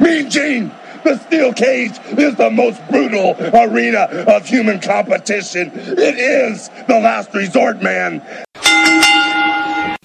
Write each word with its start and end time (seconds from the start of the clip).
Mean 0.00 0.30
Gene, 0.30 0.70
the 1.04 1.18
steel 1.18 1.52
cage 1.52 1.98
is 2.16 2.34
the 2.36 2.50
most 2.50 2.80
brutal 2.88 3.34
arena 3.54 4.02
of 4.28 4.46
human 4.46 4.80
competition. 4.80 5.70
It 5.74 6.18
is 6.18 6.68
the 6.86 7.00
last 7.00 7.34
resort, 7.34 7.82
man. 7.82 8.22
I 8.54 9.96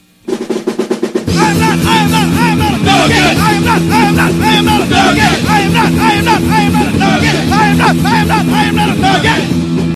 am 1.50 1.60
not, 1.60 1.78
I 1.80 1.98
am 1.98 2.10
not, 2.10 2.28
I 2.28 2.50
am 2.50 2.58
not 2.60 2.74
a 2.74 2.84
dog 2.84 3.12
I 3.12 3.54
am 3.54 3.66
not, 3.66 3.82
I 3.82 4.06
am 4.06 4.16
not, 4.16 4.32
I 4.32 4.54
am 4.54 4.66
not 4.66 4.82
a 4.82 4.90
dog 4.90 5.18
I 5.18 5.60
am 5.60 5.74
not, 5.74 5.92
I 5.92 6.14
am 6.14 6.26
not, 6.26 6.42
I 6.42 6.62
am 6.62 6.74
not 6.74 6.88
a 6.88 6.98
dog 6.98 7.24
I 7.24 7.68
am 7.68 7.78
not, 7.78 7.96
I 7.96 8.18
am 8.20 8.28
not, 8.28 8.46
I 8.46 8.64
am 8.64 8.76
not 8.76 8.90
a 8.90 9.02
dog 9.02 9.94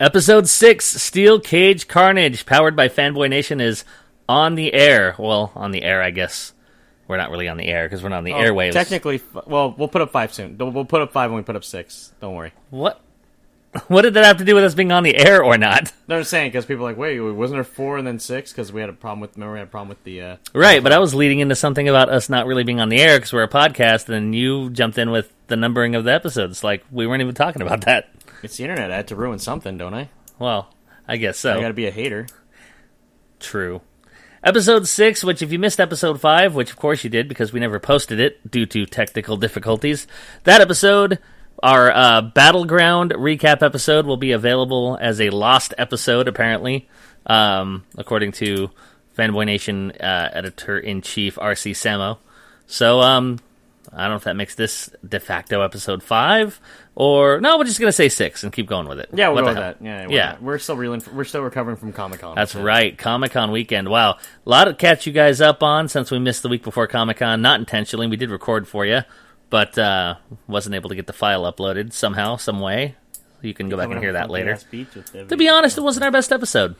Episode 0.00 0.48
6 0.48 0.84
Steel 0.84 1.40
Cage 1.40 1.88
Carnage, 1.88 2.46
powered 2.46 2.76
by 2.76 2.88
Fanboy 2.88 3.28
Nation, 3.28 3.60
is 3.60 3.84
on 4.28 4.54
the 4.54 4.72
air. 4.72 5.16
Well, 5.18 5.50
on 5.56 5.72
the 5.72 5.82
air, 5.82 6.02
I 6.02 6.10
guess. 6.10 6.52
We're 7.08 7.16
not 7.16 7.30
really 7.30 7.48
on 7.48 7.56
the 7.56 7.66
air 7.66 7.86
because 7.86 8.02
we're 8.02 8.10
not 8.10 8.18
on 8.18 8.24
the 8.24 8.34
Oh, 8.34 8.36
airwaves. 8.36 8.72
Technically, 8.72 9.20
well, 9.46 9.74
we'll 9.76 9.88
put 9.88 10.02
up 10.02 10.12
five 10.12 10.32
soon. 10.32 10.56
We'll 10.58 10.84
put 10.84 11.00
up 11.02 11.10
five 11.10 11.30
when 11.30 11.38
we 11.38 11.42
put 11.42 11.56
up 11.56 11.64
six. 11.64 12.12
Don't 12.20 12.34
worry. 12.34 12.52
What? 12.70 13.00
What 13.88 14.02
did 14.02 14.14
that 14.14 14.24
have 14.24 14.38
to 14.38 14.44
do 14.46 14.54
with 14.54 14.64
us 14.64 14.74
being 14.74 14.92
on 14.92 15.02
the 15.02 15.14
air 15.14 15.42
or 15.44 15.58
not? 15.58 15.92
No, 16.08 16.16
I'm 16.16 16.24
saying 16.24 16.48
because 16.52 16.64
people 16.64 16.86
are 16.86 16.90
like, 16.90 16.96
wait, 16.96 17.20
wasn't 17.20 17.58
there 17.58 17.64
four 17.64 17.98
and 17.98 18.06
then 18.06 18.18
six? 18.18 18.50
Because 18.50 18.72
we 18.72 18.80
had 18.80 18.88
a 18.88 18.94
problem 18.94 19.20
with. 19.20 19.36
Remember, 19.36 19.52
we 19.52 19.58
had 19.58 19.68
a 19.68 19.70
problem 19.70 19.90
with 19.90 20.02
the. 20.04 20.22
Uh, 20.22 20.36
Right, 20.54 20.82
but 20.82 20.90
I 20.90 20.98
was 20.98 21.14
leading 21.14 21.40
into 21.40 21.54
something 21.54 21.86
about 21.86 22.08
us 22.08 22.30
not 22.30 22.46
really 22.46 22.64
being 22.64 22.80
on 22.80 22.88
the 22.88 22.98
air 22.98 23.18
because 23.18 23.30
we're 23.30 23.42
a 23.42 23.48
podcast, 23.48 24.08
and 24.08 24.34
you 24.34 24.70
jumped 24.70 24.96
in 24.96 25.10
with 25.10 25.30
the 25.48 25.56
numbering 25.56 25.94
of 25.94 26.04
the 26.04 26.12
episodes. 26.12 26.64
Like, 26.64 26.82
we 26.90 27.06
weren't 27.06 27.20
even 27.20 27.34
talking 27.34 27.60
about 27.60 27.82
that. 27.82 28.08
it's 28.42 28.56
the 28.56 28.64
internet. 28.64 28.90
I 28.90 28.96
had 28.96 29.08
to 29.08 29.16
ruin 29.16 29.38
something, 29.38 29.76
don't 29.76 29.92
I? 29.92 30.08
Well, 30.38 30.72
I 31.06 31.18
guess 31.18 31.38
so. 31.38 31.58
I 31.58 31.60
got 31.60 31.68
to 31.68 31.74
be 31.74 31.86
a 31.86 31.90
hater. 31.90 32.26
True. 33.38 33.82
Episode 34.48 34.88
6, 34.88 35.24
which 35.24 35.42
if 35.42 35.52
you 35.52 35.58
missed 35.58 35.78
episode 35.78 36.22
5, 36.22 36.54
which 36.54 36.70
of 36.70 36.76
course 36.76 37.04
you 37.04 37.10
did 37.10 37.28
because 37.28 37.52
we 37.52 37.60
never 37.60 37.78
posted 37.78 38.18
it 38.18 38.50
due 38.50 38.64
to 38.64 38.86
technical 38.86 39.36
difficulties, 39.36 40.06
that 40.44 40.62
episode, 40.62 41.18
our 41.62 41.90
uh, 41.90 42.22
Battleground 42.22 43.10
recap 43.10 43.62
episode, 43.62 44.06
will 44.06 44.16
be 44.16 44.32
available 44.32 44.96
as 45.02 45.20
a 45.20 45.28
lost 45.28 45.74
episode, 45.76 46.28
apparently, 46.28 46.88
um, 47.26 47.84
according 47.98 48.32
to 48.32 48.70
Fanboy 49.18 49.44
Nation 49.44 49.90
uh, 50.00 50.30
editor 50.32 50.78
in 50.78 51.02
chief, 51.02 51.36
RC 51.36 51.72
Samo. 51.72 52.16
So, 52.66 53.02
um, 53.02 53.40
I 53.92 54.04
don't 54.04 54.12
know 54.12 54.16
if 54.16 54.24
that 54.24 54.36
makes 54.36 54.54
this 54.54 54.88
de 55.06 55.20
facto 55.20 55.60
episode 55.60 56.02
5, 56.02 56.58
or. 56.98 57.40
No, 57.40 57.56
we're 57.56 57.64
just 57.64 57.78
going 57.80 57.88
to 57.88 57.92
say 57.92 58.08
6 58.08 58.42
and 58.44 58.52
keep 58.52 58.66
going 58.66 58.88
with 58.88 58.98
it. 58.98 59.08
Yeah, 59.12 59.28
we'll 59.28 59.36
What 59.36 59.40
go 59.42 59.46
with 59.48 59.56
hell? 59.56 59.74
that. 59.80 59.84
Yeah, 59.84 60.06
Yeah. 60.10 60.26
not? 60.32 60.42
We're 60.42 60.58
still 60.58 60.76
reeling. 60.76 61.02
We're 61.14 61.24
still 61.24 61.42
recovering 61.42 61.76
from 61.76 61.92
Comic 61.92 62.20
Con. 62.20 62.34
That's 62.34 62.54
right, 62.54 62.96
Comic 62.98 63.32
Con 63.32 63.50
weekend. 63.52 63.88
Wow, 63.88 64.12
a 64.12 64.18
lot 64.44 64.64
to 64.64 64.74
catch 64.74 65.06
you 65.06 65.12
guys 65.12 65.40
up 65.40 65.62
on 65.62 65.88
since 65.88 66.10
we 66.10 66.18
missed 66.18 66.42
the 66.42 66.48
week 66.48 66.62
before 66.62 66.86
Comic 66.86 67.18
Con. 67.18 67.40
Not 67.40 67.60
intentionally, 67.60 68.06
we 68.08 68.16
did 68.16 68.30
record 68.30 68.66
for 68.68 68.84
you, 68.84 69.00
but 69.48 69.78
uh, 69.78 70.16
wasn't 70.46 70.74
able 70.74 70.88
to 70.90 70.94
get 70.96 71.06
the 71.06 71.12
file 71.12 71.50
uploaded 71.50 71.92
somehow, 71.92 72.36
some 72.36 72.60
way. 72.60 72.96
You 73.40 73.54
can 73.54 73.68
go 73.68 73.76
back 73.76 73.88
and 73.90 74.00
hear 74.00 74.14
that 74.14 74.30
later. 74.30 74.58
To 75.28 75.36
be 75.36 75.48
honest, 75.48 75.78
it 75.78 75.82
wasn't 75.82 76.04
our 76.04 76.10
best 76.10 76.32
episode. 76.32 76.74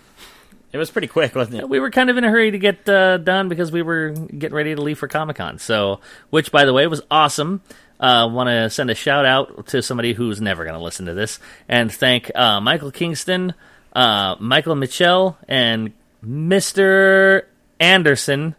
it 0.72 0.76
was 0.78 0.90
pretty 0.90 1.06
quick, 1.06 1.36
wasn't 1.36 1.58
it? 1.58 1.68
We 1.68 1.78
were 1.78 1.90
kind 1.92 2.10
of 2.10 2.16
in 2.18 2.24
a 2.24 2.28
hurry 2.28 2.50
to 2.50 2.58
get 2.58 2.88
uh, 2.88 3.18
done 3.18 3.48
because 3.48 3.70
we 3.70 3.80
were 3.82 4.10
getting 4.10 4.56
ready 4.56 4.74
to 4.74 4.82
leave 4.82 4.98
for 4.98 5.06
Comic 5.06 5.36
Con. 5.36 5.60
So, 5.60 6.00
which 6.30 6.50
by 6.50 6.64
the 6.64 6.72
way 6.72 6.84
was 6.88 7.00
awesome. 7.12 7.62
Uh, 8.00 8.28
Want 8.30 8.48
to 8.48 8.70
send 8.70 8.90
a 8.90 8.94
shout 8.94 9.24
out 9.24 9.66
to 9.68 9.82
somebody 9.82 10.12
who's 10.12 10.40
never 10.40 10.64
going 10.64 10.76
to 10.76 10.82
listen 10.82 11.06
to 11.06 11.14
this 11.14 11.38
and 11.68 11.90
thank 11.92 12.30
uh, 12.34 12.60
Michael 12.60 12.90
Kingston, 12.92 13.54
uh, 13.92 14.36
Michael 14.38 14.76
Mitchell, 14.76 15.36
and 15.48 15.92
Mr. 16.24 17.42
Anderson. 17.80 18.54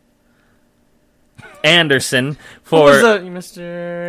Anderson 1.64 2.38
for 2.64 2.92
Mr. 2.92 3.60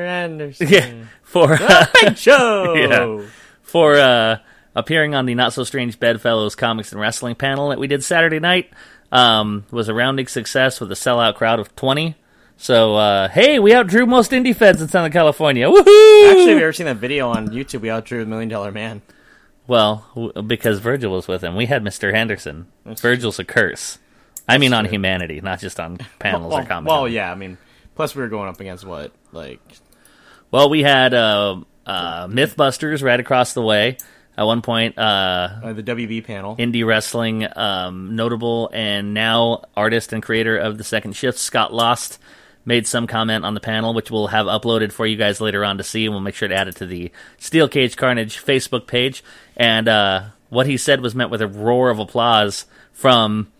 Anderson? 0.07 0.69
yeah, 0.71 0.93
for 1.23 1.59
Big 2.03 2.17
Show. 2.17 2.75
Yeah. 2.77 3.25
for 3.63 3.97
uh, 3.97 4.39
appearing 4.75 5.15
on 5.15 5.27
the 5.27 5.35
Not 5.35 5.53
So 5.53 5.65
Strange 5.65 5.99
Bedfellows 5.99 6.55
Comics 6.55 6.93
and 6.93 7.01
Wrestling 7.01 7.35
panel 7.35 7.71
that 7.71 7.79
we 7.79 7.87
did 7.87 8.05
Saturday 8.05 8.39
night. 8.39 8.73
Um, 9.13 9.65
was 9.73 9.89
a 9.89 9.95
rounding 9.95 10.29
success 10.29 10.81
with 10.81 10.93
a 10.93 10.95
sellout 10.95 11.35
crowd 11.35 11.59
of 11.59 11.75
20. 11.75 12.15
So, 12.63 12.95
uh, 12.97 13.29
hey, 13.29 13.59
we 13.59 13.73
outdrew 13.73 14.07
most 14.07 14.33
indie 14.33 14.55
feds 14.55 14.83
in 14.83 14.89
Southern 14.89 15.11
California. 15.11 15.67
Woohoo! 15.67 16.29
Actually, 16.31 16.49
have 16.51 16.59
you 16.59 16.63
ever 16.65 16.73
seen 16.75 16.85
that 16.87 16.99
video 16.99 17.31
on 17.31 17.49
YouTube? 17.49 17.81
We 17.81 17.89
outdrew 17.89 18.21
the 18.21 18.27
Million 18.27 18.51
Dollar 18.51 18.71
Man. 18.71 19.01
well, 19.67 20.07
w- 20.15 20.43
because 20.43 20.79
Virgil 20.79 21.11
was 21.13 21.27
with 21.27 21.43
him. 21.43 21.57
We 21.57 21.67
had 21.67 21.83
Mr. 21.83 22.13
Henderson. 22.13 22.67
Virgil's 22.85 23.39
a 23.39 23.45
curse. 23.45 23.99
I 24.47 24.59
mean, 24.59 24.75
on 24.75 24.85
humanity, 24.85 25.41
not 25.41 25.59
just 25.61 25.81
on 25.81 25.99
panels 26.19 26.53
Well, 26.53 26.63
or 26.63 26.67
comic. 26.67 26.89
well, 26.91 27.09
yeah. 27.09 27.33
I 27.33 27.35
mean, 27.35 27.57
plus 27.95 28.15
we 28.15 28.21
were 28.21 28.29
going 28.29 28.49
up 28.51 28.61
against 28.61 28.85
what, 28.85 29.13
like, 29.33 29.61
Well, 30.51 30.69
we 30.69 30.83
had 30.83 31.15
uh, 31.15 31.61
uh, 31.87 32.27
Mythbusters 32.27 33.03
right 33.03 33.19
across 33.21 33.55
the 33.55 33.63
way. 33.63 33.97
At 34.37 34.45
one 34.45 34.61
point, 34.61 34.99
uh, 34.99 35.01
uh, 35.65 35.73
the 35.73 35.83
WB 35.83 36.25
panel. 36.25 36.57
indie 36.57 36.85
wrestling 36.87 37.47
um, 37.57 38.17
notable 38.17 38.71
and 38.73 39.15
now 39.15 39.63
artist 39.77 40.13
and 40.13 40.23
creator 40.23 40.57
of 40.59 40.77
the 40.79 40.85
second 40.85 41.15
shift 41.17 41.39
scott 41.39 41.73
lost 41.75 42.19
made 42.65 42.87
some 42.87 43.07
comment 43.07 43.45
on 43.45 43.55
the 43.55 43.61
panel 43.61 43.95
which 43.95 44.11
we'll 44.11 44.29
have 44.29 44.47
uploaded 44.47 44.93
for 44.93 45.07
you 45.07 45.17
guys 45.17 45.41
later 45.41 45.65
on 45.65 45.79
to 45.79 45.85
see 45.85 46.05
and 46.05 46.15
we'll 46.15 46.21
make 46.21 46.35
sure 46.35 46.49
to 46.49 46.55
add 46.55 46.69
it 46.69 46.77
to 46.77 46.87
the 46.87 47.11
steel 47.39 47.69
cage 47.69 47.97
carnage 47.97 48.43
facebook 48.43 48.87
page 48.87 49.25
and 49.57 49.89
uh, 49.89 50.25
what 50.49 50.67
he 50.67 50.77
said 50.77 51.01
was 51.01 51.15
met 51.15 51.31
with 51.31 51.41
a 51.41 51.49
roar 51.49 51.91
of 51.91 51.99
applause 51.99 52.67
from 52.93 53.51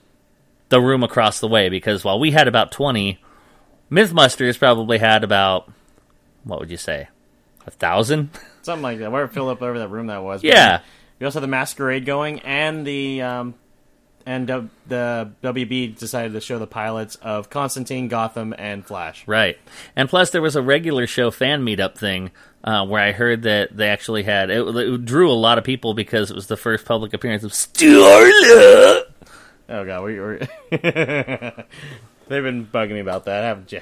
the 0.69 0.81
room 0.81 1.03
across 1.03 1.41
the 1.41 1.49
way 1.49 1.69
because 1.69 2.05
while 2.05 2.19
we 2.21 2.31
had 2.31 2.47
about 2.47 2.71
20 2.71 3.19
mythbusters 3.91 4.59
probably 4.59 4.99
had 4.99 5.25
about 5.25 5.71
what 6.45 6.61
would 6.61 6.71
you 6.71 6.77
say 6.77 7.09
a 7.67 7.71
thousand 7.71 8.31
Something 8.63 8.83
like 8.83 8.99
that. 8.99 9.13
It 9.13 9.33
filled 9.33 9.49
up 9.51 9.63
over 9.63 9.79
that 9.79 9.89
room 9.89 10.09
that 10.09 10.23
was. 10.23 10.43
Yeah 10.43 10.81
We 11.19 11.25
also 11.25 11.41
had 11.41 11.45
the 11.45 11.49
masquerade 11.49 12.05
going, 12.05 12.41
and 12.41 12.87
the 12.87 13.23
um, 13.23 13.55
and 14.31 14.47
w- 14.47 14.69
the 14.87 15.33
WB 15.43 15.99
decided 15.99 16.35
to 16.35 16.41
show 16.41 16.61
the 16.61 16.67
pilots 16.67 17.17
of 17.17 17.51
Constantine, 17.51 18.07
Gotham, 18.07 18.55
and 18.57 18.87
Flash. 18.87 19.27
Right. 19.27 19.59
And 19.97 20.09
plus, 20.09 20.31
there 20.31 20.41
was 20.41 20.55
a 20.55 20.63
regular 20.63 21.09
show 21.09 21.33
fan 21.33 21.65
meetup 21.65 21.97
thing 21.97 22.31
uh, 22.63 22.87
where 22.87 23.03
I 23.03 23.11
heard 23.11 23.43
that 23.43 23.77
they 23.77 23.89
actually 23.89 24.23
had 24.23 24.51
it, 24.51 24.61
it 24.65 25.05
drew 25.05 25.29
a 25.29 25.35
lot 25.35 25.59
of 25.59 25.65
people 25.65 25.95
because 25.95 26.31
it 26.31 26.35
was 26.35 26.47
the 26.47 26.57
first 26.57 26.85
public 26.85 27.13
appearance 27.13 27.43
of 27.43 27.51
Starla. 27.51 29.03
Oh 29.69 29.85
god, 29.85 30.05
we 30.05 30.21
were. 30.21 30.39
They've 30.71 30.85
been 32.45 32.67
bugging 32.67 32.93
me 32.93 33.01
about 33.01 33.25
that, 33.25 33.43
haven't 33.43 33.73
you? 33.73 33.81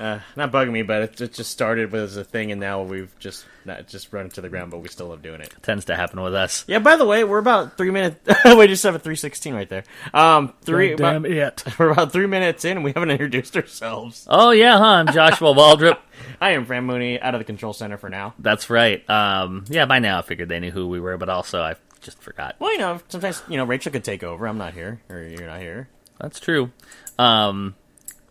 Uh, 0.00 0.18
not 0.34 0.50
bugging 0.50 0.72
me, 0.72 0.80
but 0.80 1.02
it, 1.02 1.20
it 1.20 1.32
just 1.34 1.50
started 1.50 1.94
as 1.94 2.16
a 2.16 2.24
thing, 2.24 2.50
and 2.50 2.58
now 2.60 2.82
we've 2.82 3.14
just 3.18 3.44
not 3.66 3.86
just 3.86 4.10
run 4.14 4.24
it 4.24 4.32
to 4.34 4.40
the 4.40 4.48
ground, 4.48 4.70
but 4.70 4.78
we 4.78 4.88
still 4.88 5.08
love 5.08 5.20
doing 5.20 5.42
it. 5.42 5.52
Tends 5.62 5.84
to 5.84 5.94
happen 5.94 6.22
with 6.22 6.34
us. 6.34 6.64
Yeah. 6.66 6.78
By 6.78 6.96
the 6.96 7.04
way, 7.04 7.22
we're 7.22 7.36
about 7.38 7.76
three 7.76 7.90
minutes. 7.90 8.18
we 8.44 8.66
just 8.66 8.82
have 8.84 8.94
a 8.94 8.98
three 8.98 9.14
sixteen 9.14 9.54
right 9.54 9.68
there. 9.68 9.84
Um, 10.14 10.54
three. 10.62 10.94
Damn 10.96 11.26
about- 11.26 11.30
it. 11.30 11.64
We're 11.78 11.90
about 11.90 12.12
three 12.12 12.26
minutes 12.26 12.64
in, 12.64 12.78
and 12.78 12.84
we 12.84 12.92
haven't 12.92 13.10
introduced 13.10 13.56
ourselves. 13.56 14.26
Oh 14.28 14.52
yeah, 14.52 14.78
huh? 14.78 14.84
I'm 14.84 15.06
Joshua 15.12 15.52
Waldrop. 15.54 15.98
I 16.40 16.50
am 16.52 16.64
Fran 16.64 16.84
Mooney, 16.84 17.20
out 17.20 17.34
of 17.34 17.40
the 17.40 17.44
control 17.44 17.74
center 17.74 17.98
for 17.98 18.08
now. 18.08 18.32
That's 18.38 18.70
right. 18.70 19.08
Um, 19.08 19.64
yeah, 19.68 19.84
by 19.84 19.98
now 19.98 20.18
I 20.18 20.22
figured 20.22 20.48
they 20.48 20.60
knew 20.60 20.70
who 20.70 20.88
we 20.88 20.98
were, 21.00 21.18
but 21.18 21.28
also 21.28 21.60
I 21.60 21.74
just 22.00 22.22
forgot. 22.22 22.56
Well, 22.58 22.72
you 22.72 22.78
know, 22.78 23.00
sometimes 23.08 23.42
you 23.48 23.58
know 23.58 23.64
Rachel 23.64 23.92
could 23.92 24.04
take 24.04 24.22
over. 24.22 24.46
I'm 24.48 24.56
not 24.58 24.72
here, 24.72 25.02
or 25.10 25.20
you're 25.22 25.46
not 25.46 25.60
here. 25.60 25.88
That's 26.18 26.40
true. 26.40 26.70
Um, 27.18 27.74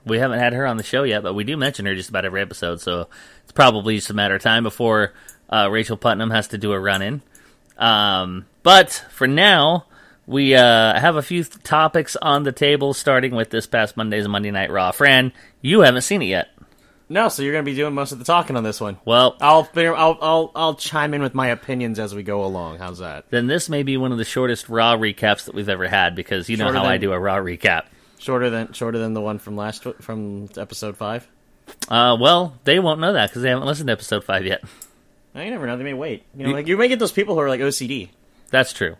we 0.10 0.20
haven't 0.20 0.40
had 0.40 0.54
her 0.54 0.66
on 0.66 0.78
the 0.78 0.84
show 0.84 1.04
yet, 1.04 1.24
but 1.24 1.34
we 1.34 1.44
do 1.44 1.56
mention 1.58 1.86
her 1.86 1.96
just 1.96 2.10
about 2.10 2.26
every 2.26 2.42
episode, 2.42 2.82
so 2.82 3.08
it's 3.44 3.52
probably 3.52 3.96
just 3.96 4.10
a 4.10 4.14
matter 4.14 4.36
of 4.36 4.42
time 4.42 4.64
before 4.64 5.14
uh, 5.50 5.70
Rachel 5.72 5.98
Putnam 5.98 6.32
has 6.32 6.50
to 6.50 6.58
do 6.58 6.72
a 6.72 6.80
run 6.80 7.02
in. 7.02 7.22
Um, 7.78 8.46
but 8.64 9.06
for 9.12 9.28
now, 9.28 9.86
we 10.28 10.54
uh, 10.56 11.00
have 11.00 11.16
a 11.16 11.22
few 11.22 11.44
th- 11.44 11.64
topics 11.64 12.16
on 12.16 12.44
the 12.44 12.52
table, 12.52 12.94
starting 12.94 13.34
with 13.34 13.50
this 13.50 13.66
past 13.66 13.98
Monday's 13.98 14.28
Monday 14.28 14.52
Night 14.52 14.70
Raw. 14.70 14.92
Fran, 14.92 15.32
you 15.62 15.82
haven't 15.82 16.02
seen 16.02 16.22
it 16.22 16.28
yet. 16.28 16.50
No, 17.12 17.28
so 17.28 17.42
you're 17.42 17.54
going 17.54 17.66
to 17.66 17.72
be 17.72 17.76
doing 17.76 17.96
most 17.96 18.12
of 18.12 18.20
the 18.20 18.26
talking 18.26 18.56
on 18.56 18.64
this 18.64 18.80
one. 18.80 19.00
Well, 19.04 19.36
I'll 19.42 19.68
I'll 19.76 20.18
I'll 20.22 20.52
I'll 20.56 20.76
chime 20.76 21.16
in 21.16 21.24
with 21.24 21.34
my 21.34 21.48
opinions 21.48 21.98
as 21.98 22.14
we 22.14 22.22
go 22.22 22.46
along. 22.46 22.78
How's 22.78 23.00
that? 23.00 23.26
then 23.32 23.48
this 23.48 23.68
may 23.68 23.82
be 23.82 23.98
one 23.98 24.12
of 24.12 24.20
the 24.20 24.26
shortest 24.26 24.70
Raw 24.70 24.96
recaps 24.96 25.46
that 25.46 25.56
we've 25.56 25.70
ever 25.70 25.88
had 25.88 26.14
because 26.14 26.50
you 26.50 26.58
know 26.58 26.66
Shorter 26.66 26.78
how 26.78 26.86
I 26.86 26.98
do 26.98 27.12
a 27.12 27.20
Raw 27.20 27.38
recap. 27.38 27.86
Shorter 28.20 28.50
than 28.50 28.74
shorter 28.74 29.00
than 29.00 29.14
the 29.14 29.22
one 29.22 29.40
from 29.40 29.56
last 29.56 29.84
from 30.02 30.50
episode 30.58 30.98
five. 30.98 31.28
Uh, 31.88 32.18
well, 32.20 32.56
they 32.66 32.80
won't 32.80 33.00
know 33.00 33.14
that 33.14 33.30
because 33.30 33.42
they 33.42 33.50
haven't 33.50 33.66
listened 33.66 33.88
to 33.88 33.94
episode 33.94 34.24
five 34.24 34.46
yet. 34.46 34.62
No, 35.34 35.42
you 35.42 35.52
never 35.52 35.66
know. 35.68 35.78
They 35.78 35.84
may 35.84 35.94
wait. 35.94 36.24
You 36.36 36.48
know, 36.48 36.54
like 36.54 36.68
you 36.68 36.78
may 36.78 36.88
get 36.88 37.00
those 37.00 37.12
people 37.12 37.36
who 37.36 37.42
are 37.42 37.50
like 37.50 37.62
OCD. 37.62 38.10
That's 38.50 38.74
true. 38.74 38.98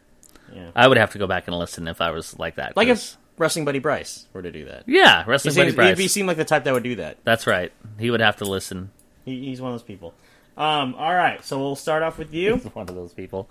Yeah. 0.54 0.70
I 0.76 0.88
would 0.88 0.98
have 0.98 1.12
to 1.12 1.18
go 1.20 1.28
back 1.28 1.48
and 1.48 1.58
listen 1.58 1.88
if 1.88 2.02
I 2.02 2.12
was 2.12 2.38
like 2.40 2.56
that. 2.56 2.76
Like 2.78 2.88
'cause- 2.88 3.14
if 3.14 3.18
Wrestling 3.40 3.66
Buddy 3.66 3.80
Bryce 3.80 4.26
were 4.34 4.42
to 4.42 4.52
do 4.52 4.66
that. 4.66 4.84
yeah, 4.88 5.24
He 5.24 5.30
wrestling 5.30 5.56
buddy 5.56 5.72
Bryce. 5.72 5.98
he 5.98 6.08
seemed 6.08 6.28
like 6.28 6.38
the 6.38 6.44
type 6.46 6.64
that 6.66 6.74
would 6.74 6.84
do 6.84 6.96
that. 6.96 7.18
That's 7.24 7.48
right. 7.48 7.72
He 7.98 8.12
would 8.12 8.20
have 8.20 8.36
to 8.38 8.46
listen. 8.46 8.92
He, 9.26 9.46
he's 9.46 9.62
one 9.62 9.72
of 9.72 9.80
those 9.80 9.86
people. 9.88 10.14
Um, 10.58 10.94
all 10.96 11.16
right, 11.16 11.44
so 11.46 11.58
we'll 11.58 11.78
start 11.78 12.04
off 12.04 12.18
with 12.18 12.34
you. 12.34 12.56
One 12.74 12.90
of 12.90 12.96
those 12.96 13.14
people. 13.14 13.50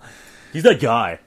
He's 0.53 0.61
that 0.63 0.79
guy. 0.79 1.17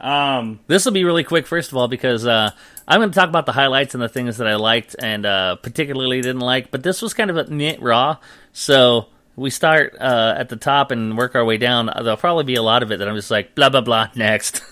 Um, 0.00 0.60
This 0.66 0.84
will 0.84 0.92
be 0.92 1.04
really 1.04 1.24
quick, 1.24 1.46
first 1.46 1.70
of 1.70 1.76
all, 1.76 1.88
because 1.88 2.26
uh, 2.26 2.50
I'm 2.88 3.00
going 3.00 3.10
to 3.10 3.14
talk 3.14 3.28
about 3.28 3.46
the 3.46 3.52
highlights 3.52 3.94
and 3.94 4.02
the 4.02 4.08
things 4.08 4.38
that 4.38 4.46
I 4.46 4.54
liked 4.56 4.96
and 4.98 5.26
uh, 5.26 5.56
particularly 5.56 6.20
didn't 6.22 6.40
like. 6.40 6.70
But 6.70 6.82
this 6.82 7.02
was 7.02 7.14
kind 7.14 7.30
of 7.30 7.36
a 7.36 7.44
knit 7.44 7.82
raw, 7.82 8.16
so 8.52 9.06
we 9.36 9.50
start 9.50 9.96
uh, 10.00 10.34
at 10.36 10.48
the 10.48 10.56
top 10.56 10.90
and 10.90 11.16
work 11.16 11.34
our 11.34 11.44
way 11.44 11.56
down. 11.56 11.86
There'll 11.86 12.16
probably 12.16 12.44
be 12.44 12.56
a 12.56 12.62
lot 12.62 12.82
of 12.82 12.90
it 12.90 12.98
that 12.98 13.08
I'm 13.08 13.16
just 13.16 13.30
like 13.30 13.54
blah 13.54 13.68
blah 13.68 13.82
blah 13.82 14.08
next. 14.14 14.62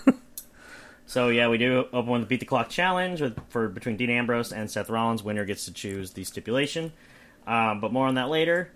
so 1.05 1.29
yeah, 1.29 1.47
we 1.47 1.57
do 1.57 1.87
open 1.93 2.11
with 2.11 2.21
the 2.21 2.27
beat 2.27 2.39
the 2.39 2.45
clock 2.45 2.69
challenge 2.69 3.21
with, 3.21 3.39
for 3.49 3.67
between 3.69 3.97
Dean 3.97 4.09
Ambrose 4.09 4.51
and 4.51 4.69
Seth 4.69 4.89
Rollins. 4.89 5.23
Winner 5.23 5.45
gets 5.45 5.65
to 5.65 5.73
choose 5.73 6.11
the 6.11 6.23
stipulation. 6.23 6.91
Um, 7.47 7.79
but 7.79 7.91
more 7.91 8.05
on 8.07 8.15
that 8.15 8.29
later. 8.29 8.71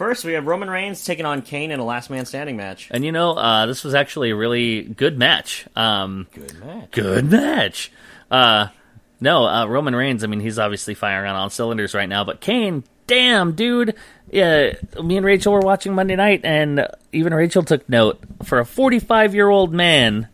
First, 0.00 0.24
we 0.24 0.32
have 0.32 0.46
Roman 0.46 0.70
Reigns 0.70 1.04
taking 1.04 1.26
on 1.26 1.42
Kane 1.42 1.70
in 1.70 1.78
a 1.78 1.84
last 1.84 2.08
man 2.08 2.24
standing 2.24 2.56
match. 2.56 2.88
and 2.90 3.04
you 3.04 3.12
know, 3.12 3.32
uh, 3.34 3.66
this 3.66 3.84
was 3.84 3.92
actually 3.92 4.30
a 4.30 4.34
really 4.34 4.80
good 4.82 5.18
match. 5.18 5.66
Um, 5.76 6.26
Good 6.32 6.58
match. 6.58 6.90
good 6.90 7.30
match. 7.30 7.92
Uh, 8.30 8.68
no, 9.20 9.44
uh, 9.46 9.66
Roman 9.66 9.94
Reigns. 9.94 10.24
I 10.24 10.26
mean, 10.26 10.40
he's 10.40 10.58
obviously 10.58 10.94
firing 10.94 11.28
on 11.28 11.36
all 11.36 11.50
cylinders 11.50 11.92
right 11.92 12.08
now. 12.08 12.24
But 12.24 12.40
Kane, 12.40 12.82
damn, 13.06 13.52
dude. 13.52 13.94
Yeah, 14.30 14.72
me 15.02 15.18
and 15.18 15.26
Rachel 15.26 15.52
were 15.52 15.60
watching 15.60 15.92
Monday 15.94 16.16
night, 16.16 16.40
and 16.44 16.88
even 17.12 17.34
Rachel 17.34 17.62
took 17.62 17.86
note. 17.86 18.20
For 18.42 18.58
a 18.58 18.64
45 18.64 19.34
year 19.34 19.50
old 19.50 19.74
man 19.74 20.28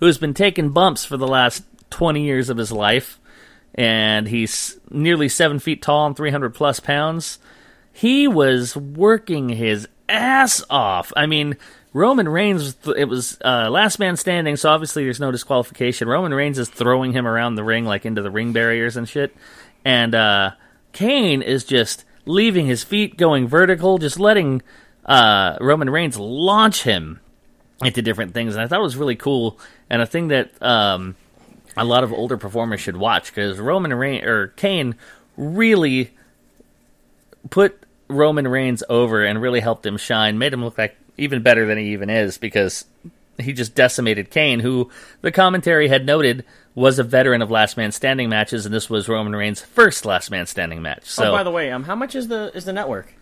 who's 0.00 0.16
been 0.16 0.32
taking 0.32 0.70
bumps 0.70 1.04
for 1.04 1.18
the 1.18 1.28
last 1.28 1.64
20 1.90 2.24
years 2.24 2.48
of 2.48 2.56
his 2.56 2.72
life, 2.72 3.20
and 3.74 4.26
he's 4.26 4.78
nearly 4.90 5.28
seven 5.28 5.58
feet 5.58 5.82
tall 5.82 6.06
and 6.06 6.16
300 6.16 6.54
plus 6.54 6.80
pounds, 6.80 7.38
he 7.92 8.26
was 8.28 8.76
working 8.76 9.48
his 9.48 9.88
ass 10.08 10.64
off. 10.70 11.12
I 11.16 11.26
mean, 11.26 11.56
Roman 11.92 12.28
Reigns, 12.28 12.76
it 12.96 13.04
was 13.06 13.38
uh, 13.44 13.68
last 13.70 13.98
man 13.98 14.16
standing, 14.16 14.56
so 14.56 14.70
obviously 14.70 15.04
there's 15.04 15.20
no 15.20 15.30
disqualification. 15.30 16.08
Roman 16.08 16.32
Reigns 16.32 16.58
is 16.58 16.68
throwing 16.68 17.12
him 17.12 17.26
around 17.26 17.56
the 17.56 17.64
ring, 17.64 17.84
like 17.84 18.06
into 18.06 18.22
the 18.22 18.30
ring 18.30 18.52
barriers 18.52 18.96
and 18.96 19.08
shit. 19.08 19.34
And 19.84 20.14
uh, 20.14 20.52
Kane 20.92 21.42
is 21.42 21.64
just 21.64 22.04
leaving 22.24 22.66
his 22.66 22.82
feet 22.82 23.16
going 23.16 23.46
vertical, 23.46 23.98
just 23.98 24.18
letting 24.18 24.62
uh, 25.04 25.58
Roman 25.60 25.90
Reigns 25.90 26.18
launch 26.18 26.84
him 26.84 27.20
into 27.84 28.00
different 28.00 28.32
things. 28.32 28.54
And 28.54 28.62
I 28.62 28.68
thought 28.68 28.78
it 28.80 28.84
was 28.84 28.96
really 28.96 29.16
cool 29.16 29.58
and 29.90 30.00
a 30.00 30.06
thing 30.06 30.28
that 30.28 30.50
um, 30.62 31.16
a 31.76 31.84
lot 31.84 32.04
of 32.04 32.12
older 32.12 32.38
performers 32.38 32.80
should 32.80 32.96
watch 32.96 33.26
because 33.26 33.58
Roman 33.58 33.92
Reigns 33.92 34.24
or 34.24 34.48
Kane 34.48 34.94
really 35.36 36.14
put 37.50 37.82
Roman 38.08 38.46
Reigns 38.48 38.82
over 38.88 39.24
and 39.24 39.40
really 39.40 39.60
helped 39.60 39.86
him 39.86 39.96
shine, 39.96 40.38
made 40.38 40.52
him 40.52 40.64
look 40.64 40.78
like 40.78 40.96
even 41.18 41.42
better 41.42 41.66
than 41.66 41.78
he 41.78 41.92
even 41.92 42.10
is 42.10 42.38
because 42.38 42.84
he 43.38 43.52
just 43.52 43.74
decimated 43.74 44.30
Kane, 44.30 44.60
who 44.60 44.90
the 45.20 45.32
commentary 45.32 45.88
had 45.88 46.06
noted 46.06 46.44
was 46.74 46.98
a 46.98 47.02
veteran 47.02 47.42
of 47.42 47.50
last 47.50 47.76
man 47.76 47.92
standing 47.92 48.28
matches, 48.28 48.64
and 48.64 48.74
this 48.74 48.88
was 48.88 49.08
Roman 49.08 49.34
Reigns' 49.36 49.60
first 49.60 50.04
last 50.04 50.30
man 50.30 50.46
standing 50.46 50.80
match. 50.82 51.04
So, 51.04 51.28
oh, 51.28 51.32
by 51.32 51.42
the 51.42 51.50
way, 51.50 51.70
um, 51.70 51.84
how 51.84 51.94
much 51.94 52.14
is 52.14 52.28
the 52.28 52.50
is 52.54 52.64
the 52.64 52.72
network? 52.72 53.12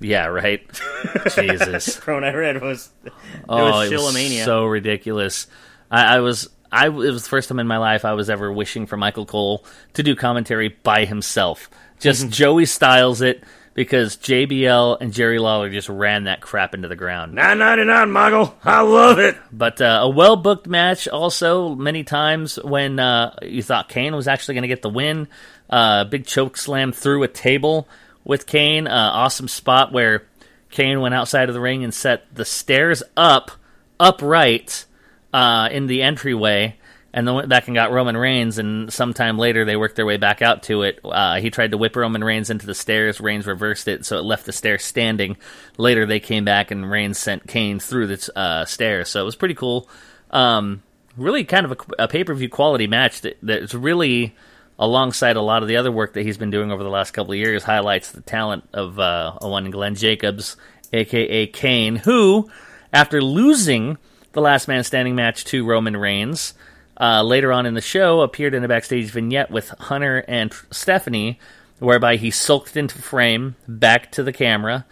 yeah, 0.00 0.26
right. 0.26 0.62
Jesus. 1.34 1.96
From 2.04 2.24
I 2.24 2.32
read 2.34 2.60
was 2.60 2.90
it 3.04 3.12
Oh, 3.48 3.64
was 3.64 3.92
it 3.92 3.98
was 3.98 4.44
so 4.44 4.66
ridiculous. 4.66 5.46
I, 5.90 6.16
I 6.16 6.20
was, 6.20 6.48
I 6.70 6.86
it 6.86 6.90
was 6.90 7.22
the 7.22 7.28
first 7.28 7.48
time 7.48 7.60
in 7.60 7.66
my 7.66 7.78
life 7.78 8.04
I 8.04 8.12
was 8.14 8.30
ever 8.30 8.52
wishing 8.52 8.86
for 8.86 8.96
Michael 8.96 9.26
Cole 9.26 9.64
to 9.94 10.02
do 10.02 10.16
commentary 10.16 10.68
by 10.68 11.04
himself. 11.04 11.70
Just 11.98 12.28
Joey 12.28 12.66
Styles 12.66 13.20
it 13.20 13.42
because 13.74 14.16
JBL 14.16 14.98
and 15.00 15.12
Jerry 15.12 15.38
Lawler 15.38 15.68
just 15.70 15.88
ran 15.88 16.24
that 16.24 16.40
crap 16.40 16.74
into 16.74 16.88
the 16.88 16.96
ground. 16.96 17.34
Nine 17.34 17.58
ninety 17.58 17.84
nine, 17.84 18.10
Michael. 18.10 18.54
I 18.64 18.82
love 18.82 19.18
it. 19.18 19.36
But 19.52 19.80
uh, 19.80 20.00
a 20.02 20.08
well 20.08 20.36
booked 20.36 20.66
match 20.66 21.08
also 21.08 21.74
many 21.74 22.04
times 22.04 22.56
when 22.56 22.98
uh, 22.98 23.36
you 23.42 23.62
thought 23.62 23.88
Kane 23.88 24.14
was 24.14 24.28
actually 24.28 24.54
going 24.54 24.62
to 24.62 24.68
get 24.68 24.82
the 24.82 24.88
win. 24.88 25.28
Uh, 25.68 26.04
big 26.04 26.26
choke 26.26 26.56
slam 26.56 26.92
through 26.92 27.22
a 27.24 27.28
table 27.28 27.88
with 28.24 28.46
Kane. 28.46 28.86
Uh, 28.86 29.10
awesome 29.12 29.48
spot 29.48 29.92
where 29.92 30.24
Kane 30.70 31.00
went 31.00 31.14
outside 31.14 31.48
of 31.48 31.54
the 31.54 31.60
ring 31.60 31.84
and 31.84 31.92
set 31.92 32.32
the 32.34 32.44
stairs 32.44 33.02
up, 33.16 33.50
upright 33.98 34.86
uh, 35.32 35.68
in 35.70 35.86
the 35.86 36.02
entryway. 36.02 36.76
And 37.16 37.28
then 37.28 37.36
went 37.36 37.48
back 37.48 37.68
and 37.68 37.76
got 37.76 37.92
Roman 37.92 38.16
Reigns, 38.16 38.58
and 38.58 38.92
sometime 38.92 39.38
later 39.38 39.64
they 39.64 39.76
worked 39.76 39.94
their 39.94 40.04
way 40.04 40.16
back 40.16 40.42
out 40.42 40.64
to 40.64 40.82
it. 40.82 40.98
Uh, 41.04 41.36
he 41.36 41.48
tried 41.48 41.70
to 41.70 41.78
whip 41.78 41.94
Roman 41.94 42.24
Reigns 42.24 42.50
into 42.50 42.66
the 42.66 42.74
stairs. 42.74 43.20
Reigns 43.20 43.46
reversed 43.46 43.86
it, 43.86 44.04
so 44.04 44.18
it 44.18 44.24
left 44.24 44.46
the 44.46 44.52
stairs 44.52 44.82
standing. 44.82 45.36
Later 45.78 46.06
they 46.06 46.18
came 46.18 46.44
back, 46.44 46.72
and 46.72 46.90
Reigns 46.90 47.16
sent 47.16 47.46
Kane 47.46 47.78
through 47.78 48.08
the 48.08 48.32
uh, 48.36 48.64
stairs. 48.64 49.10
So 49.10 49.20
it 49.20 49.24
was 49.24 49.36
pretty 49.36 49.54
cool. 49.54 49.88
Um, 50.32 50.82
really 51.16 51.44
kind 51.44 51.64
of 51.64 51.72
a, 51.72 52.02
a 52.02 52.08
pay 52.08 52.24
per 52.24 52.34
view 52.34 52.48
quality 52.48 52.88
match 52.88 53.20
that, 53.20 53.38
that's 53.42 53.74
really 53.74 54.34
alongside 54.76 55.36
a 55.36 55.40
lot 55.40 55.62
of 55.62 55.68
the 55.68 55.76
other 55.76 55.92
work 55.92 56.14
that 56.14 56.22
he's 56.22 56.36
been 56.36 56.50
doing 56.50 56.72
over 56.72 56.82
the 56.82 56.90
last 56.90 57.12
couple 57.12 57.32
of 57.32 57.38
years 57.38 57.62
highlights 57.62 58.10
the 58.10 58.22
talent 58.22 58.68
of 58.72 58.98
uh, 58.98 59.38
one 59.40 59.70
Glenn 59.70 59.94
Jacobs, 59.94 60.56
aka 60.92 61.46
Kane, 61.46 61.94
who, 61.94 62.50
after 62.92 63.22
losing 63.22 63.98
the 64.32 64.40
last 64.40 64.66
man 64.66 64.82
standing 64.82 65.14
match 65.14 65.44
to 65.44 65.64
Roman 65.64 65.96
Reigns, 65.96 66.54
uh, 67.00 67.22
later 67.22 67.52
on 67.52 67.66
in 67.66 67.74
the 67.74 67.80
show 67.80 68.20
appeared 68.20 68.54
in 68.54 68.64
a 68.64 68.68
backstage 68.68 69.10
vignette 69.10 69.50
with 69.50 69.70
Hunter 69.70 70.24
and 70.28 70.52
Stephanie, 70.70 71.38
whereby 71.78 72.16
he 72.16 72.30
sulked 72.30 72.76
into 72.76 72.98
frame 72.98 73.56
back 73.66 74.12
to 74.12 74.22
the 74.22 74.32
camera, 74.32 74.86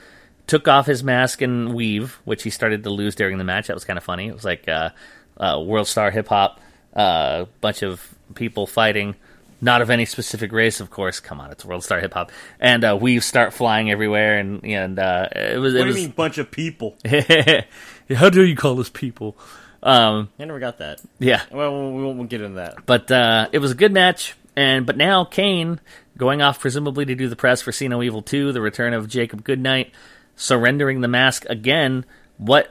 took 0.46 0.66
off 0.66 0.86
his 0.86 1.04
mask 1.04 1.40
and 1.40 1.74
weave, 1.74 2.18
which 2.24 2.42
he 2.42 2.50
started 2.50 2.82
to 2.84 2.90
lose 2.90 3.14
during 3.14 3.38
the 3.38 3.44
match. 3.44 3.68
That 3.68 3.74
was 3.74 3.84
kind 3.84 3.96
of 3.96 4.04
funny. 4.04 4.28
It 4.28 4.34
was 4.34 4.44
like 4.44 4.68
uh, 4.68 4.90
uh, 5.36 5.62
world 5.64 5.86
star 5.86 6.10
hip 6.10 6.28
hop, 6.28 6.60
a 6.94 6.98
uh, 6.98 7.44
bunch 7.60 7.82
of 7.82 8.14
people 8.34 8.66
fighting, 8.66 9.14
not 9.60 9.80
of 9.80 9.90
any 9.90 10.04
specific 10.04 10.50
race, 10.52 10.80
of 10.80 10.90
course. 10.90 11.20
Come 11.20 11.40
on, 11.40 11.52
it's 11.52 11.64
world 11.64 11.84
star 11.84 12.00
hip 12.00 12.14
hop, 12.14 12.32
and 12.58 12.84
uh, 12.84 12.98
weaves 13.00 13.26
start 13.26 13.54
flying 13.54 13.90
everywhere, 13.90 14.38
and 14.38 14.64
and 14.64 14.98
uh, 14.98 15.28
it 15.34 15.58
was. 15.58 15.74
What 15.74 15.80
it 15.80 15.84
do 15.84 15.88
was, 15.88 15.96
you 15.96 16.02
mean, 16.08 16.10
bunch 16.10 16.38
of 16.38 16.50
people? 16.50 16.96
How 17.06 18.28
dare 18.28 18.44
you 18.44 18.56
call 18.56 18.80
us 18.80 18.88
people? 18.88 19.36
Um, 19.82 20.28
I 20.38 20.44
never 20.44 20.60
got 20.60 20.78
that. 20.78 21.00
yeah, 21.18 21.42
Well, 21.50 21.92
we 21.92 22.02
won't 22.02 22.18
we'll 22.18 22.26
get 22.26 22.40
into 22.40 22.56
that. 22.56 22.86
but 22.86 23.10
uh, 23.10 23.48
it 23.52 23.58
was 23.58 23.72
a 23.72 23.74
good 23.74 23.92
match. 23.92 24.34
And 24.54 24.84
but 24.86 24.96
now 24.96 25.24
Kane 25.24 25.80
going 26.16 26.42
off 26.42 26.60
presumably 26.60 27.04
to 27.06 27.14
do 27.14 27.28
the 27.28 27.36
press 27.36 27.62
for 27.62 27.72
See 27.72 27.88
No 27.88 28.02
Evil 28.02 28.22
2, 28.22 28.52
the 28.52 28.60
return 28.60 28.92
of 28.92 29.08
Jacob 29.08 29.42
Goodnight, 29.44 29.92
surrendering 30.36 31.00
the 31.00 31.08
mask 31.08 31.46
again. 31.48 32.04
What 32.36 32.70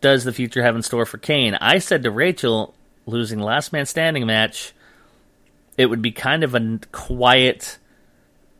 does 0.00 0.24
the 0.24 0.32
future 0.32 0.62
have 0.62 0.74
in 0.76 0.82
store 0.82 1.06
for 1.06 1.18
Kane? 1.18 1.54
I 1.54 1.78
said 1.78 2.02
to 2.02 2.10
Rachel, 2.10 2.74
losing 3.06 3.38
last 3.38 3.72
man 3.72 3.86
standing 3.86 4.26
match, 4.26 4.72
it 5.78 5.86
would 5.86 6.02
be 6.02 6.10
kind 6.12 6.42
of 6.44 6.54
a 6.54 6.80
quiet, 6.92 7.78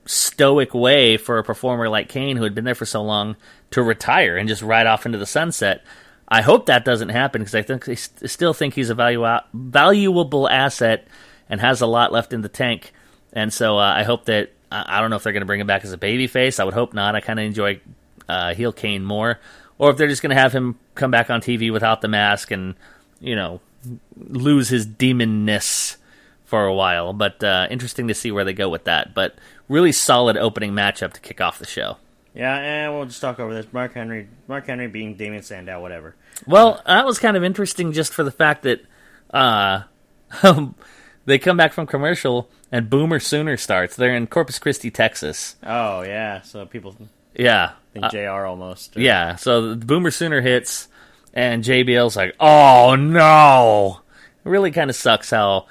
stoic 0.06 0.73
way 0.73 1.17
for 1.17 1.38
a 1.38 1.44
performer 1.44 1.88
like 1.88 2.08
Kane, 2.08 2.37
who 2.37 2.44
had 2.44 2.55
been 2.55 2.64
there 2.64 2.75
for 2.75 2.87
so 2.87 3.03
long, 3.03 3.37
to 3.73 3.82
retire 3.82 4.36
and 4.36 4.48
just 4.48 4.63
ride 4.63 4.86
off 4.86 5.06
into 5.06 5.19
the 5.19 5.27
sunset. 5.27 5.84
I 6.31 6.43
hope 6.43 6.67
that 6.67 6.84
doesn't 6.84 7.08
happen 7.08 7.41
because 7.43 7.55
I 7.55 7.63
think 7.63 7.89
I 7.89 7.94
st- 7.94 8.31
still 8.31 8.55
think 8.55 8.75
he's 8.75 8.91
a 8.91 8.94
valuable 9.53 10.49
asset 10.49 11.08
and 11.49 11.60
has 11.60 11.81
a 11.81 11.87
lot 11.87 12.13
left 12.13 12.32
in 12.32 12.43
the 12.43 12.49
tank. 12.49 12.93
And 13.32 13.53
so 13.53 13.79
uh, 13.79 13.82
I 13.82 14.05
hope 14.05 14.27
that 14.27 14.53
I 14.70 14.99
I 14.99 15.01
don't 15.01 15.10
know 15.10 15.17
if 15.17 15.25
they're 15.25 15.32
going 15.32 15.43
to 15.43 15.46
bring 15.46 15.60
him 15.60 15.67
back 15.67 15.84
as 15.84 15.93
a 15.93 15.99
babyface. 15.99 16.60
I 16.60 16.65
would 16.65 16.75
hope 16.75 16.94
not. 16.94 17.17
I 17.17 17.20
kind 17.20 17.39
of 17.39 17.46
enjoy 17.46 17.81
uh, 18.29 18.55
heel 18.55 18.72
Kane 18.72 19.05
more, 19.05 19.41
or 19.79 19.91
if 19.91 19.96
they're 19.96 20.08
just 20.08 20.22
going 20.22 20.34
to 20.34 20.41
have 20.41 20.53
him 20.53 20.79
come 20.94 21.10
back 21.10 21.31
on 21.31 21.41
TV 21.41 21.72
without 21.72 22.01
the 22.01 22.08
mask 22.08 22.51
and 22.51 22.77
you 23.20 23.34
know 23.34 23.60
lose 24.17 24.69
his 24.69 24.87
demonness 24.87 25.96
for 26.44 26.65
a 26.65 26.75
while. 26.75 27.13
But 27.13 27.43
uh, 27.43 27.67
interesting 27.70 28.08
to 28.08 28.15
see 28.15 28.31
where 28.31 28.44
they 28.44 28.53
go 28.53 28.69
with 28.69 28.84
that. 28.84 29.15
But 29.15 29.37
really 29.69 29.93
solid 29.93 30.37
opening 30.37 30.72
matchup 30.72 31.13
to 31.15 31.20
kick 31.20 31.41
off 31.41 31.58
the 31.58 31.67
show. 31.67 31.96
Yeah, 32.34 32.56
and 32.56 32.94
we'll 32.94 33.06
just 33.06 33.20
talk 33.20 33.41
over 33.41 33.53
this. 33.53 33.67
Mark 33.72 33.94
Henry, 33.94 34.29
Mark 34.46 34.67
Henry 34.67 34.87
being 34.87 35.15
Damien 35.17 35.43
Sandow, 35.43 35.81
whatever. 35.81 36.15
Well, 36.46 36.81
that 36.87 37.05
was 37.05 37.19
kind 37.19 37.37
of 37.37 37.43
interesting 37.44 37.93
just 37.93 38.13
for 38.15 38.22
the 38.22 38.31
fact 38.31 38.63
that 38.63 38.82
uh, 39.34 39.82
they 41.27 41.39
come 41.39 41.56
back 41.56 41.72
from 41.72 41.87
commercial 41.87 42.49
and 42.72 42.89
Boomer 42.89 43.19
Sooner 43.20 43.56
starts. 43.56 43.96
They're 43.96 44.15
in 44.15 44.27
Corpus 44.27 44.58
Christi, 44.58 44.91
Texas. 44.91 45.56
Oh 45.65 46.03
yeah, 46.03 46.43
so 46.43 46.65
people 46.67 46.94
Yeah. 47.37 47.72
think 47.93 48.06
Uh, 48.06 48.10
Jr. 48.10 48.46
almost. 48.46 48.96
or- 48.96 49.01
yeah. 49.01 49.37
So 49.37 49.75
the 49.75 49.84
Boomer 49.87 50.10
Sooner 50.10 50.41
hits, 50.41 50.89
and 51.34 51.65
JBL's 51.65 52.17
like, 52.17 52.34
oh 52.41 52.94
no. 52.96 54.01
It 54.44 54.49
really 54.49 54.70
kind 54.70 54.89
of 54.89 54.96
sucks 54.96 55.31
how 55.31 55.67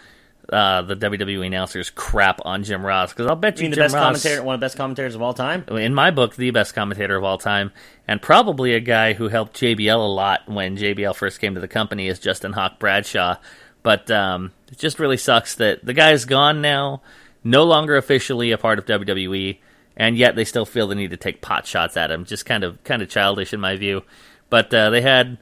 uh, 0.52 0.82
the 0.82 0.96
WWE 0.96 1.46
announcers 1.46 1.90
crap 1.90 2.40
on 2.46 2.64
Jim 2.64 2.86
Ross 2.86 3.14
because 3.14 3.28
I'll 3.28 3.36
bet 3.36 3.58
you 3.58 3.64
mean, 3.64 3.72
the 3.72 3.76
Jim 3.76 3.84
best 3.84 3.96
Ross, 3.96 4.04
commentator, 4.04 4.44
one 4.44 4.56
of 4.56 4.60
the 4.60 4.66
best 4.66 4.78
commentators 4.78 5.16
of 5.16 5.22
all 5.22 5.34
time. 5.34 5.66
in 5.70 5.94
my 5.94 6.12
book, 6.12 6.36
the 6.36 6.52
best 6.52 6.74
commentator 6.74 7.16
of 7.16 7.24
all 7.24 7.38
time, 7.38 7.72
and 8.08 8.22
probably 8.22 8.74
a 8.74 8.80
guy 8.80 9.14
who 9.14 9.28
helped 9.28 9.60
JBL 9.60 9.96
a 9.96 9.98
lot 9.98 10.48
when 10.48 10.78
JBL 10.78 11.16
first 11.16 11.40
came 11.40 11.56
to 11.56 11.62
the 11.62 11.68
company 11.68 12.08
is 12.08 12.20
Justin 12.20 12.54
Hawk 12.54 12.80
Bradshaw. 12.80 13.38
But 13.84 14.12
um, 14.12 14.52
it 14.72 14.78
just 14.78 15.00
really 15.00 15.18
sucks 15.18 15.56
that 15.56 15.86
the 15.86 15.94
guy's 15.94 16.26
gone 16.26 16.62
now, 16.62 17.02
no 17.44 17.64
longer 17.64 17.96
officially 17.96 18.52
a 18.52 18.58
part 18.58 18.80
of 18.80 18.86
WWE, 18.86 19.60
and 19.96 20.18
yet 20.18 20.36
they 20.36 20.46
still 20.46 20.66
feel 20.66 20.88
the 20.88 20.96
need 20.96 21.12
to 21.12 21.18
take 21.18 21.42
pot 21.42 21.66
shots 21.66 21.96
at 21.96 22.12
him. 22.12 22.26
Just 22.26 22.46
kind 22.46 22.64
of 22.64 22.84
kind 22.84 23.02
of 23.02 23.10
childish 23.10 23.54
in 23.54 23.60
my 23.60 23.78
view. 23.78 24.04
But 24.50 24.74
uh, 24.74 24.90
they 24.90 25.02
had 25.02 25.38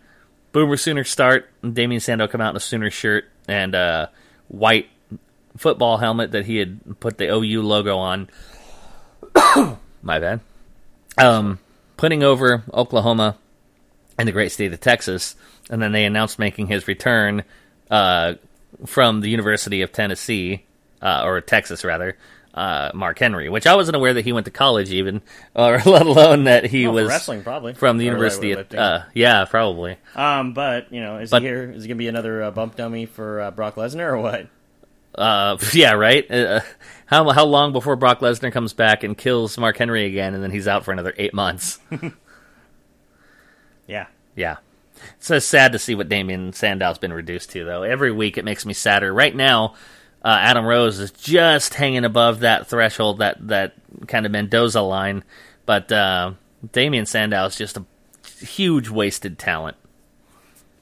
Boomer 0.51 0.77
Sooner 0.77 1.03
start. 1.03 1.49
and 1.63 1.73
Damien 1.73 2.01
Sandow 2.01 2.27
come 2.27 2.41
out 2.41 2.51
in 2.51 2.57
a 2.57 2.59
Sooner 2.59 2.91
shirt 2.91 3.25
and 3.47 3.73
a 3.73 4.11
white 4.47 4.87
football 5.57 5.97
helmet 5.97 6.31
that 6.31 6.45
he 6.45 6.57
had 6.57 6.99
put 6.99 7.17
the 7.17 7.25
OU 7.33 7.61
logo 7.63 7.97
on. 7.97 8.29
My 10.01 10.19
bad. 10.19 10.39
Um, 11.17 11.59
putting 11.97 12.23
over 12.23 12.63
Oklahoma 12.73 13.37
and 14.17 14.27
the 14.27 14.31
great 14.31 14.51
state 14.51 14.71
of 14.73 14.79
Texas, 14.79 15.35
and 15.69 15.81
then 15.81 15.91
they 15.91 16.05
announced 16.05 16.39
making 16.39 16.67
his 16.67 16.87
return 16.87 17.43
uh, 17.89 18.33
from 18.85 19.21
the 19.21 19.29
University 19.29 19.81
of 19.81 19.91
Tennessee, 19.91 20.63
uh, 21.01 21.23
or 21.25 21.41
Texas 21.41 21.83
rather, 21.83 22.17
uh, 22.53 22.91
Mark 22.93 23.19
Henry, 23.19 23.49
which 23.49 23.67
I 23.67 23.75
wasn't 23.75 23.95
aware 23.95 24.13
that 24.13 24.25
he 24.25 24.33
went 24.33 24.45
to 24.45 24.51
college 24.51 24.91
even, 24.91 25.21
or 25.55 25.79
let 25.85 26.05
alone 26.05 26.45
that 26.45 26.65
he 26.65 26.85
for 26.85 26.91
was 26.91 27.07
wrestling, 27.07 27.43
probably. 27.43 27.73
from 27.73 27.97
the 27.97 28.05
Or 28.05 28.11
University 28.13 28.51
of 28.53 28.73
uh, 28.73 29.03
yeah, 29.13 29.45
probably. 29.45 29.97
Um, 30.15 30.53
but 30.53 30.91
you 30.91 31.01
know, 31.01 31.17
is 31.17 31.29
But- 31.31 31.41
he 31.41 31.47
here? 31.47 31.71
Is 31.71 31.83
he 31.83 31.87
gonna 31.87 31.97
be 31.97 32.07
another 32.07 32.43
uh, 32.43 32.51
bump 32.51 32.75
dummy 32.75 33.05
for 33.05 33.41
uh, 33.41 33.51
Brock 33.51 33.75
Lesnar 33.75 34.11
or 34.13 34.17
what? 34.19 34.47
Uh, 35.17 35.57
yeah, 35.73 35.93
right. 35.93 36.29
Uh, 36.29 36.61
how 37.05 37.29
how 37.29 37.45
long 37.45 37.71
before 37.73 37.95
Brock 37.95 38.19
Lesnar 38.19 38.51
comes 38.51 38.73
back 38.73 39.03
and 39.03 39.17
kills 39.17 39.57
Mark 39.57 39.77
Henry 39.77 40.05
again, 40.05 40.33
and 40.33 40.43
then 40.43 40.51
he's 40.51 40.67
out 40.67 40.85
for 40.85 40.91
another 40.91 41.13
eight 41.17 41.33
months? 41.33 41.79
Yeah, 43.87 44.07
Yeah. 44.35 44.57
It's 45.15 45.27
so 45.27 45.39
sad 45.39 45.71
to 45.71 45.79
see 45.79 45.95
what 45.95 46.09
Damien 46.09 46.51
Sandow's 46.53 46.97
been 46.97 47.13
reduced 47.13 47.51
to, 47.51 47.63
though. 47.63 47.83
Every 47.83 48.11
week 48.11 48.37
it 48.37 48.43
makes 48.43 48.65
me 48.65 48.73
sadder. 48.73 49.13
Right 49.13 49.33
now, 49.33 49.75
uh, 50.25 50.37
Adam 50.41 50.65
Rose 50.65 50.99
is 50.99 51.11
just 51.11 51.75
hanging 51.75 52.03
above 52.03 52.39
that 52.41 52.67
threshold, 52.67 53.19
that, 53.19 53.47
that 53.47 53.75
kind 54.07 54.25
of 54.25 54.31
Mendoza 54.31 54.81
line. 54.81 55.23
But 55.65 55.91
uh, 55.91 56.33
Damien 56.73 57.05
Sandow 57.05 57.45
is 57.45 57.55
just 57.55 57.77
a 57.77 57.85
huge 58.43 58.89
wasted 58.89 59.37
talent. 59.37 59.77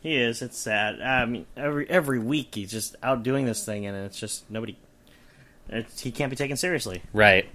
He 0.06 0.18
is. 0.18 0.44
It's 0.44 0.58
sad. 0.58 1.02
I 1.02 1.26
mean, 1.26 1.48
every 1.58 1.90
every 1.90 2.20
week 2.20 2.54
he's 2.54 2.70
just 2.70 2.96
out 3.02 3.24
doing 3.24 3.46
this 3.46 3.66
thing, 3.66 3.88
and 3.88 3.98
it's 3.98 4.20
just 4.20 4.50
nobody. 4.52 4.78
It's, 5.68 6.00
he 6.00 6.12
can't 6.12 6.30
be 6.30 6.36
taken 6.36 6.58
seriously. 6.58 7.02
Right. 7.12 7.50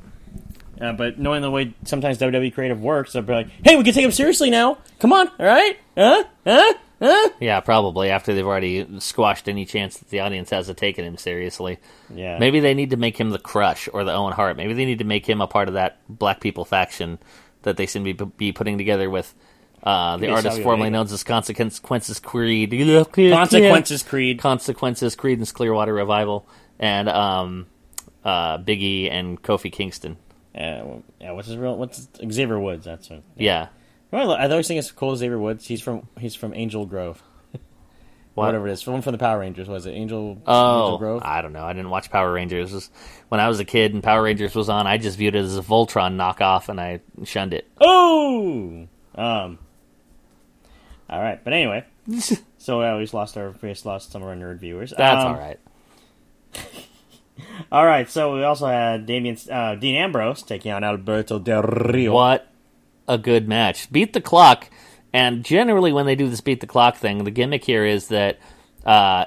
Uh, 0.80 0.92
but 0.92 1.16
knowing 1.16 1.42
the 1.42 1.50
way 1.50 1.74
sometimes 1.84 2.18
WWE 2.18 2.52
creative 2.52 2.82
works, 2.82 3.14
I'd 3.14 3.24
be 3.24 3.32
like, 3.32 3.48
"Hey, 3.64 3.76
we 3.76 3.84
can 3.84 3.94
take 3.94 4.04
him 4.04 4.10
seriously 4.10 4.50
now. 4.50 4.78
Come 4.98 5.12
on, 5.12 5.28
all 5.28 5.46
right? 5.46 5.78
Huh? 5.96 6.24
Huh? 6.44 6.74
Huh?" 7.00 7.28
Yeah, 7.38 7.60
probably 7.60 8.10
after 8.10 8.34
they've 8.34 8.44
already 8.44 8.98
squashed 8.98 9.48
any 9.48 9.64
chance 9.64 9.98
that 9.98 10.10
the 10.10 10.18
audience 10.18 10.50
has 10.50 10.68
of 10.68 10.74
taking 10.74 11.04
him 11.04 11.18
seriously. 11.18 11.78
Yeah. 12.12 12.38
Maybe 12.40 12.58
they 12.58 12.74
need 12.74 12.90
to 12.90 12.96
make 12.96 13.16
him 13.16 13.30
the 13.30 13.38
Crush 13.38 13.88
or 13.92 14.02
the 14.02 14.12
Owen 14.12 14.32
Hart. 14.32 14.56
Maybe 14.56 14.74
they 14.74 14.86
need 14.86 14.98
to 14.98 15.04
make 15.04 15.28
him 15.28 15.40
a 15.40 15.46
part 15.46 15.68
of 15.68 15.74
that 15.74 15.98
Black 16.08 16.40
People 16.40 16.64
faction 16.64 17.20
that 17.62 17.76
they 17.76 17.86
seem 17.86 18.04
to 18.06 18.12
be, 18.12 18.24
be 18.36 18.52
putting 18.52 18.76
together 18.76 19.08
with 19.08 19.34
uh, 19.82 20.16
the 20.18 20.28
artist 20.30 20.62
formerly 20.62 20.90
known 20.90 21.06
as 21.06 21.22
Consequences 21.24 22.20
Creed. 22.20 22.70
Consequences 22.70 24.02
Creed. 24.02 24.38
Consequences 24.38 25.16
Creedence 25.16 25.52
Clearwater 25.54 25.94
Revival. 25.94 26.46
And 26.78 27.08
um, 27.08 27.66
uh, 28.24 28.58
Biggie 28.58 29.10
and 29.10 29.40
Kofi 29.42 29.70
Kingston. 29.72 30.16
Uh, 30.54 30.82
well, 30.84 31.02
yeah. 31.20 31.32
What's 31.32 31.48
his 31.48 31.56
real? 31.56 31.76
What's 31.76 32.08
Xavier 32.30 32.58
Woods? 32.58 32.84
That's 32.84 33.10
it. 33.10 33.22
Yeah. 33.36 33.68
Well, 34.10 34.32
I 34.32 34.48
always 34.48 34.66
think 34.66 34.78
it's 34.78 34.90
cool. 34.90 35.14
Xavier 35.14 35.38
Woods. 35.38 35.66
He's 35.66 35.80
from 35.80 36.08
he's 36.18 36.34
from 36.34 36.54
Angel 36.54 36.84
Grove. 36.86 37.22
What? 38.34 38.46
Whatever 38.46 38.68
it 38.68 38.72
is. 38.72 38.82
From 38.82 39.02
from 39.02 39.12
the 39.12 39.18
Power 39.18 39.40
Rangers. 39.40 39.68
Was 39.68 39.86
it 39.86 39.90
Angel? 39.92 40.30
Angel 40.30 40.42
Oh, 40.46 40.98
Grove. 40.98 41.22
I 41.24 41.42
don't 41.42 41.52
know. 41.52 41.64
I 41.64 41.72
didn't 41.72 41.90
watch 41.90 42.10
Power 42.10 42.32
Rangers. 42.32 42.88
When 43.28 43.40
I 43.40 43.48
was 43.48 43.58
a 43.60 43.64
kid 43.64 43.92
and 43.92 44.02
Power 44.02 44.22
Rangers 44.22 44.54
was 44.54 44.68
on, 44.68 44.86
I 44.86 44.98
just 44.98 45.18
viewed 45.18 45.34
it 45.34 45.40
as 45.40 45.56
a 45.56 45.62
Voltron 45.62 46.14
knockoff 46.16 46.68
and 46.68 46.80
I 46.80 47.00
shunned 47.24 47.52
it. 47.54 47.68
Oh. 47.80 48.86
Um. 49.16 49.58
All 51.10 51.20
right, 51.20 51.42
but 51.42 51.52
anyway. 51.52 51.84
so 52.58 52.82
uh, 52.82 52.96
we 52.96 53.02
just 53.02 53.14
lost 53.14 53.36
our 53.36 53.54
we 53.60 53.68
just 53.68 53.84
lost 53.84 54.12
some 54.12 54.22
of 54.22 54.28
our 54.28 54.34
nerd 54.34 54.58
viewers. 54.58 54.94
That's 54.96 55.24
Um, 55.24 55.32
all 55.32 55.38
right. 55.38 55.58
All 57.72 57.86
right, 57.86 58.08
so 58.10 58.34
we 58.34 58.42
also 58.42 58.66
had 58.66 59.06
Damian 59.06 59.36
uh, 59.50 59.74
Dean 59.74 59.94
Ambrose 59.94 60.42
taking 60.42 60.72
on 60.72 60.84
Alberto 60.84 61.38
Del 61.38 61.62
Rio. 61.62 62.12
What 62.12 62.46
a 63.08 63.16
good 63.16 63.48
match. 63.48 63.90
Beat 63.90 64.12
the 64.12 64.20
clock. 64.20 64.68
And 65.12 65.44
generally, 65.44 65.92
when 65.92 66.06
they 66.06 66.14
do 66.14 66.28
this 66.28 66.40
beat 66.40 66.60
the 66.60 66.66
clock 66.66 66.96
thing, 66.96 67.24
the 67.24 67.30
gimmick 67.30 67.64
here 67.64 67.84
is 67.84 68.08
that 68.08 68.38
uh, 68.84 69.24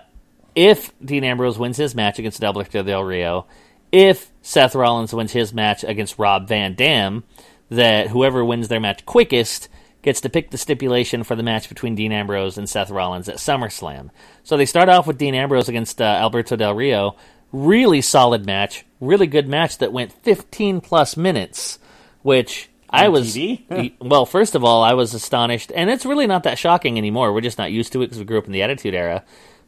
if 0.55 0.91
Dean 1.03 1.23
Ambrose 1.23 1.57
wins 1.57 1.77
his 1.77 1.95
match 1.95 2.19
against 2.19 2.43
Alberto 2.43 2.83
Del 2.83 3.03
Rio, 3.03 3.45
if 3.91 4.31
Seth 4.41 4.75
Rollins 4.75 5.13
wins 5.13 5.31
his 5.31 5.53
match 5.53 5.83
against 5.83 6.19
Rob 6.19 6.47
Van 6.47 6.75
Dam, 6.75 7.23
that 7.69 8.07
whoever 8.09 8.43
wins 8.45 8.67
their 8.67 8.79
match 8.79 9.05
quickest 9.05 9.69
gets 10.03 10.22
to 10.22 10.29
pick 10.29 10.51
the 10.51 10.57
stipulation 10.57 11.24
for 11.24 11.36
the 11.36 11.43
match 11.43 11.69
between 11.69 11.95
Dean 11.95 12.12
Ambrose 12.12 12.57
and 12.57 12.69
Seth 12.69 12.91
Rollins 12.91 13.29
at 13.29 13.38
SummerSlam. 13.38 14.10
So 14.43 14.57
they 14.57 14.65
start 14.65 14.89
off 14.89 15.07
with 15.07 15.17
Dean 15.17 15.33
Ambrose 15.33 15.69
against 15.69 16.01
uh, 16.01 16.05
Alberto 16.05 16.55
Del 16.55 16.75
Rio. 16.75 17.15
Really 17.51 18.01
solid 18.01 18.45
match, 18.45 18.86
really 19.00 19.27
good 19.27 19.48
match 19.48 19.77
that 19.77 19.93
went 19.93 20.12
15 20.12 20.81
plus 20.81 21.15
minutes, 21.15 21.79
which 22.22 22.69
I 22.89 23.10
was. 23.10 23.33
Well, 24.00 24.25
first 24.25 24.55
of 24.55 24.63
all, 24.63 24.83
I 24.83 24.93
was 24.93 25.13
astonished, 25.13 25.72
and 25.74 25.89
it's 25.89 26.05
really 26.05 26.27
not 26.27 26.43
that 26.43 26.60
shocking 26.60 26.98
anymore. 26.98 27.33
We're 27.33 27.41
just 27.41 27.57
not 27.57 27.72
used 27.72 27.93
to 27.93 28.01
it 28.01 28.07
because 28.07 28.19
we 28.19 28.25
grew 28.25 28.38
up 28.38 28.45
in 28.45 28.51
the 28.51 28.62
Attitude 28.62 28.93
Era. 28.93 29.24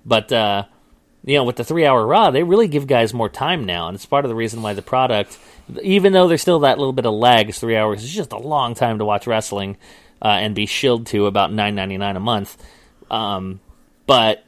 But 0.06 0.32
uh, 0.32 0.66
you 1.24 1.36
know, 1.36 1.44
with 1.44 1.56
the 1.56 1.64
three-hour 1.64 2.06
Raw, 2.06 2.32
they 2.32 2.44
really 2.44 2.68
give 2.68 2.88
guys 2.88 3.14
more 3.14 3.30
time 3.30 3.66
now, 3.66 3.88
and 3.88 3.96
it's 3.96 4.06
part 4.06 4.26
of 4.26 4.30
the 4.30 4.36
reason 4.36 4.62
why 4.62 4.74
the 4.74 4.82
product, 4.82 5.38
even 5.82 6.12
though 6.12 6.28
there's 6.28 6.42
still 6.42 6.60
that 6.60 6.78
little 6.78 6.94
bit 6.94 7.06
of 7.06 7.14
lag, 7.14 7.54
three 7.54 7.78
hours 7.78 8.04
is 8.04 8.14
just 8.14 8.32
a 8.32 8.38
long 8.38 8.76
time 8.76 9.00
to 9.00 9.06
watch 9.06 9.26
wrestling 9.26 9.78
uh, 10.22 10.28
and 10.28 10.56
be 10.56 10.66
shilled 10.66 11.08
to 11.08 11.26
about 11.26 11.52
nine 11.52 11.76
ninety 11.76 11.98
nine 11.98 12.16
a 12.16 12.20
month. 12.22 12.58
Um, 13.10 13.60
but 14.08 14.44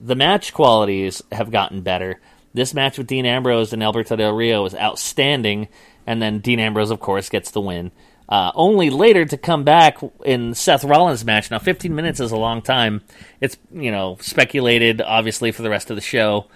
the 0.00 0.14
match 0.14 0.52
qualities 0.52 1.22
have 1.32 1.50
gotten 1.50 1.80
better. 1.80 2.20
This 2.52 2.74
match 2.74 2.98
with 2.98 3.06
Dean 3.06 3.26
Ambrose 3.26 3.72
and 3.72 3.82
Alberto 3.82 4.16
Del 4.16 4.32
Rio 4.32 4.62
was 4.62 4.74
outstanding, 4.74 5.68
and 6.06 6.22
then 6.22 6.38
Dean 6.38 6.60
Ambrose, 6.60 6.90
of 6.90 7.00
course, 7.00 7.28
gets 7.28 7.50
the 7.50 7.60
win. 7.60 7.90
Uh, 8.28 8.52
only 8.54 8.88
later 8.90 9.24
to 9.24 9.36
come 9.36 9.64
back 9.64 9.98
in 10.24 10.54
Seth 10.54 10.84
Rollins' 10.84 11.24
match. 11.24 11.50
Now, 11.50 11.58
15 11.58 11.94
minutes 11.94 12.20
is 12.20 12.32
a 12.32 12.36
long 12.36 12.62
time. 12.62 13.02
It's 13.40 13.56
you 13.72 13.90
know 13.90 14.16
speculated, 14.20 15.00
obviously, 15.02 15.52
for 15.52 15.62
the 15.62 15.70
rest 15.70 15.90
of 15.90 15.96
the 15.96 16.02
show. 16.02 16.46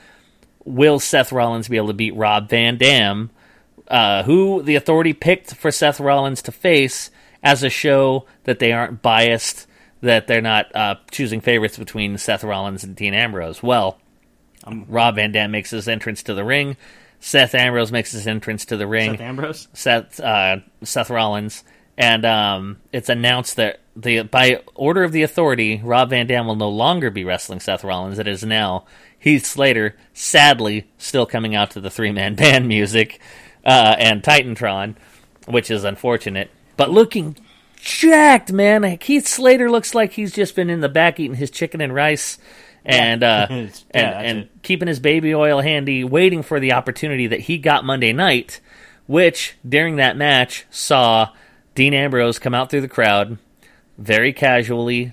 Will 0.64 0.98
Seth 0.98 1.32
Rollins 1.32 1.68
be 1.68 1.76
able 1.76 1.88
to 1.88 1.94
beat 1.94 2.14
Rob 2.14 2.48
Van 2.48 2.76
Dam, 2.78 3.30
uh, 3.88 4.22
who 4.22 4.62
the 4.62 4.76
Authority 4.76 5.12
picked 5.12 5.54
for 5.54 5.70
Seth 5.70 6.00
Rollins 6.00 6.42
to 6.42 6.52
face 6.52 7.10
as 7.42 7.62
a 7.62 7.70
show 7.70 8.26
that 8.44 8.58
they 8.58 8.72
aren't 8.72 9.02
biased, 9.02 9.66
that 10.00 10.26
they're 10.26 10.40
not 10.40 10.74
uh, 10.74 10.96
choosing 11.10 11.40
favorites 11.40 11.78
between 11.78 12.18
Seth 12.18 12.44
Rollins 12.44 12.84
and 12.84 12.96
Dean 12.96 13.14
Ambrose? 13.14 13.62
Well, 13.62 13.98
Rob 14.66 15.16
Van 15.16 15.32
Dam 15.32 15.50
makes 15.50 15.70
his 15.70 15.88
entrance 15.88 16.22
to 16.24 16.34
the 16.34 16.44
ring. 16.44 16.76
Seth 17.20 17.54
Ambrose 17.54 17.90
makes 17.90 18.12
his 18.12 18.26
entrance 18.26 18.64
to 18.66 18.76
the 18.76 18.86
ring. 18.86 19.12
Seth 19.12 19.20
Ambrose. 19.20 19.68
Seth 19.72 20.20
uh, 20.20 20.58
Seth 20.82 21.10
Rollins, 21.10 21.64
and 21.96 22.24
um, 22.24 22.78
it's 22.92 23.08
announced 23.08 23.56
that 23.56 23.80
the 23.96 24.22
by 24.22 24.62
order 24.74 25.02
of 25.02 25.12
the 25.12 25.22
Authority, 25.22 25.80
Rob 25.82 26.10
Van 26.10 26.26
Dam 26.26 26.46
will 26.46 26.56
no 26.56 26.68
longer 26.68 27.10
be 27.10 27.24
wrestling 27.24 27.60
Seth 27.60 27.82
Rollins. 27.82 28.18
It 28.18 28.28
is 28.28 28.44
now 28.44 28.84
Heath 29.18 29.44
Slater, 29.44 29.96
sadly, 30.12 30.86
still 30.96 31.26
coming 31.26 31.54
out 31.54 31.72
to 31.72 31.80
the 31.80 31.90
three 31.90 32.12
man 32.12 32.34
band 32.36 32.68
music 32.68 33.20
uh, 33.64 33.96
and 33.98 34.22
Titantron, 34.22 34.94
which 35.46 35.70
is 35.70 35.84
unfortunate, 35.84 36.50
but 36.78 36.90
looking 36.90 37.36
jacked, 37.76 38.50
man. 38.52 38.96
Keith 38.96 39.28
Slater 39.28 39.70
looks 39.70 39.94
like 39.94 40.12
he's 40.12 40.32
just 40.32 40.56
been 40.56 40.70
in 40.70 40.80
the 40.80 40.88
back 40.88 41.20
eating 41.20 41.36
his 41.36 41.50
chicken 41.50 41.82
and 41.82 41.94
rice. 41.94 42.38
And 42.84 43.22
uh, 43.22 43.46
Yeah, 43.50 43.56
and 43.92 44.26
and 44.26 44.38
it. 44.38 44.50
keeping 44.62 44.88
his 44.88 45.00
baby 45.00 45.34
oil 45.34 45.60
handy, 45.60 46.04
waiting 46.04 46.42
for 46.42 46.58
the 46.58 46.72
opportunity 46.72 47.26
that 47.26 47.40
he 47.40 47.58
got 47.58 47.84
Monday 47.84 48.12
night, 48.14 48.60
which 49.06 49.56
during 49.68 49.96
that 49.96 50.16
match 50.16 50.64
saw 50.70 51.28
Dean 51.74 51.92
Ambrose 51.92 52.38
come 52.38 52.54
out 52.54 52.70
through 52.70 52.80
the 52.80 52.88
crowd, 52.88 53.36
very 53.98 54.32
casually 54.32 55.12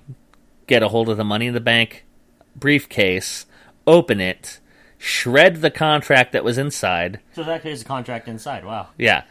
get 0.68 0.82
a 0.84 0.88
hold 0.88 1.10
of 1.10 1.18
the 1.18 1.24
Money 1.26 1.48
in 1.48 1.54
the 1.54 1.60
Bank 1.60 2.06
briefcase, 2.56 3.46
open 3.86 4.20
it, 4.22 4.60
shred 4.98 5.58
the 5.62 5.70
contract 5.72 6.32
that 6.32 6.44
was 6.44 6.58
inside, 6.58 7.20
So 7.34 7.44
that 7.44 7.66
is 7.66 7.82
a 7.82 7.86
contract 7.86 8.28
inside. 8.28 8.64
Wow. 8.66 8.88
yeah. 8.98 9.24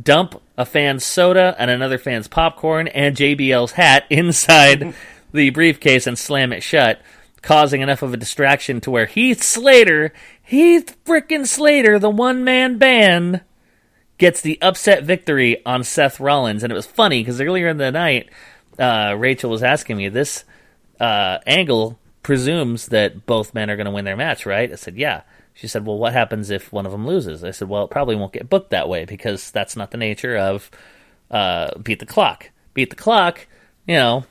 Dump 0.00 0.40
a 0.56 0.64
fan's 0.64 1.04
soda 1.04 1.54
and 1.58 1.70
another 1.70 1.98
fan's 1.98 2.28
popcorn 2.28 2.88
and 2.88 3.16
JBL's 3.16 3.72
hat 3.72 4.04
inside 4.10 4.94
the 5.32 5.50
briefcase 5.50 6.06
and 6.06 6.18
slam 6.18 6.52
it 6.52 6.62
shut, 6.62 7.00
causing 7.42 7.80
enough 7.80 8.02
of 8.02 8.14
a 8.14 8.16
distraction 8.16 8.80
to 8.82 8.90
where 8.90 9.06
Heath 9.06 9.42
Slater, 9.42 10.12
Heath 10.42 10.96
frickin' 11.04 11.46
Slater, 11.46 11.98
the 11.98 12.10
one 12.10 12.44
man 12.44 12.78
band, 12.78 13.42
gets 14.18 14.40
the 14.40 14.60
upset 14.60 15.04
victory 15.04 15.64
on 15.64 15.82
Seth 15.82 16.20
Rollins. 16.20 16.62
And 16.62 16.70
it 16.70 16.76
was 16.76 16.86
funny 16.86 17.22
because 17.22 17.40
earlier 17.40 17.68
in 17.68 17.78
the 17.78 17.90
night, 17.90 18.28
uh, 18.78 19.14
Rachel 19.18 19.50
was 19.50 19.62
asking 19.62 19.96
me 19.96 20.08
this 20.08 20.44
uh, 21.00 21.38
angle 21.46 21.98
presumes 22.22 22.86
that 22.86 23.26
both 23.26 23.54
men 23.54 23.70
are 23.70 23.76
going 23.76 23.86
to 23.86 23.90
win 23.90 24.04
their 24.04 24.16
match, 24.16 24.46
right? 24.46 24.70
I 24.70 24.76
said, 24.76 24.96
yeah. 24.96 25.22
She 25.54 25.68
said, 25.68 25.86
well, 25.86 25.98
what 25.98 26.12
happens 26.12 26.50
if 26.50 26.72
one 26.72 26.86
of 26.86 26.92
them 26.92 27.06
loses? 27.06 27.44
I 27.44 27.50
said, 27.50 27.68
well, 27.68 27.84
it 27.84 27.90
probably 27.90 28.16
won't 28.16 28.32
get 28.32 28.48
booked 28.48 28.70
that 28.70 28.88
way 28.88 29.04
because 29.04 29.50
that's 29.50 29.76
not 29.76 29.90
the 29.90 29.98
nature 29.98 30.36
of 30.36 30.70
uh, 31.30 31.70
beat 31.78 31.98
the 31.98 32.06
clock. 32.06 32.50
Beat 32.72 32.90
the 32.90 32.96
clock, 32.96 33.46
you 33.86 33.94
know, 33.94 34.24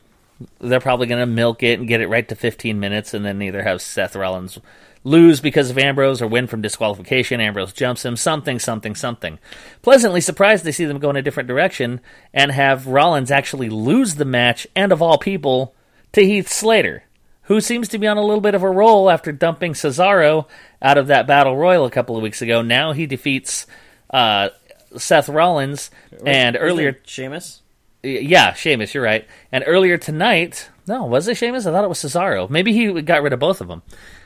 they're 0.60 0.80
probably 0.80 1.08
going 1.08 1.20
to 1.20 1.26
milk 1.26 1.64
it 1.64 1.80
and 1.80 1.88
get 1.88 2.02
it 2.02 2.08
right 2.08 2.28
to 2.30 2.36
15 2.36 2.80
minutes, 2.80 3.14
and 3.14 3.26
then 3.26 3.42
either 3.42 3.64
have 3.64 3.82
Seth 3.82 4.16
Rollins 4.16 4.58
lose 5.04 5.42
because 5.42 5.70
of 5.70 5.78
Ambrose 5.78 6.22
or 6.22 6.28
win 6.28 6.48
from 6.48 6.62
disqualification. 6.62 7.42
Ambrose 7.42 7.74
jumps 7.74 8.06
him, 8.06 8.16
something, 8.16 8.60
something, 8.60 8.96
something. 8.96 9.40
Pleasantly 9.82 10.22
surprised 10.22 10.64
to 10.66 10.74
see 10.74 10.86
them 10.86 11.00
go 11.00 11.10
in 11.10 11.16
a 11.16 11.22
different 11.22 11.48
direction 11.48 12.02
and 12.34 12.52
have 12.52 12.88
Rollins 12.88 13.32
actually 13.32 13.70
lose 13.70 14.16
the 14.16 14.26
match, 14.26 14.68
and 14.76 14.92
of 14.92 15.02
all 15.02 15.18
people, 15.18 15.76
to 16.14 16.22
Heath 16.22 16.50
Slater, 16.50 17.04
who 17.50 17.60
seems 17.60 17.88
to 17.90 17.98
be 17.98 18.08
on 18.08 18.16
a 18.16 18.22
little 18.22 18.42
bit 18.42 18.56
of 18.56 18.64
a 18.64 18.70
roll 18.70 19.10
after 19.10 19.32
dumping 19.32 19.74
Cesaro 19.74 20.46
out 20.82 20.98
of 20.98 21.08
that 21.08 21.28
battle 21.28 21.58
royal 21.58 21.84
a 21.84 21.92
couple 21.92 22.16
of 22.16 22.24
weeks 22.24 22.42
ago. 22.42 22.62
Now 22.62 22.94
he 22.94 23.08
defeats 23.08 23.66
uh, 24.12 24.50
Seth 24.96 25.28
Rollins, 25.28 25.90
and 26.26 26.56
earlier 26.60 27.00
Sheamus. 27.06 27.62
yeah, 28.04 28.54
Sheamus, 28.54 28.94
you're 28.94 29.04
right. 29.04 29.28
And 29.52 29.64
earlier 29.66 29.98
tonight, 29.98 30.70
no, 30.88 31.06
was 31.06 31.28
it 31.28 31.38
Sheamus? 31.38 31.66
I 31.66 31.72
thought 31.72 31.84
it 31.84 31.90
was 31.90 32.00
Cesaro. 32.00 32.50
Maybe 32.50 32.72
he 32.72 33.02
got 33.02 33.24
rid 33.24 33.34
of 33.34 33.40
both 33.40 33.62
of 33.62 33.68
them. 33.68 33.82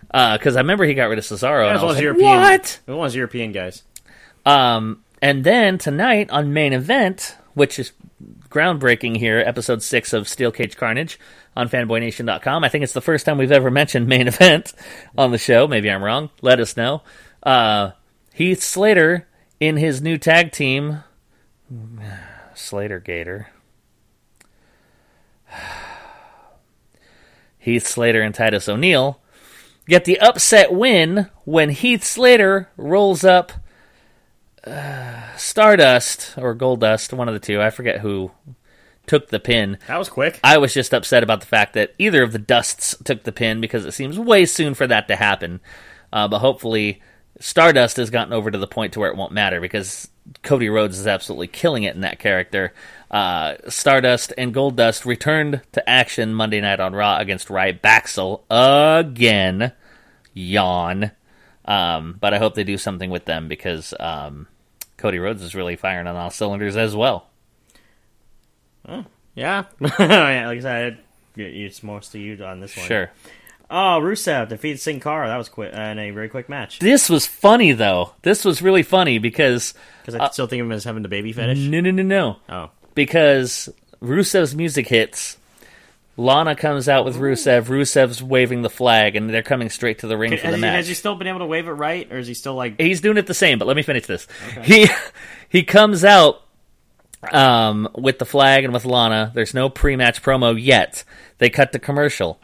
Because 0.08 0.56
I 0.56 0.60
remember 0.60 0.84
he 0.84 0.94
got 0.94 1.06
rid 1.06 1.18
of 1.18 1.26
Cesaro. 1.26 1.68
and 1.70 1.78
I 1.80 1.84
was 1.84 1.94
as 1.94 1.96
like, 1.96 2.04
European. 2.04 2.42
What? 2.42 2.80
It 2.86 2.92
was 2.92 3.16
European 3.16 3.52
guys. 3.52 3.84
Um, 4.46 5.02
and 5.22 5.44
then 5.44 5.78
tonight 5.78 6.30
on 6.30 6.54
main 6.54 6.74
event, 6.74 7.36
which 7.54 7.80
is 7.80 7.94
groundbreaking 8.50 9.18
here, 9.18 9.40
episode 9.40 9.82
six 9.82 10.14
of 10.14 10.28
Steel 10.28 10.52
Cage 10.52 10.78
Carnage 10.78 11.18
on 11.56 11.70
fanboynation.com. 11.70 12.64
I 12.64 12.70
think 12.70 12.84
it's 12.84 12.94
the 12.94 13.02
first 13.02 13.26
time 13.26 13.38
we've 13.38 13.52
ever 13.52 13.72
mentioned 13.72 14.08
main 14.08 14.28
event 14.28 14.74
on 15.18 15.32
the 15.32 15.38
show. 15.38 15.68
Maybe 15.68 15.90
I'm 15.90 16.04
wrong. 16.04 16.30
Let 16.42 16.60
us 16.60 16.78
know. 16.78 17.04
Uh, 17.42 17.92
Heath 18.34 18.64
Slater 18.64 19.28
in 19.60 19.78
his 19.78 20.02
new 20.02 20.18
tag 20.18 20.52
team, 20.52 21.04
Slater 22.56 23.00
Gator. 23.00 23.50
Heath 27.58 27.88
Slater 27.88 28.22
and 28.22 28.36
Titus 28.36 28.68
O'Neil 28.68 29.22
get 29.88 30.06
the 30.06 30.20
upset 30.20 30.74
win 30.74 31.30
when 31.46 31.70
Heath 31.70 32.04
Slater 32.04 32.70
rolls 32.78 33.24
up 33.24 33.52
uh, 34.66 35.36
Stardust 35.36 36.38
or 36.38 36.56
Goldust, 36.56 37.14
one 37.14 37.28
of 37.28 37.34
the 37.34 37.40
two. 37.40 37.62
I 37.62 37.70
forget 37.70 38.00
who 38.00 38.32
took 39.06 39.30
the 39.30 39.40
pin. 39.40 39.78
That 39.88 39.98
was 39.98 40.10
quick. 40.10 40.40
I 40.44 40.58
was 40.58 40.74
just 40.74 40.94
upset 40.94 41.24
about 41.24 41.42
the 41.42 41.48
fact 41.48 41.74
that 41.74 41.94
either 41.98 42.24
of 42.24 42.32
the 42.32 42.40
Dusts 42.40 42.96
took 43.04 43.24
the 43.24 43.32
pin 43.32 43.62
because 43.62 43.86
it 43.86 43.94
seems 43.94 44.18
way 44.18 44.46
soon 44.46 44.74
for 44.74 44.88
that 44.88 45.08
to 45.08 45.16
happen. 45.16 45.60
Uh, 46.12 46.28
but 46.28 46.40
hopefully, 46.40 47.02
Stardust 47.40 47.98
has 47.98 48.10
gotten 48.10 48.34
over 48.34 48.52
to 48.52 48.58
the 48.58 48.68
point 48.68 48.94
to 48.94 49.00
where 49.00 49.10
it 49.10 49.18
won't 49.18 49.34
matter 49.34 49.60
because 49.60 50.10
Cody 50.44 50.70
Rhodes 50.70 51.00
is 51.00 51.08
absolutely 51.08 51.48
killing 51.48 51.84
it 51.84 51.96
in 51.96 52.02
that 52.02 52.20
character. 52.20 52.74
Uh, 53.12 53.56
Stardust 53.68 54.34
and 54.38 54.54
Goldust 54.54 55.06
returned 55.06 55.62
to 55.74 55.90
action 55.90 56.34
Monday 56.34 56.62
night 56.62 56.80
on 56.80 56.94
Raw 56.94 57.18
against 57.18 57.50
Rybaxel 57.50 58.42
again. 58.50 59.74
Yawn. 60.34 61.12
Um, 61.66 62.18
but 62.20 62.34
I 62.34 62.40
hope 62.40 62.56
they 62.56 62.64
do 62.64 62.78
something 62.78 63.10
with 63.10 63.26
them 63.26 63.48
because 63.48 63.94
um, 64.00 64.48
Cody 64.98 65.20
Rhodes 65.20 65.42
is 65.42 65.56
really 65.56 65.76
firing 65.76 66.08
on 66.08 66.16
all 66.16 66.30
cylinders 66.30 66.76
as 66.76 66.96
well. 66.96 67.30
Oh, 68.88 69.06
yeah. 69.36 69.66
Oh, 69.82 69.90
yeah, 70.00 70.48
like 70.48 70.60
I 70.60 70.62
said, 70.62 70.98
it's 71.36 71.84
mostly 71.84 72.22
you 72.22 72.44
on 72.44 72.60
this 72.60 72.76
one. 72.78 72.86
Sure. 72.86 73.12
Oh, 73.70 74.00
Rusev 74.02 74.50
defeated 74.50 74.80
Sin 74.80 75.00
Cara. 75.00 75.28
That 75.28 75.38
was 75.38 75.50
quick 75.50 75.74
in 75.74 75.98
a 76.00 76.12
very 76.12 76.30
quick 76.30 76.48
match. 76.48 76.80
This 76.80 77.10
was 77.10 77.26
funny 77.26 77.72
though. 77.72 78.14
This 78.22 78.46
was 78.46 78.62
really 78.62 78.84
funny 78.84 79.18
because 79.18 79.74
Because 80.02 80.16
I 80.16 80.26
uh, 80.26 80.30
still 80.30 80.46
think 80.46 80.60
of 80.60 80.68
him 80.68 80.72
as 80.74 80.84
having 80.84 81.02
the 81.02 81.10
baby 81.10 81.34
fetish. 81.34 81.58
no, 81.58 81.82
no, 81.82 81.90
no, 81.90 82.04
no. 82.04 82.38
Oh, 82.50 82.70
Because 82.94 83.70
Rusev's 84.02 84.54
music 84.56 84.88
hits. 84.88 85.38
Lana 86.16 86.56
comes 86.56 86.88
out 86.88 87.06
with 87.06 87.16
Rusev. 87.16 87.64
Rusev's 87.64 88.22
waving 88.22 88.62
the 88.62 88.70
flag, 88.70 89.16
and 89.16 89.28
they're 89.32 89.42
coming 89.42 89.72
straight 89.72 90.00
to 90.00 90.08
the 90.08 90.16
ring 90.16 90.38
for 90.38 90.44
has 90.44 90.52
the 90.52 90.58
he, 90.58 90.62
match. 90.62 90.76
has 90.76 90.88
he 90.88 90.94
still 90.94 91.16
been 91.16 91.26
able 91.26 91.40
to 91.40 91.48
wave 91.48 91.68
it 91.68 91.72
right, 91.72 92.12
or 92.12 92.20
is 92.20 92.28
he 92.28 92.36
still 92.36 92.54
like? 92.54 92.80
He's 92.80 93.02
doing 93.02 93.18
it 93.18 93.26
the 93.26 93.34
same, 93.34 93.58
but 93.58 93.68
let 93.68 93.76
me 93.76 93.82
finish 93.82 94.06
this. 94.06 94.28
He 94.62 94.88
he 95.50 95.64
comes 95.64 96.06
out 96.06 96.43
um, 97.32 97.90
with 97.96 98.20
the 98.20 98.26
flag 98.26 98.64
and 98.64 98.74
with 98.74 98.86
Lana. 98.86 99.32
There's 99.34 99.54
no 99.54 99.70
pre-match 99.70 100.22
promo 100.22 100.56
yet. 100.60 101.04
They 101.38 101.50
cut 101.50 101.72
to 101.72 101.80
commercial. 101.80 102.40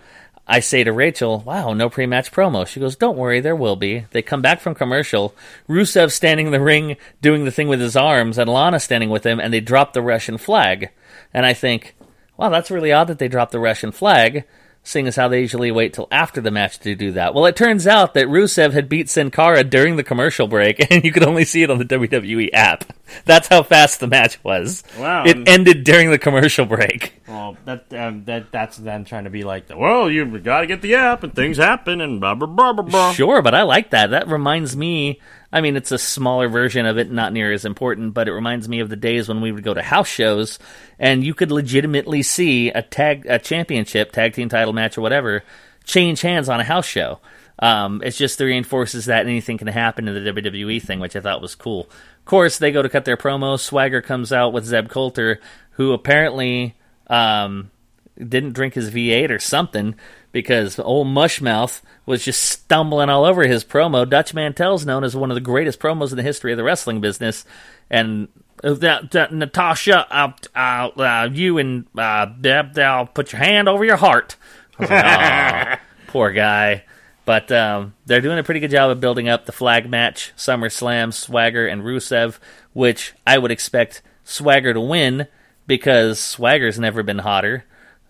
I 0.52 0.62
say 0.62 0.84
to 0.84 0.92
Rachel, 0.92 1.44
"Wow, 1.46 1.74
no 1.74 1.90
pre-match 1.90 2.32
promo." 2.32 2.66
She 2.66 2.80
goes, 2.80 2.96
"Don't 2.96 3.18
worry, 3.18 3.40
there 3.40 3.56
will 3.56 3.76
be." 3.76 4.06
They 4.12 4.24
come 4.24 4.42
back 4.42 4.62
from 4.62 4.74
commercial. 4.74 5.36
Rusev 5.68 6.12
standing 6.12 6.48
in 6.48 6.52
the 6.52 6.60
ring 6.60 6.98
doing 7.22 7.46
the 7.46 7.52
thing 7.52 7.68
with 7.68 7.80
his 7.80 7.96
arms, 7.96 8.40
and 8.40 8.50
Lana 8.50 8.80
standing 8.80 9.12
with 9.12 9.26
him, 9.26 9.40
and 9.40 9.54
they 9.54 9.60
drop 9.60 9.94
the 9.94 10.02
Russian 10.02 10.40
flag. 10.40 10.90
And 11.32 11.46
I 11.46 11.54
think, 11.54 11.96
wow, 12.36 12.50
that's 12.50 12.72
really 12.72 12.92
odd 12.92 13.10
that 13.10 13.20
they 13.20 13.28
dropped 13.28 13.52
the 13.52 13.60
Russian 13.60 13.92
flag, 13.92 14.44
seeing 14.84 15.08
as 15.08 15.18
how 15.18 15.28
they 15.28 15.42
usually 15.42 15.70
wait 15.70 15.94
till 15.94 16.08
after 16.12 16.42
the 16.42 16.50
match 16.50 16.80
to 16.80 16.96
do 16.96 17.12
that. 17.12 17.36
Well, 17.36 17.46
it 17.46 17.56
turns 17.56 17.86
out 17.86 18.16
that 18.16 18.28
Rusev 18.28 18.74
had 18.74 18.90
beat 18.90 19.08
Sin 19.08 19.30
Cara 19.30 19.64
during 19.64 19.98
the 19.98 20.04
commercial 20.04 20.48
break, 20.48 20.84
and 20.92 21.04
you 21.04 21.12
could 21.12 21.24
only 21.24 21.46
see 21.46 21.62
it 21.62 21.70
on 21.70 21.78
the 21.78 21.86
WWE 21.86 22.50
app. 22.54 22.86
That's 23.26 23.48
how 23.48 23.64
fast 23.64 24.00
the 24.00 24.08
match 24.08 24.44
was. 24.44 24.84
Wow. 24.98 25.26
It 25.26 25.48
ended 25.48 25.84
during 25.84 26.12
the 26.12 26.18
commercial 26.18 26.66
break. 26.66 27.22
Well, 27.28 27.58
that 27.66 27.94
um, 27.94 28.26
that 28.26 28.52
that's 28.52 28.78
them 28.78 29.06
trying 29.06 29.26
to 29.26 29.30
be 29.30 29.44
like, 29.44 29.66
well, 29.76 30.10
you've 30.10 30.44
got 30.44 30.62
to 30.62 30.68
get 30.68 30.82
the 30.82 30.96
app 30.96 31.24
and 31.24 31.34
things 31.34 31.58
happen 31.58 32.02
and 32.02 32.20
blah 32.20 32.36
blah 32.36 32.48
blah 32.48 32.74
blah 32.74 32.84
blah. 32.84 33.14
Sure, 33.14 33.42
but 33.42 33.54
I 33.54 33.64
like 33.64 33.92
that. 33.92 34.12
That 34.12 34.28
reminds 34.28 34.76
me. 34.76 35.20
I 35.52 35.62
mean, 35.62 35.76
it's 35.76 35.92
a 35.92 35.98
smaller 35.98 36.48
version 36.48 36.86
of 36.86 37.00
it, 37.00 37.12
not 37.12 37.34
near 37.34 37.52
as 37.52 37.66
important, 37.66 38.14
but 38.14 38.28
it 38.28 38.34
reminds 38.34 38.70
me 38.70 38.82
of 38.82 38.90
the 38.90 38.96
days 38.96 39.28
when 39.28 39.42
we 39.42 39.52
would 39.52 39.64
go 39.64 39.74
to 39.74 39.82
house 39.82 40.08
shows 40.08 40.60
and 41.00 41.24
you 41.24 41.34
could 41.34 41.52
legitimately 41.52 42.22
see 42.22 42.70
a 42.70 42.84
tag, 42.84 43.26
a 43.28 43.40
championship, 43.40 44.12
tag 44.12 44.34
team 44.34 44.50
title 44.50 44.74
match, 44.74 44.96
or 44.98 45.02
whatever, 45.02 45.44
change 45.86 46.22
hands 46.22 46.50
on 46.50 46.60
a 46.60 46.64
house 46.64 46.86
show. 46.86 47.20
Um, 47.62 48.02
it 48.04 48.12
just 48.12 48.38
the 48.38 48.46
reinforces 48.46 49.06
that 49.06 49.26
anything 49.26 49.58
can 49.58 49.68
happen 49.68 50.08
in 50.08 50.14
the 50.14 50.32
WWE 50.32 50.82
thing, 50.82 51.00
which 51.00 51.16
I 51.16 51.20
thought 51.20 51.42
was 51.42 51.56
cool. 51.56 51.82
Of 52.20 52.26
course, 52.26 52.58
they 52.58 52.72
go 52.72 52.82
to 52.82 52.90
cut 52.90 53.06
their 53.06 53.18
promo. 53.18 53.60
Swagger 53.60 54.02
comes 54.02 54.32
out 54.32 54.54
with 54.54 54.66
Zeb 54.66 54.90
Colter, 54.90 55.42
who 55.72 55.92
apparently 55.92 56.76
um, 57.08 57.72
didn't 58.18 58.54
drink 58.54 58.76
his 58.76 58.92
V8 58.92 59.30
or 59.30 59.40
something 59.40 59.96
because 60.32 60.80
old 60.80 61.08
Mushmouth 61.08 61.82
was 62.06 62.24
just 62.24 62.44
stumbling 62.44 63.10
all 63.10 63.26
over 63.26 63.44
his 63.44 63.66
promo. 63.66 64.10
Dutch 64.10 64.34
Mantell's 64.34 64.86
known 64.86 65.04
as 65.04 65.16
one 65.16 65.32
of 65.32 65.36
the 65.36 65.42
greatest 65.42 65.80
promos 65.80 66.12
in 66.12 66.18
the 66.18 66.24
history 66.24 66.52
of 66.52 66.58
the 66.58 66.64
wrestling 66.64 67.02
business, 67.02 67.46
and 67.90 68.28
uh, 68.64 68.74
that, 68.74 69.12
that 69.12 69.34
Natasha, 69.34 70.06
uh, 70.12 70.32
uh, 70.56 70.90
uh, 71.00 71.30
you 71.32 71.58
and 71.58 71.88
uh, 71.98 72.26
Deb, 72.26 72.74
they'll 72.74 73.08
put 73.08 73.32
your 73.32 73.42
hand 73.42 73.68
over 73.68 73.84
your 73.84 73.98
heart. 73.98 74.36
Like, 74.78 75.80
poor 76.08 76.32
guy. 76.32 76.84
But 77.30 77.52
um, 77.52 77.94
they're 78.08 78.22
doing 78.22 78.40
a 78.40 78.44
pretty 78.44 78.60
good 78.60 78.72
job 78.72 78.90
of 78.90 79.00
building 79.00 79.30
up 79.30 79.46
the 79.46 79.52
flag 79.52 79.88
match, 79.88 80.34
SummerSlam, 80.36 81.14
Swagger, 81.14 81.68
and 81.68 81.84
Rusev, 81.84 82.40
which 82.74 83.14
I 83.28 83.38
would 83.38 83.52
expect 83.52 84.02
Swagger 84.24 84.74
to 84.74 84.82
win 84.82 85.28
because 85.68 86.20
Swagger's 86.20 86.80
never 86.80 87.04
been 87.04 87.20
hotter. 87.20 87.66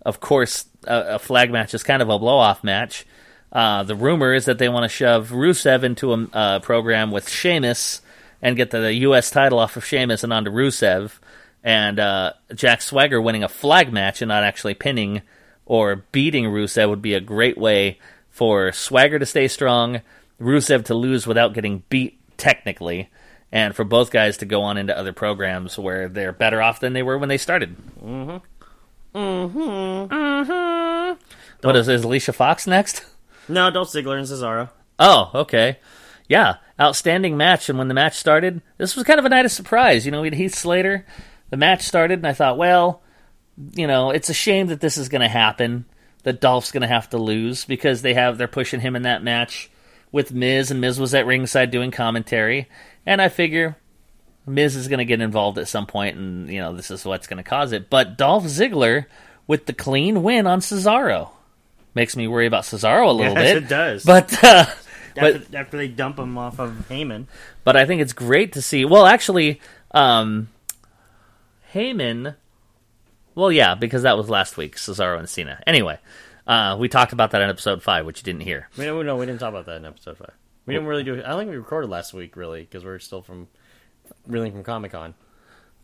Of 0.06 0.22
course, 0.22 0.68
a, 0.86 1.16
a 1.16 1.20
flag 1.20 1.52
match 1.52 1.74
is 1.74 1.84
kind 1.84 2.02
of 2.02 2.08
a 2.08 2.18
blow 2.18 2.38
off 2.38 2.64
match. 2.64 3.06
Uh, 3.52 3.84
the 3.84 3.94
rumor 3.94 4.34
is 4.34 4.46
that 4.46 4.58
they 4.58 4.70
want 4.70 4.84
to 4.86 4.88
shove 4.88 5.32
Rusev 5.32 5.84
into 5.84 6.14
a 6.14 6.28
uh, 6.32 6.60
program 6.60 7.12
with 7.12 7.28
Sheamus 7.28 8.00
and 8.42 8.56
get 8.56 8.72
the 8.72 8.94
U.S. 8.94 9.30
title 9.30 9.60
off 9.60 9.76
of 9.76 9.84
Sheamus 9.84 10.24
and 10.24 10.32
onto 10.32 10.50
Rusev, 10.50 11.20
and 11.62 12.00
uh, 12.00 12.32
Jack 12.56 12.82
Swagger 12.82 13.22
winning 13.22 13.44
a 13.44 13.50
flag 13.50 13.92
match 13.92 14.22
and 14.22 14.30
not 14.30 14.46
actually 14.46 14.76
pinning 14.76 15.24
or 15.66 16.06
beating 16.14 16.46
Rusev 16.46 16.88
would 16.88 17.02
be 17.02 17.16
a 17.16 17.20
great 17.20 17.58
way 17.58 18.00
for 18.30 18.72
Swagger 18.72 19.20
to 19.20 19.26
stay 19.26 19.48
strong, 19.48 20.02
Rusev 20.40 20.86
to 20.86 20.94
lose 20.96 21.28
without 21.28 21.54
getting 21.54 21.84
beat 21.90 22.20
technically, 22.38 23.10
and 23.52 23.76
for 23.76 23.84
both 23.84 24.12
guys 24.12 24.38
to 24.38 24.46
go 24.46 24.62
on 24.62 24.78
into 24.78 24.98
other 24.98 25.14
programs 25.14 25.78
where 25.78 26.08
they're 26.08 26.32
better 26.32 26.62
off 26.62 26.80
than 26.80 26.94
they 26.94 27.04
were 27.04 27.18
when 27.18 27.30
they 27.30 27.38
started. 27.38 27.76
Mhm, 28.04 28.42
mhm, 29.14 30.08
mhm. 30.08 31.18
What 31.62 31.76
is, 31.76 31.88
is 31.88 32.04
Alicia 32.04 32.34
Fox 32.34 32.66
next? 32.68 33.04
No, 33.48 33.70
Dolph 33.72 33.90
Ziggler 33.90 34.18
and 34.18 34.28
Cesaro. 34.28 34.70
Oh, 35.00 35.32
okay. 35.34 35.80
Yeah, 36.28 36.58
outstanding 36.80 37.36
match. 37.36 37.68
And 37.70 37.78
when 37.80 37.88
the 37.88 37.94
match 37.94 38.16
started, 38.16 38.62
this 38.78 38.96
was 38.96 39.04
kind 39.06 39.20
of 39.20 39.26
a 39.26 39.30
night 39.30 39.46
of 39.46 39.52
surprise. 39.52 40.06
You 40.06 40.12
know, 40.12 40.22
we 40.22 40.28
had 40.28 40.36
Heath 40.36 40.54
Slater. 40.56 41.06
The 41.50 41.58
match 41.58 41.82
started, 41.82 42.20
and 42.20 42.28
I 42.28 42.34
thought, 42.34 42.58
well, 42.58 43.02
you 43.74 43.88
know, 43.88 44.12
it's 44.12 44.30
a 44.30 44.34
shame 44.36 44.68
that 44.68 44.80
this 44.82 44.98
is 44.98 45.10
going 45.10 45.22
to 45.22 45.28
happen. 45.28 45.86
That 46.30 46.40
Dolph's 46.42 46.72
going 46.72 46.82
to 46.82 46.88
have 46.88 47.10
to 47.10 47.18
lose 47.18 47.66
because 47.66 48.04
they 48.04 48.14
have 48.14 48.38
they're 48.38 48.48
pushing 48.48 48.82
him 48.82 48.96
in 48.96 49.02
that 49.02 49.24
match 49.24 49.72
with 50.12 50.32
Miz, 50.32 50.70
and 50.70 50.80
Miz 50.80 51.00
was 51.00 51.16
at 51.16 51.26
ringside 51.26 51.72
doing 51.72 51.90
commentary. 51.90 52.68
And 53.04 53.20
I 53.20 53.30
figure 53.30 53.78
Miz 54.46 54.76
is 54.76 54.88
going 54.88 55.00
to 55.00 55.06
get 55.06 55.22
involved 55.22 55.58
at 55.58 55.68
some 55.68 55.88
point, 55.88 56.18
and 56.18 56.48
you 56.48 56.60
know, 56.60 56.74
this 56.76 56.92
is 56.92 57.04
what's 57.04 57.26
going 57.26 57.44
to 57.44 57.50
cause 57.50 57.72
it. 57.72 57.90
But 57.90 58.16
Dolph 58.16 58.44
Ziggler 58.44 59.08
with 59.48 59.66
the 59.66 59.74
clean 59.74 60.22
win 60.22 60.46
on 60.46 60.60
Cesaro 60.60 61.30
makes 61.96 62.16
me 62.16 62.28
worry 62.28 62.46
about 62.46 62.64
Cesaro 62.66 63.08
a 63.08 63.12
little 63.12 63.34
Yes, 63.36 63.54
bit. 63.56 63.64
it 63.64 63.68
does. 63.70 64.04
But 64.06 64.32
uh, 64.44 64.66
but 65.16 65.36
After, 65.36 65.58
after 65.58 65.78
they 65.78 65.88
dump 65.88 66.20
him 66.20 66.38
off 66.38 66.60
of 66.60 66.86
Heyman. 66.90 67.26
but 67.64 67.76
I 67.76 67.88
think 67.88 68.02
it's 68.04 68.14
great 68.14 68.54
to 68.54 68.62
see. 68.62 68.86
Well, 68.86 69.08
actually, 69.08 69.60
um, 69.92 70.50
Heyman 71.74 72.36
Well, 73.40 73.52
yeah, 73.52 73.76
because 73.76 74.04
that 74.04 74.18
was 74.18 74.30
last 74.30 74.58
week, 74.58 74.76
Cesaro 74.76 75.18
and 75.18 75.30
Cena. 75.30 75.62
Anyway, 75.66 75.98
uh, 76.48 76.76
we 76.80 76.90
talked 76.90 77.14
about 77.14 77.32
that 77.32 77.42
in 77.42 77.50
episode 77.50 77.82
five, 77.82 78.06
which 78.06 78.20
you 78.20 78.24
didn't 78.24 78.42
hear. 78.42 78.68
We 78.78 78.86
no, 78.86 79.02
no, 79.02 79.16
we 79.16 79.26
didn't 79.26 79.40
talk 79.40 79.50
about 79.50 79.66
that 79.68 79.78
in 79.78 79.86
episode 79.86 80.18
five. 80.18 80.34
We 80.66 80.74
didn't 80.74 80.88
really 80.90 81.04
do. 81.04 81.16
I 81.24 81.30
don't 81.30 81.40
think 81.40 81.52
we 81.52 81.58
recorded 81.58 81.90
last 81.90 82.14
week 82.14 82.36
really 82.36 82.62
because 82.62 82.84
we're 82.86 83.00
still 83.00 83.22
from 83.22 83.48
reeling 84.28 84.52
from 84.52 84.64
Comic 84.64 84.92
Con. 84.92 85.14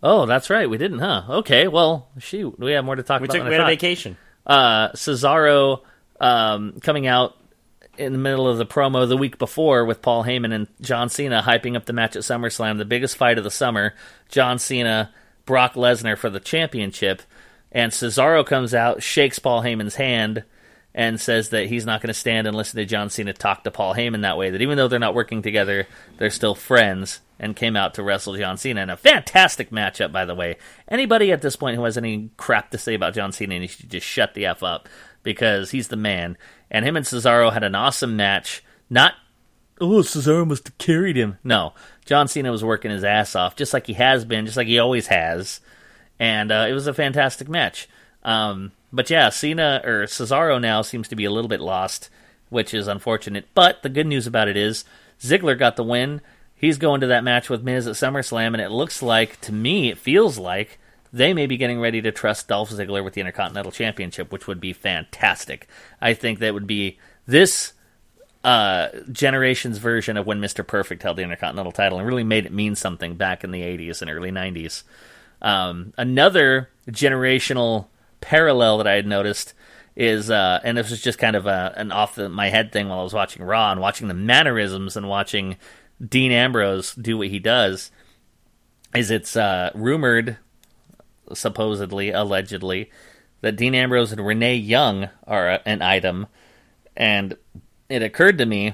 Oh, 0.03 0.25
that's 0.25 0.49
right, 0.49 0.69
we 0.69 0.77
didn't, 0.77 0.99
huh? 0.99 1.23
Okay, 1.29 1.67
well, 1.67 2.09
shoot, 2.19 2.59
we 2.59 2.73
have 2.73 2.85
more 2.85 2.95
to 2.95 3.01
talk 3.03 3.21
We 3.21 3.25
about. 3.25 3.33
took 3.35 3.43
we 3.47 3.49
I 3.55 3.59
had 3.59 3.61
a 3.61 3.65
vacation. 3.65 4.17
uh, 4.45 4.89
Cesaro 4.89 5.81
um, 6.19 6.79
coming 6.81 7.07
out 7.07 7.35
in 7.97 8.11
the 8.11 8.19
middle 8.19 8.47
of 8.47 8.57
the 8.57 8.65
promo 8.65 9.07
the 9.07 9.17
week 9.17 9.37
before 9.39 9.85
with 9.85 10.01
Paul 10.01 10.23
Heyman 10.25 10.53
and 10.53 10.67
John 10.81 11.09
Cena 11.09 11.41
hyping 11.41 11.75
up 11.75 11.85
the 11.85 11.93
match 11.93 12.15
at 12.15 12.23
SummerSlam, 12.23 12.77
the 12.77 12.85
biggest 12.85 13.15
fight 13.17 13.37
of 13.37 13.43
the 13.45 13.49
summer. 13.49 13.93
John 14.29 14.59
Cena, 14.59 15.11
Brock 15.45 15.73
Lesnar 15.75 16.17
for 16.17 16.29
the 16.29 16.41
championship, 16.41 17.21
and 17.75 17.91
Cesaro 17.91 18.43
comes 18.43 18.73
out, 18.73 19.03
shakes 19.03 19.37
Paul 19.37 19.61
Heyman's 19.61 19.95
hand. 19.95 20.43
And 20.97 21.19
says 21.19 21.49
that 21.49 21.65
he's 21.65 21.85
not 21.85 22.01
going 22.01 22.07
to 22.07 22.13
stand 22.13 22.47
and 22.47 22.55
listen 22.55 22.77
to 22.77 22.85
John 22.85 23.09
Cena 23.09 23.33
talk 23.33 23.65
to 23.65 23.69
Paul 23.69 23.95
Heyman 23.95 24.21
that 24.21 24.37
way. 24.37 24.49
That 24.49 24.61
even 24.61 24.77
though 24.77 24.87
they're 24.87 24.97
not 24.97 25.13
working 25.13 25.41
together, 25.41 25.89
they're 26.17 26.29
still 26.29 26.55
friends. 26.55 27.19
And 27.37 27.53
came 27.53 27.75
out 27.75 27.95
to 27.95 28.01
wrestle 28.01 28.37
John 28.37 28.55
Cena 28.55 28.81
in 28.81 28.89
a 28.89 28.95
fantastic 28.95 29.71
matchup, 29.71 30.13
by 30.13 30.23
the 30.23 30.33
way. 30.33 30.55
Anybody 30.87 31.33
at 31.33 31.41
this 31.41 31.57
point 31.57 31.75
who 31.75 31.83
has 31.83 31.97
any 31.97 32.29
crap 32.37 32.71
to 32.71 32.77
say 32.77 32.93
about 32.93 33.13
John 33.13 33.33
Cena, 33.33 33.59
he 33.59 33.67
should 33.67 33.89
just 33.89 34.07
shut 34.07 34.35
the 34.35 34.45
f 34.45 34.63
up 34.63 34.87
because 35.21 35.71
he's 35.71 35.89
the 35.89 35.97
man. 35.97 36.37
And 36.71 36.85
him 36.85 36.95
and 36.95 37.05
Cesaro 37.05 37.51
had 37.51 37.65
an 37.65 37.75
awesome 37.75 38.15
match. 38.15 38.63
Not, 38.89 39.15
oh, 39.81 39.99
Cesaro 40.01 40.47
must 40.47 40.69
have 40.69 40.77
carried 40.77 41.17
him. 41.17 41.39
No, 41.43 41.73
John 42.05 42.29
Cena 42.29 42.51
was 42.51 42.63
working 42.63 42.91
his 42.91 43.03
ass 43.03 43.35
off, 43.35 43.57
just 43.57 43.73
like 43.73 43.85
he 43.85 43.93
has 43.95 44.23
been, 44.23 44.45
just 44.45 44.55
like 44.55 44.67
he 44.67 44.79
always 44.79 45.07
has. 45.07 45.59
And 46.19 46.51
uh, 46.51 46.65
it 46.69 46.73
was 46.73 46.87
a 46.87 46.93
fantastic 46.93 47.49
match. 47.49 47.87
Um, 48.23 48.71
but 48.91 49.09
yeah, 49.09 49.29
Cena 49.29 49.81
or 49.83 50.03
Cesaro 50.03 50.59
now 50.59 50.81
seems 50.81 51.07
to 51.09 51.15
be 51.15 51.25
a 51.25 51.31
little 51.31 51.49
bit 51.49 51.61
lost, 51.61 52.09
which 52.49 52.73
is 52.73 52.87
unfortunate. 52.87 53.45
But 53.53 53.83
the 53.83 53.89
good 53.89 54.07
news 54.07 54.25
about 54.25 54.47
it 54.47 54.57
is 54.57 54.85
Ziggler 55.19 55.57
got 55.57 55.75
the 55.75 55.83
win. 55.83 56.21
He's 56.55 56.77
going 56.77 57.01
to 57.01 57.07
that 57.07 57.23
match 57.23 57.49
with 57.49 57.63
Miz 57.63 57.85
at 57.85 57.95
SummerSlam, 57.95 58.47
and 58.47 58.61
it 58.61 58.71
looks 58.71 59.03
like, 59.03 59.39
to 59.41 59.51
me, 59.51 59.89
it 59.89 59.97
feels 59.97 60.37
like 60.37 60.79
they 61.11 61.33
may 61.33 61.45
be 61.45 61.57
getting 61.57 61.79
ready 61.79 62.01
to 62.01 62.11
trust 62.11 62.47
Dolph 62.47 62.71
Ziggler 62.71 63.03
with 63.03 63.13
the 63.13 63.21
Intercontinental 63.21 63.71
Championship, 63.71 64.31
which 64.31 64.47
would 64.47 64.59
be 64.59 64.73
fantastic. 64.73 65.67
I 66.01 66.13
think 66.13 66.39
that 66.39 66.53
would 66.53 66.67
be 66.67 66.97
this 67.27 67.73
uh, 68.43 68.89
generation's 69.11 69.77
version 69.77 70.17
of 70.17 70.25
when 70.25 70.39
Mr. 70.39 70.65
Perfect 70.65 71.03
held 71.03 71.17
the 71.17 71.23
Intercontinental 71.23 71.71
title 71.71 71.99
and 71.99 72.07
really 72.07 72.23
made 72.23 72.45
it 72.45 72.53
mean 72.53 72.75
something 72.75 73.15
back 73.15 73.43
in 73.43 73.51
the 73.51 73.61
80s 73.61 74.01
and 74.01 74.09
early 74.09 74.31
90s. 74.31 74.83
Um, 75.45 75.93
another 75.95 76.69
generational 76.89 77.85
parallel 78.19 78.79
that 78.79 78.87
I 78.87 78.93
had 78.93 79.05
noticed 79.05 79.53
is, 79.95 80.31
uh, 80.31 80.59
and 80.63 80.75
this 80.75 80.89
was 80.89 81.01
just 81.01 81.19
kind 81.19 81.35
of 81.35 81.45
a, 81.45 81.71
an 81.77 81.91
off 81.91 82.15
the, 82.15 82.29
my 82.29 82.49
head 82.49 82.71
thing 82.71 82.89
while 82.89 82.99
I 82.99 83.03
was 83.03 83.13
watching 83.13 83.43
Raw 83.43 83.71
and 83.71 83.79
watching 83.79 84.07
the 84.07 84.15
mannerisms 84.15 84.97
and 84.97 85.07
watching 85.07 85.57
Dean 86.05 86.31
Ambrose 86.31 86.95
do 86.95 87.19
what 87.19 87.27
he 87.27 87.37
does, 87.37 87.91
is 88.95 89.11
it's 89.11 89.35
uh, 89.35 89.69
rumored, 89.75 90.37
supposedly, 91.31 92.09
allegedly, 92.09 92.89
that 93.41 93.55
Dean 93.55 93.75
Ambrose 93.75 94.11
and 94.11 94.25
Renee 94.25 94.55
Young 94.55 95.09
are 95.27 95.61
an 95.63 95.83
item, 95.83 96.25
and 96.97 97.37
it 97.87 98.01
occurred 98.01 98.39
to 98.39 98.47
me 98.47 98.73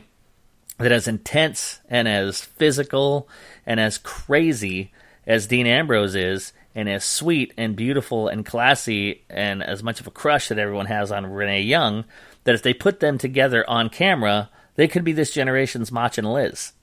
that 0.78 0.94
as 0.94 1.06
intense 1.06 1.82
and 1.90 2.08
as 2.08 2.40
physical 2.40 3.28
and 3.66 3.78
as 3.78 3.98
crazy 3.98 4.94
as 5.28 5.48
Dean 5.48 5.68
Ambrose 5.68 6.16
is, 6.16 6.54
and 6.76 6.90
as 6.90 7.04
sweet 7.04 7.54
and 7.58 7.76
beautiful 7.76 8.28
and 8.28 8.46
classy 8.46 9.24
and 9.30 9.62
as 9.62 9.84
much 9.84 10.00
of 10.00 10.08
a 10.08 10.12
crush 10.12 10.48
that 10.48 10.60
everyone 10.60 10.86
has 10.88 11.12
on 11.12 11.26
Renee 11.26 11.62
Young, 11.62 12.06
that 12.44 12.56
if 12.56 12.64
they 12.64 12.74
put 12.74 13.00
them 13.00 13.18
together 13.18 13.68
on 13.70 13.90
camera, 13.90 14.50
they 14.76 14.88
could 14.88 15.04
be 15.04 15.12
this 15.14 15.32
generation's 15.32 15.92
Mach 15.92 16.18
and 16.18 16.32
Liz. 16.32 16.74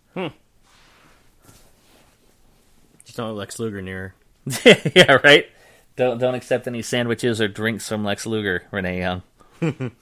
Just 3.05 3.17
don't 3.17 3.29
let 3.29 3.37
Lex 3.37 3.59
Luger 3.59 3.81
near. 3.83 4.15
her. 4.65 4.77
yeah, 4.95 5.19
right. 5.25 5.47
Don't 5.97 6.19
don't 6.19 6.35
accept 6.35 6.67
any 6.67 6.83
sandwiches 6.83 7.41
or 7.41 7.49
drinks 7.49 7.89
from 7.89 8.05
Lex 8.05 8.27
Luger, 8.27 8.65
Renee 8.71 9.01
Young. 9.01 9.23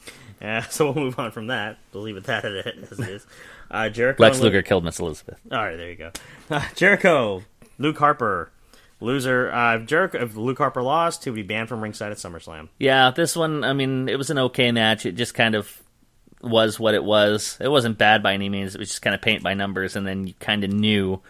Yeah, 0.41 0.63
so 0.69 0.91
we'll 0.91 1.03
move 1.05 1.19
on 1.19 1.31
from 1.33 1.47
that. 1.47 1.79
We'll 1.93 2.03
leave 2.03 2.17
it 2.19 2.25
that 2.25 2.45
as 2.45 2.67
it 2.99 3.09
is. 3.09 3.27
Uh, 3.69 3.89
Jericho. 3.89 4.23
Lex 4.23 4.39
Luger 4.39 4.63
killed 4.63 4.85
Miss 4.85 5.01
Elizabeth. 5.01 5.41
All 5.51 5.59
right, 5.59 5.75
there 5.77 5.91
you 5.91 5.97
go. 5.97 6.13
Uh, 6.49 6.65
Jericho, 6.77 7.43
Luke 7.79 7.99
Harper, 7.99 8.53
loser. 9.01 9.53
Uh, 9.53 9.77
if 9.77 9.87
Jericho, 9.87 10.23
if 10.23 10.37
Luke 10.37 10.59
Harper 10.59 10.83
lost, 10.83 11.25
he 11.25 11.31
would 11.31 11.37
be 11.37 11.43
banned 11.43 11.69
from 11.69 11.81
ringside 11.81 12.13
at 12.13 12.19
SummerSlam. 12.19 12.69
Yeah, 12.79 13.11
this 13.11 13.37
one, 13.37 13.65
I 13.65 13.73
mean, 13.73 14.09
it 14.09 14.17
was 14.17 14.31
an 14.31 14.39
okay 14.39 14.73
match. 14.73 15.07
It 15.07 15.13
just 15.13 15.35
kind 15.35 15.55
of 15.55 15.83
was 16.43 16.79
what 16.79 16.95
it 16.95 17.05
was. 17.05 17.57
It 17.61 17.69
wasn't 17.69 17.99
bad 17.99 18.23
by 18.23 18.35
any 18.35 18.49
means. 18.49 18.75
It 18.75 18.79
was 18.79 18.89
just 18.89 19.03
kind 19.03 19.15
of 19.15 19.23
paint 19.23 19.43
by 19.43 19.55
numbers, 19.55 19.97
and 19.97 20.07
then 20.07 20.27
you 20.27 20.35
kind 20.41 20.65
of 20.65 20.73
knew 20.73 21.21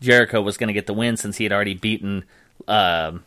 Jericho 0.00 0.40
was 0.40 0.56
going 0.56 0.68
to 0.68 0.74
get 0.74 0.86
the 0.86 0.94
win 0.94 1.16
since 1.16 1.36
he 1.36 1.44
had 1.44 1.52
already 1.52 1.74
beaten. 1.74 2.24
Um, 2.68 3.24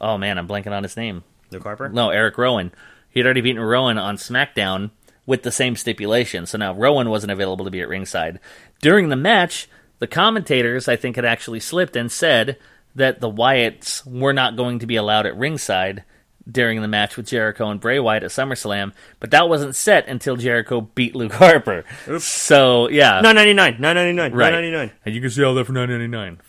oh 0.00 0.18
man, 0.18 0.38
I'm 0.38 0.48
blanking 0.48 0.72
on 0.72 0.82
his 0.82 0.96
name. 0.96 1.24
Luke 1.50 1.62
Harper. 1.62 1.88
No, 1.88 2.10
Eric 2.10 2.38
Rowan. 2.38 2.72
He 3.10 3.20
had 3.20 3.26
already 3.26 3.42
beaten 3.42 3.62
Rowan 3.62 3.98
on 3.98 4.16
SmackDown 4.16 4.90
with 5.26 5.42
the 5.42 5.52
same 5.52 5.76
stipulation. 5.76 6.46
So 6.46 6.58
now 6.58 6.74
Rowan 6.74 7.10
wasn't 7.10 7.32
available 7.32 7.64
to 7.64 7.70
be 7.70 7.80
at 7.80 7.88
ringside. 7.88 8.40
During 8.80 9.08
the 9.08 9.16
match, 9.16 9.68
the 10.02 10.08
commentators, 10.08 10.88
I 10.88 10.96
think, 10.96 11.14
had 11.14 11.24
actually 11.24 11.60
slipped 11.60 11.94
and 11.94 12.10
said 12.10 12.58
that 12.96 13.20
the 13.20 13.30
Wyatts 13.30 14.04
were 14.04 14.32
not 14.32 14.56
going 14.56 14.80
to 14.80 14.86
be 14.88 14.96
allowed 14.96 15.26
at 15.26 15.36
ringside 15.36 16.02
during 16.50 16.82
the 16.82 16.88
match 16.88 17.16
with 17.16 17.28
Jericho 17.28 17.70
and 17.70 17.78
Bray 17.78 18.00
Wyatt 18.00 18.24
at 18.24 18.32
SummerSlam, 18.32 18.94
but 19.20 19.30
that 19.30 19.48
wasn't 19.48 19.76
set 19.76 20.08
until 20.08 20.34
Jericho 20.34 20.80
beat 20.80 21.14
Luke 21.14 21.34
Harper. 21.34 21.84
Oops. 22.08 22.24
So, 22.24 22.88
yeah. 22.88 23.20
Nine 23.20 23.36
ninety 23.36 23.54
nine. 23.54 23.76
Nine 23.78 23.94
ninety 23.94 24.12
nine. 24.12 24.32
Right. 24.32 24.50
Nine 24.50 24.62
ninety 24.62 24.76
nine. 24.76 24.90
And 25.06 25.14
you 25.14 25.20
can 25.20 25.30
see 25.30 25.44
all 25.44 25.54
that 25.54 25.66
for 25.66 25.72
nine 25.72 25.88
ninety 25.88 26.08
nine. 26.08 26.40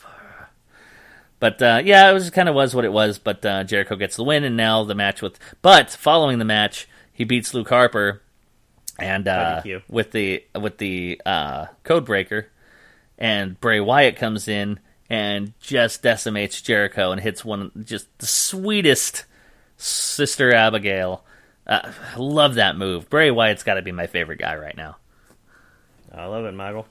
But 1.39 1.61
uh, 1.61 1.81
yeah, 1.85 2.09
it 2.09 2.13
was 2.13 2.31
kind 2.31 2.49
of 2.49 2.55
was 2.55 2.73
what 2.73 2.85
it 2.85 2.91
was. 2.91 3.19
But 3.19 3.45
uh, 3.45 3.65
Jericho 3.65 3.95
gets 3.97 4.15
the 4.15 4.23
win, 4.23 4.43
and 4.43 4.57
now 4.57 4.83
the 4.83 4.95
match 4.95 5.21
with. 5.21 5.37
But 5.61 5.91
following 5.91 6.39
the 6.39 6.45
match, 6.45 6.87
he 7.11 7.23
beats 7.23 7.53
Luke 7.53 7.69
Harper, 7.69 8.23
and 8.97 9.27
uh, 9.27 9.61
with 9.87 10.11
the 10.11 10.43
with 10.59 10.79
the 10.79 11.21
uh, 11.23 11.67
code 11.83 12.05
breaker, 12.05 12.47
and 13.23 13.57
Bray 13.61 13.79
Wyatt 13.79 14.17
comes 14.17 14.49
in 14.49 14.79
and 15.09 15.53
just 15.61 16.01
decimates 16.03 16.61
Jericho 16.61 17.11
and 17.13 17.21
hits 17.21 17.45
one 17.45 17.71
just 17.85 18.07
the 18.19 18.25
sweetest 18.25 19.23
Sister 19.77 20.53
Abigail. 20.53 21.23
Uh, 21.65 21.91
I 22.13 22.17
love 22.17 22.55
that 22.55 22.75
move. 22.77 23.09
Bray 23.09 23.31
Wyatt's 23.31 23.63
got 23.63 23.75
to 23.75 23.81
be 23.81 23.93
my 23.93 24.07
favorite 24.07 24.39
guy 24.39 24.55
right 24.57 24.75
now. 24.75 24.97
I 26.13 26.25
love 26.25 26.43
it, 26.45 26.53
Michael. 26.53 26.85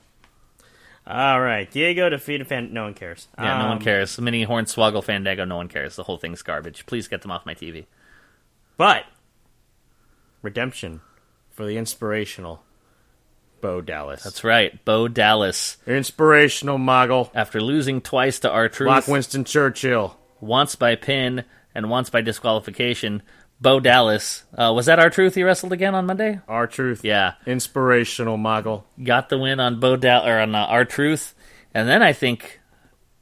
All 1.05 1.39
right, 1.39 1.69
Diego 1.69 2.09
defeated 2.09 2.47
Fan. 2.47 2.73
No 2.73 2.83
one 2.85 2.93
cares. 2.93 3.27
Yeah, 3.37 3.59
no 3.59 3.65
one 3.67 3.77
Um, 3.77 3.83
cares. 3.83 4.19
Mini 4.19 4.45
Hornswoggle 4.45 5.03
Fandango, 5.03 5.45
no 5.45 5.57
one 5.57 5.67
cares. 5.67 5.95
The 5.95 6.03
whole 6.03 6.17
thing's 6.17 6.41
garbage. 6.41 6.85
Please 6.85 7.07
get 7.07 7.21
them 7.21 7.31
off 7.31 7.45
my 7.45 7.53
TV. 7.53 7.85
But 8.77 9.05
redemption 10.41 11.01
for 11.51 11.65
the 11.65 11.77
inspirational 11.77 12.63
Bo 13.63 13.79
Dallas. 13.81 14.21
That's 14.23 14.43
right. 14.43 14.83
Bo 14.85 15.07
Dallas, 15.07 15.77
inspirational, 15.87 16.77
Moggle. 16.77 17.31
after 17.33 17.61
losing 17.61 18.01
twice 18.01 18.39
to 18.41 18.51
R 18.51 18.63
Lock 18.63 18.71
Truth, 18.73 19.07
Winston 19.07 19.45
Churchill. 19.45 20.17
once 20.41 20.75
by 20.75 20.95
pin 20.95 21.45
and 21.73 21.89
once 21.89 22.09
by 22.09 22.19
disqualification, 22.21 23.23
Bo 23.61 23.79
Dallas, 23.79 24.43
uh, 24.57 24.73
was 24.75 24.87
that 24.87 24.99
R 24.99 25.09
Truth 25.09 25.35
he 25.35 25.43
wrestled 25.43 25.71
again 25.71 25.95
on 25.95 26.05
Monday? 26.05 26.41
R 26.47 26.67
Truth. 26.67 27.05
Yeah. 27.05 27.35
Inspirational, 27.45 28.37
Moggle. 28.37 28.83
Got 29.01 29.29
the 29.29 29.37
win 29.37 29.61
on 29.61 29.79
Bo 29.79 29.95
Dal 29.95 30.27
or 30.27 30.39
on 30.39 30.53
uh, 30.53 30.83
Truth. 30.83 31.33
And 31.73 31.87
then 31.87 32.03
I 32.03 32.11
think, 32.11 32.59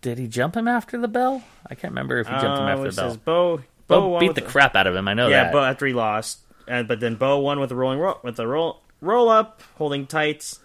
did 0.02 0.18
he 0.18 0.28
jump 0.28 0.58
him 0.58 0.68
after 0.68 0.98
the 0.98 1.08
bell? 1.08 1.44
I 1.68 1.76
can't 1.76 1.92
remember 1.92 2.18
if 2.18 2.26
he 2.28 2.34
jumped 2.34 2.60
him 2.60 2.66
Uh, 2.66 2.70
after 2.72 2.90
the 2.92 2.96
bell. 3.02 3.18
Bo. 3.24 3.58
Bo, 3.88 4.02
Bo 4.02 4.20
beat 4.20 4.28
with 4.30 4.36
the 4.36 4.42
crap 4.42 4.76
out 4.76 4.88
of 4.88 4.96
him. 4.96 5.08
I 5.08 5.14
know 5.14 5.28
Yeah, 5.28 5.44
that. 5.44 5.54
Bo 5.54 5.64
after 5.64 5.86
he 5.86 5.94
lost, 5.94 6.40
and 6.68 6.88
but 6.88 7.00
then 7.00 7.14
Bo 7.16 7.38
won 7.40 7.60
with 7.60 7.70
the 7.70 7.76
rolling 7.76 8.00
roll 8.00 8.20
with 8.24 8.38
the 8.38 8.48
roll 8.48 8.82
roll 9.02 9.30
up, 9.30 9.62
holding 9.78 10.08
tights. 10.08 10.60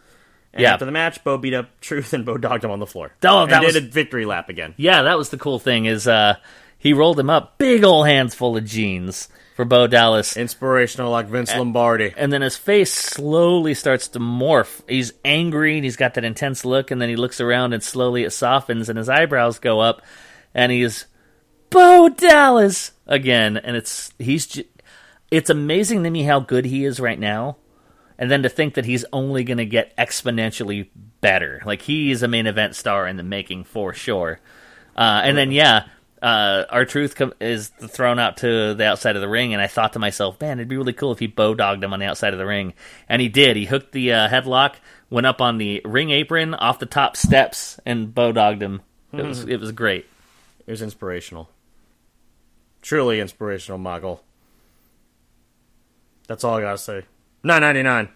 And 0.53 0.63
Yeah. 0.63 0.73
after 0.75 0.85
the 0.87 0.93
match, 0.93 1.23
Bo 1.25 1.37
beat 1.39 1.53
up 1.55 1.81
Truth 1.81 2.13
and 2.13 2.25
Bo 2.25 2.39
dogged 2.39 2.65
him 2.65 2.71
on 2.71 2.79
the 2.79 2.87
floor. 2.87 3.13
Oh, 3.25 3.43
and 3.43 3.51
that 3.53 3.61
did 3.63 3.77
a 3.77 3.81
victory 3.81 4.25
lap 4.25 4.49
again. 4.49 4.75
Yeah, 4.77 5.03
that 5.03 5.19
was 5.19 5.29
the 5.31 5.37
cool 5.39 5.59
thing 5.59 5.85
is 5.87 6.07
uh, 6.09 6.37
he 6.79 6.93
rolled 6.93 7.19
him 7.19 7.29
up, 7.31 7.59
big 7.59 7.85
old 7.85 8.07
hands 8.07 8.35
full 8.35 8.57
of 8.57 8.65
jeans 8.65 9.29
for 9.55 9.65
Bo 9.67 9.87
Dallas. 9.87 10.37
Inspirational, 10.37 11.11
like 11.11 11.27
Vince 11.27 11.55
Lombardi. 11.55 12.15
and 12.17 12.33
then 12.33 12.41
his 12.43 12.57
face 12.57 12.93
slowly 12.93 13.75
starts 13.75 14.09
to 14.09 14.19
morph. 14.19 14.81
He's 14.89 15.13
angry 15.25 15.77
and 15.77 15.85
he's 15.85 15.97
got 15.97 16.15
that 16.15 16.25
intense 16.25 16.65
look, 16.65 16.91
and 16.91 17.01
then 17.03 17.09
he 17.11 17.17
looks 17.17 17.41
around 17.41 17.73
and 17.75 17.83
slowly 17.83 18.25
it 18.25 18.31
softens 18.33 18.89
and 18.89 18.97
his 18.99 19.09
eyebrows 19.11 19.59
go 19.59 19.81
up, 19.81 20.01
and 20.55 20.73
he's 20.73 21.07
Bo 21.71 22.09
Dallas 22.09 22.93
again, 23.07 23.57
and 23.59 23.77
it's 23.77 24.13
he's 24.19 24.47
j- 24.47 24.69
it's 25.31 25.51
amazing 25.51 26.05
to 26.05 26.11
me 26.11 26.23
how 26.23 26.41
good 26.41 26.65
he 26.65 26.85
is 26.85 27.01
right 27.01 27.19
now, 27.19 27.57
and 28.19 28.31
then 28.31 28.43
to 28.43 28.49
think 28.49 28.75
that 28.75 28.85
he's 28.85 29.05
only 29.13 29.45
going 29.45 29.59
to 29.59 29.67
get 29.67 29.97
exponentially 29.97 30.89
better. 31.21 31.63
Like 31.65 31.83
he 31.83 32.11
is 32.11 32.23
a 32.23 32.29
main 32.29 32.47
event 32.47 32.77
star 32.77 33.07
in 33.07 33.17
the 33.17 33.23
making 33.23 33.65
for 33.65 33.93
sure. 33.93 34.41
Uh, 34.97 35.21
and 35.25 35.37
then 35.37 35.53
yeah, 35.53 35.87
uh, 36.23 36.65
R 36.71 36.85
Truth 36.85 37.17
com- 37.17 37.35
is 37.41 37.69
thrown 37.69 38.19
out 38.19 38.39
to 38.39 38.75
the 38.75 38.85
outside 38.85 39.17
of 39.17 39.23
the 39.23 39.29
ring, 39.29 39.53
and 39.53 39.63
I 39.63 39.67
thought 39.67 39.93
to 39.93 39.99
myself, 39.99 40.41
man, 40.41 40.59
it'd 40.59 40.69
be 40.69 40.77
really 40.77 40.93
cool 40.93 41.13
if 41.13 41.19
he 41.19 41.27
Bo 41.27 41.55
dogged 41.55 41.85
him 41.85 41.93
on 41.93 42.01
the 42.01 42.07
outside 42.07 42.33
of 42.33 42.39
the 42.39 42.47
ring, 42.47 42.75
and 43.09 43.21
he 43.21 43.29
did. 43.29 43.57
He 43.57 43.67
hooked 43.67 43.93
the 43.93 44.13
uh, 44.13 44.29
headlock, 44.29 44.77
went 45.11 45.27
up 45.27 45.41
on 45.41 45.59
the 45.59 45.83
ring 45.85 46.11
apron 46.11 46.55
off 46.55 46.79
the 46.79 46.87
top 46.87 47.17
steps, 47.17 47.79
and 47.85 48.15
Bo 48.15 48.33
dogged 48.33 48.63
him. 48.63 48.81
It 49.13 49.25
was 49.25 49.45
it 49.45 49.61
was 49.61 49.73
great. 49.73 50.07
It 50.67 50.71
was 50.71 50.83
inspirational. 50.83 51.49
Truly 52.83 53.21
inspirational, 53.21 53.79
Muggle. 53.79 54.21
That's 56.29 56.45
all 56.45 56.57
I 56.57 56.61
gotta 56.63 56.79
say. 56.79 57.05
Nine 57.47 57.61
ninety 57.61 57.85
nine. 57.85 58.09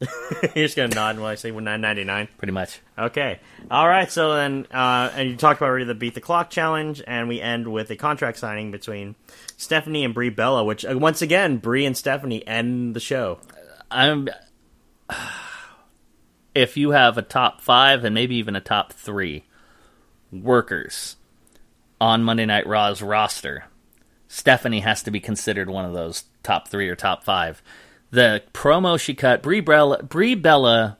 You're 0.00 0.64
just 0.64 0.76
gonna 0.76 0.94
nod 0.94 1.18
when 1.18 1.26
I 1.26 1.34
say 1.34 1.50
nine 1.50 1.82
ninety 1.82 2.02
nine. 2.02 2.28
Pretty 2.38 2.54
much. 2.54 2.80
Okay. 2.98 3.38
All 3.70 3.86
right. 3.86 4.10
So 4.10 4.34
then, 4.34 4.66
uh, 4.72 5.10
and 5.14 5.28
you 5.28 5.36
talked 5.36 5.60
about 5.60 5.68
already 5.68 5.84
the 5.84 5.94
beat 5.94 6.14
the 6.14 6.22
clock 6.22 6.48
challenge, 6.48 7.02
and 7.06 7.28
we 7.28 7.42
end 7.42 7.70
with 7.70 7.90
a 7.90 7.96
contract 7.96 8.38
signing 8.38 8.70
between 8.70 9.14
Stephanie 9.58 10.06
and 10.06 10.14
Brie 10.14 10.30
Bella, 10.30 10.64
which 10.64 10.86
uh, 10.86 10.96
once 10.96 11.20
again, 11.20 11.58
Brie 11.58 11.84
and 11.84 11.94
Stephanie 11.94 12.46
end 12.46 12.96
the 12.96 13.00
show. 13.00 13.38
I'm. 13.90 14.30
If 16.54 16.78
you 16.78 16.92
have 16.92 17.18
a 17.18 17.22
top 17.22 17.60
five 17.60 18.04
and 18.04 18.14
maybe 18.14 18.36
even 18.36 18.56
a 18.56 18.60
top 18.62 18.94
three 18.94 19.44
workers 20.32 21.16
on 22.00 22.24
Monday 22.24 22.46
Night 22.46 22.66
Raw's 22.66 23.02
roster, 23.02 23.64
Stephanie 24.28 24.80
has 24.80 25.02
to 25.02 25.10
be 25.10 25.20
considered 25.20 25.68
one 25.68 25.84
of 25.84 25.92
those 25.92 26.24
top 26.44 26.68
three 26.68 26.88
or 26.88 26.94
top 26.94 27.24
five. 27.24 27.60
The 28.10 28.44
promo 28.52 29.00
she 29.00 29.14
cut, 29.14 29.42
Brie 29.42 29.60
Bella, 29.60 30.02
Brie 30.04 30.36
Bella, 30.36 30.98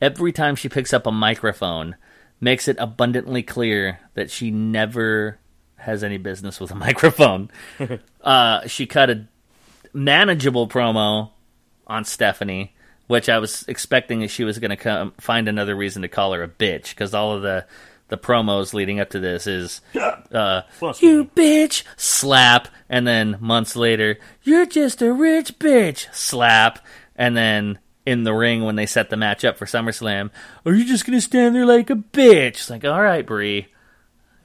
every 0.00 0.32
time 0.32 0.56
she 0.56 0.70
picks 0.70 0.94
up 0.94 1.06
a 1.06 1.12
microphone, 1.12 1.96
makes 2.40 2.68
it 2.68 2.76
abundantly 2.78 3.42
clear 3.42 3.98
that 4.14 4.30
she 4.30 4.50
never 4.50 5.38
has 5.76 6.02
any 6.02 6.16
business 6.16 6.58
with 6.58 6.70
a 6.70 6.74
microphone. 6.86 7.50
uh, 8.22 8.66
she 8.66 8.86
cut 8.86 9.10
a 9.10 9.26
manageable 9.92 10.66
promo 10.66 11.30
on 11.86 12.04
Stephanie, 12.04 12.74
which 13.06 13.28
I 13.28 13.38
was 13.38 13.64
expecting 13.68 14.20
that 14.20 14.30
she 14.30 14.44
was 14.44 14.58
going 14.58 14.70
to 14.70 14.76
come 14.76 15.12
find 15.18 15.48
another 15.48 15.76
reason 15.76 16.02
to 16.02 16.08
call 16.08 16.32
her 16.32 16.42
a 16.42 16.48
bitch 16.48 16.90
because 16.90 17.12
all 17.12 17.32
of 17.32 17.42
the 17.42 17.66
the 18.14 18.26
promos 18.26 18.72
leading 18.72 19.00
up 19.00 19.10
to 19.10 19.18
this 19.18 19.46
is 19.46 19.80
uh, 20.32 20.62
you 21.00 21.24
bitch 21.36 21.82
slap, 21.96 22.68
and 22.88 23.06
then 23.06 23.36
months 23.40 23.74
later 23.74 24.18
you're 24.42 24.66
just 24.66 25.02
a 25.02 25.12
rich 25.12 25.58
bitch 25.58 26.12
slap, 26.14 26.78
and 27.16 27.36
then 27.36 27.78
in 28.06 28.22
the 28.22 28.34
ring 28.34 28.62
when 28.62 28.76
they 28.76 28.86
set 28.86 29.10
the 29.10 29.16
match 29.16 29.44
up 29.44 29.56
for 29.56 29.66
SummerSlam, 29.66 30.30
are 30.64 30.74
you 30.74 30.84
just 30.84 31.06
going 31.06 31.16
to 31.16 31.22
stand 31.22 31.54
there 31.54 31.66
like 31.66 31.90
a 31.90 31.96
bitch? 31.96 32.48
It's 32.48 32.70
like, 32.70 32.84
all 32.84 33.02
right, 33.02 33.26
Brie. 33.26 33.68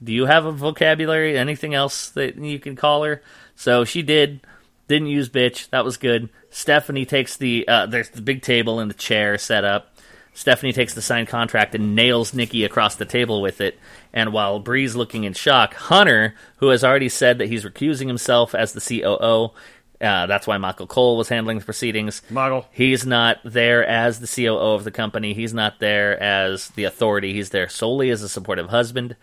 Do 0.01 0.13
you 0.13 0.25
have 0.25 0.45
a 0.45 0.51
vocabulary? 0.51 1.37
Anything 1.37 1.73
else 1.73 2.09
that 2.11 2.37
you 2.37 2.57
can 2.57 2.75
call 2.77 3.03
her? 3.03 3.21
So 3.55 3.83
she 3.83 4.01
did. 4.01 4.39
Didn't 4.87 5.09
use 5.09 5.29
bitch. 5.29 5.69
That 5.69 5.83
was 5.83 5.97
good. 5.97 6.29
Stephanie 6.49 7.05
takes 7.05 7.37
the 7.37 7.67
uh, 7.67 7.85
there's 7.85 8.09
the 8.09 8.21
big 8.21 8.41
table 8.41 8.79
and 8.79 8.89
the 8.89 8.95
chair 8.95 9.37
set 9.37 9.63
up. 9.63 9.95
Stephanie 10.33 10.73
takes 10.73 10.93
the 10.93 11.01
signed 11.01 11.27
contract 11.27 11.75
and 11.75 11.95
nails 11.95 12.33
Nikki 12.33 12.63
across 12.63 12.95
the 12.95 13.05
table 13.05 13.41
with 13.41 13.61
it. 13.61 13.77
And 14.13 14.31
while 14.31 14.59
Brie's 14.59 14.95
looking 14.95 15.23
in 15.23 15.33
shock, 15.33 15.73
Hunter, 15.73 16.35
who 16.57 16.69
has 16.69 16.83
already 16.83 17.09
said 17.09 17.37
that 17.39 17.49
he's 17.49 17.65
recusing 17.65 18.07
himself 18.07 18.55
as 18.55 18.73
the 18.73 18.81
COO, 18.81 19.53
uh, 20.01 20.27
that's 20.27 20.47
why 20.47 20.57
Michael 20.57 20.87
Cole 20.87 21.17
was 21.17 21.27
handling 21.27 21.59
the 21.59 21.65
proceedings. 21.65 22.21
Michael. 22.29 22.65
He's 22.71 23.05
not 23.05 23.39
there 23.43 23.85
as 23.85 24.19
the 24.19 24.27
COO 24.27 24.73
of 24.75 24.85
the 24.85 24.91
company. 24.91 25.33
He's 25.33 25.53
not 25.53 25.79
there 25.79 26.21
as 26.21 26.69
the 26.69 26.85
authority. 26.85 27.33
He's 27.33 27.49
there 27.49 27.67
solely 27.67 28.09
as 28.09 28.23
a 28.23 28.29
supportive 28.29 28.69
husband. 28.69 29.17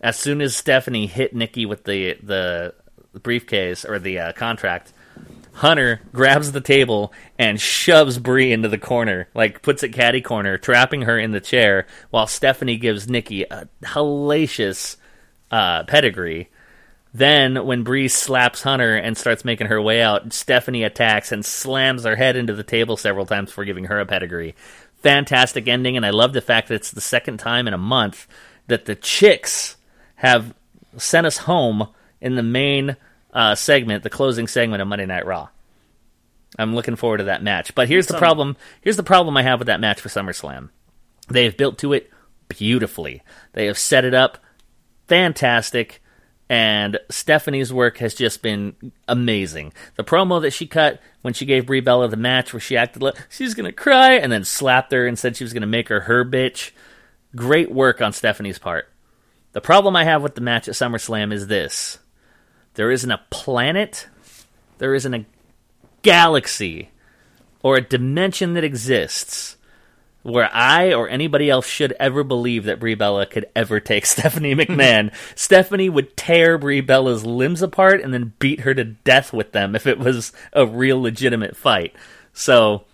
As 0.00 0.16
soon 0.18 0.40
as 0.40 0.56
Stephanie 0.56 1.08
hit 1.08 1.34
Nikki 1.34 1.66
with 1.66 1.84
the 1.84 2.16
the 2.22 2.74
briefcase 3.18 3.84
or 3.84 3.98
the 3.98 4.18
uh, 4.18 4.32
contract, 4.32 4.92
Hunter 5.58 6.00
grabs 6.12 6.52
the 6.52 6.60
table 6.60 7.12
and 7.36 7.60
shoves 7.60 8.18
Brie 8.18 8.52
into 8.52 8.68
the 8.68 8.78
corner, 8.78 9.28
like 9.34 9.60
puts 9.60 9.82
it 9.82 9.88
caddy 9.88 10.20
corner, 10.20 10.56
trapping 10.56 11.02
her 11.02 11.18
in 11.18 11.32
the 11.32 11.40
chair, 11.40 11.88
while 12.10 12.28
Stephanie 12.28 12.76
gives 12.76 13.08
Nikki 13.08 13.42
a 13.42 13.68
hellacious 13.82 14.96
uh, 15.50 15.82
pedigree. 15.82 16.48
Then, 17.12 17.66
when 17.66 17.82
Brie 17.82 18.06
slaps 18.06 18.62
Hunter 18.62 18.94
and 18.94 19.18
starts 19.18 19.44
making 19.44 19.66
her 19.66 19.82
way 19.82 20.00
out, 20.00 20.32
Stephanie 20.32 20.84
attacks 20.84 21.32
and 21.32 21.44
slams 21.44 22.04
her 22.04 22.14
head 22.14 22.36
into 22.36 22.54
the 22.54 22.62
table 22.62 22.96
several 22.96 23.26
times 23.26 23.50
before 23.50 23.64
giving 23.64 23.86
her 23.86 23.98
a 23.98 24.06
pedigree. 24.06 24.54
Fantastic 25.02 25.66
ending, 25.66 25.96
and 25.96 26.06
I 26.06 26.10
love 26.10 26.34
the 26.34 26.40
fact 26.40 26.68
that 26.68 26.74
it's 26.76 26.92
the 26.92 27.00
second 27.00 27.38
time 27.38 27.66
in 27.66 27.74
a 27.74 27.78
month 27.78 28.28
that 28.68 28.84
the 28.84 28.94
chicks 28.94 29.76
have 30.16 30.54
sent 30.96 31.26
us 31.26 31.38
home 31.38 31.88
in 32.20 32.36
the 32.36 32.44
main 32.44 32.96
uh, 33.32 33.54
segment, 33.54 34.02
the 34.02 34.10
closing 34.10 34.46
segment 34.46 34.82
of 34.82 34.88
Monday 34.88 35.06
Night 35.06 35.26
Raw. 35.26 35.48
I'm 36.58 36.74
looking 36.74 36.96
forward 36.96 37.18
to 37.18 37.24
that 37.24 37.42
match. 37.42 37.74
But 37.74 37.88
here's 37.88 38.06
the 38.06 38.18
problem. 38.18 38.56
Here's 38.80 38.96
the 38.96 39.02
problem 39.02 39.36
I 39.36 39.42
have 39.42 39.58
with 39.58 39.66
that 39.66 39.80
match 39.80 40.00
for 40.00 40.08
SummerSlam. 40.08 40.70
They 41.28 41.44
have 41.44 41.56
built 41.56 41.78
to 41.78 41.92
it 41.92 42.10
beautifully. 42.48 43.22
They 43.52 43.66
have 43.66 43.78
set 43.78 44.04
it 44.04 44.14
up 44.14 44.38
fantastic. 45.08 46.02
And 46.50 46.98
Stephanie's 47.10 47.72
work 47.72 47.98
has 47.98 48.14
just 48.14 48.40
been 48.40 48.92
amazing. 49.06 49.74
The 49.96 50.04
promo 50.04 50.40
that 50.40 50.52
she 50.52 50.66
cut 50.66 51.00
when 51.20 51.34
she 51.34 51.44
gave 51.44 51.66
Brie 51.66 51.80
Bella 51.80 52.08
the 52.08 52.16
match, 52.16 52.54
where 52.54 52.60
she 52.60 52.76
acted 52.76 53.02
like 53.02 53.16
she's 53.28 53.52
gonna 53.52 53.72
cry 53.72 54.12
and 54.12 54.32
then 54.32 54.44
slapped 54.44 54.92
her 54.92 55.06
and 55.06 55.18
said 55.18 55.36
she 55.36 55.44
was 55.44 55.52
gonna 55.52 55.66
make 55.66 55.88
her 55.88 56.00
her 56.00 56.24
bitch. 56.24 56.70
Great 57.36 57.70
work 57.70 58.00
on 58.00 58.14
Stephanie's 58.14 58.58
part. 58.58 58.88
The 59.52 59.60
problem 59.60 59.94
I 59.94 60.04
have 60.04 60.22
with 60.22 60.36
the 60.36 60.40
match 60.40 60.68
at 60.68 60.74
SummerSlam 60.74 61.34
is 61.34 61.48
this: 61.48 61.98
there 62.78 62.92
isn't 62.92 63.10
a 63.10 63.20
planet, 63.30 64.06
there 64.78 64.94
isn't 64.94 65.12
a 65.12 65.24
galaxy, 66.02 66.90
or 67.60 67.76
a 67.76 67.80
dimension 67.80 68.54
that 68.54 68.62
exists 68.62 69.56
where 70.22 70.48
I 70.52 70.92
or 70.92 71.08
anybody 71.08 71.50
else 71.50 71.66
should 71.66 71.92
ever 71.98 72.22
believe 72.22 72.66
that 72.66 72.78
Brie 72.78 72.94
Bella 72.94 73.26
could 73.26 73.46
ever 73.56 73.80
take 73.80 74.06
Stephanie 74.06 74.54
McMahon. 74.54 75.12
Stephanie 75.34 75.88
would 75.88 76.16
tear 76.16 76.56
Brie 76.56 76.80
Bella's 76.80 77.26
limbs 77.26 77.62
apart 77.62 78.00
and 78.00 78.14
then 78.14 78.32
beat 78.38 78.60
her 78.60 78.74
to 78.74 78.84
death 78.84 79.32
with 79.32 79.50
them 79.50 79.74
if 79.74 79.84
it 79.84 79.98
was 79.98 80.32
a 80.52 80.64
real 80.64 81.02
legitimate 81.02 81.56
fight. 81.56 81.96
So 82.32 82.84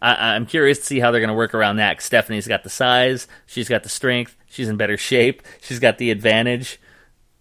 I- 0.00 0.36
I'm 0.36 0.46
curious 0.46 0.78
to 0.78 0.84
see 0.84 1.00
how 1.00 1.10
they're 1.10 1.20
going 1.20 1.26
to 1.26 1.34
work 1.34 1.54
around 1.54 1.78
that. 1.78 2.00
Stephanie's 2.02 2.46
got 2.46 2.62
the 2.62 2.70
size, 2.70 3.26
she's 3.46 3.68
got 3.68 3.82
the 3.82 3.88
strength, 3.88 4.36
she's 4.48 4.68
in 4.68 4.76
better 4.76 4.96
shape, 4.96 5.42
she's 5.60 5.80
got 5.80 5.98
the 5.98 6.12
advantage 6.12 6.78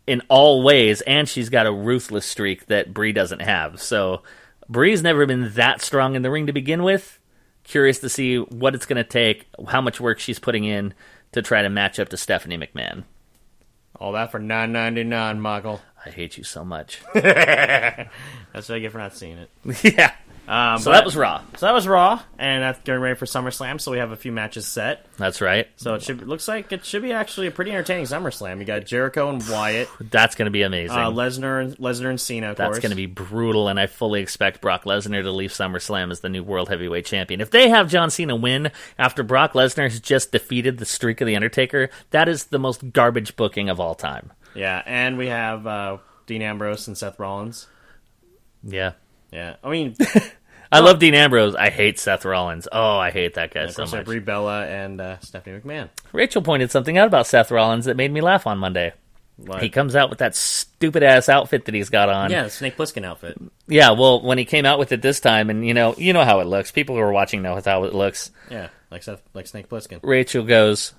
in 0.06 0.22
all 0.30 0.64
ways, 0.64 1.02
and 1.02 1.28
she's 1.28 1.50
got 1.50 1.66
a 1.66 1.72
ruthless 1.72 2.26
streak 2.26 2.66
that 2.68 2.94
Brie 2.94 3.14
doesn't 3.14 3.42
have. 3.42 3.82
So 3.82 4.22
Brie's 4.70 5.02
never 5.02 5.26
been 5.26 5.54
that 5.54 5.82
strong 5.82 6.16
in 6.16 6.22
the 6.22 6.32
ring 6.32 6.48
to 6.48 6.54
begin 6.54 6.84
with. 6.84 7.20
Curious 7.64 8.00
to 8.00 8.10
see 8.10 8.38
what 8.38 8.76
it's 8.76 8.86
going 8.86 8.98
to 8.98 9.10
take, 9.10 9.48
how 9.68 9.82
much 9.82 10.02
work 10.02 10.20
she's 10.20 10.40
putting 10.40 10.66
in 10.66 10.94
to 11.32 11.42
try 11.42 11.62
to 11.62 11.70
match 11.70 12.00
up 12.00 12.10
to 12.10 12.18
Stephanie 12.18 12.58
McMahon. 12.58 13.04
All 14.00 14.12
that 14.14 14.32
for 14.32 14.40
nine 14.40 14.72
ninety 14.72 15.04
nine, 15.04 15.40
Michael. 15.40 15.82
I 16.06 16.10
hate 16.10 16.38
you 16.38 16.44
so 16.44 16.66
much. 16.66 17.02
That's 17.14 18.10
what 18.54 18.72
I 18.72 18.80
get 18.80 18.92
for 18.92 18.98
not 18.98 19.16
seeing 19.16 19.38
it. 19.38 19.50
yeah. 19.84 20.14
Um, 20.46 20.78
So 20.80 20.92
but- 20.92 20.98
that 20.98 21.06
was 21.06 21.16
Raw. 21.16 21.42
So 21.58 21.66
that 21.68 21.74
was 21.74 21.88
Raw, 21.88 22.22
and 22.38 22.64
that's 22.64 22.80
getting 22.84 23.00
ready 23.02 23.16
for 23.16 23.26
SummerSlam. 23.26 23.80
So 23.80 23.92
we 23.92 24.00
have 24.00 24.12
a 24.12 24.18
few 24.18 24.32
matches 24.34 24.68
set. 24.68 25.06
That's 25.18 25.40
right. 25.40 25.68
So 25.78 25.94
it 25.94 26.02
should 26.04 26.22
it 26.22 26.28
looks 26.28 26.48
like 26.50 26.72
it 26.74 26.84
should 26.84 27.02
be 27.02 27.14
actually 27.14 27.48
a 27.48 27.52
pretty 27.52 27.72
entertaining 27.72 28.06
SummerSlam. 28.06 28.60
You 28.60 28.66
got 28.66 28.86
Jericho 28.86 29.30
and 29.30 29.42
Wyatt, 29.48 29.88
That's 30.12 30.36
going 30.36 30.48
to 30.48 30.52
be 30.52 30.64
amazing. 30.64 30.98
uh, 30.98 31.10
Lesnar 31.12 31.62
and 31.64 31.78
Lesnar 31.78 32.10
and 32.10 32.20
Cena. 32.20 32.52
Of 32.52 32.58
That's 32.58 32.80
going 32.80 32.90
to 32.90 32.96
be 32.98 33.06
brutal, 33.06 33.70
and 33.70 33.80
I 33.80 33.88
fully 33.88 34.22
expect 34.22 34.60
Brock 34.60 34.84
Lesnar 34.84 35.24
to 35.24 35.32
leave 35.32 35.52
SummerSlam 35.52 36.12
as 36.12 36.20
the 36.20 36.30
new 36.30 36.44
World 36.44 36.68
Heavyweight 36.68 37.06
Champion. 37.06 37.40
If 37.40 37.52
they 37.52 37.70
have 37.70 37.90
John 37.90 38.10
Cena 38.10 38.36
win 38.36 38.72
after 39.00 39.24
Brock 39.24 39.54
Lesnar 39.54 39.90
has 39.90 40.00
just 40.02 40.34
defeated 40.34 40.78
the 40.78 40.86
streak 40.86 41.22
of 41.22 41.28
The 41.28 41.38
Undertaker, 41.38 41.90
that 42.10 42.28
is 42.28 42.46
the 42.46 42.60
most 42.60 42.92
garbage 42.92 43.38
booking 43.38 43.70
of 43.70 43.80
all 43.80 43.96
time. 43.96 44.34
yeah, 44.56 44.82
and 44.86 45.18
we 45.18 45.28
have 45.28 45.66
uh, 45.66 45.98
Dean 46.26 46.42
Ambrose 46.42 46.88
and 46.88 46.98
Seth 46.98 47.18
Rollins. 47.18 47.68
Yeah. 48.62 48.94
Yeah, 49.34 49.56
I 49.64 49.70
mean, 49.72 49.96
I 50.72 50.80
love 50.80 51.00
Dean 51.00 51.14
Ambrose. 51.16 51.56
I 51.56 51.70
hate 51.70 52.00
Seth 52.00 52.24
Rollins. 52.24 52.68
Oh, 52.72 52.98
I 52.98 53.12
hate 53.12 53.34
that 53.34 53.54
guy 53.54 53.62
of 53.64 53.72
so 53.72 53.78
course, 53.84 53.92
we 53.92 53.98
have 53.98 54.06
much. 54.06 54.12
Brie 54.12 54.20
Bella 54.20 54.66
and 54.66 55.02
uh, 55.02 55.20
Stephanie 55.20 55.60
McMahon. 55.60 55.90
Rachel 56.12 56.42
pointed 56.42 56.72
something 56.72 56.98
out 56.98 57.08
about 57.08 57.28
Seth 57.28 57.52
Rollins 57.52 57.86
that 57.86 57.98
made 57.98 58.12
me 58.12 58.22
laugh 58.22 58.46
on 58.48 58.58
Monday. 58.60 58.94
Like, 59.40 59.64
He 59.64 59.70
comes 59.70 59.96
out 59.96 60.12
with 60.12 60.20
that 60.20 60.36
stupid 60.36 61.02
ass 61.02 61.28
outfit 61.28 61.66
that 61.66 61.74
he's 61.74 61.90
got 61.90 62.08
on. 62.10 62.30
yeah, 62.30 62.44
the 62.44 62.50
Snake 62.52 62.78
Plissken 62.78 63.04
outfit. 63.04 63.36
Yeah, 63.68 63.92
well, 63.92 64.22
when 64.22 64.38
he 64.38 64.46
came 64.46 64.66
out 64.66 64.78
with 64.78 64.92
it 64.92 65.02
this 65.02 65.20
time, 65.20 65.50
and 65.50 65.66
you 65.66 65.74
know, 65.74 65.96
you 65.98 66.14
know 66.14 66.24
how 66.24 66.40
it 66.42 66.46
looks. 66.48 66.72
People 66.72 66.96
who 66.96 67.02
are 67.02 67.12
watching 67.12 67.42
know 67.42 67.60
how 67.66 67.84
it 67.86 67.94
looks. 67.96 68.30
Yeah, 68.52 68.68
like 68.92 69.02
Seth, 69.02 69.24
like 69.34 69.48
Snake 69.48 69.70
Plissken. 69.70 70.00
Rachel 70.04 70.44
goes, 70.44 70.94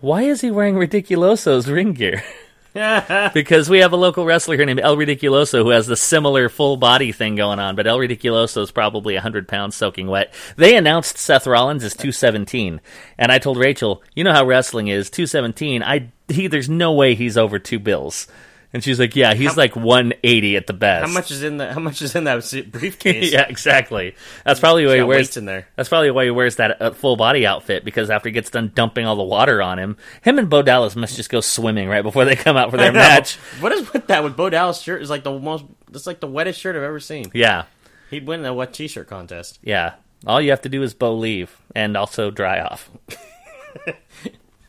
"Why 0.00 0.22
is 0.22 0.40
he 0.40 0.50
wearing 0.50 0.76
Ridiculoso's 0.76 1.68
ring 1.68 1.92
gear?" 1.92 2.24
because 3.34 3.70
we 3.70 3.78
have 3.78 3.92
a 3.92 3.96
local 3.96 4.24
wrestler 4.24 4.56
here 4.56 4.66
named 4.66 4.80
El 4.80 4.96
Ridiculoso 4.96 5.62
who 5.62 5.70
has 5.70 5.86
the 5.86 5.96
similar 5.96 6.48
full 6.48 6.76
body 6.76 7.12
thing 7.12 7.36
going 7.36 7.60
on, 7.60 7.76
but 7.76 7.86
El 7.86 7.98
Ridiculoso 7.98 8.62
is 8.62 8.72
probably 8.72 9.14
100 9.14 9.46
pounds 9.46 9.76
soaking 9.76 10.08
wet. 10.08 10.34
They 10.56 10.76
announced 10.76 11.16
Seth 11.16 11.46
Rollins 11.46 11.84
is 11.84 11.92
217, 11.92 12.80
and 13.16 13.30
I 13.30 13.38
told 13.38 13.58
Rachel, 13.58 14.02
you 14.16 14.24
know 14.24 14.32
how 14.32 14.44
wrestling 14.44 14.88
is, 14.88 15.08
217, 15.08 15.84
I, 15.84 16.10
he, 16.26 16.48
there's 16.48 16.68
no 16.68 16.92
way 16.92 17.14
he's 17.14 17.38
over 17.38 17.60
two 17.60 17.78
bills. 17.78 18.26
And 18.74 18.82
she's 18.82 18.98
like, 18.98 19.14
yeah, 19.14 19.34
he's 19.34 19.56
like 19.56 19.76
180 19.76 20.56
at 20.56 20.66
the 20.66 20.72
best. 20.72 21.06
How 21.06 21.12
much 21.12 21.30
is 21.30 21.44
in 21.44 21.58
the 21.58 21.72
How 21.72 21.78
much 21.78 22.02
is 22.02 22.14
in 22.16 22.24
that 22.24 22.66
briefcase? 22.72 23.32
yeah, 23.32 23.46
exactly. 23.48 24.16
That's 24.44 24.58
probably 24.58 24.84
why 24.84 24.96
he 24.96 25.02
wears 25.04 25.36
in 25.36 25.44
there. 25.44 25.68
That's 25.76 25.88
probably 25.88 26.10
why 26.10 26.24
he 26.24 26.30
wears 26.32 26.56
that 26.56 26.82
uh, 26.82 26.90
full 26.90 27.14
body 27.16 27.46
outfit 27.46 27.84
because 27.84 28.10
after 28.10 28.28
he 28.28 28.32
gets 28.32 28.50
done 28.50 28.72
dumping 28.74 29.06
all 29.06 29.14
the 29.14 29.22
water 29.22 29.62
on 29.62 29.78
him, 29.78 29.96
him 30.22 30.38
and 30.40 30.50
Bo 30.50 30.62
Dallas 30.62 30.96
must 30.96 31.14
just 31.14 31.30
go 31.30 31.40
swimming 31.40 31.88
right 31.88 32.02
before 32.02 32.24
they 32.24 32.34
come 32.34 32.56
out 32.56 32.72
for 32.72 32.76
their 32.76 32.92
match. 32.92 33.36
What 33.60 33.70
is 33.72 33.92
with 33.92 34.08
that? 34.08 34.24
With 34.24 34.36
Bo 34.36 34.50
Dallas 34.50 34.80
shirt 34.80 35.00
is 35.02 35.08
like 35.08 35.22
the 35.22 35.38
most. 35.38 35.64
It's 35.92 36.06
like 36.06 36.18
the 36.18 36.26
wettest 36.26 36.58
shirt 36.60 36.74
I've 36.74 36.82
ever 36.82 36.98
seen. 36.98 37.30
Yeah, 37.32 37.66
He'd 38.10 38.26
win 38.26 38.42
the 38.42 38.52
wet 38.52 38.74
T-shirt 38.74 39.06
contest. 39.08 39.60
yeah. 39.62 39.94
All 40.26 40.40
you 40.40 40.50
have 40.50 40.62
to 40.62 40.68
do 40.68 40.82
is 40.82 40.94
Bo 40.94 41.14
leave 41.14 41.56
and 41.76 41.96
also 41.96 42.30
dry 42.32 42.60
off. 42.60 42.90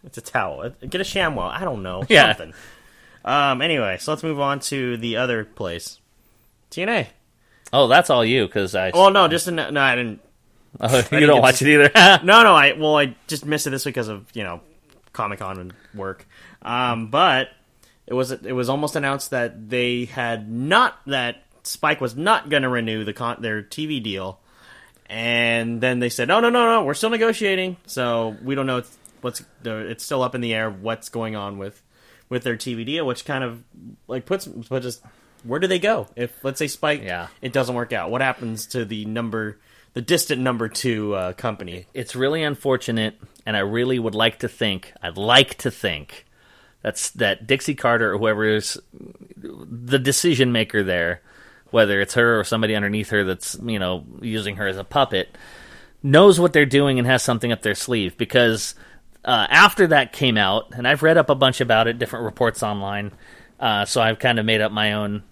It's 0.04 0.20
a 0.20 0.22
towel. 0.22 0.70
Get 0.88 1.02
a 1.02 1.04
ShamWow. 1.04 1.50
I 1.50 1.64
don't 1.64 1.82
know. 1.82 2.04
Yeah. 2.08 2.36
Something. 2.36 2.54
Um. 3.26 3.62
Anyway, 3.62 3.98
so 4.00 4.12
let's 4.12 4.24
move 4.24 4.40
on 4.40 4.60
to 4.62 4.96
the 4.98 5.18
other 5.18 5.44
place. 5.44 6.00
TNA. 6.72 7.08
Oh, 7.74 7.88
that's 7.88 8.10
all 8.10 8.24
you 8.24 8.46
because 8.46 8.76
I. 8.76 8.92
Well, 8.94 9.12
no, 9.12 9.28
just 9.28 9.52
no, 9.52 9.64
I 9.82 9.96
didn't. 9.96 10.22
Oh, 10.78 10.98
you 10.98 11.04
didn't 11.04 11.28
don't 11.30 11.42
watch 11.42 11.62
it 11.62 11.70
either. 11.70 11.90
No, 12.26 12.44
no, 12.44 12.54
I 12.54 12.74
well, 12.74 12.98
I 12.98 13.16
just 13.28 13.46
missed 13.46 13.66
it 13.66 13.70
this 13.70 13.86
week 13.86 13.96
because 13.96 14.10
of 14.10 14.28
you 14.34 14.44
know 14.44 14.60
Comic 15.14 15.40
Con 15.40 15.58
and 15.58 15.74
work. 15.94 16.28
Um, 16.62 17.08
but 17.08 17.50
it 18.08 18.14
was 18.14 18.32
it 18.32 18.52
was 18.52 18.68
almost 18.68 18.98
announced 18.98 19.32
that 19.32 19.70
they 19.70 20.04
had 20.04 20.52
not 20.52 21.00
that 21.08 21.44
Spike 21.64 22.02
was 22.02 22.16
not 22.16 22.50
going 22.50 22.64
to 22.64 22.70
renew 22.70 23.06
the 23.06 23.14
con- 23.14 23.38
their 23.40 23.64
TV 23.64 24.04
deal, 24.04 24.40
and 25.08 25.80
then 25.80 26.00
they 26.00 26.10
said, 26.10 26.28
"No, 26.28 26.42
no, 26.42 26.50
no, 26.50 26.66
no, 26.66 26.84
we're 26.84 26.94
still 26.94 27.10
negotiating." 27.10 27.78
So 27.86 28.36
we 28.44 28.54
don't 28.54 28.68
know 28.68 28.84
what's 29.22 29.42
the 29.64 29.78
it's 29.78 30.04
still 30.04 30.22
up 30.22 30.36
in 30.36 30.42
the 30.42 30.54
air 30.54 30.70
what's 30.70 31.08
going 31.10 31.36
on 31.38 31.58
with 31.58 31.82
with 32.30 32.44
their 32.44 32.56
TV 32.58 32.86
deal, 32.86 33.06
which 33.06 33.26
kind 33.26 33.44
of 33.44 33.64
like 34.08 34.26
puts 34.26 34.48
puts 34.48 34.86
us 34.86 35.02
where 35.44 35.60
do 35.60 35.68
they 35.68 35.78
go 35.80 36.08
if 36.16 36.44
let's 36.44 36.58
say 36.58 36.68
Spike 36.68 37.04
Yeah. 37.04 37.28
it 37.42 37.54
doesn't 37.54 37.76
work 37.76 37.94
out? 37.94 38.10
What 38.10 38.22
happens 38.22 38.66
to 38.68 38.84
the 38.86 39.06
number 39.06 39.60
the 39.94 40.02
distant 40.02 40.42
number 40.42 40.68
two 40.68 41.14
uh, 41.14 41.34
company? 41.34 41.86
it's 41.94 42.16
really 42.16 42.44
unfortunate, 42.44 43.20
and 43.46 43.56
I 43.56 43.60
really 43.62 44.00
would 44.00 44.16
like 44.16 44.40
to 44.40 44.48
think, 44.50 44.92
I'd 45.02 45.18
like 45.18 45.56
to 45.60 45.72
think, 45.72 46.26
that's 46.82 47.12
that 47.12 47.48
Dixie 47.48 47.76
Carter 47.76 48.14
or 48.14 48.18
whoever 48.18 48.44
is 48.44 48.80
the 49.38 50.00
decision 50.00 50.52
maker 50.52 50.84
there, 50.84 51.22
whether 51.72 52.02
it's 52.02 52.16
her 52.16 52.40
or 52.40 52.44
somebody 52.44 52.76
underneath 52.76 53.10
her 53.12 53.24
that's 53.24 53.58
you 53.64 53.80
know 53.80 54.04
using 54.22 54.56
her 54.58 54.68
as 54.68 54.78
a 54.78 54.84
puppet, 54.84 55.38
knows 56.04 56.40
what 56.40 56.54
they're 56.54 56.66
doing 56.66 56.98
and 57.00 57.08
has 57.08 57.22
something 57.24 57.52
up 57.52 57.62
their 57.62 57.76
sleeve 57.76 58.18
because. 58.18 58.74
Uh, 59.26 59.48
after 59.50 59.88
that 59.88 60.14
came 60.14 60.38
out, 60.38 60.68
and 60.74 60.88
I've 60.88 61.02
read 61.02 61.18
up 61.18 61.30
a 61.32 61.36
bunch 61.36 61.60
about 61.60 61.88
it, 61.88 61.98
different 61.98 62.26
reports 62.26 62.62
online, 62.62 63.12
uh, 63.60 63.84
so 63.86 64.00
I've 64.00 64.20
kind 64.20 64.38
of 64.40 64.46
made 64.46 64.62
up 64.62 64.72
my 64.72 64.94
own 64.94 65.24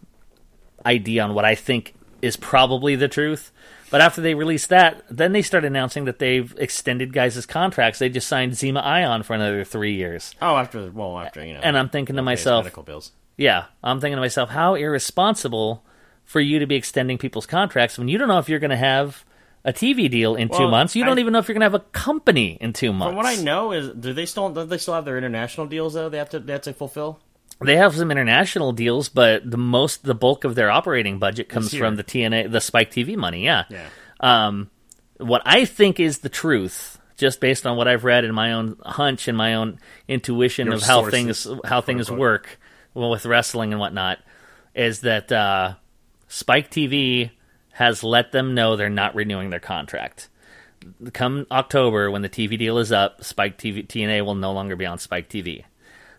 idea 0.84 1.24
on 1.24 1.36
what 1.36 1.46
I 1.46 1.54
think 1.54 1.94
is 2.22 2.36
probably 2.36 2.96
the 2.96 3.08
truth. 3.08 3.52
But 3.92 4.02
after 4.02 4.22
they 4.22 4.34
released 4.34 4.70
that, 4.70 5.04
then 5.12 5.34
they 5.34 5.44
start 5.44 5.64
announcing 5.64 6.06
that 6.06 6.18
they've 6.18 6.52
extended 6.58 7.14
guys' 7.14 7.46
contracts. 7.46 8.00
They 8.00 8.10
just 8.10 8.28
signed 8.28 8.54
Zema 8.54 8.84
Ion 8.84 9.22
for 9.22 9.36
another 9.36 9.64
three 9.64 9.94
years. 9.94 10.34
Oh, 10.42 10.56
after 10.56 10.90
well, 10.90 11.20
after 11.20 11.46
you 11.46 11.54
know, 11.54 11.60
And 11.62 11.78
I'm 11.78 11.90
thinking 11.90 12.16
to 12.16 12.24
myself, 12.24 12.66
medical 12.66 12.82
bills. 12.82 13.12
yeah, 13.38 13.66
I'm 13.84 14.02
thinking 14.02 14.16
to 14.18 14.22
myself, 14.22 14.50
how 14.50 14.74
irresponsible 14.74 15.86
for 16.26 16.40
you 16.40 16.58
to 16.58 16.66
be 16.66 16.74
extending 16.76 17.20
people's 17.20 17.46
contracts 17.46 18.00
when 18.00 18.08
you 18.08 18.18
don't 18.18 18.30
know 18.30 18.40
if 18.40 18.50
you're 18.50 18.58
going 18.60 18.72
to 18.72 18.78
have 18.78 19.24
a 19.66 19.72
TV 19.74 20.10
deal 20.10 20.36
in 20.36 20.50
two 20.50 20.68
months. 20.68 20.96
You 20.96 21.06
don't 21.06 21.18
I- 21.18 21.22
even 21.22 21.34
know 21.34 21.40
if 21.40 21.48
you're 21.48 21.54
going 21.54 21.62
to 21.62 21.66
have 21.66 21.74
a 21.74 21.80
company 21.92 22.58
in 22.60 22.74
two 22.74 22.92
months. 22.94 23.10
From 23.10 23.16
what 23.16 23.26
I 23.26 23.36
know 23.36 23.72
is, 23.72 23.90
do 23.90 24.14
they 24.14 24.26
still 24.26 24.50
do 24.50 24.66
they 24.66 24.78
still 24.78 24.94
have 24.94 25.06
their 25.06 25.18
international 25.18 25.68
deals 25.68 25.94
though? 25.94 26.10
They 26.10 26.18
have 26.18 26.30
to 26.32 26.40
they 26.40 26.54
have 26.54 26.62
to 26.64 26.74
fulfill. 26.74 27.20
They 27.62 27.78
have 27.78 27.96
some 27.96 28.12
international 28.12 28.74
deals, 28.74 29.08
but 29.10 29.50
the 29.50 29.58
most, 29.58 30.04
the 30.04 30.16
bulk 30.16 30.44
of 30.44 30.56
their 30.56 30.70
operating 30.70 31.18
budget 31.20 31.48
comes 31.48 31.74
from 31.74 31.96
the 31.96 32.04
TNA, 32.04 32.52
the 32.52 32.60
Spike 32.60 32.92
TV 32.92 33.16
money. 33.16 33.46
Yeah. 33.46 33.64
Yeah. 33.70 33.88
Um, 34.20 34.70
what 35.18 35.42
I 35.46 35.64
think 35.64 36.00
is 36.00 36.18
the 36.20 36.30
truth, 36.30 36.98
just 37.16 37.40
based 37.40 37.66
on 37.66 37.78
what 37.78 37.88
I've 37.88 38.04
read 38.04 38.26
and 38.26 38.34
my 38.34 38.52
own 38.54 38.76
hunch 38.84 39.28
and 39.30 39.38
my 39.38 39.54
own 39.54 39.80
intuition 40.10 40.66
Your 40.66 40.76
of 40.76 40.82
how 40.82 41.02
sources, 41.04 41.12
things 41.46 41.48
how 41.64 41.80
things 41.80 42.10
unquote. 42.10 42.20
work, 42.20 42.60
well, 42.96 43.12
with 43.12 43.26
wrestling 43.26 43.72
and 43.72 43.80
whatnot, 43.80 44.20
is 44.76 45.02
that 45.02 45.32
uh, 45.32 45.76
Spike 46.28 46.70
TV 46.70 47.30
has 47.74 48.04
let 48.04 48.32
them 48.32 48.56
know 48.56 48.76
they're 48.76 48.90
not 48.90 49.16
renewing 49.16 49.50
their 49.50 49.60
contract. 49.60 50.30
Come 51.14 51.48
October, 51.52 52.12
when 52.12 52.22
the 52.22 52.30
TV 52.30 52.58
deal 52.58 52.78
is 52.78 52.92
up, 52.92 53.24
Spike 53.24 53.58
TV 53.58 53.86
TNA 53.88 54.26
will 54.26 54.36
no 54.36 54.52
longer 54.52 54.76
be 54.76 54.86
on 54.86 55.00
Spike 55.00 55.30
TV. 55.30 55.64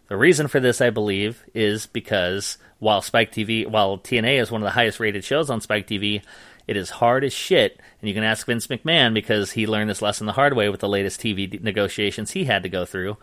The 0.08 0.16
reason 0.16 0.48
for 0.48 0.60
this, 0.60 0.80
I 0.80 0.90
believe, 0.90 1.44
is 1.54 1.86
because 1.86 2.58
while 2.78 3.02
Spike 3.02 3.32
TV, 3.32 3.66
while 3.66 3.98
TNA 3.98 4.40
is 4.40 4.50
one 4.50 4.62
of 4.62 4.66
the 4.66 4.72
highest 4.72 5.00
rated 5.00 5.24
shows 5.24 5.48
on 5.48 5.60
Spike 5.60 5.86
TV, 5.86 6.22
it 6.66 6.76
is 6.76 6.90
hard 6.90 7.24
as 7.24 7.32
shit. 7.32 7.80
And 8.00 8.08
you 8.08 8.14
can 8.14 8.24
ask 8.24 8.46
Vince 8.46 8.66
McMahon 8.66 9.14
because 9.14 9.52
he 9.52 9.66
learned 9.66 9.90
this 9.90 10.02
lesson 10.02 10.26
the 10.26 10.32
hard 10.32 10.54
way 10.54 10.68
with 10.68 10.80
the 10.80 10.88
latest 10.88 11.20
TV 11.20 11.60
negotiations 11.60 12.32
he 12.32 12.44
had 12.44 12.62
to 12.62 12.68
go 12.68 12.84
through 12.84 13.16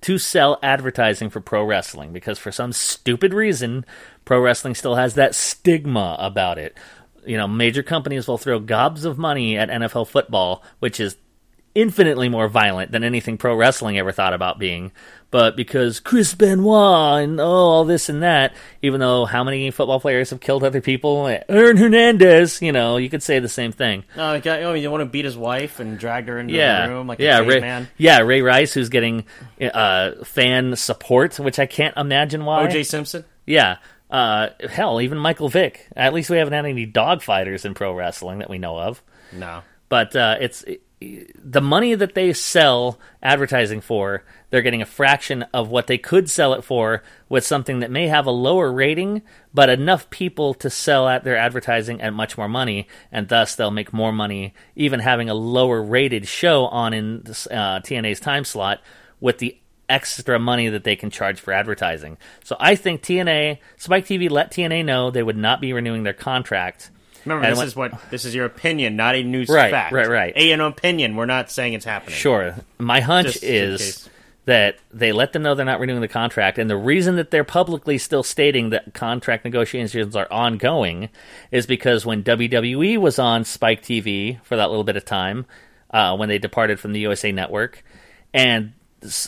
to 0.00 0.18
sell 0.18 0.58
advertising 0.62 1.28
for 1.30 1.40
pro 1.40 1.64
wrestling. 1.64 2.12
Because 2.12 2.38
for 2.38 2.52
some 2.52 2.72
stupid 2.72 3.34
reason, 3.34 3.84
pro 4.24 4.40
wrestling 4.40 4.74
still 4.74 4.94
has 4.94 5.14
that 5.14 5.34
stigma 5.34 6.16
about 6.20 6.58
it. 6.58 6.76
You 7.28 7.36
know, 7.36 7.46
major 7.46 7.82
companies 7.82 8.26
will 8.26 8.38
throw 8.38 8.58
gobs 8.58 9.04
of 9.04 9.18
money 9.18 9.56
at 9.58 9.68
NFL 9.68 10.08
football, 10.08 10.62
which 10.80 10.98
is 10.98 11.16
infinitely 11.74 12.28
more 12.28 12.48
violent 12.48 12.90
than 12.90 13.04
anything 13.04 13.36
pro 13.38 13.54
wrestling 13.54 13.98
ever 13.98 14.10
thought 14.10 14.32
about 14.32 14.58
being. 14.58 14.90
But 15.30 15.54
because 15.54 16.00
Chris 16.00 16.34
Benoit 16.34 17.22
and 17.22 17.38
oh, 17.38 17.44
all 17.44 17.84
this 17.84 18.08
and 18.08 18.22
that, 18.22 18.54
even 18.80 18.98
though 18.98 19.26
how 19.26 19.44
many 19.44 19.70
football 19.70 20.00
players 20.00 20.30
have 20.30 20.40
killed 20.40 20.64
other 20.64 20.80
people? 20.80 21.26
Aaron 21.50 21.76
Hernandez, 21.76 22.62
you 22.62 22.72
know, 22.72 22.96
you 22.96 23.10
could 23.10 23.22
say 23.22 23.38
the 23.38 23.48
same 23.48 23.70
thing. 23.72 24.04
No, 24.16 24.28
like, 24.32 24.46
oh, 24.46 24.72
you 24.72 24.90
want 24.90 25.02
to 25.02 25.04
beat 25.06 25.26
his 25.26 25.36
wife 25.36 25.78
and 25.80 25.98
dragged 25.98 26.28
her 26.28 26.38
into 26.38 26.54
Yeah, 26.54 26.86
the 26.86 26.94
room 26.94 27.06
like 27.06 27.18
yeah, 27.18 27.40
a 27.40 27.44
Ray, 27.44 27.60
man. 27.60 27.88
yeah, 27.98 28.20
Ray 28.20 28.40
Rice, 28.40 28.72
who's 28.72 28.88
getting 28.88 29.26
uh, 29.60 30.24
fan 30.24 30.74
support, 30.76 31.38
which 31.38 31.58
I 31.58 31.66
can't 31.66 31.96
imagine 31.98 32.46
why. 32.46 32.64
O.J. 32.64 32.84
Simpson. 32.84 33.24
Yeah. 33.46 33.76
Uh, 34.10 34.48
hell, 34.70 35.00
even 35.00 35.18
Michael 35.18 35.48
Vick. 35.48 35.86
At 35.94 36.14
least 36.14 36.30
we 36.30 36.38
haven't 36.38 36.54
had 36.54 36.64
any 36.64 36.86
dog 36.86 37.22
fighters 37.22 37.64
in 37.64 37.74
pro 37.74 37.92
wrestling 37.92 38.38
that 38.38 38.48
we 38.50 38.58
know 38.58 38.78
of. 38.78 39.02
No. 39.32 39.62
but 39.90 40.16
uh, 40.16 40.36
it's 40.40 40.64
the 41.00 41.60
money 41.60 41.94
that 41.94 42.14
they 42.14 42.32
sell 42.32 42.98
advertising 43.22 43.80
for 43.80 44.24
they're 44.50 44.62
getting 44.62 44.82
a 44.82 44.86
fraction 44.86 45.44
of 45.54 45.68
what 45.68 45.86
they 45.86 45.98
could 45.98 46.28
sell 46.28 46.54
it 46.54 46.64
for 46.64 47.04
with 47.28 47.44
something 47.44 47.80
that 47.80 47.90
may 47.90 48.08
have 48.08 48.26
a 48.26 48.32
lower 48.32 48.72
rating 48.72 49.22
but 49.54 49.68
enough 49.68 50.10
people 50.10 50.54
to 50.54 50.68
sell 50.68 51.06
at 51.06 51.22
their 51.22 51.36
advertising 51.36 52.00
at 52.00 52.12
much 52.12 52.36
more 52.36 52.48
money 52.48 52.88
and 53.12 53.28
thus 53.28 53.54
they'll 53.54 53.70
make 53.70 53.92
more 53.92 54.12
money 54.12 54.52
even 54.74 54.98
having 54.98 55.30
a 55.30 55.34
lower 55.34 55.80
rated 55.80 56.26
show 56.26 56.66
on 56.66 56.92
in 56.92 57.22
uh, 57.26 57.78
TNA's 57.80 58.18
time 58.18 58.44
slot 58.44 58.80
with 59.20 59.38
the 59.38 59.56
extra 59.88 60.38
money 60.38 60.68
that 60.68 60.84
they 60.84 60.96
can 60.96 61.10
charge 61.10 61.40
for 61.40 61.52
advertising. 61.52 62.16
So 62.44 62.56
I 62.60 62.74
think 62.74 63.02
TNA 63.02 63.58
Spike 63.76 64.06
TV 64.06 64.30
let 64.30 64.50
TNA 64.52 64.84
know 64.84 65.10
they 65.10 65.22
would 65.22 65.36
not 65.36 65.60
be 65.60 65.72
renewing 65.72 66.02
their 66.02 66.12
contract. 66.12 66.90
Remember, 67.24 67.44
And 67.44 67.52
this 67.52 67.58
when- 67.58 67.66
is 67.66 67.76
what 67.76 68.10
this 68.10 68.24
is 68.24 68.34
your 68.34 68.44
opinion, 68.46 68.96
not 68.96 69.14
a 69.14 69.22
news 69.22 69.48
Right, 69.48 69.70
fact. 69.70 69.92
right, 69.92 70.08
right. 70.08 70.32
A, 70.36 70.52
an 70.52 70.60
opinion. 70.60 71.16
We're 71.16 71.26
not 71.26 71.50
saying 71.50 71.72
it's 71.74 71.84
happening. 71.84 72.16
Sure. 72.16 72.54
My 72.78 73.00
hunch 73.00 73.32
Just 73.34 73.44
is 73.44 74.08
that 74.46 74.76
they 74.90 75.12
let 75.12 75.34
them 75.34 75.42
know 75.42 75.54
they're 75.54 75.66
not 75.66 75.78
renewing 75.80 76.00
the 76.00 76.08
contract, 76.08 76.56
and 76.58 76.70
the 76.70 76.76
reason 76.76 77.16
that 77.16 77.30
they're 77.30 77.44
publicly 77.44 77.98
still 77.98 78.22
stating 78.22 78.70
that 78.70 78.94
contract 78.94 79.44
negotiations 79.44 80.16
are 80.16 80.28
ongoing 80.30 81.10
is 81.50 81.66
because 81.66 82.06
when 82.06 82.22
WWE 82.22 82.96
was 82.96 83.18
on 83.18 83.44
Spike 83.44 83.82
TV 83.82 84.38
for 84.44 84.56
that 84.56 84.70
little 84.70 84.84
bit 84.84 84.96
of 84.96 85.04
time, 85.04 85.44
uh, 85.90 86.16
when 86.16 86.30
they 86.30 86.38
departed 86.38 86.80
from 86.80 86.92
the 86.94 87.00
USA 87.00 87.30
Network, 87.30 87.84
and 88.32 88.72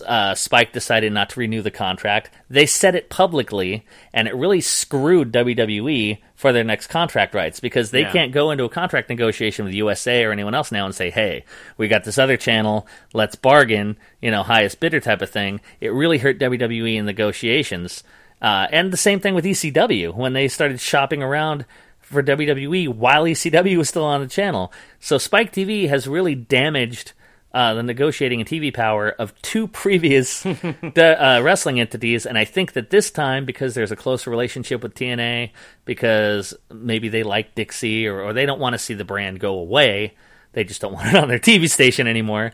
uh, 0.06 0.34
Spike 0.34 0.72
decided 0.72 1.12
not 1.12 1.30
to 1.30 1.40
renew 1.40 1.62
the 1.62 1.70
contract. 1.70 2.30
They 2.48 2.66
said 2.66 2.94
it 2.94 3.08
publicly, 3.08 3.84
and 4.12 4.26
it 4.26 4.34
really 4.34 4.60
screwed 4.60 5.32
WWE 5.32 6.18
for 6.34 6.52
their 6.52 6.64
next 6.64 6.88
contract 6.88 7.34
rights 7.34 7.60
because 7.60 7.90
they 7.90 8.00
Yeah. 8.00 8.12
can't 8.12 8.32
go 8.32 8.50
into 8.50 8.64
a 8.64 8.68
contract 8.68 9.08
negotiation 9.08 9.64
with 9.64 9.74
USA 9.74 10.24
or 10.24 10.32
anyone 10.32 10.54
else 10.54 10.72
now 10.72 10.86
and 10.86 10.94
say, 10.94 11.10
"Hey, 11.10 11.44
we 11.76 11.86
got 11.86 12.04
this 12.04 12.18
other 12.18 12.36
channel, 12.36 12.86
let's 13.12 13.36
bargain," 13.36 13.96
you 14.20 14.30
know, 14.30 14.42
highest 14.42 14.80
bidder 14.80 15.00
type 15.00 15.22
of 15.22 15.30
thing. 15.30 15.60
It 15.80 15.90
really 15.92 16.18
hurt 16.18 16.38
WWE 16.38 16.96
in 16.96 17.06
negotiations, 17.06 18.02
uh, 18.42 18.66
and 18.72 18.92
the 18.92 18.96
same 18.96 19.20
thing 19.20 19.34
with 19.34 19.44
ECW 19.46 20.10
when 20.14 20.32
they 20.32 20.48
started 20.48 20.80
shopping 20.80 21.22
around 21.22 21.64
for 22.00 22.22
WWE 22.24 22.88
while 22.88 23.22
ECW 23.24 23.76
was 23.78 23.88
still 23.88 24.04
on 24.04 24.20
the 24.20 24.26
channel. 24.26 24.72
So 24.98 25.16
Spike 25.16 25.52
TV 25.52 25.88
has 25.88 26.08
really 26.08 26.34
damaged 26.34 27.12
uh, 27.52 27.74
the 27.74 27.82
negotiating 27.82 28.40
and 28.40 28.48
TV 28.48 28.72
power 28.72 29.10
of 29.10 29.34
two 29.42 29.66
previous 29.66 30.42
the, 30.42 31.16
uh, 31.18 31.40
wrestling 31.40 31.80
entities, 31.80 32.26
and 32.26 32.38
I 32.38 32.44
think 32.44 32.74
that 32.74 32.90
this 32.90 33.10
time, 33.10 33.44
because 33.44 33.74
there's 33.74 33.90
a 33.90 33.96
closer 33.96 34.30
relationship 34.30 34.82
with 34.82 34.94
TNA, 34.94 35.50
because 35.84 36.54
maybe 36.72 37.08
they 37.08 37.22
like 37.22 37.54
Dixie 37.54 38.06
or, 38.06 38.20
or 38.20 38.32
they 38.32 38.46
don't 38.46 38.60
want 38.60 38.74
to 38.74 38.78
see 38.78 38.94
the 38.94 39.04
brand 39.04 39.40
go 39.40 39.54
away, 39.58 40.14
they 40.52 40.64
just 40.64 40.80
don't 40.80 40.92
want 40.94 41.08
it 41.08 41.16
on 41.16 41.28
their 41.28 41.38
TV 41.38 41.68
station 41.68 42.06
anymore. 42.06 42.52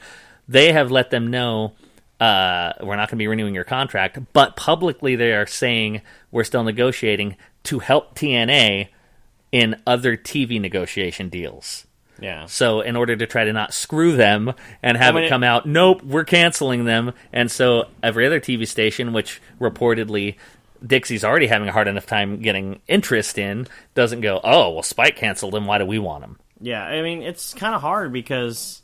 They 0.49 0.73
have 0.73 0.91
let 0.91 1.11
them 1.11 1.29
know 1.29 1.75
uh, 2.21 2.73
we're 2.81 2.97
not 2.97 3.09
going 3.09 3.17
to 3.19 3.23
be 3.23 3.29
renewing 3.29 3.55
your 3.55 3.65
contract, 3.65 4.19
but 4.33 4.57
publicly 4.57 5.17
they 5.17 5.33
are 5.33 5.47
saying 5.47 6.01
we're 6.31 6.45
still 6.45 6.63
negotiating 6.63 7.37
to 7.65 7.81
help 7.81 8.15
TNA 8.15 8.89
in 9.53 9.81
other 9.87 10.17
TV 10.17 10.61
negotiation 10.61 11.29
deals. 11.29 11.86
Yeah. 12.21 12.47
So 12.47 12.81
in 12.81 12.97
order 12.97 13.17
to 13.17 13.27
try 13.27 13.45
to 13.45 13.53
not 13.53 13.75
screw 13.75 14.17
them 14.17 14.55
and 14.83 14.97
have 14.97 15.15
I 15.15 15.21
mean, 15.21 15.25
it 15.27 15.29
come 15.29 15.43
out, 15.43 15.67
nope, 15.67 16.03
we're 16.03 16.25
canceling 16.25 16.85
them. 16.85 17.13
And 17.33 17.51
so 17.51 17.89
every 18.03 18.27
other 18.27 18.41
TV 18.41 18.67
station, 18.67 19.13
which 19.13 19.41
reportedly 19.61 20.37
Dixie's 20.85 21.25
already 21.25 21.47
having 21.47 21.69
a 21.69 21.73
hard 21.73 21.89
enough 21.89 22.07
time 22.07 22.41
getting 22.41 22.81
interest 22.89 23.39
in, 23.39 23.67
doesn't 23.95 24.21
go, 24.21 24.41
oh, 24.45 24.71
well, 24.71 24.83
Spike 24.83 25.17
canceled 25.17 25.53
them. 25.53 25.67
Why 25.67 25.79
do 25.79 25.87
we 25.87 25.99
want 25.99 26.23
them? 26.23 26.39
Yeah, 26.61 26.85
I 26.85 27.03
mean 27.03 27.23
it's 27.23 27.53
kind 27.53 27.75
of 27.75 27.83
hard 27.83 28.13
because, 28.13 28.81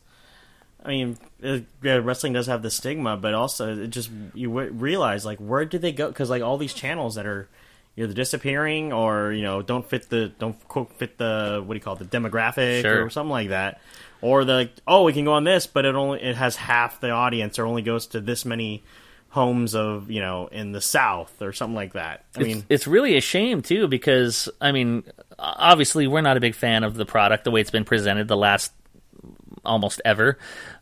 I 0.84 0.88
mean, 0.88 1.18
uh, 1.42 1.60
yeah, 1.82 2.00
wrestling 2.02 2.34
does 2.34 2.46
have 2.46 2.62
the 2.62 2.70
stigma, 2.70 3.16
but 3.16 3.34
also 3.34 3.76
it 3.78 3.88
just 3.88 4.10
you 4.34 4.48
w- 4.48 4.72
realize 4.72 5.24
like 5.24 5.38
where 5.38 5.64
did 5.64 5.80
they 5.80 5.92
go? 5.92 6.08
Because 6.08 6.28
like 6.28 6.42
all 6.42 6.58
these 6.58 6.74
channels 6.74 7.14
that 7.14 7.26
are 7.26 7.48
either 7.96 8.14
disappearing 8.14 8.92
or 8.92 9.32
you 9.32 9.42
know 9.42 9.62
don't 9.62 9.88
fit 9.88 10.08
the 10.08 10.28
don't 10.38 10.58
quote 10.68 10.92
fit 10.94 11.18
the 11.18 11.62
what 11.64 11.74
do 11.74 11.78
you 11.78 11.82
call 11.82 11.96
it 11.96 12.10
the 12.10 12.18
demographic 12.18 12.82
Sure. 12.82 13.04
or 13.04 13.10
something 13.10 13.30
like 13.30 13.48
that, 13.50 13.80
or 14.20 14.44
the 14.44 14.52
like, 14.54 14.72
oh 14.86 15.04
we 15.04 15.12
can 15.12 15.24
go 15.24 15.32
on 15.32 15.44
this, 15.44 15.66
but 15.66 15.84
it 15.84 15.94
only 15.94 16.22
it 16.22 16.36
has 16.36 16.56
half 16.56 17.00
the 17.00 17.10
audience 17.10 17.58
or 17.58 17.66
only 17.66 17.82
goes 17.82 18.06
to 18.08 18.20
this 18.20 18.44
many 18.44 18.82
homes 19.28 19.74
of 19.74 20.10
you 20.10 20.20
know 20.20 20.46
in 20.48 20.72
the 20.72 20.80
south 20.80 21.40
or 21.40 21.52
something 21.52 21.74
like 21.74 21.94
that. 21.94 22.24
I 22.36 22.40
mean, 22.42 22.58
it's, 22.58 22.66
it's 22.68 22.86
really 22.86 23.16
a 23.16 23.20
shame 23.20 23.62
too 23.62 23.88
because 23.88 24.48
I 24.60 24.72
mean, 24.72 25.04
obviously 25.38 26.06
we're 26.06 26.20
not 26.20 26.36
a 26.36 26.40
big 26.40 26.54
fan 26.54 26.84
of 26.84 26.94
the 26.94 27.06
product 27.06 27.44
the 27.44 27.50
way 27.50 27.60
it's 27.60 27.70
been 27.70 27.84
presented 27.84 28.28
the 28.28 28.36
last 28.36 28.72
almost 29.64 30.00
ever, 30.04 30.38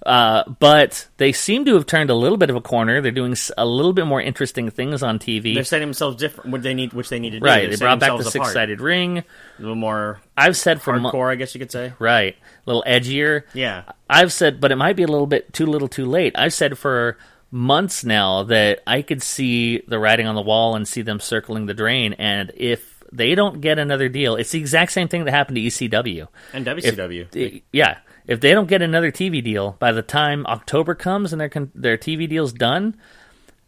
uh, 0.07 0.45
but 0.59 1.07
they 1.18 1.33
seem 1.33 1.64
to 1.66 1.74
have 1.74 1.87
turned 1.87 2.11
a 2.11 2.14
little 2.14 2.39
bit 2.39 2.51
of 2.51 2.57
a 2.57 2.61
corner. 2.61 3.01
They're 3.01 3.11
doing 3.12 3.37
a 3.59 3.66
little 3.66 3.93
bit 3.93 4.07
more 4.07 4.20
interesting 4.20 4.70
things 4.70 5.03
on 5.03 5.18
TV. 5.18 5.55
they're 5.55 5.64
setting 5.64 5.89
themselves 5.89 6.16
different. 6.16 6.51
What 6.51 6.62
they 6.62 6.74
need, 6.74 6.93
which 6.93 7.09
they 7.09 7.18
need 7.18 7.31
to 7.31 7.41
do. 7.41 7.45
right, 7.47 7.68
They're 7.68 7.76
they 7.76 7.85
brought 7.85 8.01
back 8.01 8.16
the 8.18 8.24
six-sided 8.31 8.81
ring. 8.81 9.18
a 9.18 9.24
little 9.59 9.74
more 9.74 10.20
I've 10.37 10.57
said 10.57 10.81
for 10.81 10.99
mo- 10.99 11.11
hardcore, 11.12 11.31
I 11.31 11.35
guess 11.35 11.55
you 11.55 11.59
could 11.59 11.70
say. 11.72 11.93
right, 11.99 12.35
a 12.35 12.70
little 12.70 12.85
edgier. 12.87 13.43
Yeah, 13.55 13.83
I've 14.09 14.33
said, 14.33 14.61
but 14.61 14.72
it 14.72 14.76
might 14.76 14.97
be 14.97 15.03
a 15.03 15.09
little 15.09 15.26
bit 15.26 15.53
too 15.53 15.66
little, 15.66 15.89
too 15.89 16.07
late. 16.07 16.33
I've 16.39 16.55
said 16.55 16.78
for 16.78 17.18
months 17.51 18.05
now 18.05 18.45
that 18.45 18.81
I 18.87 19.03
could 19.03 19.22
see 19.22 19.81
the 19.89 19.99
writing 19.99 20.26
on 20.26 20.35
the 20.37 20.43
wall 20.43 20.76
and 20.76 20.87
see 20.87 21.03
them 21.03 21.18
circling 21.20 21.66
the 21.66 21.74
drain. 21.74 22.12
And 22.14 22.53
if 22.57 23.03
they 23.12 23.35
don't 23.35 23.61
get 23.61 23.78
another 23.81 24.09
deal, 24.09 24.37
it's 24.37 24.53
the 24.53 24.61
exact 24.61 24.93
same 24.93 25.09
thing 25.09 25.24
that 25.24 25.33
happened 25.33 25.57
to 25.57 25.61
ECW. 25.62 26.28
and 26.53 26.66
If- 26.68 26.85
WCW. 26.97 27.62
yeah, 27.72 27.99
if 28.27 28.41
they 28.41 28.53
don't 28.53 28.68
get 28.68 28.83
another 28.83 29.11
TV 29.11 29.43
deal 29.43 29.77
by 29.79 29.93
the 29.93 30.03
time 30.03 30.47
October 30.47 30.95
comes 30.95 31.33
and 31.33 31.41
their 31.41 31.51
their 31.75 31.99
TV 31.99 32.29
deal's 32.29 32.53
done, 32.53 32.97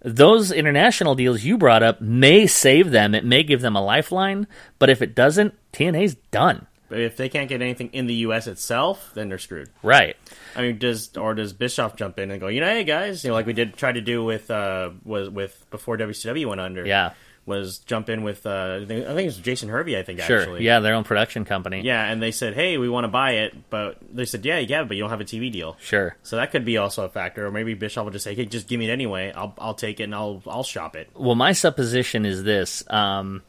those 0.00 0.53
international 0.53 1.14
deals 1.14 1.44
you 1.44 1.57
brought 1.57 1.82
up 1.82 2.00
may 2.00 2.46
save 2.46 2.90
them. 2.90 3.14
It 3.14 3.24
may 3.24 3.42
give 3.42 3.61
them 3.61 3.76
a 3.76 3.84
lifeline. 3.84 4.46
But 4.78 4.90
if 4.90 5.03
it 5.03 5.14
doesn't, 5.14 5.55
TNA's 5.72 6.16
done. 6.30 6.66
But 6.88 7.00
if 7.00 7.16
they 7.16 7.30
can't 7.30 7.48
get 7.48 7.62
anything 7.62 7.88
in 7.94 8.07
the 8.07 8.14
U.S. 8.16 8.46
itself, 8.46 9.12
then 9.14 9.30
they're 9.30 9.38
screwed. 9.38 9.70
Right. 9.82 10.14
I 10.55 10.61
mean, 10.61 10.76
does 10.76 11.16
or 11.16 11.34
does 11.34 11.55
Bischoff 11.55 11.96
jump 11.96 12.18
in 12.18 12.30
and 12.30 12.38
go, 12.38 12.48
you 12.48 12.61
know, 12.61 12.66
hey 12.66 12.84
guys, 12.84 13.24
you 13.24 13.30
know, 13.30 13.34
like 13.34 13.46
we 13.46 13.55
did 13.55 13.76
try 13.78 13.92
to 13.92 14.03
do 14.03 14.22
with 14.22 14.50
uh 14.50 14.90
was 15.03 15.30
with 15.30 15.64
before 15.70 15.96
WCW 15.96 16.46
went 16.46 16.61
under. 16.61 16.84
Yeah. 16.84 17.14
Was 17.45 17.78
jump 17.78 18.09
in 18.09 18.22
with 18.22 18.47
uh 18.47 18.78
I 18.82 18.86
think 18.86 19.01
it 19.07 19.24
was 19.24 19.38
Jason 19.38 19.68
Hervey. 19.68 19.99
I 19.99 20.03
think 20.05 20.20
Sure. 20.20 20.40
actually. 20.40 20.64
Yeah, 20.64 20.78
their 20.80 20.95
own 20.95 21.03
production 21.05 21.45
company. 21.45 21.80
Yeah, 21.82 22.05
and 22.05 22.22
they 22.22 22.30
said, 22.30 22.55
hey, 22.55 22.78
we 22.78 22.88
want 22.88 23.05
to 23.05 23.09
buy 23.09 23.32
it, 23.32 23.68
but 23.68 23.99
they 24.12 24.24
said, 24.24 24.45
yeah, 24.45 24.59
yeah, 24.59 24.84
but 24.84 24.97
you 24.97 25.03
don't 25.03 25.11
have 25.11 25.20
a 25.20 25.24
TV 25.24 25.51
deal. 25.51 25.76
Sure. 25.80 26.16
So 26.22 26.36
that 26.36 26.53
could 26.53 26.64
be 26.64 26.76
also 26.76 27.05
a 27.05 27.09
factor, 27.09 27.47
or 27.47 27.51
maybe 27.51 27.74
Bischoff 27.74 28.05
will 28.05 28.12
just 28.12 28.24
say, 28.24 28.34
"Hey, 28.34 28.45
just 28.47 28.68
give 28.68 28.78
me 28.78 28.88
it 28.88 28.93
anyway. 28.93 29.32
I'll 29.34 29.55
I'll 29.59 29.74
take 29.74 29.99
it 30.01 30.05
and 30.05 30.14
I'll 30.14 30.43
I'll 30.47 30.62
shop 30.62 30.95
it." 30.95 31.11
Well, 31.14 31.34
my 31.34 31.53
supposition 31.53 32.24
is 32.24 32.45
this. 32.45 32.84
Um, 32.88 33.43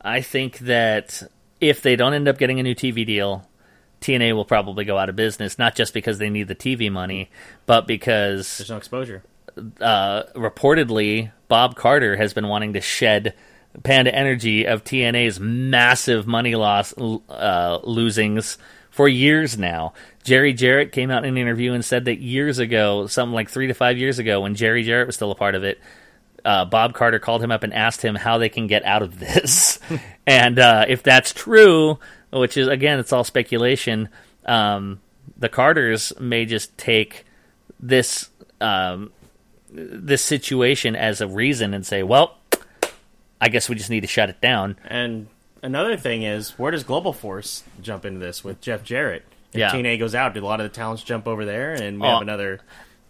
I 0.00 0.20
think 0.20 0.58
that 0.60 1.22
if 1.60 1.82
they 1.82 1.96
don't 1.96 2.14
end 2.14 2.28
up 2.28 2.38
getting 2.38 2.60
a 2.60 2.62
new 2.62 2.74
TV 2.74 3.04
deal, 3.06 3.48
TNA 4.00 4.34
will 4.34 4.44
probably 4.44 4.84
go 4.84 4.98
out 4.98 5.08
of 5.08 5.16
business, 5.16 5.58
not 5.58 5.74
just 5.74 5.94
because 5.94 6.18
they 6.18 6.28
need 6.30 6.48
the 6.48 6.54
TV 6.56 6.90
money, 6.90 7.30
but 7.66 7.86
because 7.86 8.58
There's 8.58 8.70
no 8.70 8.76
exposure. 8.76 9.22
Uh, 9.80 10.24
reportedly 10.34 11.32
Bob 11.48 11.76
Carter 11.76 12.16
has 12.16 12.32
been 12.32 12.48
wanting 12.48 12.72
to 12.74 12.80
shed 12.80 13.34
Panda 13.82 14.14
Energy 14.14 14.66
of 14.66 14.84
TNA's 14.84 15.40
massive 15.40 16.26
money 16.26 16.54
loss 16.54 16.92
uh, 16.96 17.78
losings 17.80 18.58
for 18.90 19.08
years 19.08 19.56
now. 19.56 19.94
Jerry 20.22 20.52
Jarrett 20.52 20.92
came 20.92 21.10
out 21.10 21.24
in 21.24 21.30
an 21.30 21.38
interview 21.38 21.72
and 21.72 21.84
said 21.84 22.04
that 22.04 22.20
years 22.20 22.58
ago, 22.58 23.06
something 23.06 23.34
like 23.34 23.50
three 23.50 23.66
to 23.66 23.74
five 23.74 23.98
years 23.98 24.18
ago, 24.18 24.40
when 24.40 24.54
Jerry 24.54 24.82
Jarrett 24.82 25.06
was 25.06 25.16
still 25.16 25.30
a 25.30 25.34
part 25.34 25.54
of 25.54 25.64
it, 25.64 25.80
uh, 26.44 26.64
Bob 26.64 26.94
Carter 26.94 27.18
called 27.18 27.42
him 27.42 27.50
up 27.50 27.62
and 27.62 27.72
asked 27.72 28.02
him 28.02 28.14
how 28.14 28.38
they 28.38 28.48
can 28.48 28.66
get 28.66 28.84
out 28.84 29.02
of 29.02 29.18
this. 29.18 29.78
and 30.26 30.58
uh, 30.58 30.84
if 30.88 31.02
that's 31.02 31.32
true, 31.32 31.98
which 32.32 32.56
is 32.56 32.68
again, 32.68 32.98
it's 32.98 33.12
all 33.12 33.24
speculation. 33.24 34.08
Um, 34.44 35.00
the 35.36 35.48
Carters 35.48 36.12
may 36.20 36.44
just 36.44 36.76
take 36.76 37.24
this 37.80 38.30
um, 38.60 39.12
this 39.72 40.22
situation 40.24 40.94
as 40.96 41.20
a 41.20 41.26
reason 41.26 41.74
and 41.74 41.84
say, 41.86 42.02
well, 42.02 42.36
I 43.40 43.48
guess 43.48 43.68
we 43.68 43.74
just 43.74 43.90
need 43.90 44.00
to 44.02 44.06
shut 44.06 44.28
it 44.28 44.40
down. 44.40 44.76
And 44.84 45.28
another 45.62 45.96
thing 45.96 46.22
is, 46.22 46.50
where 46.58 46.70
does 46.70 46.84
Global 46.84 47.12
Force 47.12 47.64
jump 47.80 48.04
into 48.04 48.20
this 48.20 48.44
with 48.44 48.60
Jeff 48.60 48.84
Jarrett? 48.84 49.24
If 49.52 49.58
Yeah. 49.58 49.70
TNA 49.70 49.98
goes 49.98 50.14
out, 50.14 50.34
do 50.34 50.42
a 50.42 50.46
lot 50.46 50.60
of 50.60 50.64
the 50.70 50.74
talents 50.74 51.02
jump 51.02 51.26
over 51.26 51.44
there, 51.44 51.72
and 51.74 52.00
we 52.00 52.06
Oh. 52.06 52.12
have 52.12 52.22
another, 52.22 52.60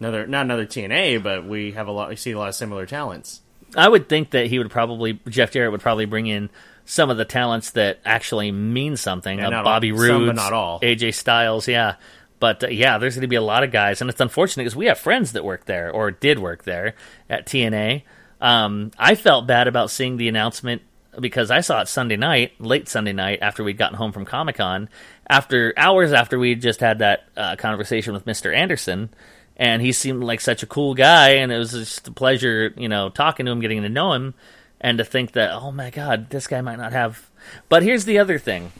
another, 0.01 0.27
not 0.27 0.45
another 0.45 0.67
TNA, 0.67 1.19
but 1.19 1.45
we 1.45 1.73
have 1.73 1.87
a 1.89 1.93
lot. 1.93 2.09
We 2.09 2.17
see 2.17 2.33
a 2.33 2.39
lot 2.39 2.49
of 2.49 2.55
similar 2.55 2.87
talents. 2.87 3.41
I 3.77 3.89
would 3.89 4.09
think 4.09 4.31
that 4.31 4.47
he 4.49 4.59
would 4.59 4.71
probably 4.71 5.19
Jeff 5.29 5.51
Jarrett 5.51 5.73
would 5.73 5.81
probably 5.81 6.05
bring 6.05 6.27
in 6.27 6.51
some 6.85 7.11
of 7.11 7.17
the 7.17 7.25
talents 7.25 7.71
that 7.71 8.01
actually 8.05 8.53
mean 8.53 8.97
something. 8.97 9.41
Uh, 9.41 9.51
Bobby 9.63 9.93
Roode, 9.93 10.35
not 10.37 10.53
all. 10.53 10.79
AJ 10.81 11.15
Styles, 11.15 11.69
yeah. 11.69 11.95
But 12.43 12.65
uh, 12.65 12.67
yeah, 12.67 12.99
there's 12.99 13.15
going 13.15 13.21
to 13.23 13.29
be 13.29 13.37
a 13.37 13.41
lot 13.41 13.63
of 13.63 13.71
guys, 13.71 14.01
and 14.01 14.11
it's 14.11 14.21
unfortunate 14.21 14.65
because 14.65 14.75
we 14.75 14.87
have 14.87 14.99
friends 14.99 15.31
that 15.31 15.45
work 15.45 15.67
there 15.67 15.93
or 15.93 16.11
did 16.11 16.41
work 16.41 16.65
there 16.65 16.97
at 17.31 17.47
TNA. 17.47 18.03
Um, 18.41 18.91
I 18.99 19.15
felt 19.15 19.47
bad 19.47 19.69
about 19.69 19.93
seeing 19.93 20.17
the 20.17 20.27
announcement 20.27 20.83
because 21.21 21.53
I 21.53 21.61
saw 21.61 21.83
it 21.83 21.87
Sunday 21.87 22.17
night, 22.17 22.61
late 22.61 22.89
Sunday 22.89 23.13
night, 23.13 23.39
after 23.43 23.63
we'd 23.63 23.79
gotten 23.79 23.97
home 23.97 24.11
from 24.11 24.25
Comic 24.25 24.57
Con, 24.57 24.89
after 25.31 25.73
hours 25.77 26.13
after 26.13 26.37
we'd 26.37 26.61
just 26.61 26.81
had 26.81 26.99
that 26.99 27.29
uh, 27.37 27.55
conversation 27.55 28.13
with 28.13 28.27
Mister 28.27 28.53
Anderson, 28.53 29.11
and 29.57 29.81
he 29.81 29.93
seemed 29.93 30.25
like 30.25 30.41
such 30.41 30.65
a 30.65 30.67
cool 30.67 30.95
guy, 30.95 31.35
and 31.35 31.53
it 31.53 31.59
was 31.59 31.71
just 31.71 32.09
a 32.09 32.13
pleasure, 32.13 32.75
you 32.77 32.89
know, 32.89 33.09
talking 33.09 33.47
to 33.47 33.53
him, 33.53 33.61
getting 33.61 33.83
to 33.83 33.89
know 33.89 34.15
him, 34.15 34.35
and 34.81 34.99
to 34.99 35.05
think 35.05 35.31
that, 35.35 35.53
oh 35.53 35.71
my 35.71 35.91
God, 35.91 36.29
this 36.31 36.49
guy 36.49 36.61
might 36.61 36.79
not 36.79 36.93
have. 36.93 37.31
But 37.69 37.85
here's 37.85 38.05
the 38.05 38.19
other 38.19 38.41
thing: 38.41 38.73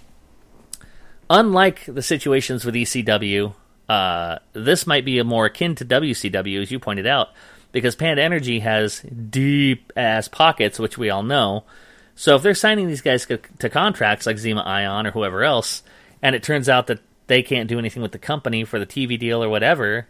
unlike 1.33 1.87
the 1.87 2.03
situations 2.03 2.65
with 2.65 2.75
ECW, 2.75 3.55
uh, 3.89 4.39
this 4.53 4.87
might 4.87 5.05
be 5.05 5.21
more 5.23 5.47
akin 5.47 5.75
to 5.77 5.85
WCW, 5.85 6.63
as 6.63 6.71
you 6.71 6.79
pointed 6.79 7.07
out, 7.07 7.31
because 7.73 7.97
Panda 7.97 8.23
Energy 8.23 8.61
has 8.61 9.01
deep 9.01 9.93
ass 9.97 10.29
pockets, 10.29 10.79
which 10.79 10.99
we 10.99 11.11
all 11.11 11.23
know. 11.23 11.65
So 12.15 12.37
if 12.37 12.43
they're 12.43 12.55
signing 12.55 12.87
these 12.87 13.01
guys 13.01 13.25
to, 13.27 13.39
to 13.59 13.71
contracts 13.71 14.27
like 14.27 14.37
Zema 14.37 14.65
Ion 14.65 15.07
or 15.07 15.11
whoever 15.11 15.43
else, 15.43 15.83
and 16.21 16.37
it 16.37 16.43
turns 16.43 16.69
out 16.69 16.87
that 16.89 17.01
they 17.27 17.43
can't 17.43 17.69
do 17.69 17.79
anything 17.79 18.03
with 18.03 18.13
the 18.13 18.19
company 18.19 18.65
for 18.65 18.79
the 18.79 18.87
TV 18.87 19.19
deal 19.19 19.43
or 19.43 19.49
whatever, 19.49 20.07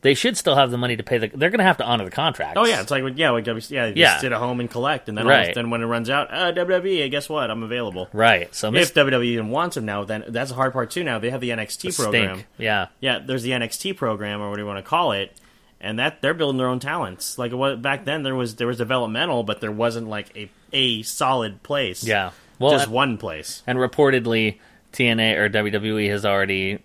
they 0.00 0.14
should 0.14 0.36
still 0.36 0.54
have 0.54 0.70
the 0.70 0.78
money 0.78 0.96
to 0.96 1.02
pay 1.02 1.18
the. 1.18 1.26
They're 1.28 1.50
going 1.50 1.58
to 1.58 1.64
have 1.64 1.78
to 1.78 1.84
honor 1.84 2.04
the 2.04 2.10
contract. 2.10 2.56
Oh 2.56 2.64
yeah, 2.66 2.80
it's 2.80 2.90
like 2.90 3.02
yeah, 3.16 3.30
like 3.30 3.46
yeah, 3.46 3.52
you 3.54 3.92
Yeah. 3.96 4.10
just 4.10 4.20
sit 4.20 4.32
at 4.32 4.38
home 4.38 4.60
and 4.60 4.70
collect, 4.70 5.08
and 5.08 5.18
then 5.18 5.26
Right. 5.26 5.54
then 5.54 5.70
when 5.70 5.82
it 5.82 5.86
runs 5.86 6.08
out, 6.08 6.32
uh, 6.32 6.52
WWE, 6.52 7.10
guess 7.10 7.28
what? 7.28 7.50
I'm 7.50 7.62
available. 7.62 8.08
right. 8.12 8.54
So 8.54 8.72
If 8.74 8.94
WWE 8.94 9.24
even 9.24 9.50
wants 9.50 9.74
them 9.74 9.84
now, 9.86 10.04
then 10.04 10.24
that's 10.28 10.50
the 10.50 10.56
hard 10.56 10.72
part 10.72 10.90
too. 10.90 11.02
Now 11.04 11.18
they 11.18 11.30
have 11.30 11.40
the 11.40 11.50
NXT 11.50 11.96
program. 11.96 12.34
stink. 12.36 12.46
Yeah. 12.58 12.86
Yeah, 13.00 13.18
there's 13.24 13.42
the 13.42 13.50
NXT 13.52 13.96
program 13.96 14.40
or 14.40 14.50
what 14.50 14.56
do 14.56 14.62
you 14.62 14.66
want 14.68 14.78
to 14.84 14.88
call 14.88 15.12
it, 15.12 15.32
and 15.80 15.98
that 15.98 16.22
they're 16.22 16.34
building 16.34 16.58
their 16.58 16.68
own 16.68 16.78
talents. 16.80 17.36
Like 17.38 17.52
was, 17.52 17.78
back 17.78 18.04
then, 18.04 18.22
there 18.22 18.34
was 18.34 18.54
there 18.56 18.66
was 18.68 18.78
developmental, 18.78 19.42
but 19.42 19.60
there 19.60 19.72
wasn't 19.72 20.08
like 20.08 20.26
a 20.36 20.48
a 20.72 21.02
solid 21.02 21.62
place. 21.62 22.04
Yeah. 22.04 22.30
Well, 22.60 22.70
just 22.72 22.84
and- 22.86 22.92
one 22.94 23.18
place. 23.18 23.62
And 23.66 23.78
reportedly, 23.78 24.58
TNA 24.92 25.36
or 25.38 25.48
WWE 25.48 26.08
has 26.10 26.24
already 26.24 26.78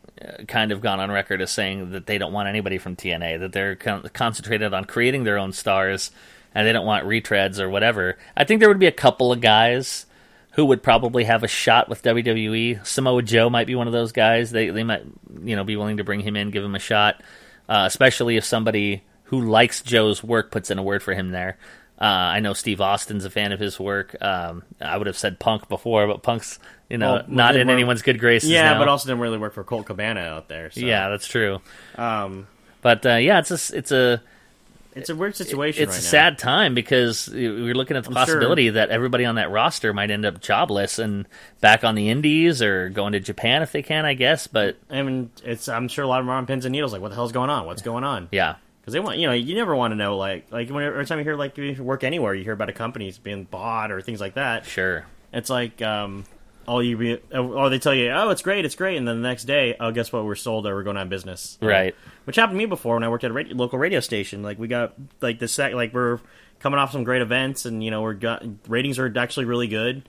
kind 0.48 0.72
of 0.72 0.82
gone 0.82 1.00
on 1.00 1.12
record 1.12 1.42
as 1.42 1.52
saying 1.52 1.92
that 1.92 2.06
they 2.06 2.18
don't 2.18 2.34
want 2.34 2.50
anybody 2.50 2.78
from 2.78 2.96
TNA, 2.96 3.40
that 3.40 3.52
they're 3.52 3.76
con- 3.76 4.10
concentrated 4.14 4.74
on 4.74 4.86
creating 4.86 5.24
their 5.24 5.38
own 5.38 5.52
stars, 5.54 6.12
and 6.54 6.68
they 6.68 6.74
don't 6.74 6.86
want 6.86 7.06
retreads 7.06 7.60
or 7.60 7.70
whatever. 7.70 8.18
I 8.38 8.44
think 8.44 8.60
there 8.60 8.70
would 8.70 8.80
be 8.80 8.88
a 8.88 8.92
couple 8.92 9.32
of 9.32 9.42
guys 9.42 10.06
who 10.52 10.66
would 10.66 10.84
probably 10.84 11.24
have 11.24 11.44
a 11.44 11.48
shot 11.48 11.90
with 11.90 12.04
WWE. 12.04 12.86
Samoa 12.86 13.24
Joe 13.24 13.50
might 13.50 13.66
be 13.68 13.76
one 13.76 13.88
of 13.88 13.94
those 13.94 14.12
guys. 14.12 14.52
They 14.52 14.70
they 14.70 14.84
might 14.84 15.04
you 15.44 15.56
know 15.56 15.64
be 15.64 15.76
willing 15.76 15.98
to 15.98 16.04
bring 16.04 16.20
him 16.20 16.36
in, 16.36 16.52
give 16.52 16.64
him 16.64 16.76
a 16.76 16.80
shot. 16.80 17.22
uh, 17.70 17.84
especially 17.88 18.38
if 18.38 18.46
somebody 18.46 19.04
who 19.26 19.42
likes 19.42 19.82
Joe's 19.82 20.24
work 20.24 20.52
puts 20.52 20.70
in 20.70 20.78
a 20.78 20.84
word 20.84 21.02
for 21.02 21.14
him 21.14 21.32
there. 21.32 21.58
Uh, 22.00 22.06
I 22.06 22.40
know 22.40 22.54
Steve 22.54 22.82
Austin's 22.82 23.24
a 23.26 23.30
fan 23.30 23.52
of 23.52 23.60
his 23.60 23.80
work. 23.80 24.16
Um, 24.22 24.64
I 24.82 24.98
would 24.98 25.08
have 25.08 25.18
said 25.18 25.40
Punk 25.40 25.70
before, 25.70 26.08
but 26.08 26.22
Punk's 26.24 26.60
you 26.90 26.98
know 26.98 27.14
Well, 27.14 27.24
not 27.28 27.56
in 27.56 27.68
were- 27.68 27.74
anyone's 27.74 28.02
good 28.02 28.20
graces. 28.20 28.50
Yeah, 28.50 28.74
now. 28.74 28.80
but 28.80 28.88
also 28.88 29.08
didn't 29.08 29.22
really 29.22 29.38
work 29.38 29.54
for 29.54 29.64
Colt 29.64 29.86
Cabana 29.86 30.22
out 30.22 30.48
there. 30.50 30.72
So. 30.72 30.82
yeah, 30.82 31.10
that's 31.10 31.28
true. 31.28 31.62
um, 31.98 32.48
But 32.82 33.06
uh, 33.06 33.16
yeah, 33.16 33.40
it's 33.40 33.52
a, 33.52 33.78
it's 33.78 33.92
a 33.92 34.22
it's 34.96 35.10
a 35.10 35.16
weird 35.16 35.36
situation. 35.36 35.82
it's 35.84 35.94
right 35.94 36.00
a 36.00 36.04
now. 36.04 36.10
sad 36.10 36.38
time 36.38 36.76
because 36.76 37.28
we're 37.32 37.74
looking 37.74 37.98
at 37.98 38.04
the 38.04 38.10
I'm 38.10 38.14
sure- 38.16 38.26
possibility 38.36 38.70
that 38.72 38.90
everybody 38.90 39.26
on 39.26 39.36
that 39.36 39.50
roster 39.50 39.92
might 39.94 40.12
end 40.12 40.24
up 40.26 40.40
jobless 40.42 41.00
and 41.00 41.26
back 41.62 41.84
on 41.84 41.96
the 41.96 42.10
Indies 42.10 42.62
or 42.62 42.90
going 42.90 43.14
to 43.14 43.20
Japan 43.20 43.64
if 43.64 43.72
they 43.72 43.82
can, 43.82 44.06
I 44.06 44.14
guess. 44.14 44.46
But 44.48 44.78
I 44.92 45.02
mean, 45.02 45.32
it's 45.44 45.68
I'm 45.70 45.88
sure 45.88 46.04
a 46.04 46.08
lot 46.08 46.20
of 46.20 46.26
them 46.26 46.32
are 46.32 46.38
on 46.38 46.46
pins 46.46 46.66
and 46.66 46.74
needles. 46.74 46.92
Like, 46.94 47.02
what 47.02 47.10
the 47.10 47.16
hell's 47.16 47.32
going 47.32 47.50
on? 47.50 47.66
What's 47.66 47.82
going 47.82 48.04
on? 48.04 48.30
yeah, 48.32 48.56
Because 48.84 48.94
they 48.94 49.00
want, 49.00 49.18
you 49.18 49.28
know, 49.28 49.34
you 49.34 49.56
never 49.56 49.74
want 49.74 49.94
to 49.94 49.96
know. 49.96 50.18
Like, 50.18 50.52
like 50.52 50.70
when, 50.70 50.84
every 50.84 51.06
time 51.06 51.18
you 51.18 51.24
hear 51.24 51.38
like 51.38 51.58
you 51.58 51.82
work 51.82 52.04
anywhere, 52.04 52.36
you 52.36 52.44
hear 52.44 52.52
about 52.52 52.68
a 52.68 52.74
company's 52.74 53.18
being 53.18 53.46
bought 53.46 53.92
or 53.92 54.02
things 54.02 54.20
like 54.20 54.34
that. 54.34 54.66
sure. 54.66 55.06
It's 55.32 55.50
like, 55.50 55.82
um, 55.82 56.26
all 56.68 56.82
you 56.82 56.98
be, 56.98 57.18
or 57.34 57.70
they 57.70 57.80
tell 57.80 57.94
you, 57.94 58.12
oh, 58.12 58.30
it's 58.30 58.42
great, 58.42 58.66
it's 58.66 58.76
great, 58.76 58.98
and 58.98 59.08
then 59.08 59.22
the 59.22 59.28
next 59.28 59.46
day, 59.46 59.76
oh, 59.80 59.92
guess 59.92 60.12
what? 60.12 60.26
We're 60.26 60.36
sold 60.36 60.66
or 60.66 60.76
we're 60.76 60.84
going 60.84 60.98
out 60.98 61.04
of 61.04 61.10
business. 61.10 61.58
Right. 61.62 61.96
Which 62.26 62.36
happened 62.36 62.56
to 62.56 62.58
me 62.58 62.66
before 62.66 62.96
when 62.96 63.04
I 63.04 63.10
worked 63.10 63.24
at 63.24 63.32
a 63.32 63.34
radio, 63.34 63.56
local 63.56 63.80
radio 63.80 64.00
station. 64.00 64.44
Like 64.44 64.60
we 64.60 64.68
got 64.68 64.94
like 65.22 65.40
the 65.40 65.48
sec, 65.48 65.74
like 65.74 65.94
we're 65.94 66.20
coming 66.60 66.80
off 66.80 66.92
some 66.92 67.04
great 67.04 67.22
events, 67.22 67.66
and 67.66 67.84
you 67.84 67.92
know 67.92 68.02
we're 68.02 68.14
got 68.14 68.44
ratings 68.68 69.00
are 69.00 69.12
actually 69.18 69.46
really 69.46 69.68
good. 69.68 70.08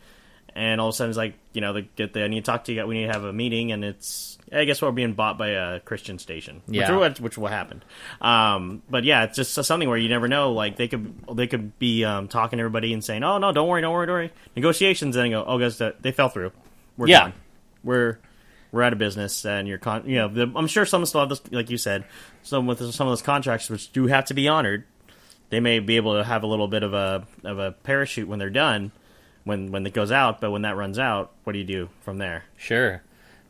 And 0.56 0.80
all 0.80 0.88
of 0.88 0.94
a 0.94 0.96
sudden, 0.96 1.10
it's 1.10 1.16
like 1.18 1.34
you 1.52 1.60
know, 1.60 1.72
they 1.72 1.82
get 1.96 2.12
the 2.12 2.22
I 2.24 2.28
need 2.28 2.44
to 2.44 2.50
talk 2.50 2.64
to 2.64 2.72
you. 2.72 2.86
We 2.86 2.94
need 2.94 3.06
to 3.06 3.12
have 3.12 3.24
a 3.24 3.32
meeting, 3.32 3.72
and 3.72 3.84
it's 3.84 4.38
I 4.52 4.64
guess 4.64 4.80
we're 4.80 4.92
being 4.92 5.14
bought 5.14 5.36
by 5.36 5.48
a 5.48 5.80
Christian 5.80 6.18
station, 6.20 6.62
Yeah. 6.68 6.94
which, 6.96 7.18
which 7.18 7.36
will 7.36 7.48
happen. 7.48 7.82
Um, 8.20 8.82
but 8.88 9.02
yeah, 9.04 9.24
it's 9.24 9.36
just 9.36 9.52
something 9.54 9.88
where 9.88 9.98
you 9.98 10.08
never 10.08 10.28
know. 10.28 10.52
Like 10.52 10.76
they 10.76 10.86
could 10.86 11.12
they 11.32 11.46
could 11.48 11.76
be 11.80 12.04
um, 12.04 12.28
talking 12.28 12.58
to 12.58 12.60
everybody 12.60 12.92
and 12.92 13.02
saying, 13.02 13.24
"Oh 13.24 13.38
no, 13.38 13.50
don't 13.52 13.66
worry, 13.68 13.80
don't 13.82 13.92
worry, 13.92 14.06
don't 14.06 14.14
worry." 14.14 14.32
Negotiations, 14.54 15.16
and 15.16 15.24
then 15.24 15.30
go, 15.32 15.44
"Oh, 15.44 15.58
guys, 15.58 15.80
they 16.00 16.12
fell 16.12 16.28
through. 16.28 16.52
We're 16.96 17.08
Yeah. 17.08 17.20
gone. 17.20 17.32
We're 17.82 18.18
we're 18.70 18.82
out 18.82 18.92
of 18.92 18.98
business, 19.00 19.44
and 19.44 19.66
you're 19.66 19.78
con. 19.78 20.04
You 20.08 20.16
know, 20.16 20.28
the, 20.28 20.52
I'm 20.54 20.66
sure 20.68 20.86
some 20.86 21.04
still 21.06 21.20
have 21.20 21.28
this, 21.30 21.42
like 21.52 21.68
you 21.70 21.78
said, 21.78 22.04
some 22.42 22.66
with 22.68 22.78
some 22.92 23.06
of 23.08 23.10
those 23.10 23.22
contracts 23.22 23.68
which 23.70 23.90
do 23.92 24.06
have 24.06 24.26
to 24.26 24.34
be 24.34 24.46
honored. 24.48 24.84
They 25.50 25.58
may 25.60 25.78
be 25.80 25.96
able 25.96 26.16
to 26.16 26.24
have 26.24 26.42
a 26.42 26.46
little 26.46 26.68
bit 26.68 26.82
of 26.84 26.94
a 26.94 27.26
of 27.42 27.58
a 27.58 27.72
parachute 27.72 28.28
when 28.28 28.38
they're 28.38 28.50
done, 28.50 28.92
when 29.44 29.70
when 29.70 29.86
it 29.86 29.92
goes 29.94 30.10
out. 30.10 30.40
But 30.40 30.50
when 30.50 30.62
that 30.62 30.76
runs 30.76 30.98
out, 30.98 31.32
what 31.44 31.52
do 31.52 31.58
you 31.58 31.64
do 31.64 31.90
from 32.02 32.18
there? 32.18 32.44
Sure. 32.56 33.02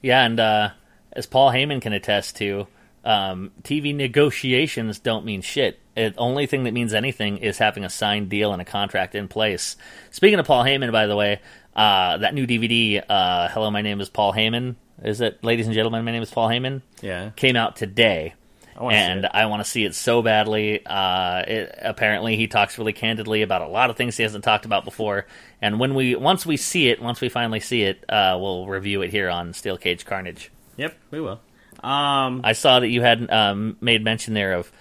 Yeah, 0.02 0.24
and 0.24 0.38
uh, 0.38 0.70
as 1.12 1.26
Paul 1.26 1.50
Heyman 1.50 1.80
can 1.80 1.92
attest 1.92 2.36
to, 2.36 2.66
um, 3.04 3.52
TV 3.62 3.94
negotiations 3.94 4.98
don't 4.98 5.24
mean 5.24 5.40
shit. 5.40 5.78
The 5.94 6.12
only 6.18 6.46
thing 6.46 6.64
that 6.64 6.72
means 6.72 6.92
anything 6.92 7.38
is 7.38 7.58
having 7.58 7.84
a 7.84 7.90
signed 7.90 8.28
deal 8.28 8.52
and 8.52 8.60
a 8.60 8.64
contract 8.64 9.14
in 9.14 9.28
place. 9.28 9.76
Speaking 10.10 10.38
of 10.38 10.46
Paul 10.46 10.64
Heyman, 10.64 10.92
by 10.92 11.06
the 11.06 11.16
way, 11.16 11.40
uh, 11.74 12.18
that 12.18 12.34
new 12.34 12.46
DVD, 12.46 13.02
uh, 13.08 13.48
Hello, 13.48 13.70
My 13.70 13.82
Name 13.82 14.00
is 14.00 14.08
Paul 14.08 14.32
Heyman. 14.32 14.74
Is 15.02 15.20
it, 15.20 15.42
ladies 15.42 15.66
and 15.66 15.74
gentlemen, 15.74 16.04
my 16.04 16.12
name 16.12 16.22
is 16.22 16.30
Paul 16.30 16.48
Heyman? 16.48 16.82
Yeah. 17.00 17.30
Came 17.36 17.56
out 17.56 17.76
today. 17.76 18.34
I 18.76 18.94
and. 18.94 19.26
I 19.32 19.46
want 19.46 19.64
to 19.64 19.70
see 19.70 19.84
it 19.84 19.94
so 19.94 20.22
badly. 20.22 20.84
Uh, 20.84 21.42
it, 21.46 21.78
apparently, 21.80 22.36
he 22.36 22.46
talks 22.46 22.78
really 22.78 22.92
candidly 22.92 23.42
about 23.42 23.62
a 23.62 23.68
lot 23.68 23.90
of 23.90 23.96
things 23.96 24.16
he 24.16 24.22
hasn't 24.22 24.44
talked 24.44 24.64
about 24.64 24.84
before. 24.84 25.26
And 25.62 25.78
when 25.78 25.94
we 25.94 26.14
once 26.16 26.44
we 26.44 26.56
see 26.56 26.88
it, 26.88 27.00
once 27.00 27.20
we 27.20 27.28
finally 27.28 27.60
see 27.60 27.82
it, 27.82 28.04
uh, 28.08 28.36
we'll 28.40 28.66
review 28.66 29.02
it 29.02 29.10
here 29.10 29.28
on 29.30 29.52
Steel 29.52 29.76
Cage 29.78 30.04
Carnage. 30.04 30.50
Yep, 30.76 30.94
we 31.10 31.20
will. 31.20 31.40
Um, 31.82 32.40
I 32.44 32.52
saw 32.54 32.80
that 32.80 32.88
you 32.88 33.02
had 33.02 33.30
um, 33.30 33.76
made 33.80 34.02
mention 34.02 34.34
there 34.34 34.54
of 34.54 34.72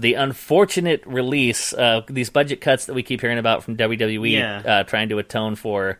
the 0.00 0.14
unfortunate 0.14 1.04
release, 1.06 1.72
uh, 1.74 2.02
these 2.08 2.30
budget 2.30 2.60
cuts 2.60 2.86
that 2.86 2.94
we 2.94 3.02
keep 3.02 3.20
hearing 3.20 3.38
about 3.38 3.64
from 3.64 3.76
WWE, 3.76 4.32
Yeah. 4.32 4.62
uh, 4.64 4.82
trying 4.84 5.08
to 5.10 5.18
atone 5.18 5.56
for 5.56 5.98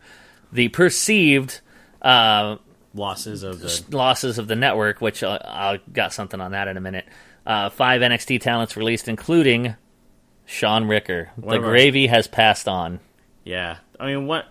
the 0.51 0.69
perceived 0.69 1.59
uh, 2.01 2.57
losses 2.93 3.43
of 3.43 3.59
the 3.59 3.83
losses 3.95 4.37
of 4.37 4.47
the 4.47 4.55
network, 4.55 5.01
which 5.01 5.21
uh, 5.23 5.37
I'll 5.43 5.77
got 5.91 6.13
something 6.13 6.39
on 6.41 6.51
that 6.51 6.67
in 6.67 6.77
a 6.77 6.81
minute. 6.81 7.05
Uh, 7.45 7.69
five 7.69 8.01
NXT 8.01 8.41
talents 8.41 8.77
released, 8.77 9.07
including 9.07 9.75
Sean 10.45 10.85
Ricker. 10.87 11.29
The 11.37 11.57
gravy 11.59 12.07
has 12.07 12.27
passed 12.27 12.67
on. 12.67 12.99
yeah. 13.43 13.77
I 14.01 14.05
mean, 14.05 14.27
what? 14.27 14.45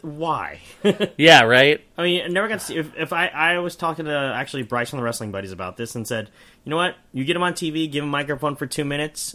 Why? 0.00 0.60
Yeah, 1.18 1.42
right. 1.42 1.84
I 1.98 2.02
mean, 2.02 2.22
I 2.24 2.28
never 2.28 2.48
got 2.48 2.60
to 2.60 2.64
see. 2.64 2.76
If, 2.76 2.96
if 2.96 3.12
I, 3.12 3.26
I 3.26 3.58
was 3.58 3.76
talking 3.76 4.06
to 4.06 4.32
actually 4.34 4.62
Bryce 4.62 4.88
from 4.88 4.98
the 4.98 5.02
Wrestling 5.02 5.30
Buddies 5.30 5.52
about 5.52 5.76
this 5.76 5.94
and 5.94 6.08
said, 6.08 6.30
you 6.64 6.70
know 6.70 6.76
what? 6.76 6.96
You 7.12 7.24
get 7.24 7.36
him 7.36 7.42
on 7.42 7.52
TV, 7.52 7.90
give 7.90 8.02
him 8.02 8.08
a 8.08 8.12
microphone 8.12 8.56
for 8.56 8.66
two 8.66 8.84
minutes, 8.84 9.34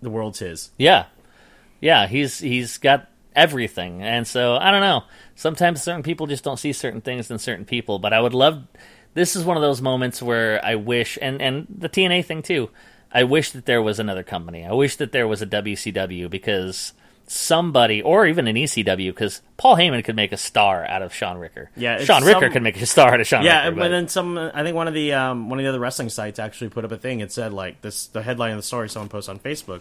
the 0.00 0.08
world's 0.08 0.38
his. 0.38 0.70
Yeah, 0.78 1.04
yeah. 1.82 2.06
He's 2.06 2.38
he's 2.38 2.78
got 2.78 3.10
everything, 3.36 4.02
and 4.02 4.26
so 4.26 4.56
I 4.56 4.70
don't 4.70 4.80
know. 4.80 5.02
Sometimes 5.34 5.82
certain 5.82 6.02
people 6.02 6.26
just 6.26 6.42
don't 6.42 6.58
see 6.58 6.72
certain 6.72 7.02
things 7.02 7.30
in 7.30 7.38
certain 7.38 7.66
people. 7.66 7.98
But 7.98 8.14
I 8.14 8.20
would 8.20 8.32
love. 8.34 8.64
This 9.14 9.36
is 9.36 9.44
one 9.44 9.56
of 9.56 9.62
those 9.62 9.80
moments 9.80 10.20
where 10.22 10.64
I 10.64 10.74
wish, 10.74 11.18
and 11.22 11.40
and 11.40 11.66
the 11.68 11.88
TNA 11.88 12.24
thing 12.24 12.42
too. 12.42 12.70
I 13.12 13.22
wish 13.24 13.52
that 13.52 13.64
there 13.66 13.80
was 13.80 13.98
another 14.00 14.24
company. 14.24 14.64
I 14.66 14.72
wish 14.72 14.96
that 14.96 15.12
there 15.12 15.28
was 15.28 15.40
a 15.40 15.46
WCW 15.46 16.28
because 16.28 16.92
somebody, 17.26 18.02
or 18.02 18.26
even 18.26 18.46
an 18.48 18.56
ECW, 18.56 19.08
because 19.10 19.40
Paul 19.56 19.76
Heyman 19.76 20.04
could 20.04 20.16
make 20.16 20.32
a 20.32 20.36
star 20.36 20.84
out 20.84 21.00
of 21.00 21.14
Sean 21.14 21.38
Ricker. 21.38 21.70
Yeah, 21.76 21.98
Sean 22.00 22.24
Ricker 22.24 22.40
some- 22.42 22.52
could 22.52 22.62
make 22.62 22.80
a 22.80 22.86
star 22.86 23.14
out 23.14 23.20
of 23.20 23.26
Sean 23.26 23.44
Yeah, 23.44 23.66
Ricker. 23.66 23.76
but 23.80 23.88
then 23.88 24.08
some. 24.08 24.36
I 24.36 24.62
think 24.62 24.74
one 24.76 24.88
of 24.88 24.94
the 24.94 25.12
um, 25.14 25.48
one 25.48 25.58
of 25.58 25.62
the 25.64 25.68
other 25.68 25.78
wrestling 25.80 26.08
sites 26.08 26.38
actually 26.38 26.70
put 26.70 26.84
up 26.84 26.92
a 26.92 26.98
thing. 26.98 27.20
It 27.20 27.32
said 27.32 27.52
like 27.52 27.80
this. 27.82 28.06
The 28.08 28.22
headline 28.22 28.50
of 28.52 28.56
the 28.58 28.62
story 28.62 28.88
someone 28.88 29.08
posted 29.08 29.34
on 29.34 29.38
Facebook 29.40 29.80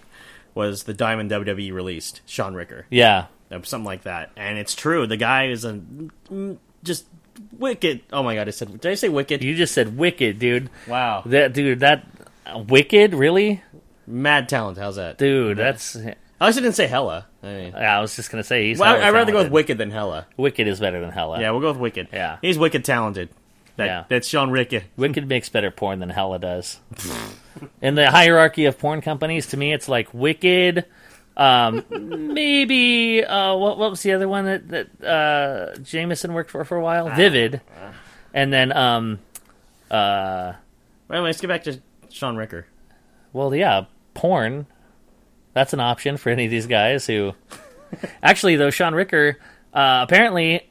was 0.54 0.84
the 0.84 0.94
Diamond 0.94 1.32
WWE 1.32 1.74
released 1.74 2.22
Sean 2.28 2.54
Ricker, 2.54 2.86
yeah, 2.92 3.26
something 3.50 3.84
like 3.84 4.04
that. 4.04 4.30
And 4.38 4.60
it's 4.60 4.76
true. 4.76 5.08
The 5.08 5.18
guy 5.18 5.48
is 5.48 5.66
a 5.66 5.74
mm, 6.32 6.58
just 6.84 7.06
wicked. 7.58 8.02
Oh 8.12 8.24
my 8.24 8.36
god! 8.36 8.48
I 8.48 8.52
said. 8.52 8.80
Did 8.82 8.92
I 8.92 8.96
say 8.96 9.10
wicked? 9.10 9.44
you 9.44 9.56
just 9.56 9.74
said 9.74 9.98
wicked, 9.98 10.40
dude. 10.40 10.70
Wow. 10.88 11.24
That 11.26 11.54
dude, 11.54 11.80
that 11.82 12.06
wicked, 12.68 13.14
really, 13.14 13.62
Mad 14.08 14.50
talent. 14.50 14.78
How's 14.78 14.96
that? 14.98 15.18
dude. 15.18 15.58
That's. 15.58 15.96
I 15.96 16.48
also 16.48 16.60
didn't 16.60 16.76
say 16.76 16.88
hella. 16.88 17.28
I 17.42 17.48
mean, 17.48 17.76
I 17.76 18.02
was 18.02 18.16
just 18.16 18.30
gonna 18.32 18.44
say 18.44 18.68
he's. 18.68 18.80
well, 18.80 19.02
I'd 19.02 19.12
rather 19.14 19.32
go 19.32 19.44
with 19.44 19.52
wicked 19.52 19.78
than 19.78 19.92
hella. 19.92 20.28
Wicked 20.38 20.68
is 20.68 20.80
better 20.80 21.00
than 21.00 21.12
Hella. 21.12 21.40
Yeah, 21.40 21.52
we'll 21.52 21.62
go 21.62 21.70
with 21.72 21.78
wicked. 21.80 22.08
Yeah. 22.12 22.38
he's 22.42 22.58
wicked 22.58 22.84
talented. 22.84 23.30
That, 23.76 23.86
Yeah. 23.86 24.04
that's 24.08 24.28
Sean 24.28 24.52
Ricker. 24.52 24.84
Wicked 24.98 25.28
makes 25.28 25.50
better 25.50 25.72
porn 25.72 26.00
than 26.00 26.10
Hella 26.10 26.38
does. 26.40 26.80
In 27.82 27.96
the 27.96 28.12
hierarchy 28.12 28.66
of 28.66 28.78
porn 28.78 29.02
companies, 29.02 29.48
to 29.48 29.58
me, 29.58 29.74
it's 29.74 29.88
like 29.88 30.14
Wicked. 30.14 30.86
Um, 31.36 31.84
maybe 31.90 33.24
uh, 33.24 33.56
what, 33.56 33.78
what 33.78 33.90
was 33.90 34.04
the 34.04 34.14
other 34.14 34.28
one 34.28 34.46
that 34.46 34.68
that 34.70 35.04
uh, 35.04 35.76
Jameson 35.80 36.34
worked 36.34 36.52
for 36.52 36.64
for 36.64 36.78
a 36.78 36.82
while? 36.82 37.10
Vivid, 37.10 37.62
and 38.34 38.54
then 38.54 38.72
um, 38.76 39.20
uh, 39.90 40.54
Wait, 41.08 41.18
wait, 41.20 41.26
let's 41.26 41.42
get 41.42 41.48
back 41.48 41.64
to 41.64 41.80
Sean 42.10 42.36
Ricker. 42.36 42.68
well, 43.34 43.54
yeah, 43.54 43.86
porn. 44.14 44.68
That's 45.54 45.74
an 45.74 45.80
option 45.80 46.18
for 46.18 46.30
any 46.30 46.46
of 46.46 46.52
these 46.52 46.68
guys 46.68 47.06
who. 47.08 47.34
Actually, 48.24 48.56
though, 48.56 48.72
Sean 48.72 48.96
Ricker 48.96 49.38
uh, 49.74 50.02
apparently, 50.08 50.68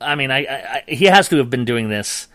I 0.00 0.14
mean, 0.16 0.30
I, 0.30 0.44
I, 0.44 0.54
I 0.54 0.82
he 0.88 1.04
has 1.06 1.28
to 1.28 1.36
have 1.38 1.50
been 1.50 1.64
doing 1.64 1.88
this 1.88 2.28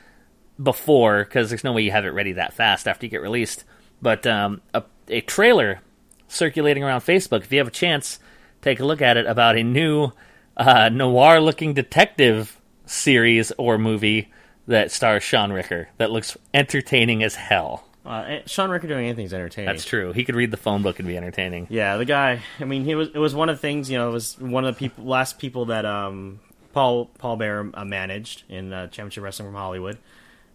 before 0.62 1.24
because 1.24 1.50
there's 1.50 1.64
no 1.64 1.74
way 1.74 1.82
you 1.84 1.92
have 1.92 2.06
it 2.06 2.10
ready 2.10 2.34
that 2.34 2.54
fast 2.54 2.88
after 2.88 3.06
you 3.06 3.10
get 3.10 3.22
released. 3.22 3.64
But 4.02 4.26
um, 4.28 4.62
a, 4.74 4.84
a 5.10 5.22
trailer 5.22 5.82
circulating 6.30 6.84
around 6.84 7.02
Facebook. 7.02 7.42
If 7.42 7.52
you 7.52 7.58
have 7.58 7.68
a 7.68 7.72
chance, 7.72 8.20
take 8.62 8.80
a 8.80 8.86
look 8.86 9.02
at 9.02 9.18
it 9.18 9.26
about 9.26 9.58
a 9.58 9.64
new 9.64 10.12
uh, 10.56 10.90
noir-looking 10.90 11.74
detective 11.74 12.60
series 12.86 13.52
or 13.58 13.78
movie 13.78 14.32
that 14.68 14.92
stars 14.92 15.24
Sean 15.24 15.52
Ricker 15.52 15.90
that 15.98 16.12
looks 16.12 16.38
entertaining 16.54 17.24
as 17.24 17.36
hell. 17.36 17.86
Uh, 18.06 18.24
eh, 18.28 18.42
Sean 18.46 18.70
Ricker 18.70 18.88
doing 18.88 19.06
anything's 19.06 19.34
entertaining. 19.34 19.68
That's 19.68 19.86
true. 19.86 20.14
He 20.14 20.24
could 20.24 20.36
read 20.36 20.52
the 20.52 20.58
phone 20.58 20.82
book 20.82 21.00
and 21.00 21.08
be 21.08 21.18
entertaining. 21.18 21.68
Yeah, 21.70 21.98
the 21.98 22.06
guy. 22.06 22.42
I 22.60 22.64
mean, 22.64 22.86
he 22.86 22.96
was. 22.96 23.10
It 23.10 23.20
was 23.20 23.36
one 23.36 23.50
of 23.50 23.58
the 23.58 23.62
things. 23.62 23.92
You 23.92 23.98
know, 23.98 24.10
it 24.10 24.14
was 24.14 24.40
one 24.40 24.66
of 24.66 24.74
the 24.74 24.80
people, 24.80 25.04
last 25.04 25.38
people 25.38 25.66
that 25.66 25.86
um, 25.86 26.40
Paul 26.74 27.06
Paul 27.18 27.36
Bear 27.36 27.70
uh, 27.74 27.84
managed 27.86 28.44
in 28.48 28.72
uh, 28.72 28.88
Championship 28.88 29.24
Wrestling 29.24 29.50
from 29.50 29.56
Hollywood. 29.56 29.98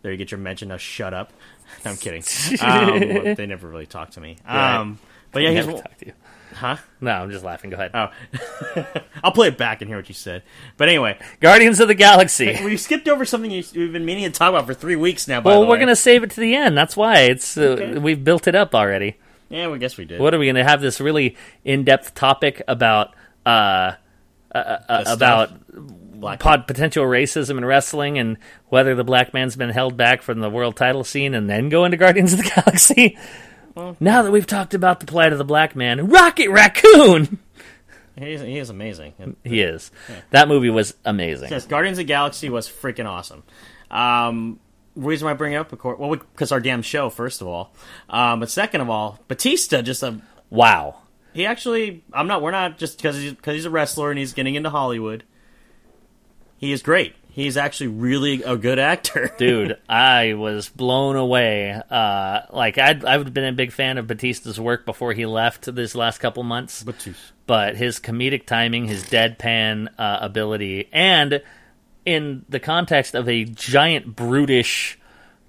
There 0.03 0.11
you 0.11 0.19
get 0.19 0.31
your 0.31 0.39
mention. 0.39 0.69
Now 0.69 0.77
shut 0.77 1.15
up. 1.15 1.33
No, 1.85 1.93
I'm 1.93 1.97
kidding. 1.97 2.23
um, 2.61 3.35
they 3.35 3.47
never 3.47 3.67
really 3.67 3.87
talked 3.87 4.13
to 4.13 4.21
me. 4.21 4.37
Right. 4.47 4.97
But 5.35 5.43
yeah, 5.43 5.51
he's 5.51 5.67
talked 5.67 5.99
to 6.01 6.07
you. 6.07 6.13
huh. 6.55 6.77
No, 7.01 7.11
I'm 7.11 7.31
just 7.31 7.45
laughing. 7.45 7.71
Go 7.71 7.77
ahead. 7.77 7.91
Oh, 7.93 8.85
I'll 9.25 9.33
play 9.33 9.49
it 9.49 9.59
back 9.59 9.83
and 9.83 9.89
hear 9.89 9.99
what 9.99 10.09
you 10.09 10.15
said. 10.15 10.43
But 10.77 10.89
anyway, 10.89 11.19
Guardians 11.41 11.81
of 11.81 11.89
the 11.89 11.95
Galaxy. 11.95 12.57
we 12.65 12.77
skipped 12.77 13.09
over 13.09 13.25
something 13.25 13.51
you, 13.51 13.63
we've 13.75 13.93
been 13.93 14.05
meaning 14.07 14.25
to 14.25 14.31
talk 14.31 14.49
about 14.51 14.67
for 14.67 14.73
three 14.75 14.97
weeks 14.97 15.29
now. 15.29 15.41
By 15.41 15.51
well, 15.51 15.67
we're 15.67 15.75
way. 15.75 15.81
gonna 15.81 15.97
save 15.97 16.23
it 16.23 16.31
to 16.31 16.41
the 16.41 16.55
end. 16.55 16.77
That's 16.79 16.97
why 16.97 17.21
it's 17.23 17.59
uh, 17.59 17.63
Okay. 17.63 17.99
we've 17.99 18.23
built 18.25 18.47
it 18.47 18.55
up 18.55 18.75
already. 18.75 19.17
Yeah, 19.51 19.69
we 19.69 19.79
guess 19.79 19.97
we 19.99 20.05
did. 20.07 20.21
What 20.21 20.33
are 20.35 20.39
we 20.39 20.47
gonna 20.47 20.65
have 20.65 20.81
this 20.81 21.01
really 21.01 21.37
in-depth 21.65 22.15
topic 22.15 22.63
about? 22.67 23.15
Uh, 23.45 23.93
uh, 24.55 24.79
uh, 24.89 25.05
about 25.09 25.51
Black- 26.21 26.39
pod, 26.39 26.67
potential 26.69 27.05
racism 27.05 27.59
in 27.59 27.65
wrestling 27.65 28.19
and 28.19 28.39
whether 28.69 28.95
the 28.95 29.03
black 29.05 29.35
man's 29.35 29.57
been 29.57 29.69
held 29.71 29.97
back 29.97 30.23
from 30.23 30.39
the 30.41 30.49
world 30.49 30.77
title 30.77 31.03
scene, 31.05 31.35
and 31.35 31.51
then 31.51 31.69
go 31.69 31.85
into 31.85 31.97
Guardians 31.97 32.33
of 32.33 32.39
the 32.39 32.51
Galaxy. 32.55 33.19
now 33.77 34.23
that 34.23 34.31
we've 34.31 34.47
talked 34.47 34.75
about 34.75 35.01
the 35.01 35.07
plight 35.07 35.33
of 35.33 35.39
the 35.39 35.45
black 35.45 35.75
man, 35.75 36.09
Rocket 36.09 36.49
Raccoon. 36.51 37.39
He 38.17 38.33
is, 38.33 38.41
he 38.43 38.59
is 38.59 38.71
amazing. 38.71 39.37
He 39.45 39.61
is. 39.61 39.91
That 40.31 40.47
movie 40.49 40.71
was 40.71 40.95
amazing. 41.05 41.51
Yes, 41.51 41.67
Guardians 41.67 41.99
of 41.99 42.05
the 42.05 42.09
Galaxy 42.09 42.49
was 42.49 42.69
freaking 42.69 43.07
awesome. 43.07 43.43
Um, 43.91 44.61
reason 44.95 45.27
why 45.27 45.33
I 45.33 45.35
bring 45.35 45.53
it 45.55 45.57
up, 45.57 45.73
of 45.73 45.79
course, 45.81 45.99
well, 45.99 46.11
because 46.15 46.53
our 46.53 46.61
damn 46.61 46.83
show, 46.83 47.11
first 47.11 47.41
of 47.41 47.49
all, 47.49 47.75
um, 48.09 48.41
but 48.41 48.51
second 48.51 48.81
of 48.81 48.89
all, 48.91 49.19
Batista 49.29 49.83
just 49.83 50.03
a 50.03 50.21
Wow. 50.51 50.99
he 51.33 51.45
actually. 51.47 52.05
I'm 52.13 52.29
not. 52.29 52.41
We're 52.43 52.53
not 52.53 52.79
just 52.79 52.99
because 52.99 53.17
he's 53.17 53.33
because 53.33 53.55
he's 53.55 53.65
a 53.65 53.71
wrestler 53.71 54.11
and 54.11 54.19
he's 54.19 54.33
getting 54.33 54.55
into 54.55 54.71
Hollywood. 54.71 55.25
He 56.57 56.71
is 56.71 56.83
great. 56.83 57.17
He's 57.35 57.57
actually 57.57 57.89
really 57.89 58.45
a 58.45 58.57
good 58.57 58.79
actor. 58.79 59.35
Dude, 59.39 59.77
I 59.89 60.35
was 60.35 60.69
blown 60.69 61.17
away. 61.17 61.73
Uh, 61.73 62.43
like 62.53 62.79
I'd, 62.79 63.05
I've 63.05 63.35
been 63.35 63.45
a 63.45 63.53
big 63.53 63.73
fan 63.73 63.99
of 63.99 64.07
Batista's 64.07 64.61
work 64.61 64.87
before 64.87 65.13
he 65.15 65.27
left 65.27 65.75
this 65.75 65.97
last 65.97 66.19
couple 66.19 66.45
months. 66.45 66.85
but 67.49 67.75
his 67.75 67.99
comedic 67.99 68.47
timing, 68.47 68.87
his 68.87 69.03
deadpan 69.03 69.89
uh, 69.99 70.19
ability, 70.21 70.89
and 70.93 71.43
in 72.07 72.45
the 72.49 72.61
context 72.61 73.17
of 73.17 73.29
a 73.29 73.45
giant 73.45 74.15
brutish 74.15 74.97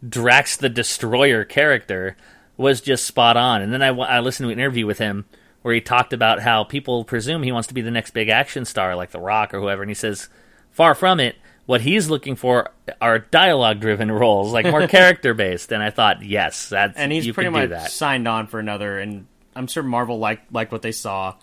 Drax 0.07 0.57
the 0.57 0.69
Destroyer 0.69 1.45
character, 1.45 2.17
was 2.57 2.81
just 2.81 3.05
spot 3.05 3.38
on. 3.38 3.61
And 3.61 3.71
then 3.71 3.83
I, 3.83 3.89
I 3.89 4.19
listened 4.21 4.47
to 4.47 4.51
an 4.51 4.57
interview 4.57 4.88
with 4.88 4.97
him 4.97 5.25
where 5.61 5.75
he 5.75 5.81
talked 5.81 6.13
about 6.13 6.41
how 6.41 6.63
people 6.63 7.03
presume 7.03 7.43
he 7.43 7.51
wants 7.51 7.67
to 7.67 7.75
be 7.75 7.81
the 7.81 7.91
next 7.91 8.11
big 8.11 8.29
action 8.29 8.65
star, 8.65 8.95
like 8.95 9.11
The 9.11 9.19
Rock 9.19 9.53
or 9.53 9.59
whoever, 9.59 9.83
and 9.83 9.91
he 9.91 9.95
says, 9.95 10.29
far 10.71 10.95
from 10.95 11.19
it. 11.19 11.36
What 11.66 11.82
he's 11.82 12.09
looking 12.09 12.36
for 12.36 12.70
are 13.01 13.20
dialogue-driven 13.20 14.11
roles, 14.11 14.53
like 14.53 14.66
more 14.66 14.88
character-based. 14.89 15.72
And 15.72 15.82
I 15.82 15.89
thought, 15.89 16.22
yes, 16.24 16.70
that's 16.70 16.97
and 16.97 17.11
he's 17.11 17.32
pretty 17.32 17.49
much 17.49 17.70
that. 17.70 17.91
signed 17.91 18.28
on 18.28 18.47
for 18.47 18.59
another. 18.59 18.99
And 18.99 19.26
I'm 19.55 19.68
sure 19.68 19.82
Marvel 19.84 20.20
liked 20.20 20.51
liked 20.53 20.72
what 20.72 20.82
they 20.82 20.91
saw. 20.91 21.36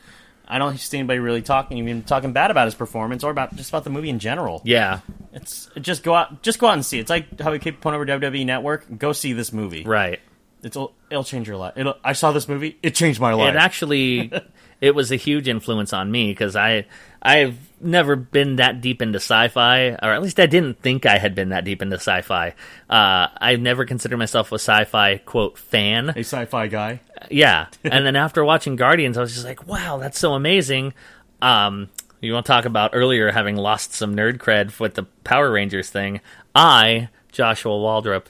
I 0.47 0.59
don't 0.59 0.77
see 0.79 0.99
anybody 0.99 1.19
really 1.19 1.41
talking, 1.41 1.79
even 1.79 2.03
talking 2.03 2.33
bad 2.33 2.51
about 2.51 2.67
his 2.67 2.75
performance 2.75 3.25
or 3.25 3.31
about 3.31 3.57
just 3.57 3.71
about 3.71 3.85
the 3.85 3.91
movie 3.91 4.11
in 4.11 4.19
general. 4.19 4.61
Yeah, 4.65 5.01
It's 5.33 5.71
just 5.81 6.03
go 6.03 6.15
out, 6.15 6.43
just 6.43 6.59
go 6.59 6.67
out 6.67 6.75
and 6.75 6.85
see. 6.85 6.99
It's 6.99 7.09
like 7.09 7.41
how 7.41 7.53
we 7.53 7.59
keep 7.59 7.81
putting 7.81 7.95
over 7.95 8.05
WWE 8.05 8.45
Network. 8.45 8.85
Go 8.99 9.13
see 9.13 9.33
this 9.33 9.53
movie. 9.53 9.85
right. 9.85 10.21
It'll 10.63 10.95
it'll 11.11 11.25
change 11.25 11.49
your 11.49 11.57
life. 11.57 11.73
It'll, 11.77 11.97
I 12.05 12.13
saw 12.13 12.31
this 12.31 12.47
movie. 12.49 12.79
It 12.85 12.95
changed 12.95 13.19
my 13.19 13.33
life. 13.35 13.55
It 13.55 13.59
actually 13.59 14.31
it 14.83 14.97
was 14.97 15.13
a 15.13 15.17
huge 15.17 15.49
influence 15.49 15.93
on 15.93 16.11
me 16.11 16.33
because 16.33 16.57
I 16.57 16.87
I've 17.23 17.57
never 17.81 18.17
been 18.17 18.57
that 18.57 18.81
deep 18.81 19.01
into 19.01 19.17
sci-fi, 19.17 19.91
or 19.91 20.13
at 20.13 20.21
least 20.21 20.41
I 20.41 20.47
didn't 20.47 20.81
think 20.81 21.07
I 21.07 21.19
had 21.19 21.37
been 21.37 21.51
that 21.51 21.65
deep 21.65 21.81
into 21.81 21.95
sci-fi. 21.95 22.49
Uh, 22.91 23.29
I 23.39 23.57
never 23.57 23.85
considered 23.85 24.17
myself 24.17 24.51
a 24.51 24.57
sci-fi 24.57 25.19
quote 25.19 25.57
fan. 25.57 26.11
a 26.11 26.19
sci-fi 26.19 26.67
guy. 26.67 27.01
Yeah, 27.31 27.69
and 27.85 28.05
then 28.05 28.17
after 28.17 28.45
watching 28.45 28.75
Guardians, 28.75 29.17
I 29.17 29.21
was 29.21 29.33
just 29.33 29.47
like, 29.47 29.69
wow, 29.69 29.99
that's 29.99 30.19
so 30.19 30.35
amazing. 30.35 30.95
Um, 31.41 31.89
you 32.21 32.33
want 32.33 32.45
to 32.47 32.53
talk 32.53 32.65
about 32.65 32.91
earlier 32.93 33.31
having 33.31 33.57
lost 33.57 33.95
some 33.95 34.17
nerd 34.17 34.39
cred 34.39 34.79
with 34.81 34.95
the 34.95 35.05
Power 35.23 35.51
Rangers 35.53 35.91
thing? 35.91 36.21
I, 36.57 37.09
Joshua 37.31 37.73
Waldrop, 37.73 38.27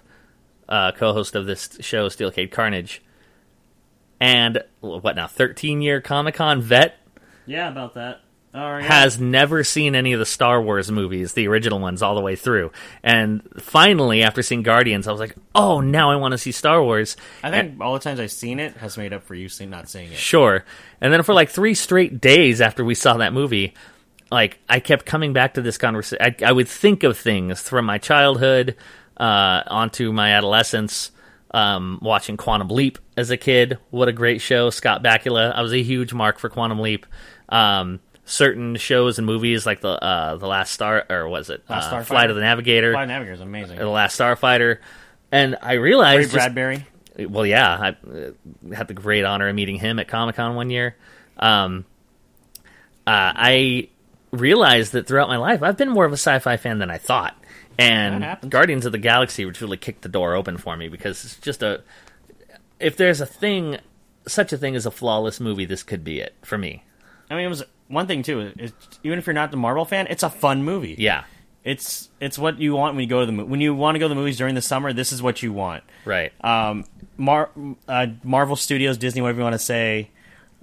uh, 0.68 0.92
co-host 0.92 1.34
of 1.34 1.46
this 1.46 1.78
show, 1.80 2.10
Steel 2.10 2.30
Cage 2.30 2.50
Carnage, 2.50 3.02
and 4.22 4.62
what 4.80 5.16
now, 5.16 5.26
thirteen 5.26 5.82
year 5.82 6.00
Comic 6.00 6.36
Con 6.36 6.62
vet, 6.62 6.96
Yeah, 7.44 7.68
about 7.68 7.94
that. 7.94 8.20
All 8.54 8.70
right. 8.70 8.84
has 8.84 9.18
never 9.18 9.64
seen 9.64 9.94
any 9.96 10.12
of 10.12 10.20
the 10.20 10.26
Star 10.26 10.62
Wars 10.62 10.92
movies, 10.92 11.32
the 11.32 11.48
original 11.48 11.80
ones, 11.80 12.02
all 12.02 12.14
the 12.14 12.20
way 12.20 12.36
through. 12.36 12.70
And 13.02 13.42
finally, 13.58 14.22
after 14.22 14.42
seeing 14.42 14.62
Guardians, 14.62 15.08
I 15.08 15.10
was 15.10 15.20
like, 15.20 15.34
oh, 15.54 15.80
now 15.80 16.10
I 16.10 16.16
want 16.16 16.32
to 16.32 16.38
see 16.38 16.52
Star 16.52 16.82
Wars. 16.82 17.16
I 17.42 17.50
think 17.50 17.80
all 17.80 17.94
the 17.94 17.98
times 17.98 18.20
I've 18.20 18.30
seen 18.30 18.60
it 18.60 18.76
has 18.76 18.96
made 18.98 19.12
up 19.14 19.24
for 19.24 19.34
you 19.34 19.48
not 19.66 19.88
seeing 19.88 20.12
it. 20.12 20.18
Sure. 20.18 20.64
And 21.00 21.12
then 21.12 21.22
for 21.22 21.32
like 21.34 21.48
three 21.48 21.74
straight 21.74 22.20
days 22.20 22.60
after 22.60 22.84
we 22.84 22.94
saw 22.94 23.16
that 23.16 23.32
movie, 23.32 23.72
like 24.30 24.58
I 24.68 24.80
kept 24.80 25.06
coming 25.06 25.32
back 25.32 25.54
to 25.54 25.62
this 25.62 25.78
conversation. 25.78 26.24
I, 26.24 26.36
I 26.44 26.52
would 26.52 26.68
think 26.68 27.02
of 27.04 27.16
things 27.18 27.60
from 27.60 27.86
my 27.86 27.96
childhood 27.98 28.76
uh, 29.16 29.62
onto 29.66 30.12
my 30.12 30.32
adolescence. 30.32 31.10
Um, 31.54 31.98
watching 32.00 32.38
Quantum 32.38 32.68
Leap 32.68 32.98
as 33.16 33.30
a 33.30 33.36
kid, 33.36 33.76
what 33.90 34.08
a 34.08 34.12
great 34.12 34.40
show! 34.40 34.70
Scott 34.70 35.02
Bakula. 35.02 35.52
I 35.54 35.60
was 35.60 35.72
a 35.72 35.82
huge 35.82 36.14
mark 36.14 36.38
for 36.38 36.48
Quantum 36.48 36.78
Leap. 36.80 37.04
Um, 37.50 38.00
certain 38.24 38.76
shows 38.76 39.18
and 39.18 39.26
movies 39.26 39.66
like 39.66 39.80
the 39.82 39.90
uh, 39.90 40.36
the 40.36 40.46
Last 40.46 40.72
Star 40.72 41.04
or 41.10 41.28
was 41.28 41.50
it 41.50 41.62
Last 41.68 41.92
uh, 41.92 42.02
Flight 42.04 42.30
of 42.30 42.36
the 42.36 42.42
Navigator, 42.42 42.92
Flight 42.92 43.08
Navigator 43.08 43.34
is 43.34 43.40
amazing. 43.42 43.78
the 43.78 43.86
Last 43.86 44.18
Starfighter, 44.18 44.78
and 45.30 45.56
I 45.60 45.74
Ray 45.74 45.78
realized 45.78 46.32
just- 46.32 46.34
Bradbury. 46.34 46.86
well, 47.28 47.44
yeah, 47.44 47.76
I 47.76 47.88
uh, 48.08 48.30
had 48.74 48.88
the 48.88 48.94
great 48.94 49.24
honor 49.24 49.48
of 49.48 49.54
meeting 49.54 49.76
him 49.76 49.98
at 49.98 50.08
Comic 50.08 50.36
Con 50.36 50.54
one 50.54 50.70
year. 50.70 50.96
Um, 51.36 51.84
uh, 53.06 53.10
I 53.36 53.88
realized 54.32 54.92
that 54.92 55.06
throughout 55.06 55.28
my 55.28 55.36
life, 55.36 55.62
I've 55.62 55.76
been 55.76 55.90
more 55.90 56.04
of 56.04 56.12
a 56.12 56.16
sci-fi 56.16 56.56
fan 56.56 56.78
than 56.78 56.90
I 56.90 56.98
thought, 56.98 57.36
and 57.78 58.38
Guardians 58.50 58.86
of 58.86 58.92
the 58.92 58.98
Galaxy 58.98 59.44
would 59.44 59.60
really 59.60 59.76
kicked 59.76 60.02
the 60.02 60.08
door 60.08 60.34
open 60.34 60.56
for 60.56 60.76
me 60.76 60.88
because 60.88 61.24
it's 61.24 61.38
just 61.38 61.62
a. 61.62 61.82
If 62.80 62.96
there's 62.96 63.20
a 63.20 63.26
thing, 63.26 63.78
such 64.26 64.52
a 64.52 64.58
thing 64.58 64.74
as 64.74 64.86
a 64.86 64.90
flawless 64.90 65.38
movie, 65.38 65.64
this 65.64 65.82
could 65.82 66.02
be 66.02 66.18
it 66.20 66.34
for 66.42 66.58
me. 66.58 66.82
I 67.30 67.36
mean, 67.36 67.44
it 67.44 67.48
was 67.48 67.62
one 67.88 68.06
thing 68.06 68.22
too. 68.22 68.52
Is 68.58 68.72
even 69.04 69.18
if 69.18 69.26
you're 69.26 69.34
not 69.34 69.50
the 69.50 69.56
Marvel 69.56 69.84
fan, 69.84 70.06
it's 70.10 70.22
a 70.22 70.30
fun 70.30 70.64
movie. 70.64 70.96
Yeah, 70.98 71.24
It's 71.64 72.08
it's 72.20 72.38
what 72.38 72.58
you 72.58 72.74
want 72.74 72.96
when 72.96 73.02
you 73.04 73.08
go 73.08 73.20
to 73.20 73.26
the 73.26 73.32
mo- 73.32 73.44
when 73.44 73.60
you 73.60 73.74
want 73.74 73.94
to 73.94 73.98
go 74.00 74.06
to 74.06 74.08
the 74.08 74.14
movies 74.14 74.36
during 74.38 74.54
the 74.54 74.62
summer. 74.62 74.92
This 74.92 75.12
is 75.12 75.22
what 75.22 75.42
you 75.42 75.52
want. 75.52 75.84
right. 76.04 76.32
um, 76.44 76.84
Mar- 77.18 77.50
uh, 77.86 78.06
Marvel 78.24 78.56
Studios, 78.56 78.96
Disney, 78.98 79.20
whatever 79.20 79.38
you 79.38 79.44
want 79.44 79.54
to 79.54 79.58
say, 79.58 80.10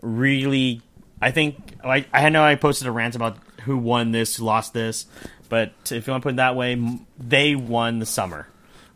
really. 0.02 0.82
I 1.22 1.32
think 1.32 1.58
I, 1.84 2.06
I 2.14 2.30
know 2.30 2.44
I 2.44 2.56
posted 2.56 2.88
a 2.88 2.92
rant 2.92 3.16
about 3.16 3.38
who 3.62 3.78
won 3.78 4.12
this, 4.12 4.38
who 4.38 4.44
lost 4.44 4.74
this, 4.74 5.06
but 5.50 5.74
if 5.92 6.08
you 6.08 6.12
want 6.12 6.22
to 6.22 6.28
put 6.28 6.34
it 6.34 6.38
that 6.38 6.56
way, 6.56 6.82
they 7.18 7.56
won 7.56 8.00
the 8.00 8.06
summer 8.06 8.48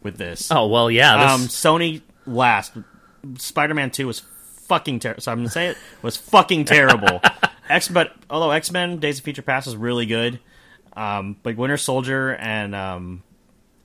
with 0.02 0.18
this. 0.18 0.52
oh 0.52 0.68
well, 0.68 0.90
yeah. 0.92 1.34
um, 1.34 1.42
Sony 1.42 2.02
last. 2.26 2.74
Spider-Man 3.38 3.92
Two 3.92 4.08
was 4.08 4.20
fucking 4.20 5.00
terrible. 5.00 5.22
So 5.22 5.32
I'm 5.32 5.40
gonna 5.40 5.50
say 5.50 5.68
it 5.68 5.78
was 6.02 6.18
fucking 6.18 6.66
terrible. 6.66 7.22
X, 7.70 7.88
but 7.88 8.14
although 8.30 8.52
X 8.52 8.72
Men 8.72 9.00
Days 9.00 9.20
of 9.20 9.24
Future 9.24 9.42
Past 9.42 9.68
was 9.68 9.76
really 9.78 10.06
good, 10.06 10.40
um, 10.96 11.38
but 11.42 11.56
Winter 11.56 11.78
Soldier 11.78 12.36
and 12.36 12.76
um, 12.76 13.24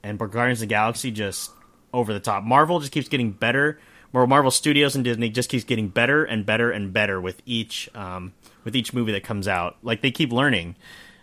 and 0.02 0.18
Guardians 0.18 0.58
of 0.58 0.60
the 0.60 0.66
Galaxy 0.66 1.10
just 1.10 1.52
over 1.92 2.12
the 2.12 2.20
top. 2.20 2.44
Marvel 2.44 2.80
just 2.80 2.92
keeps 2.92 3.08
getting 3.08 3.30
better. 3.30 3.78
Marvel 4.12 4.50
Studios 4.50 4.94
and 4.94 5.04
Disney 5.04 5.28
just 5.28 5.48
keeps 5.50 5.64
getting 5.64 5.88
better 5.88 6.24
and 6.24 6.44
better 6.44 6.70
and 6.70 6.92
better 6.92 7.20
with 7.20 7.42
each 7.44 7.88
um, 7.94 8.32
with 8.68 8.76
each 8.76 8.92
movie 8.92 9.12
that 9.12 9.24
comes 9.24 9.48
out. 9.48 9.78
Like 9.82 10.02
they 10.02 10.10
keep 10.10 10.30
learning, 10.30 10.76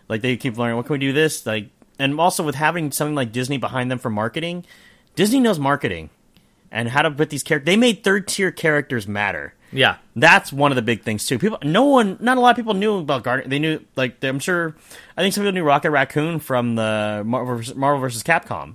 like 0.08 0.20
they 0.20 0.36
keep 0.36 0.58
learning. 0.58 0.76
What 0.76 0.86
can 0.86 0.94
we 0.94 0.98
do 0.98 1.12
this? 1.12 1.46
Like, 1.46 1.68
and 1.96 2.18
also 2.18 2.42
with 2.42 2.56
having 2.56 2.90
something 2.90 3.14
like 3.14 3.30
Disney 3.30 3.56
behind 3.56 3.88
them 3.88 4.00
for 4.00 4.10
marketing, 4.10 4.66
Disney 5.14 5.38
knows 5.38 5.60
marketing 5.60 6.10
and 6.72 6.88
how 6.88 7.02
to 7.02 7.10
put 7.12 7.30
these 7.30 7.44
characters. 7.44 7.66
They 7.66 7.76
made 7.76 8.02
third 8.02 8.26
tier 8.26 8.50
characters 8.50 9.06
matter. 9.06 9.54
yeah, 9.70 9.98
That's 10.16 10.52
one 10.52 10.72
of 10.72 10.76
the 10.76 10.82
big 10.82 11.04
things 11.04 11.24
too. 11.24 11.38
People, 11.38 11.58
no 11.62 11.84
one, 11.84 12.18
not 12.20 12.36
a 12.36 12.40
lot 12.40 12.50
of 12.50 12.56
people 12.56 12.74
knew 12.74 12.98
about 12.98 13.22
Guardian. 13.22 13.48
They 13.48 13.60
knew, 13.60 13.80
like, 13.94 14.22
I'm 14.24 14.40
sure. 14.40 14.74
I 15.16 15.22
think 15.22 15.32
some 15.32 15.44
people 15.44 15.52
knew 15.54 15.62
Rocket 15.62 15.90
Raccoon 15.92 16.40
from 16.40 16.74
the 16.74 17.22
Marvel 17.24 18.00
versus 18.00 18.24
Capcom 18.24 18.74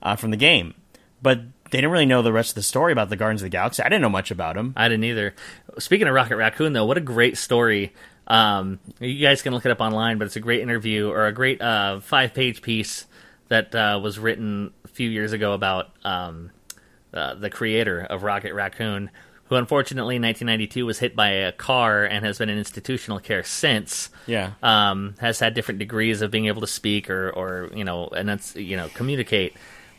uh, 0.00 0.14
from 0.16 0.30
the 0.30 0.36
game, 0.36 0.74
but 1.20 1.40
they 1.74 1.80
didn't 1.80 1.90
really 1.90 2.06
know 2.06 2.22
the 2.22 2.32
rest 2.32 2.50
of 2.50 2.54
the 2.54 2.62
story 2.62 2.92
about 2.92 3.10
the 3.10 3.16
Guardians 3.16 3.42
of 3.42 3.46
the 3.46 3.50
Galaxy. 3.50 3.82
I 3.82 3.88
didn't 3.88 4.02
know 4.02 4.08
much 4.08 4.30
about 4.30 4.54
them. 4.54 4.74
I 4.76 4.86
didn't 4.86 5.02
either. 5.02 5.34
Speaking 5.80 6.06
of 6.06 6.14
Rocket 6.14 6.36
Raccoon, 6.36 6.72
though, 6.72 6.84
what 6.84 6.96
a 6.96 7.00
great 7.00 7.36
story. 7.36 7.92
Um, 8.28 8.78
you 9.00 9.18
guys 9.18 9.42
can 9.42 9.52
look 9.52 9.66
it 9.66 9.72
up 9.72 9.80
online, 9.80 10.18
but 10.18 10.26
it's 10.26 10.36
a 10.36 10.40
great 10.40 10.60
interview 10.60 11.10
or 11.10 11.26
a 11.26 11.32
great 11.32 11.60
uh, 11.60 11.98
five 11.98 12.32
page 12.32 12.62
piece 12.62 13.06
that 13.48 13.74
uh, 13.74 13.98
was 14.00 14.20
written 14.20 14.72
a 14.84 14.88
few 14.88 15.10
years 15.10 15.32
ago 15.32 15.52
about 15.52 15.90
um, 16.04 16.52
uh, 17.12 17.34
the 17.34 17.50
creator 17.50 18.02
of 18.02 18.22
Rocket 18.22 18.54
Raccoon, 18.54 19.10
who 19.46 19.56
unfortunately 19.56 20.14
in 20.14 20.22
1992 20.22 20.86
was 20.86 21.00
hit 21.00 21.16
by 21.16 21.30
a 21.30 21.50
car 21.50 22.04
and 22.04 22.24
has 22.24 22.38
been 22.38 22.50
in 22.50 22.56
institutional 22.56 23.18
care 23.18 23.42
since. 23.42 24.10
Yeah. 24.28 24.52
Um, 24.62 25.16
has 25.18 25.40
had 25.40 25.54
different 25.54 25.80
degrees 25.80 26.22
of 26.22 26.30
being 26.30 26.46
able 26.46 26.60
to 26.60 26.68
speak 26.68 27.10
or, 27.10 27.30
or 27.30 27.70
you 27.74 27.82
know, 27.82 28.06
and 28.10 28.28
that's 28.28 28.54
you 28.54 28.76
know, 28.76 28.88
communicate. 28.90 29.54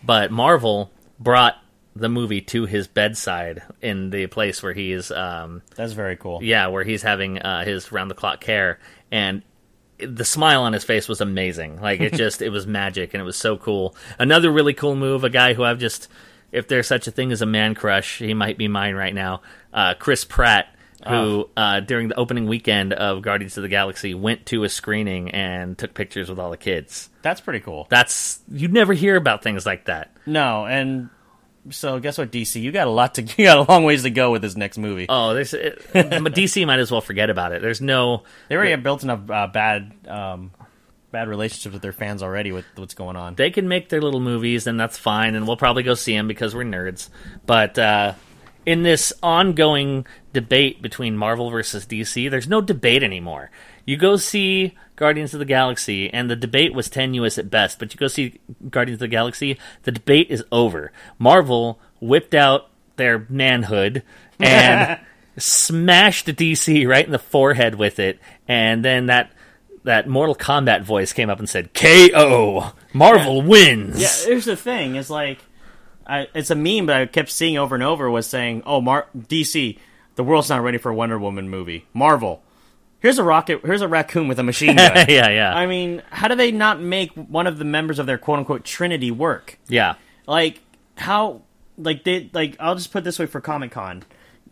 But 0.05 0.32
Marvel 0.32 0.89
brought 1.19 1.57
the 1.96 2.10
movie 2.10 2.41
to 2.41 2.66
his 2.66 2.88
bedside 2.88 3.64
in 3.82 4.10
the 4.10 4.28
place 4.28 4.62
where 4.62 4.74
he's. 4.74 5.12
Um, 5.12 5.62
That's 5.76 5.93
very 5.93 6.18
cool. 6.18 6.43
yeah, 6.43 6.68
where 6.68 6.84
he's 6.84 7.02
having 7.02 7.39
uh, 7.39 7.64
his 7.64 7.91
round 7.91 8.12
the 8.12 8.16
clock 8.16 8.41
care, 8.41 8.80
and 9.12 9.43
the 9.98 10.26
smile 10.26 10.64
on 10.64 10.74
his 10.74 10.84
face 10.84 11.08
was 11.08 11.22
amazing. 11.22 11.80
Like 11.82 12.02
it 12.02 12.14
just, 12.16 12.41
it 12.41 12.50
was 12.50 12.68
magic, 12.68 13.14
and 13.14 13.22
it 13.22 13.26
was 13.26 13.38
so 13.38 13.58
cool. 13.58 13.96
Another 14.20 14.52
really 14.52 14.74
cool 14.74 14.96
move. 14.96 15.24
A 15.24 15.30
guy 15.30 15.54
who 15.54 15.64
I've 15.64 15.80
just, 15.80 16.10
if 16.52 16.68
there's 16.68 16.88
such 16.88 17.08
a 17.08 17.12
thing 17.12 17.32
as 17.32 17.41
a 17.41 17.46
man 17.46 17.76
crush, 17.76 18.18
he 18.20 18.34
might 18.34 18.58
be 18.58 18.68
mine 18.68 18.96
right 18.96 19.14
now. 19.14 19.41
Uh, 19.74 19.93
Chris 19.93 20.26
Pratt. 20.26 20.70
Who 21.08 21.48
uh, 21.56 21.82
during 21.82 22.08
the 22.08 22.16
opening 22.16 22.48
weekend 22.48 22.91
of 22.91 23.22
Guardians 23.22 23.56
of 23.58 23.62
the 23.62 23.70
Galaxy 23.70 24.16
went 24.16 24.48
to 24.48 24.64
a 24.64 24.70
screening 24.70 25.30
and 25.30 25.78
took 25.78 25.93
pictures 25.93 26.30
with 26.30 26.39
all 26.39 26.50
the 26.50 26.58
kids. 26.58 27.12
That's 27.22 27.41
pretty 27.41 27.60
cool. 27.60 27.86
That's 27.91 28.39
you'd 28.50 28.74
never 28.74 28.91
hear 28.93 29.16
about 29.16 29.43
things 29.43 29.68
like 29.68 29.86
that. 29.86 30.12
No, 30.26 30.66
and 30.66 31.12
so 31.70 31.99
guess 31.99 32.18
what, 32.18 32.32
DC? 32.32 32.61
You 32.61 32.72
got 32.72 32.88
a 32.88 32.91
lot 32.91 33.16
to, 33.16 33.22
you 33.38 33.45
got 33.45 33.57
a 33.57 33.72
long 33.72 33.84
ways 33.84 34.03
to 34.03 34.09
go 34.09 34.32
with 34.32 34.41
this 34.41 34.55
next 34.55 34.78
movie. 34.78 35.05
Oh, 35.09 35.34
there's 35.34 35.53
it, 35.53 35.82
but 35.93 36.34
DC 36.34 36.66
might 36.66 36.80
as 36.80 36.91
well 36.91 37.01
forget 37.01 37.30
about 37.30 37.51
it. 37.51 37.61
There's 37.61 37.82
no 37.82 38.24
they 38.49 38.55
already 38.55 38.72
have 38.72 38.84
built 38.84 39.03
enough 39.03 39.30
uh, 39.30 39.47
bad, 39.47 39.93
um, 40.07 40.51
bad 41.16 41.30
relationships 41.30 41.72
with 41.72 41.82
their 41.82 41.93
fans 41.93 42.22
already 42.22 42.51
with 42.51 42.66
what's 42.76 42.93
going 42.93 43.16
on. 43.16 43.36
they 43.36 43.49
can 43.49 43.70
make 43.70 43.88
their 43.88 44.01
little 44.01 44.20
movies 44.20 44.68
and 44.68 44.78
that's 44.78 44.97
fine 44.97 45.34
and 45.34 45.47
we'll 45.47 45.55
probably 45.55 45.82
go 45.82 45.93
see 45.93 46.13
them 46.13 46.28
because 46.28 46.53
we're 46.53 46.66
nerds 46.66 47.07
but 47.45 47.80
uh, 47.80 48.13
in 48.66 48.84
this 48.84 49.13
ongoing 49.24 50.05
debate 50.34 50.82
between 50.82 51.16
marvel 51.16 51.49
versus 51.49 51.86
dc 51.86 52.30
there's 52.30 52.49
no 52.49 52.59
debate 52.59 53.01
anymore 53.01 53.49
you 53.86 53.97
go 53.97 54.17
see 54.17 54.75
guardians 54.95 55.33
of 55.33 55.39
the 55.39 55.45
galaxy 55.45 56.11
and 56.13 56.29
the 56.29 56.36
debate 56.36 56.73
was 56.73 56.89
tenuous 56.89 57.38
at 57.38 57.49
best 57.49 57.79
but 57.79 57.93
you 57.93 57.99
go 57.99 58.07
see 58.07 58.39
guardians 58.69 58.97
of 58.97 59.01
the 59.01 59.07
galaxy 59.07 59.57
the 59.83 59.91
debate 59.91 60.27
is 60.29 60.43
over 60.51 60.91
marvel 61.19 61.79
whipped 61.99 62.33
out 62.33 62.69
their 62.95 63.25
manhood 63.29 64.03
and 64.39 64.99
smashed 65.38 66.27
dc 66.27 66.88
right 66.88 67.05
in 67.05 67.11
the 67.11 67.19
forehead 67.19 67.75
with 67.75 67.99
it 67.99 68.19
and 68.47 68.83
then 68.86 69.07
that 69.07 69.31
that 69.86 70.07
Mortal 70.07 70.36
Kombat 70.36 70.81
voice 70.83 71.13
came 71.13 71.29
up 71.29 71.39
and 71.39 71.47
said, 71.47 71.73
"KO, 71.73 72.73
Marvel 72.91 73.41
wins." 73.41 74.01
Yeah, 74.01 74.27
here's 74.27 74.45
the 74.45 74.55
thing: 74.55 74.95
is 74.95 75.09
like, 75.09 75.39
I, 76.05 76.27
it's 76.33 76.49
a 76.49 76.55
meme, 76.55 76.88
but 76.88 76.95
I 76.95 77.05
kept 77.05 77.29
seeing 77.29 77.57
over 77.57 77.75
and 77.75 77.83
over 77.83 78.09
was 78.09 78.27
saying, 78.27 78.63
"Oh, 78.65 78.81
Mar- 78.81 79.07
DC, 79.15 79.77
the 80.15 80.23
world's 80.23 80.49
not 80.49 80.63
ready 80.63 80.79
for 80.79 80.89
a 80.89 80.95
Wonder 80.95 81.17
Woman 81.17 81.49
movie." 81.49 81.86
Marvel, 81.93 82.43
here's 83.00 83.18
a 83.18 83.24
rocket, 83.24 83.62
here's 83.64 83.82
a 83.82 83.88
raccoon 83.88 84.28
with 84.28 84.39
a 84.39 84.43
machine 84.43 84.76
gun. 84.76 84.96
yeah, 85.10 85.30
yeah, 85.30 85.54
I 85.54 85.66
mean, 85.66 86.02
how 86.10 86.28
do 86.28 86.36
they 86.36 86.52
not 86.52 86.80
make 86.82 87.12
one 87.14 87.48
of 87.48 87.58
the 87.58 87.66
members 87.66 88.00
of 88.00 88.06
their 88.06 88.18
quote 88.18 88.39
unquote 88.39 88.64
Trinity 88.64 89.12
work? 89.12 89.60
yeah. 89.68 89.96
Like 90.28 90.62
how 90.96 91.41
like 91.78 92.04
they 92.04 92.30
like 92.34 92.56
I'll 92.60 92.76
just 92.76 92.91
put 92.91 93.04
this 93.04 93.20
way 93.20 93.26
for 93.28 93.41
Comic 93.41 93.72
Con. 93.72 94.04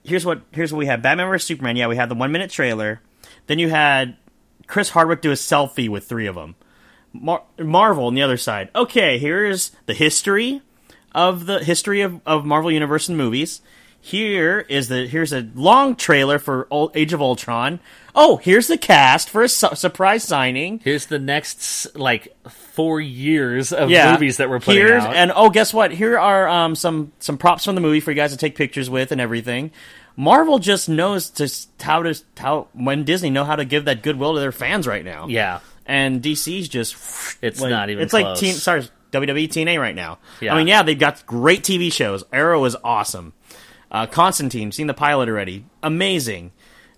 Here's 0.03 0.25
what 0.25 0.41
here's 0.51 0.71
what 0.71 0.79
we 0.79 0.85
had. 0.85 1.01
Batman 1.01 1.29
vs 1.29 1.47
Superman, 1.47 1.75
yeah, 1.75 1.87
we 1.87 1.95
had 1.95 2.09
the 2.09 2.15
one 2.15 2.31
minute 2.31 2.51
trailer. 2.51 3.01
Then 3.47 3.57
you 3.59 3.69
had 3.69 4.17
Chris 4.67 4.89
Hardwick 4.89 5.21
do 5.21 5.31
a 5.31 5.35
selfie 5.35 5.89
with 5.89 6.07
three 6.07 6.27
of 6.27 6.35
them. 6.35 6.55
Mar- 7.11 7.43
Marvel 7.57 8.05
on 8.07 8.15
the 8.15 8.21
other 8.21 8.37
side. 8.37 8.69
Okay, 8.75 9.17
here's 9.17 9.71
the 9.85 9.93
history 9.93 10.61
of 11.13 11.45
the 11.45 11.63
history 11.63 12.01
of, 12.01 12.21
of 12.25 12.45
Marvel 12.45 12.71
Universe 12.71 13.07
and 13.07 13.17
movies. 13.17 13.61
Here 13.99 14.65
is 14.67 14.89
the 14.89 15.07
here's 15.07 15.31
a 15.31 15.49
long 15.55 15.95
trailer 15.95 16.39
for 16.39 16.67
Age 16.93 17.13
of 17.13 17.21
Ultron. 17.21 17.79
Oh, 18.15 18.37
here's 18.37 18.67
the 18.67 18.77
cast 18.77 19.29
for 19.29 19.41
a 19.41 19.49
su- 19.49 19.73
surprise 19.75 20.23
signing. 20.23 20.79
Here's 20.83 21.07
the 21.07 21.17
next 21.19 21.95
like 21.95 22.35
four 22.49 23.01
years 23.01 23.73
of 23.73 23.89
yeah. 23.89 24.11
movies 24.11 24.37
that 24.37 24.49
we're 24.49 24.59
putting 24.59 24.85
Here's, 24.85 25.03
out. 25.03 25.15
And 25.15 25.31
oh, 25.35 25.49
guess 25.49 25.73
what? 25.73 25.91
Here 25.91 26.17
are 26.19 26.47
um, 26.47 26.75
some 26.75 27.11
some 27.19 27.37
props 27.37 27.65
from 27.65 27.75
the 27.75 27.81
movie 27.81 27.99
for 27.99 28.11
you 28.11 28.15
guys 28.15 28.31
to 28.31 28.37
take 28.37 28.55
pictures 28.55 28.89
with 28.89 29.11
and 29.11 29.19
everything. 29.19 29.71
Marvel 30.15 30.59
just 30.59 30.87
knows 30.89 31.29
to 31.31 31.49
how 31.83 32.03
to 32.03 32.13
how 32.37 32.67
when 32.73 33.03
Disney 33.03 33.31
know 33.31 33.45
how 33.45 33.55
to 33.55 33.65
give 33.65 33.85
that 33.85 34.03
goodwill 34.03 34.35
to 34.35 34.39
their 34.39 34.51
fans 34.51 34.85
right 34.85 35.03
now. 35.03 35.27
yeah, 35.27 35.61
and 35.87 36.21
DC's 36.21 36.69
just 36.69 36.95
It's 37.41 37.59
like- 37.59 37.71
not 37.71 37.89
even 37.89 38.03
It's 38.03 38.13
like 38.13 38.25
close. 38.25 38.39
team 38.39 38.53
sorry 38.53 38.83
WWE 39.11 39.47
TNA 39.47 39.79
right 39.79 39.95
now. 39.95 40.19
Yeah. 40.39 40.53
I 40.53 40.57
mean, 40.59 40.67
yeah, 40.67 40.83
they've 40.83 40.97
got 40.99 41.25
great 41.25 41.63
TV 41.63 41.91
shows. 41.91 42.23
Arrow 42.31 42.63
is 42.65 42.75
awesome. 42.83 43.33
Uh, 43.91 44.05
Constantine, 44.07 44.71
seen 44.71 44.87
the 44.87 44.93
pilot 44.93 45.29
already, 45.29 45.65
amazing. 45.81 46.51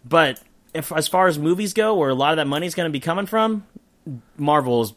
But 0.08 0.40
if 0.76 0.92
as 0.92 1.08
far 1.08 1.28
as 1.28 1.40
movies 1.40 1.74
go, 1.74 1.96
where 1.96 2.10
a 2.10 2.14
lot 2.16 2.32
of 2.32 2.38
that 2.38 2.48
money 2.48 2.68
is 2.68 2.76
going 2.76 2.90
to 2.90 2.94
be 2.94 3.00
coming 3.00 3.26
from, 3.26 3.66
Marvel's 4.38 4.94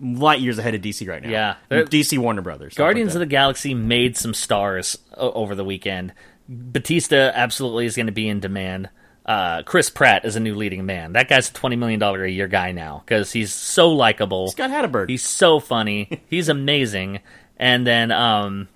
light 0.00 0.40
years 0.40 0.58
ahead 0.58 0.74
of 0.74 0.80
DC 0.80 1.08
right 1.08 1.22
now. 1.22 1.28
Yeah. 1.30 1.54
DC 1.70 2.18
Warner 2.18 2.42
Brothers. 2.42 2.74
Guardians 2.74 3.14
of 3.14 3.20
the 3.20 3.26
Galaxy 3.26 3.74
made 3.74 4.16
some 4.16 4.32
stars 4.34 4.98
o- 5.16 5.32
over 5.32 5.54
the 5.54 5.64
weekend. 5.64 6.12
Batista 6.48 7.30
absolutely 7.34 7.86
is 7.86 7.96
going 7.96 8.06
to 8.06 8.12
be 8.12 8.28
in 8.28 8.40
demand. 8.40 8.88
Uh, 9.26 9.62
Chris 9.64 9.90
Pratt 9.90 10.24
is 10.24 10.36
a 10.36 10.40
new 10.40 10.54
leading 10.54 10.86
man. 10.86 11.12
That 11.12 11.28
guy's 11.28 11.50
a 11.50 11.52
twenty 11.52 11.76
million 11.76 12.00
dollar 12.00 12.24
a 12.24 12.30
year 12.30 12.48
guy 12.48 12.72
now 12.72 13.02
because 13.04 13.30
he's 13.30 13.52
so 13.52 13.90
likable. 13.90 14.48
Scott 14.48 14.70
Hatteberg. 14.70 15.10
He's 15.10 15.22
so 15.22 15.60
funny. 15.60 16.22
he's 16.30 16.48
amazing. 16.48 17.20
And 17.58 17.86
then, 17.86 18.10
um, 18.10 18.68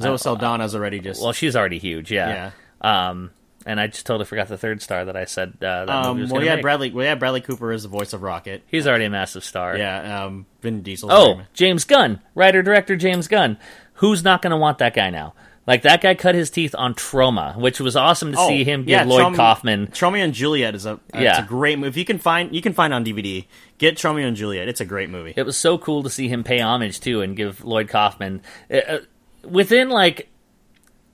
Zoe 0.00 0.16
Saldana's 0.16 0.74
already 0.74 1.00
just. 1.00 1.20
well, 1.22 1.32
she's 1.32 1.54
already 1.56 1.78
huge. 1.78 2.10
Yeah. 2.10 2.52
Um, 2.80 3.32
and 3.66 3.78
I 3.80 3.88
just 3.88 4.06
totally 4.06 4.24
forgot 4.24 4.48
the 4.48 4.56
third 4.56 4.80
star 4.80 5.04
that 5.04 5.16
I 5.16 5.24
said 5.26 5.58
uh, 5.60 5.84
that 5.84 5.88
movie 5.88 5.90
um, 6.08 6.20
was 6.20 6.30
well, 6.30 6.36
gonna 6.36 6.40
we 6.40 6.48
had 6.48 6.56
make. 6.56 6.62
Bradley. 6.62 6.90
We 6.90 7.04
had 7.04 7.18
Bradley 7.18 7.40
Cooper 7.42 7.72
is 7.72 7.82
the 7.82 7.88
voice 7.88 8.12
of 8.12 8.22
Rocket. 8.22 8.62
He's 8.68 8.86
already 8.86 9.04
a 9.04 9.10
massive 9.10 9.44
star. 9.44 9.76
Yeah, 9.76 10.24
um, 10.24 10.46
Vin 10.62 10.82
Diesel. 10.82 11.12
Oh, 11.12 11.42
James 11.52 11.84
Gunn, 11.84 12.20
writer 12.34 12.62
director 12.62 12.96
James 12.96 13.28
Gunn. 13.28 13.58
Who's 13.94 14.22
not 14.24 14.40
going 14.42 14.52
to 14.52 14.56
want 14.56 14.78
that 14.78 14.94
guy 14.94 15.10
now? 15.10 15.34
Like 15.66 15.82
that 15.82 16.00
guy 16.00 16.14
cut 16.14 16.36
his 16.36 16.48
teeth 16.48 16.76
on 16.78 16.94
Troma, 16.94 17.56
which 17.56 17.80
was 17.80 17.96
awesome 17.96 18.30
to 18.30 18.38
see 18.46 18.62
him 18.62 18.84
give 18.84 19.04
Lloyd 19.08 19.34
Kaufman. 19.34 19.88
Tromeo 19.88 20.22
and 20.22 20.32
Juliet 20.32 20.76
is 20.76 20.86
a 20.86 20.92
uh, 20.92 20.98
it's 21.08 21.22
Yeah. 21.22 21.42
a 21.42 21.46
great 21.46 21.78
movie. 21.80 21.98
You 21.98 22.06
can 22.06 22.18
find 22.18 22.54
you 22.54 22.62
can 22.62 22.72
find 22.72 22.94
on 22.94 23.04
DVD. 23.04 23.46
Get 23.78 23.96
Tromeo 23.96 24.28
and 24.28 24.36
Juliet. 24.36 24.68
It's 24.68 24.80
a 24.80 24.84
great 24.84 25.10
movie. 25.10 25.34
It 25.36 25.42
was 25.44 25.56
so 25.56 25.76
cool 25.76 26.04
to 26.04 26.10
see 26.10 26.28
him 26.28 26.44
pay 26.44 26.60
homage 26.60 27.00
too 27.00 27.20
and 27.20 27.36
give 27.36 27.64
Lloyd 27.64 27.88
Kaufman 27.88 28.42
uh, 28.70 28.76
uh, 28.76 28.98
within 29.42 29.88
like 29.88 30.28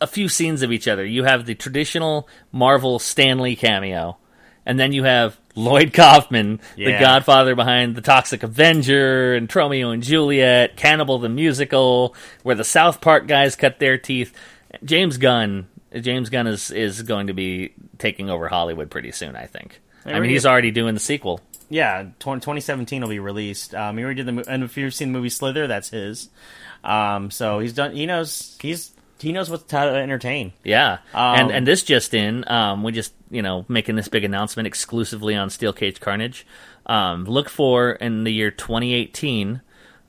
a 0.02 0.06
few 0.06 0.28
scenes 0.28 0.62
of 0.62 0.72
each 0.72 0.88
other. 0.88 1.04
You 1.04 1.24
have 1.24 1.46
the 1.46 1.54
traditional 1.54 2.28
Marvel 2.50 2.98
Stan 2.98 3.38
Lee 3.38 3.56
cameo, 3.56 4.18
and 4.66 4.78
then 4.78 4.92
you 4.92 5.04
have 5.04 5.38
Lloyd 5.54 5.92
Kaufman, 5.92 6.60
the 6.76 6.92
Godfather 6.92 7.54
behind 7.54 7.94
the 7.94 8.00
Toxic 8.00 8.42
Avenger 8.42 9.34
and 9.34 9.54
Romeo 9.54 9.90
and 9.90 10.02
Juliet, 10.02 10.76
Cannibal 10.76 11.18
the 11.18 11.28
musical, 11.28 12.14
where 12.42 12.54
the 12.54 12.64
South 12.64 13.00
Park 13.00 13.26
guys 13.26 13.56
cut 13.56 13.78
their 13.78 13.98
teeth. 13.98 14.34
James 14.84 15.18
Gunn, 15.18 15.68
James 15.94 16.30
Gunn 16.30 16.46
is 16.46 16.70
is 16.70 17.02
going 17.02 17.26
to 17.26 17.34
be 17.34 17.74
taking 17.98 18.30
over 18.30 18.48
Hollywood 18.48 18.90
pretty 18.90 19.12
soon. 19.12 19.36
I 19.36 19.46
think. 19.46 19.80
I 20.04 20.18
mean, 20.18 20.30
he's 20.30 20.46
already 20.46 20.70
doing 20.70 20.94
the 20.94 21.00
sequel. 21.00 21.40
Yeah, 21.68 22.08
20, 22.18 22.40
2017 22.40 23.00
will 23.00 23.08
be 23.08 23.18
released. 23.18 23.74
Um, 23.74 23.96
he 23.96 24.04
already 24.04 24.22
did 24.22 24.36
the 24.36 24.50
and 24.50 24.62
if 24.64 24.76
you've 24.76 24.92
seen 24.92 25.12
the 25.12 25.18
movie 25.18 25.30
Slither, 25.30 25.66
that's 25.66 25.90
his. 25.90 26.28
Um, 26.84 27.30
so 27.30 27.60
he's 27.60 27.72
done. 27.72 27.94
He 27.94 28.06
knows. 28.06 28.58
He's 28.60 28.90
he 29.22 29.32
knows 29.32 29.48
what 29.48 29.70
how 29.70 29.86
to 29.86 29.94
entertain. 29.96 30.52
Yeah, 30.64 30.98
Um, 31.14 31.38
and 31.38 31.50
and 31.50 31.66
this 31.66 31.82
just 31.82 32.12
in, 32.14 32.44
um, 32.48 32.82
we 32.82 32.92
just 32.92 33.14
you 33.30 33.42
know 33.42 33.64
making 33.68 33.96
this 33.96 34.08
big 34.08 34.24
announcement 34.24 34.66
exclusively 34.66 35.34
on 35.34 35.50
Steel 35.50 35.72
Cage 35.72 36.00
Carnage. 36.00 36.46
Um, 36.86 37.24
look 37.24 37.48
for 37.48 37.92
in 37.92 38.24
the 38.24 38.32
year 38.32 38.50
2018, 38.50 39.62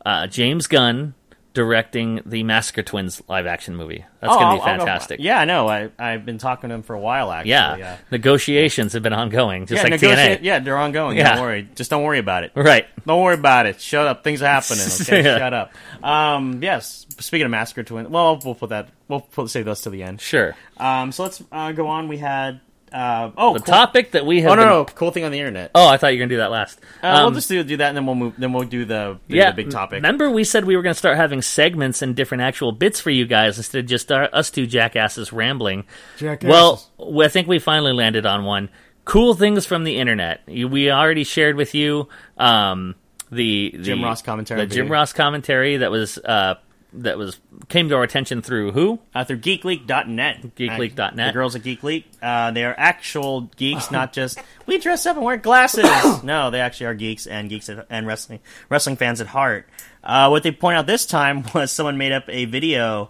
uh, 0.06 0.28
James 0.28 0.68
Gunn 0.68 1.14
directing 1.54 2.20
the 2.26 2.44
Massacre 2.44 2.82
Twins 2.82 3.22
live 3.28 3.46
action 3.46 3.76
movie. 3.76 4.04
That's 4.22 4.34
going 4.36 4.40
to 4.40 4.56
be 4.56 4.62
I'll- 4.62 4.70
I'll 4.72 4.78
fantastic. 4.86 5.20
yeah, 5.20 5.40
I 5.40 5.46
know. 5.46 5.68
I 5.68 5.90
I've 6.00 6.26
been 6.26 6.38
talking 6.40 6.70
to 6.70 6.76
him 6.76 6.82
for 6.84 6.96
a 6.96 7.00
while. 7.00 7.32
Actually, 7.32 7.52
yeah. 7.52 7.76
yeah. 7.78 7.98
Negotiations 8.12 8.94
have 8.94 9.04
been 9.04 9.14
ongoing, 9.14 9.66
just 9.66 9.84
Yeah, 9.84 9.90
like 9.92 10.00
TNA. 10.02 10.40
yeah, 10.42 10.60
they're 10.60 10.78
ongoing. 10.78 11.18
Yeah. 11.18 11.36
Don't 11.36 11.44
worry. 11.44 11.70
Just 11.76 11.90
don't 11.92 12.04
worry 12.04 12.20
about 12.20 12.44
it. 12.44 12.52
Right. 12.56 12.88
Don't 13.06 13.22
worry 13.22 13.36
about 13.36 13.66
it. 13.68 13.80
Shut 13.82 14.08
up. 14.08 14.24
Things 14.24 14.42
are 14.42 14.48
happening. 14.48 14.84
Okay, 15.04 15.24
Yeah. 15.24 15.38
shut 15.38 15.54
up. 15.54 15.72
Um, 16.04 16.64
yes. 16.64 17.06
Speaking 17.20 17.46
of 17.46 17.52
Massacre 17.52 17.84
Twins, 17.84 18.10
well, 18.10 18.40
we'll 18.44 18.56
put 18.56 18.70
that. 18.70 18.90
We'll 19.08 19.22
put, 19.22 19.50
save 19.50 19.66
those 19.66 19.82
to 19.82 19.90
the 19.90 20.02
end. 20.04 20.22
Sure. 20.22 20.56
Um, 20.78 21.12
so 21.12 21.24
let's 21.24 21.44
uh, 21.52 21.72
go 21.74 21.88
on. 21.88 22.08
We 22.08 22.18
had 22.18 22.62
uh, 22.94 23.32
oh 23.38 23.54
The 23.56 23.60
cool- 23.62 23.74
topic 23.74 24.12
that 24.12 24.26
we 24.26 24.42
have. 24.42 24.52
Oh 24.52 24.56
no, 24.56 24.62
been- 24.62 24.70
no, 24.70 24.86
cool 24.86 25.12
thing 25.12 25.24
on 25.24 25.32
the 25.32 25.40
internet. 25.40 25.72
Oh, 25.74 25.88
I 25.88 25.98
thought 25.98 26.08
you 26.14 26.18
were 26.18 26.22
going 26.22 26.30
to 26.30 26.36
do 26.36 26.40
that 26.40 26.52
last. 26.52 26.80
Uh, 27.02 27.14
we'll 27.18 27.28
Um, 27.28 27.34
just 27.34 27.50
do, 27.50 27.64
do 27.64 27.78
that, 27.78 27.88
and 27.90 27.98
then 27.98 28.06
we'll 28.06 28.16
move. 28.16 28.34
Then 28.38 28.54
we'll 28.54 28.64
do 28.68 28.86
the, 28.86 29.18
do 29.28 29.36
yeah, 29.36 29.52
the 29.52 29.56
big 29.64 29.72
topic. 29.72 29.96
Remember, 29.98 30.30
we 30.30 30.44
said 30.44 30.66
we 30.66 30.76
were 30.76 30.82
going 30.84 30.94
to 30.94 30.98
start 31.00 31.18
having 31.18 31.42
segments 31.42 32.02
and 32.02 32.16
different 32.16 32.44
actual 32.44 32.72
bits 32.72 33.00
for 33.00 33.10
you 33.10 33.26
guys 33.26 33.58
instead 33.58 33.80
of 33.80 33.86
just 33.88 34.12
our, 34.12 34.30
us 34.34 34.52
two 34.52 34.68
jackasses 34.68 35.34
rambling. 35.34 35.86
Jackasses. 36.18 36.50
Well, 36.50 37.22
I 37.24 37.28
think 37.30 37.48
we 37.48 37.60
finally 37.60 37.94
landed 37.94 38.26
on 38.26 38.44
one. 38.46 38.70
Cool 39.06 39.34
things 39.34 39.66
from 39.66 39.84
the 39.84 39.98
internet. 39.98 40.42
You- 40.48 40.68
We 40.68 40.90
already 40.92 41.24
shared 41.24 41.56
with 41.58 41.74
you 41.76 42.08
um, 42.38 42.96
the, 43.32 43.72
the 43.76 43.84
Jim 43.84 44.04
Ross 44.04 44.22
commentary 44.22 44.62
the 44.66 44.68
Jim. 44.74 44.88
Ross 44.88 45.12
commentary 45.14 45.78
that 45.78 45.92
was 45.92 46.18
uh, 46.20 46.56
that 46.96 47.18
was 47.18 47.40
came 47.70 47.90
to 47.90 47.96
our 47.96 48.04
attention 48.04 48.42
through 48.42 48.72
who? 48.72 49.00
uh, 49.16 49.24
through 49.24 49.40
geekleak.net. 49.40 50.56
Geekleak.net. 50.56 51.16
The 51.16 51.34
girls 51.34 51.56
at 51.56 51.64
Geek 51.64 51.84
Leak. 51.84 52.06
Uh, 52.22 52.52
they 52.52 52.64
are 52.64 52.76
actual 52.78 53.42
geeks, 53.58 53.92
not 53.92 54.14
just 54.14 54.40
we 54.66 54.78
dress 54.78 55.06
up 55.06 55.16
and 55.16 55.26
wear 55.26 55.38
glasses. 55.38 55.86
no, 56.24 56.52
they 56.52 56.60
actually 56.60 56.88
are 56.88 56.94
geeks 56.94 57.28
and 57.28 57.50
geeks 57.50 57.70
at, 57.70 57.86
and 57.90 58.08
wrestling 58.08 58.40
wrestling 58.70 58.96
fans 58.96 59.22
at 59.22 59.28
heart. 59.28 59.68
Uh, 60.04 60.28
what 60.30 60.44
they 60.44 60.52
point 60.52 60.78
out 60.78 60.88
this 60.88 61.06
time 61.06 61.44
was 61.56 61.72
someone 61.72 61.98
made 61.98 62.12
up 62.12 62.26
a 62.28 62.46
video. 62.46 63.10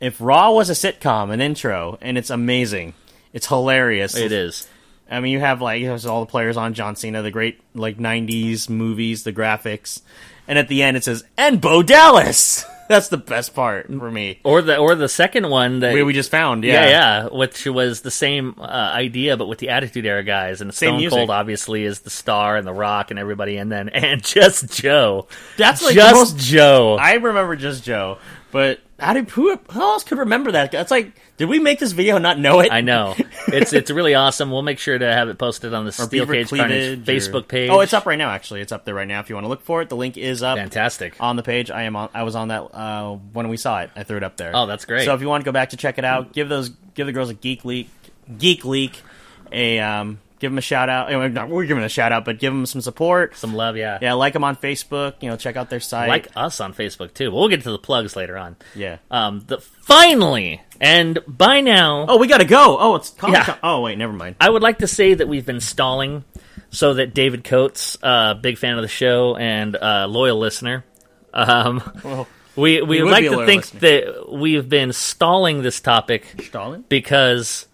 If 0.00 0.20
Raw 0.20 0.52
was 0.52 0.70
a 0.70 0.72
sitcom, 0.72 1.32
an 1.32 1.40
intro, 1.40 1.98
and 2.00 2.18
it's 2.18 2.30
amazing. 2.30 2.94
It's 3.32 3.46
hilarious. 3.46 4.16
It 4.16 4.32
is. 4.32 4.68
I 5.10 5.20
mean, 5.20 5.32
you 5.32 5.40
have 5.40 5.60
like 5.60 5.80
you 5.80 5.90
have 5.90 6.04
all 6.06 6.20
the 6.20 6.30
players 6.30 6.56
on 6.56 6.74
John 6.74 6.96
Cena, 6.96 7.22
the 7.22 7.30
great 7.30 7.60
like 7.74 7.98
'90s 7.98 8.68
movies, 8.68 9.24
the 9.24 9.32
graphics, 9.32 10.00
and 10.48 10.58
at 10.58 10.68
the 10.68 10.82
end 10.82 10.96
it 10.96 11.04
says 11.04 11.24
"and 11.36 11.60
Bo 11.60 11.82
Dallas." 11.82 12.64
That's 12.88 13.08
the 13.08 13.16
best 13.16 13.54
part 13.54 13.86
for 13.86 14.10
me. 14.10 14.40
Or 14.44 14.62
the 14.62 14.76
or 14.76 14.94
the 14.94 15.08
second 15.08 15.48
one 15.48 15.80
that 15.80 15.94
We, 15.94 16.02
we 16.02 16.12
just 16.12 16.30
found, 16.30 16.64
yeah, 16.64 16.84
yeah, 16.84 16.88
yeah, 16.88 17.28
which 17.28 17.66
was 17.66 18.02
the 18.02 18.10
same 18.10 18.56
uh, 18.58 18.62
idea, 18.62 19.36
but 19.36 19.46
with 19.46 19.58
the 19.58 19.70
Attitude 19.70 20.06
Era 20.06 20.22
guys, 20.22 20.60
and 20.60 20.72
Same 20.74 20.88
Stone 20.88 20.96
music. 20.98 21.16
Cold 21.16 21.30
obviously 21.30 21.84
is 21.84 22.00
the 22.00 22.10
star 22.10 22.56
and 22.56 22.66
the 22.66 22.72
Rock 22.72 23.10
and 23.10 23.18
everybody, 23.18 23.56
and 23.56 23.70
then 23.70 23.88
and 23.90 24.22
just 24.22 24.72
Joe. 24.72 25.28
That's 25.56 25.82
like 25.82 25.94
just 25.94 26.14
most- 26.14 26.38
Joe. 26.38 26.96
I 27.00 27.14
remember 27.14 27.56
just 27.56 27.84
Joe, 27.84 28.18
but 28.50 28.80
how 28.98 29.12
did 29.12 29.28
who, 29.30 29.56
who 29.56 29.80
else 29.80 30.04
could 30.04 30.18
remember 30.18 30.52
that? 30.52 30.70
That's 30.70 30.90
like, 30.90 31.12
did 31.36 31.48
we 31.48 31.58
make 31.58 31.80
this 31.80 31.92
video 31.92 32.16
and 32.16 32.22
not 32.22 32.38
know 32.38 32.60
it? 32.60 32.70
I 32.70 32.80
know 32.80 33.14
it's 33.48 33.72
it's 33.72 33.90
really 33.90 34.14
awesome. 34.14 34.50
We'll 34.50 34.62
make 34.62 34.78
sure 34.78 34.96
to 34.96 35.12
have 35.12 35.28
it 35.28 35.36
posted 35.36 35.74
on 35.74 35.84
the 35.84 35.92
Steel 35.92 36.06
Beaver 36.06 36.32
Cage 36.32 36.48
Carnage 36.50 37.04
Cleavage 37.04 37.08
or- 37.08 37.12
Facebook 37.12 37.48
page. 37.48 37.70
Oh, 37.70 37.80
it's 37.80 37.92
up 37.92 38.06
right 38.06 38.18
now. 38.18 38.30
Actually, 38.30 38.60
it's 38.60 38.72
up 38.72 38.84
there 38.84 38.94
right 38.94 39.08
now. 39.08 39.20
If 39.20 39.28
you 39.28 39.34
want 39.34 39.44
to 39.44 39.48
look 39.48 39.62
for 39.62 39.82
it, 39.82 39.88
the 39.88 39.96
link 39.96 40.16
is 40.16 40.42
up. 40.42 40.58
fantastic. 40.58 41.16
on 41.20 41.36
the 41.36 41.42
page. 41.42 41.70
I 41.70 41.82
am 41.82 41.96
on. 41.96 42.08
I 42.14 42.22
was 42.22 42.36
on 42.36 42.48
that 42.48 42.62
uh, 42.74 43.14
when 43.32 43.48
we 43.48 43.56
saw 43.56 43.80
it. 43.80 43.90
I 43.96 44.04
threw 44.04 44.16
it 44.16 44.22
up 44.24 44.36
there. 44.36 44.52
Oh, 44.54 44.66
that's 44.66 44.84
great. 44.84 45.04
So 45.04 45.14
if 45.14 45.20
you 45.20 45.28
want 45.28 45.42
to 45.42 45.44
go 45.46 45.52
back 45.52 45.70
to 45.70 45.76
check 45.76 45.98
it 45.98 46.04
out, 46.04 46.32
give 46.32 46.48
those 46.48 46.70
give 46.94 47.06
the 47.06 47.12
girls 47.12 47.30
a 47.30 47.34
geek 47.34 47.64
leak, 47.64 47.90
geek 48.38 48.64
leak, 48.64 49.02
a 49.50 49.80
um, 49.80 50.20
give 50.44 50.50
them 50.52 50.58
a 50.58 50.62
shout 50.62 50.88
out. 50.88 51.08
Anyway, 51.08 51.28
not- 51.30 51.48
We're 51.48 51.64
giving 51.64 51.82
a 51.84 51.88
shout 51.88 52.12
out, 52.12 52.24
but 52.24 52.38
give 52.38 52.52
them 52.52 52.66
some 52.66 52.80
support. 52.82 53.36
Some 53.36 53.54
love, 53.54 53.76
yeah. 53.76 53.98
Yeah, 54.00 54.12
like 54.12 54.32
them 54.34 54.44
on 54.44 54.56
Facebook. 54.56 55.14
You 55.20 55.30
know, 55.30 55.36
check 55.36 55.56
out 55.56 55.70
their 55.70 55.80
site. 55.80 56.08
Like 56.08 56.28
us 56.36 56.60
on 56.60 56.74
Facebook 56.74 57.14
too. 57.14 57.30
But 57.30 57.36
we'll 57.36 57.48
get 57.48 57.62
to 57.62 57.70
the 57.70 57.78
plugs 57.78 58.14
later 58.16 58.36
on. 58.36 58.56
yeah. 58.74 58.98
Um, 59.10 59.42
the 59.46 59.58
finally, 59.58 60.60
and 60.80 61.18
by 61.26 61.60
now, 61.60 62.06
Oh, 62.08 62.18
we 62.18 62.26
gotta 62.26 62.44
go. 62.44 62.76
Oh, 62.78 62.94
it's 62.96 63.10
Comic 63.10 63.46
Yeah. 63.46 63.56
Oh, 63.62 63.80
wait, 63.80 63.96
never 63.98 64.12
mind. 64.12 64.36
I 64.40 64.50
would 64.50 64.62
like 64.62 64.78
to 64.78 64.86
say 64.86 65.14
that 65.14 65.28
we've 65.28 65.46
been 65.46 65.60
stalling 65.60 66.24
so 66.70 66.94
that 66.94 67.14
David 67.14 67.44
Coates, 67.44 67.96
uh, 68.02 68.34
big 68.34 68.58
fan 68.58 68.76
of 68.76 68.82
the 68.82 68.88
show 68.88 69.36
and 69.36 69.76
uh, 69.76 70.06
loyal 70.08 70.38
listener, 70.38 70.84
um, 71.32 71.82
Well, 72.04 72.26
we 72.56 72.82
we 72.82 73.02
would 73.02 73.10
like 73.10 73.24
to 73.24 73.46
think 73.46 73.72
listener. 73.72 73.80
that 73.80 74.32
we've 74.32 74.68
been 74.68 74.92
stalling 74.92 75.62
this 75.62 75.80
topic 75.80 76.24
Stalin. 76.44 76.84
because 76.88 77.66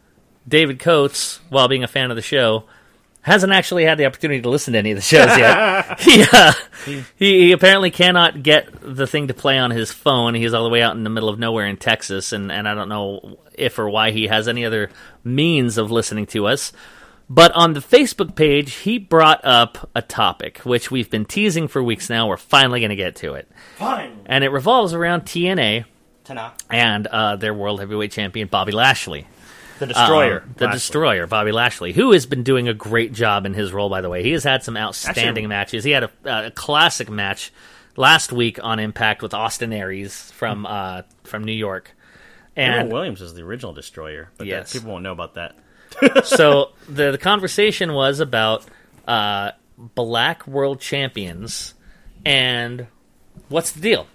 David 0.51 0.78
Coates, 0.78 1.40
while 1.48 1.68
being 1.68 1.84
a 1.84 1.88
fan 1.88 2.11
of 2.11 2.16
the 2.16 2.22
show, 2.22 2.64
hasn't 3.22 3.53
actually 3.53 3.84
had 3.84 3.98
the 3.98 4.07
opportunity 4.07 4.40
to 4.42 4.48
listen 4.48 4.72
to 4.72 4.78
any 4.78 4.90
of 4.90 4.96
the 4.96 5.03
shows 5.03 5.36
yet. 5.36 6.01
he, 6.03 6.24
uh, 6.32 6.53
he 6.84 7.05
he 7.16 7.53
apparently 7.53 7.90
cannot 7.90 8.42
get 8.42 8.68
the 8.80 9.07
thing 9.07 9.28
to 9.28 9.34
play 9.34 9.59
on 9.59 9.70
his 9.70 9.92
phone. 9.92 10.34
He's 10.34 10.53
all 10.55 10.64
the 10.64 10.70
way 10.70 10.82
out 10.82 10.96
in 10.96 11.05
the 11.05 11.11
middle 11.11 11.28
of 11.28 11.38
nowhere 11.38 11.66
in 11.66 11.76
Texas, 11.76 12.32
and, 12.32 12.51
and 12.51 12.68
I 12.68 12.74
don't 12.74 12.88
know 12.88 13.38
if 13.55 13.78
or 13.78 13.88
why 13.88 14.11
he 14.11 14.26
has 14.26 14.48
any 14.48 14.64
other 14.64 14.90
means 15.24 15.78
of 15.78 15.90
listening 15.90 16.26
to 16.28 16.46
us. 16.46 16.72
But 17.28 17.53
on 17.53 17.74
the 17.74 17.80
Facebook 17.80 18.34
page, 18.34 18.72
he 18.74 18.98
brought 18.98 19.44
up 19.44 19.88
a 19.94 20.03
topic 20.03 20.59
which 20.59 20.90
we've 20.90 21.09
been 21.09 21.24
teasing 21.24 21.68
for 21.68 21.80
weeks 21.80 22.11
now. 22.11 22.26
We're 22.26 22.36
finally 22.36 22.80
going 22.80 22.90
to 22.90 22.96
get 22.96 23.14
to 23.16 23.34
it, 23.34 23.48
Fine. 23.76 24.18
and 24.26 24.42
it 24.42 24.48
revolves 24.48 24.94
around 24.94 25.22
TNA 25.22 25.84
and 26.70 27.07
uh, 27.07 27.36
their 27.36 27.55
World 27.55 27.78
Heavyweight 27.78 28.11
Champion 28.11 28.48
Bobby 28.48 28.72
Lashley. 28.72 29.28
The 29.81 29.87
Destroyer. 29.87 30.43
Um, 30.43 30.55
the 30.57 30.64
Lastly. 30.66 30.76
Destroyer, 30.76 31.26
Bobby 31.26 31.53
Lashley, 31.53 31.93
who 31.93 32.12
has 32.12 32.26
been 32.26 32.43
doing 32.43 32.68
a 32.68 32.74
great 32.74 33.12
job 33.12 33.47
in 33.47 33.55
his 33.55 33.72
role, 33.72 33.89
by 33.89 34.01
the 34.01 34.09
way. 34.09 34.22
He 34.22 34.31
has 34.33 34.45
had 34.45 34.62
some 34.62 34.76
outstanding 34.76 35.26
Actually- 35.28 35.47
matches. 35.47 35.85
He 35.85 35.91
had 35.91 36.05
a, 36.05 36.11
a 36.24 36.51
classic 36.51 37.11
match 37.11 37.53
last 37.97 38.33
week 38.33 38.62
on 38.62 38.78
Impact 38.78 39.22
with 39.22 39.35
Austin 39.35 39.72
Aries 39.72 40.31
from 40.33 40.66
uh, 40.66 41.03
from 41.24 41.45
New 41.45 41.53
York. 41.53 41.97
And 42.57 42.93
Williams 42.93 43.22
is 43.22 43.35
the 43.35 43.43
original 43.43 43.72
Destroyer, 43.72 44.31
but 44.37 44.47
that- 44.49 44.70
people 44.70 44.91
won't 44.93 45.03
know 45.03 45.12
about 45.12 45.35
that. 45.35 45.57
so 46.24 46.70
the, 46.89 47.12
the 47.12 47.18
conversation 47.18 47.95
was 47.95 48.20
about 48.20 48.64
uh, 49.09 49.53
black 49.76 50.47
world 50.47 50.81
champions 50.81 51.74
and 52.24 52.87
what's 53.49 53.72
the 53.72 53.81
deal? 53.81 54.07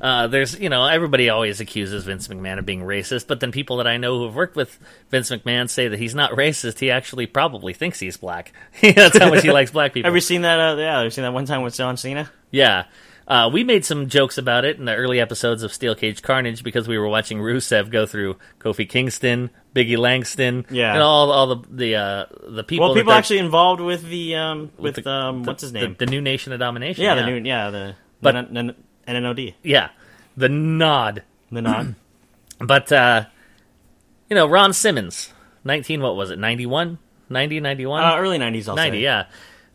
Uh, 0.00 0.26
there's, 0.26 0.58
you 0.58 0.68
know, 0.68 0.86
everybody 0.86 1.28
always 1.30 1.60
accuses 1.60 2.04
Vince 2.04 2.28
McMahon 2.28 2.58
of 2.58 2.66
being 2.66 2.80
racist, 2.82 3.26
but 3.26 3.40
then 3.40 3.52
people 3.52 3.78
that 3.78 3.86
I 3.86 3.96
know 3.96 4.18
who 4.18 4.24
have 4.26 4.34
worked 4.34 4.56
with 4.56 4.78
Vince 5.10 5.30
McMahon 5.30 5.68
say 5.70 5.88
that 5.88 5.98
he's 5.98 6.14
not 6.14 6.32
racist. 6.32 6.78
He 6.80 6.90
actually 6.90 7.26
probably 7.26 7.72
thinks 7.72 7.98
he's 8.00 8.16
black. 8.16 8.52
That's 8.82 9.16
how 9.18 9.30
much 9.30 9.42
he 9.42 9.50
likes 9.52 9.70
black 9.70 9.94
people. 9.94 10.08
Have 10.08 10.14
you 10.14 10.20
seen 10.20 10.42
that? 10.42 10.58
Uh, 10.60 10.76
yeah, 10.76 10.96
have 10.96 11.04
you 11.04 11.10
seen 11.10 11.22
that 11.24 11.32
one 11.32 11.46
time 11.46 11.62
with 11.62 11.74
John 11.74 11.96
Cena? 11.96 12.30
Yeah. 12.50 12.84
Uh, 13.28 13.50
we 13.52 13.64
made 13.64 13.84
some 13.84 14.08
jokes 14.08 14.38
about 14.38 14.64
it 14.64 14.78
in 14.78 14.84
the 14.84 14.94
early 14.94 15.18
episodes 15.18 15.64
of 15.64 15.72
Steel 15.72 15.96
Cage 15.96 16.22
Carnage 16.22 16.62
because 16.62 16.86
we 16.86 16.96
were 16.96 17.08
watching 17.08 17.38
Rusev 17.38 17.90
go 17.90 18.06
through 18.06 18.36
Kofi 18.60 18.88
Kingston, 18.88 19.50
Biggie 19.74 19.98
Langston, 19.98 20.64
Yeah. 20.70 20.92
and 20.92 21.02
all 21.02 21.32
all 21.32 21.46
the 21.56 21.64
the 21.68 21.94
uh, 21.96 22.26
the 22.46 22.62
people. 22.62 22.86
Well, 22.86 22.94
people 22.94 23.12
actually 23.12 23.38
involved 23.40 23.80
with 23.80 24.08
the 24.08 24.36
um 24.36 24.70
with, 24.78 24.94
the- 25.02 25.10
um 25.10 25.42
the- 25.42 25.48
what's 25.48 25.62
his 25.62 25.72
name? 25.72 25.96
The, 25.98 26.06
new 26.06 26.20
Nation 26.20 26.52
of 26.52 26.60
Domination. 26.60 27.02
yeah, 27.02 27.16
the 27.16 27.26
new 27.26 27.38
yeah 27.38 27.70
the 27.70 27.94
But- 28.22 28.52
NNOD 29.06 29.54
yeah, 29.62 29.90
the 30.36 30.48
nod. 30.48 31.22
the 31.50 31.62
nod. 31.62 31.94
But 32.58 32.90
uh, 32.90 33.26
you 34.30 34.34
know, 34.34 34.46
Ron 34.46 34.72
Simmons, 34.72 35.32
nineteen. 35.62 36.00
What 36.00 36.16
was 36.16 36.30
it? 36.30 36.38
91? 36.38 36.98
90, 37.28 37.60
91? 37.60 38.02
uh, 38.02 38.16
early 38.16 38.38
nineties. 38.38 38.66
90, 38.66 38.96
say. 38.96 39.02
yeah. 39.02 39.26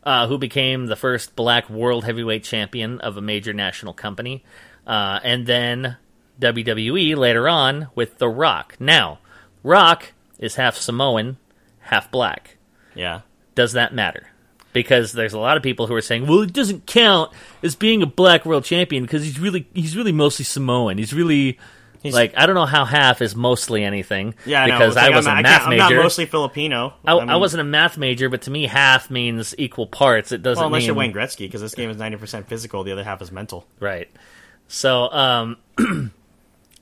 Uh, 0.04 0.26
who 0.28 0.40
became 0.40 0.88
the 0.88 0.96
first 0.96 1.36
black 1.36 1.70
world 1.70 2.04
heavyweight 2.06 2.44
champion 2.44 3.00
of 3.02 3.18
a 3.18 3.22
major 3.22 3.54
national 3.54 3.94
company. 3.94 4.44
Uh, 4.88 5.20
and 5.24 5.46
then 5.46 5.98
WWE 6.40 7.16
later 7.16 7.48
on 7.48 7.90
with 7.94 8.18
The 8.18 8.28
Rock. 8.28 8.78
Now, 8.80 9.20
Rock 9.62 10.14
is 10.40 10.56
half 10.56 10.76
Samoan, 10.76 11.38
half 11.82 12.10
black. 12.10 12.58
yeah. 12.96 13.22
Does 13.54 13.74
that 13.74 13.94
matter? 13.94 14.31
Because 14.74 15.12
there's 15.12 15.34
a 15.34 15.40
lot 15.40 15.58
of 15.58 15.64
people 15.64 15.88
who 15.88 15.94
are 15.96 16.02
saying, 16.02 16.28
"Well, 16.28 16.42
it 16.42 16.54
doesn't 16.54 16.86
count 16.86 17.32
as 17.62 17.76
being 17.76 18.02
a 18.02 18.06
black 18.06 18.46
world 18.46 18.64
champion 18.64 19.04
because 19.04 19.24
he's 19.24 19.40
really 19.40 19.68
he's 19.74 19.98
really 19.98 20.12
mostly 20.14 20.46
Samoan. 20.46 20.98
He's 20.98 21.14
really 21.14 21.60
He's- 22.02 22.16
like 22.16 22.34
I 22.38 22.46
don't 22.46 22.56
know 22.56 22.66
how 22.66 22.86
half 22.86 23.22
is 23.22 23.36
mostly 23.36 23.84
anything. 23.84 24.34
Yeah, 24.46 24.64
I 24.64 24.68
because 24.68 24.88
It's 24.88 24.96
like, 24.96 25.12
I 25.12 25.16
wasn't 25.16 25.36
a 25.36 25.40
I 25.40 25.42
math 25.42 25.52
can't- 25.52 25.64
I'm 25.64 25.70
major. 25.78 25.96
not 25.98 26.04
mostly 26.04 26.26
Filipino. 26.26 26.94
I, 27.06 27.18
I, 27.18 27.26
mean, 27.26 27.40
wasn't 27.40 27.62
a 27.62 27.66
math 27.66 27.98
major, 27.98 28.30
but 28.30 28.42
to 28.44 28.52
me, 28.52 28.66
half 28.66 29.12
means 29.12 29.54
equal 29.58 29.88
parts. 29.88 30.32
It 30.32 30.42
doesn't 30.42 30.60
Well, 30.62 30.68
unless 30.68 30.82
mean 30.82 30.88
you're 30.88 30.96
Wayne 30.96 31.14
Gretzky, 31.14 31.40
because 31.40 31.62
this 31.62 31.76
game 31.76 31.90
is 31.90 31.98
ninety 31.98 32.18
percent 32.18 32.48
physical, 32.48 32.84
the 32.84 32.92
other 32.94 33.04
half 33.04 33.22
is 33.22 33.32
mental. 33.32 33.68
right. 33.80 34.10
So, 34.68 35.12
um, 35.12 35.58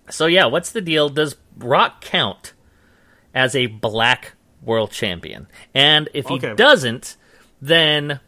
so 0.09 0.27
yeah, 0.27 0.45
what's 0.45 0.71
the 0.71 0.81
deal? 0.81 1.09
Does 1.09 1.35
Rock 1.57 2.01
count 2.01 2.53
as 3.33 3.55
a 3.55 3.65
black 3.65 4.33
world 4.61 4.91
champion? 4.91 5.47
And 5.73 6.07
if 6.13 6.27
he 6.27 6.37
doesn't, 6.37 7.17
then 7.61 8.19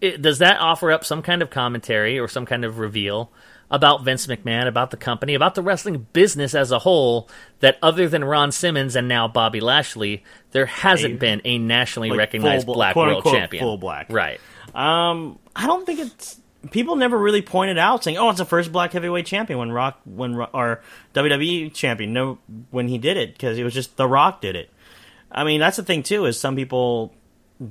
it, 0.00 0.22
does 0.22 0.38
that 0.38 0.58
offer 0.60 0.90
up 0.90 1.04
some 1.04 1.22
kind 1.22 1.42
of 1.42 1.50
commentary 1.50 2.18
or 2.18 2.28
some 2.28 2.46
kind 2.46 2.64
of 2.64 2.78
reveal 2.78 3.30
about 3.72 4.02
Vince 4.04 4.26
McMahon, 4.26 4.66
about 4.66 4.90
the 4.90 4.96
company, 4.96 5.34
about 5.34 5.54
the 5.54 5.62
wrestling 5.62 6.06
business 6.12 6.54
as 6.54 6.70
a 6.72 6.80
whole? 6.80 7.28
That 7.60 7.78
other 7.82 8.08
than 8.08 8.24
Ron 8.24 8.50
Simmons 8.52 8.96
and 8.96 9.06
now 9.08 9.28
Bobby 9.28 9.60
Lashley, 9.60 10.24
there 10.52 10.66
hasn't 10.66 11.14
A- 11.14 11.18
been 11.18 11.42
a 11.44 11.58
nationally 11.58 12.10
like, 12.10 12.18
recognized 12.18 12.66
full 12.66 12.74
black 12.74 12.96
world 12.96 13.16
unquote, 13.18 13.34
champion. 13.34 13.62
full 13.62 13.78
black. 13.78 14.06
right? 14.10 14.40
Um, 14.74 15.38
I 15.54 15.66
don't 15.66 15.84
think 15.84 16.00
it's 16.00 16.40
people 16.70 16.94
never 16.96 17.18
really 17.18 17.42
pointed 17.42 17.78
out 17.78 18.04
saying, 18.04 18.16
"Oh, 18.18 18.30
it's 18.30 18.38
the 18.38 18.44
first 18.44 18.70
black 18.72 18.92
heavyweight 18.92 19.26
champion." 19.26 19.58
When 19.58 19.72
Rock, 19.72 20.00
when 20.04 20.34
or 20.36 20.80
WWE 21.14 21.72
champion, 21.74 22.12
no, 22.12 22.38
when 22.70 22.88
he 22.88 22.98
did 22.98 23.16
it 23.16 23.32
because 23.32 23.58
it 23.58 23.64
was 23.64 23.74
just 23.74 23.96
The 23.96 24.06
Rock 24.08 24.40
did 24.40 24.56
it. 24.56 24.70
I 25.30 25.44
mean, 25.44 25.60
that's 25.60 25.76
the 25.76 25.82
thing 25.82 26.02
too 26.02 26.24
is 26.26 26.38
some 26.38 26.56
people 26.56 27.12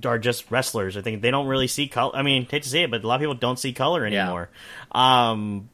are 0.05 0.19
just 0.19 0.49
wrestlers. 0.51 0.95
I 0.97 1.01
think 1.01 1.21
they 1.21 1.31
don't 1.31 1.47
really 1.47 1.67
see 1.67 1.87
color. 1.87 2.15
I 2.15 2.21
mean, 2.21 2.45
hate 2.45 2.63
to 2.63 2.69
say 2.69 2.83
it, 2.83 2.91
but 2.91 3.03
a 3.03 3.07
lot 3.07 3.15
of 3.15 3.21
people 3.21 3.35
don't 3.35 3.57
see 3.59 3.73
color 3.73 4.07
Yeah. 4.07 4.23
anymore. 4.23 4.49
Um, 4.91 5.69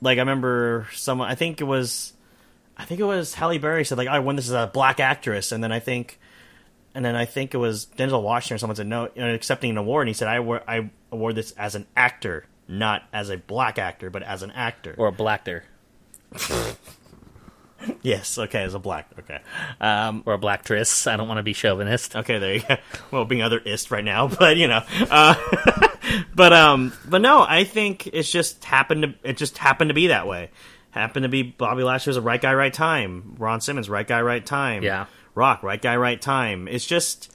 like 0.00 0.18
I 0.18 0.20
remember 0.20 0.86
someone. 0.92 1.30
I 1.30 1.34
think 1.34 1.60
it 1.60 1.64
was, 1.64 2.12
I 2.76 2.84
think 2.84 3.00
it 3.00 3.04
was 3.04 3.34
Halle 3.34 3.58
Berry 3.58 3.84
said 3.84 3.98
like, 3.98 4.08
"I 4.08 4.18
won 4.18 4.36
this 4.36 4.46
as 4.46 4.52
a 4.52 4.70
black 4.72 5.00
actress," 5.00 5.50
and 5.52 5.62
then 5.64 5.72
I 5.72 5.80
think 5.80 6.18
and 6.94 7.04
then 7.04 7.16
I 7.16 7.24
think 7.24 7.54
it 7.54 7.58
was 7.58 7.86
Denzel 7.96 8.22
Washington 8.22 8.56
or 8.56 8.58
someone 8.58 8.76
said 8.76 8.86
no, 8.86 9.08
you 9.14 9.22
know, 9.22 9.34
accepting 9.34 9.70
an 9.70 9.78
award, 9.78 10.02
and 10.02 10.08
he 10.08 10.14
said 10.14 10.28
I 10.28 10.36
award, 10.36 10.62
I 10.68 10.90
award 11.10 11.34
this 11.34 11.52
as 11.52 11.74
an 11.74 11.86
actor, 11.96 12.44
not 12.68 13.02
as 13.12 13.30
a 13.30 13.36
black 13.36 13.78
actor, 13.78 14.10
but 14.10 14.22
as 14.22 14.42
an 14.42 14.50
actor. 14.52 14.94
Or 14.98 15.08
a 15.08 15.12
blackter. 15.12 15.64
yes, 18.02 18.38
okay, 18.38 18.62
as 18.62 18.74
a 18.74 18.78
black. 18.78 19.08
Okay, 19.18 19.40
um, 19.80 20.22
Or 20.26 20.34
a 20.34 20.38
blacktress. 20.38 21.06
I 21.10 21.16
don't 21.16 21.28
want 21.28 21.38
to 21.38 21.42
be 21.42 21.52
chauvinist. 21.52 22.16
okay, 22.16 22.38
there 22.38 22.54
you 22.54 22.62
go. 22.68 22.76
Well, 23.10 23.24
being 23.24 23.42
other 23.42 23.58
ist 23.58 23.90
right 23.90 24.04
now, 24.04 24.28
but 24.38 24.56
you 24.56 24.68
know, 24.68 24.82
uh, 25.10 25.34
but 26.34 26.52
um, 26.52 26.92
but 27.08 27.20
no, 27.20 27.44
I 27.46 27.64
think 27.64 28.06
it's 28.08 28.30
just 28.30 28.64
happened 28.64 29.02
to 29.02 29.14
it 29.28 29.36
just 29.36 29.58
happened 29.58 29.90
to 29.90 29.94
be 29.94 30.08
that 30.08 30.26
way. 30.26 30.50
Happened 30.90 31.24
to 31.24 31.28
be 31.28 31.42
Bobby 31.42 31.82
Lashley 31.82 32.10
was 32.10 32.16
a 32.16 32.22
right 32.22 32.40
guy, 32.40 32.54
right 32.54 32.72
time. 32.72 33.34
Ron 33.38 33.60
Simmons, 33.60 33.88
right 33.90 34.06
guy, 34.06 34.20
right 34.22 34.44
time. 34.44 34.82
Yeah. 34.82 35.06
Rock, 35.34 35.62
right 35.64 35.80
guy, 35.82 35.96
right 35.96 36.20
time. 36.20 36.68
It's 36.68 36.86
just 36.86 37.32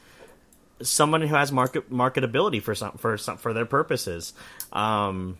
someone 0.81 1.19
who 1.21 1.27
has 1.35 1.51
market 1.51 1.91
marketability 1.91 2.61
for 2.61 2.73
some 2.73 2.93
for 2.93 3.17
some 3.17 3.37
for 3.37 3.51
their 3.53 3.65
purposes. 3.65 4.33
Um, 4.71 5.37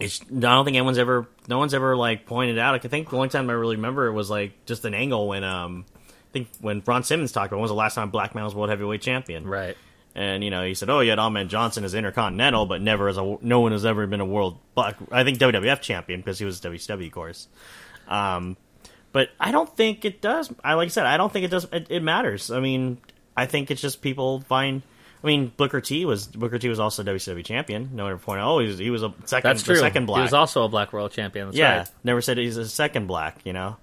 it's 0.00 0.20
I 0.22 0.24
don't 0.34 0.64
think 0.64 0.76
anyone's 0.76 0.98
ever 0.98 1.28
no 1.48 1.58
one's 1.58 1.74
ever 1.74 1.96
like 1.96 2.26
pointed 2.26 2.58
out. 2.58 2.72
Like, 2.72 2.84
I 2.84 2.88
think 2.88 3.10
the 3.10 3.16
only 3.16 3.28
time 3.28 3.48
I 3.50 3.54
really 3.54 3.76
remember 3.76 4.06
it 4.06 4.12
was 4.12 4.30
like 4.30 4.66
just 4.66 4.84
an 4.84 4.94
angle 4.94 5.28
when 5.28 5.44
um 5.44 5.84
I 6.08 6.32
think 6.32 6.48
when 6.60 6.82
Ron 6.86 7.04
Simmons 7.04 7.32
talked 7.32 7.48
about 7.48 7.56
when 7.56 7.62
was 7.62 7.70
the 7.70 7.76
last 7.76 7.94
time 7.94 8.10
Black 8.10 8.34
Man 8.34 8.44
was 8.44 8.54
world 8.54 8.70
heavyweight 8.70 9.02
champion. 9.02 9.46
Right. 9.46 9.76
And 10.14 10.44
you 10.44 10.50
know 10.50 10.62
he 10.64 10.74
said, 10.74 10.90
"Oh, 10.90 11.00
yeah, 11.00 11.14
Ahmed 11.14 11.48
Johnson 11.48 11.84
is 11.84 11.94
intercontinental, 11.94 12.66
but 12.66 12.82
never 12.82 13.08
as 13.08 13.16
a 13.16 13.38
no 13.40 13.60
one 13.60 13.72
has 13.72 13.86
ever 13.86 14.06
been 14.06 14.20
a 14.20 14.26
world 14.26 14.58
black. 14.74 14.96
I 15.10 15.24
think 15.24 15.38
WWF 15.38 15.80
champion 15.80 16.20
because 16.20 16.38
he 16.38 16.44
was 16.44 16.60
WCW, 16.60 17.06
of 17.06 17.12
course. 17.12 17.48
Um, 18.08 18.58
but 19.12 19.30
I 19.38 19.52
don't 19.52 19.74
think 19.74 20.04
it 20.04 20.20
does. 20.20 20.52
I 20.62 20.74
like 20.74 20.86
I 20.86 20.88
said, 20.88 21.06
I 21.06 21.16
don't 21.16 21.32
think 21.32 21.44
it 21.46 21.50
does. 21.50 21.66
It, 21.72 21.86
it 21.88 22.02
matters. 22.02 22.50
I 22.50 22.60
mean, 22.60 22.98
I 23.36 23.46
think 23.46 23.70
it's 23.70 23.80
just 23.80 24.02
people 24.02 24.40
find. 24.40 24.82
I 25.22 25.26
mean, 25.26 25.52
Booker 25.56 25.80
T 25.80 26.04
was 26.04 26.26
Booker 26.26 26.58
T 26.58 26.68
was 26.68 26.80
also 26.80 27.02
WCW 27.02 27.44
champion. 27.44 27.90
No 27.94 28.04
one 28.04 28.12
ever 28.12 28.20
pointed. 28.20 28.44
Oh, 28.44 28.58
he 28.58 28.66
was, 28.66 28.78
he 28.78 28.90
was 28.90 29.02
a 29.02 29.14
second. 29.24 29.48
That's 29.48 29.62
true. 29.62 29.76
Second 29.76 30.06
black. 30.06 30.18
He 30.18 30.22
was 30.22 30.32
also 30.32 30.64
a 30.64 30.68
black 30.68 30.92
world 30.92 31.12
champion. 31.12 31.46
That's 31.46 31.58
yeah, 31.58 31.78
right. 31.78 31.90
never 32.02 32.20
said 32.20 32.38
he's 32.38 32.56
a 32.56 32.68
second 32.68 33.06
black. 33.06 33.40
You 33.44 33.52
know. 33.52 33.76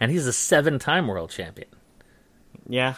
and 0.00 0.10
he's 0.10 0.26
a 0.26 0.32
seven-time 0.32 1.06
world 1.06 1.30
champion. 1.30 1.68
Yeah, 2.68 2.94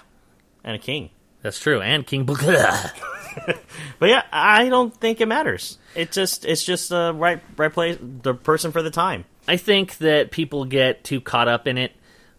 and 0.63 0.77
a 0.77 0.79
king. 0.79 1.11
That's 1.43 1.59
true. 1.59 1.81
And 1.81 2.07
King 2.07 2.25
Booker. 2.25 2.57
But 3.99 4.09
yeah, 4.09 4.23
I 4.33 4.69
don't 4.69 4.95
think 4.95 5.21
it 5.21 5.27
matters. 5.27 5.79
It 5.95 6.13
just 6.13 6.45
it's 6.45 6.65
just 6.65 6.89
the 6.89 7.13
right 7.15 7.41
right 7.57 7.73
place, 7.73 7.99
the 8.01 8.35
person 8.35 8.73
for 8.73 8.83
the 8.83 8.91
time. 8.91 9.25
I 9.47 9.57
think 9.57 9.99
that 9.99 10.31
people 10.31 10.65
get 10.65 11.05
too 11.05 11.21
caught 11.21 11.49
up 11.49 11.67
in 11.67 11.79
it. 11.79 11.93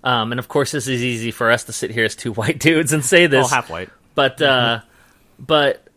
Um, 0.03 0.31
and 0.31 0.39
of 0.39 0.47
course, 0.47 0.71
this 0.71 0.87
is 0.87 1.03
easy 1.03 1.31
for 1.31 1.51
us 1.51 1.65
to 1.65 1.73
sit 1.73 1.91
here 1.91 2.05
as 2.05 2.15
two 2.15 2.31
white 2.33 2.59
dudes 2.59 2.93
and 2.93 3.03
say 3.03 3.27
this. 3.27 3.49
half 3.49 3.69
white. 3.69 3.89
But 4.15 4.41
uh, 4.41 4.81
but 5.39 5.87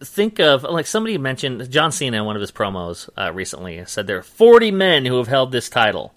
think 0.00 0.38
of 0.38 0.62
like 0.62 0.86
somebody 0.86 1.18
mentioned 1.18 1.70
John 1.70 1.90
Cena 1.90 2.18
in 2.18 2.24
one 2.24 2.36
of 2.36 2.40
his 2.40 2.52
promos 2.52 3.08
uh, 3.18 3.32
recently 3.32 3.84
said 3.86 4.06
there 4.06 4.18
are 4.18 4.22
40 4.22 4.70
men 4.70 5.04
who 5.04 5.18
have 5.18 5.28
held 5.28 5.52
this 5.52 5.68
title. 5.68 6.14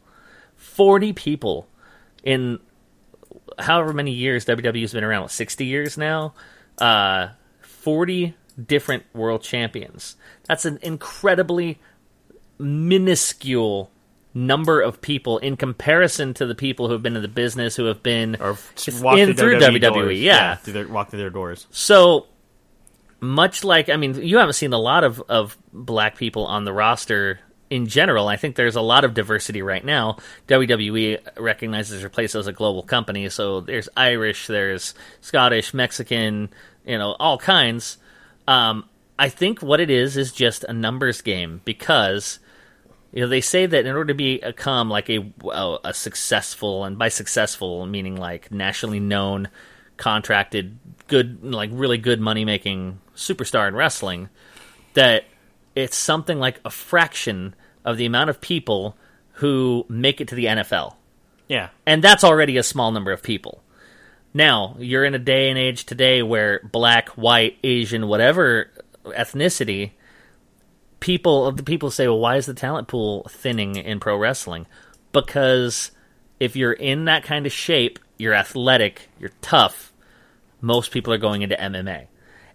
40 0.55 1.13
people 1.13 1.67
in 2.23 2.59
however 3.57 3.93
many 3.93 4.11
years 4.11 4.45
WWE's 4.45 4.93
been 4.93 5.03
around, 5.03 5.23
what, 5.23 5.31
60 5.31 5.65
years 5.65 5.97
now. 5.97 6.33
Uh, 6.77 7.29
40 7.61 8.35
different 8.63 9.03
world 9.13 9.41
champions. 9.41 10.15
That's 10.47 10.65
an 10.65 10.77
incredibly 10.81 11.79
minuscule 12.59 13.91
number 14.33 14.81
of 14.81 15.01
people 15.01 15.37
in 15.39 15.57
comparison 15.57 16.33
to 16.35 16.45
the 16.45 16.55
people 16.55 16.87
who 16.87 16.93
have 16.93 17.03
been 17.03 17.15
in 17.15 17.21
the 17.21 17.27
business 17.27 17.75
who 17.75 17.85
have 17.85 18.01
been 18.01 18.37
Or 18.39 18.57
It's 18.73 19.01
walk 19.01 19.17
in 19.17 19.35
through, 19.35 19.59
through 19.59 19.79
WWE. 19.79 19.81
Doors. 19.81 20.19
yeah. 20.19 20.55
through 20.55 20.73
their, 20.73 20.87
walk 20.87 21.09
through 21.09 21.19
their 21.19 21.29
doors. 21.29 21.67
So 21.71 22.27
much 23.19 23.63
like 23.63 23.89
I 23.89 23.97
mean, 23.97 24.15
you 24.15 24.37
haven't 24.37 24.53
seen 24.53 24.73
a 24.73 24.79
lot 24.79 25.03
of, 25.03 25.21
of 25.29 25.57
black 25.73 26.15
people 26.17 26.45
on 26.45 26.65
the 26.65 26.73
roster 26.73 27.39
in 27.69 27.87
general. 27.87 28.27
I 28.27 28.35
think 28.35 28.55
there's 28.55 28.75
a 28.75 28.81
lot 28.81 29.03
of 29.05 29.13
diversity 29.13 29.61
right 29.61 29.83
now. 29.83 30.17
WWE 30.47 31.19
recognizes 31.37 32.01
their 32.01 32.09
place 32.09 32.35
as 32.35 32.47
a 32.47 32.51
global 32.51 32.83
company, 32.83 33.29
so 33.29 33.61
there's 33.61 33.87
Irish, 33.95 34.47
there's 34.47 34.93
Scottish, 35.21 35.73
Mexican, 35.73 36.49
you 36.85 36.97
know, 36.97 37.15
all 37.19 37.37
kinds. 37.37 37.97
Um, 38.47 38.89
I 39.17 39.29
think 39.29 39.61
what 39.61 39.79
it 39.79 39.89
is 39.89 40.17
is 40.17 40.31
just 40.33 40.63
a 40.65 40.73
numbers 40.73 41.21
game 41.21 41.61
because 41.63 42.39
you 43.11 43.21
know 43.21 43.27
they 43.27 43.41
say 43.41 43.65
that 43.65 43.85
in 43.85 43.95
order 43.95 44.13
to 44.13 44.13
become 44.13 44.89
like 44.89 45.09
a 45.09 45.31
a, 45.45 45.77
a 45.85 45.93
successful 45.93 46.85
and 46.85 46.97
by 46.97 47.09
successful 47.09 47.85
meaning 47.85 48.15
like 48.15 48.51
nationally 48.51 48.99
known 48.99 49.49
contracted 49.97 50.77
good 51.07 51.43
like 51.43 51.69
really 51.73 51.97
good 51.97 52.19
money 52.19 52.45
making 52.45 52.99
superstar 53.15 53.67
in 53.67 53.75
wrestling 53.75 54.29
that 54.93 55.25
it's 55.75 55.95
something 55.95 56.39
like 56.39 56.59
a 56.65 56.69
fraction 56.69 57.55
of 57.85 57.97
the 57.97 58.05
amount 58.05 58.29
of 58.29 58.41
people 58.41 58.97
who 59.35 59.85
make 59.89 60.21
it 60.21 60.27
to 60.27 60.35
the 60.35 60.45
NFL 60.45 60.95
Yeah, 61.47 61.69
and 61.85 62.03
that's 62.03 62.23
already 62.23 62.57
a 62.57 62.63
small 62.63 62.91
number 62.91 63.11
of 63.11 63.23
people. 63.23 63.63
Now, 64.33 64.75
you're 64.79 65.03
in 65.03 65.13
a 65.13 65.19
day 65.19 65.49
and 65.49 65.57
age 65.57 65.85
today 65.85 66.23
where 66.23 66.61
black, 66.71 67.09
white, 67.09 67.57
Asian, 67.63 68.07
whatever 68.07 68.71
ethnicity, 69.05 69.91
people 71.01 71.51
the 71.51 71.63
people 71.63 71.91
say, 71.91 72.07
"Well, 72.07 72.19
why 72.19 72.37
is 72.37 72.45
the 72.45 72.53
talent 72.53 72.87
pool 72.87 73.27
thinning 73.29 73.75
in 73.75 73.99
pro 73.99 74.15
wrestling?" 74.15 74.65
Because 75.11 75.91
if 76.39 76.55
you're 76.55 76.71
in 76.71 77.05
that 77.05 77.23
kind 77.23 77.45
of 77.45 77.51
shape, 77.51 77.99
you're 78.17 78.33
athletic, 78.33 79.09
you're 79.19 79.31
tough, 79.41 79.91
most 80.61 80.91
people 80.91 81.11
are 81.11 81.17
going 81.17 81.41
into 81.41 81.55
MMA. 81.55 82.07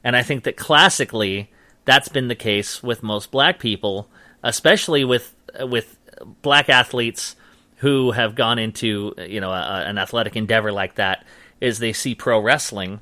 And 0.02 0.16
I 0.16 0.22
think 0.22 0.44
that 0.44 0.56
classically 0.56 1.50
that's 1.84 2.08
been 2.08 2.28
the 2.28 2.34
case 2.34 2.82
with 2.82 3.02
most 3.02 3.30
black 3.30 3.58
people, 3.58 4.08
especially 4.42 5.04
with 5.04 5.34
with 5.60 5.98
black 6.40 6.68
athletes 6.70 7.36
who 7.76 8.12
have 8.12 8.34
gone 8.34 8.58
into 8.58 9.14
you 9.18 9.40
know 9.40 9.50
a, 9.50 9.84
an 9.86 9.98
athletic 9.98 10.36
endeavor 10.36 10.72
like 10.72 10.94
that 10.94 11.24
is 11.60 11.78
they 11.78 11.92
see 11.92 12.14
pro 12.14 12.40
wrestling 12.40 13.00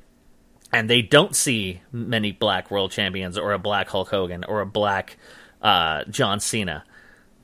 and 0.74 0.90
they 0.90 1.02
don't 1.02 1.36
see 1.36 1.80
many 1.92 2.32
black 2.32 2.68
world 2.68 2.90
champions 2.90 3.38
or 3.38 3.52
a 3.52 3.60
black 3.60 3.88
Hulk 3.88 4.08
Hogan 4.08 4.42
or 4.42 4.60
a 4.60 4.66
black 4.66 5.16
uh, 5.62 6.02
John 6.10 6.40
Cena. 6.40 6.82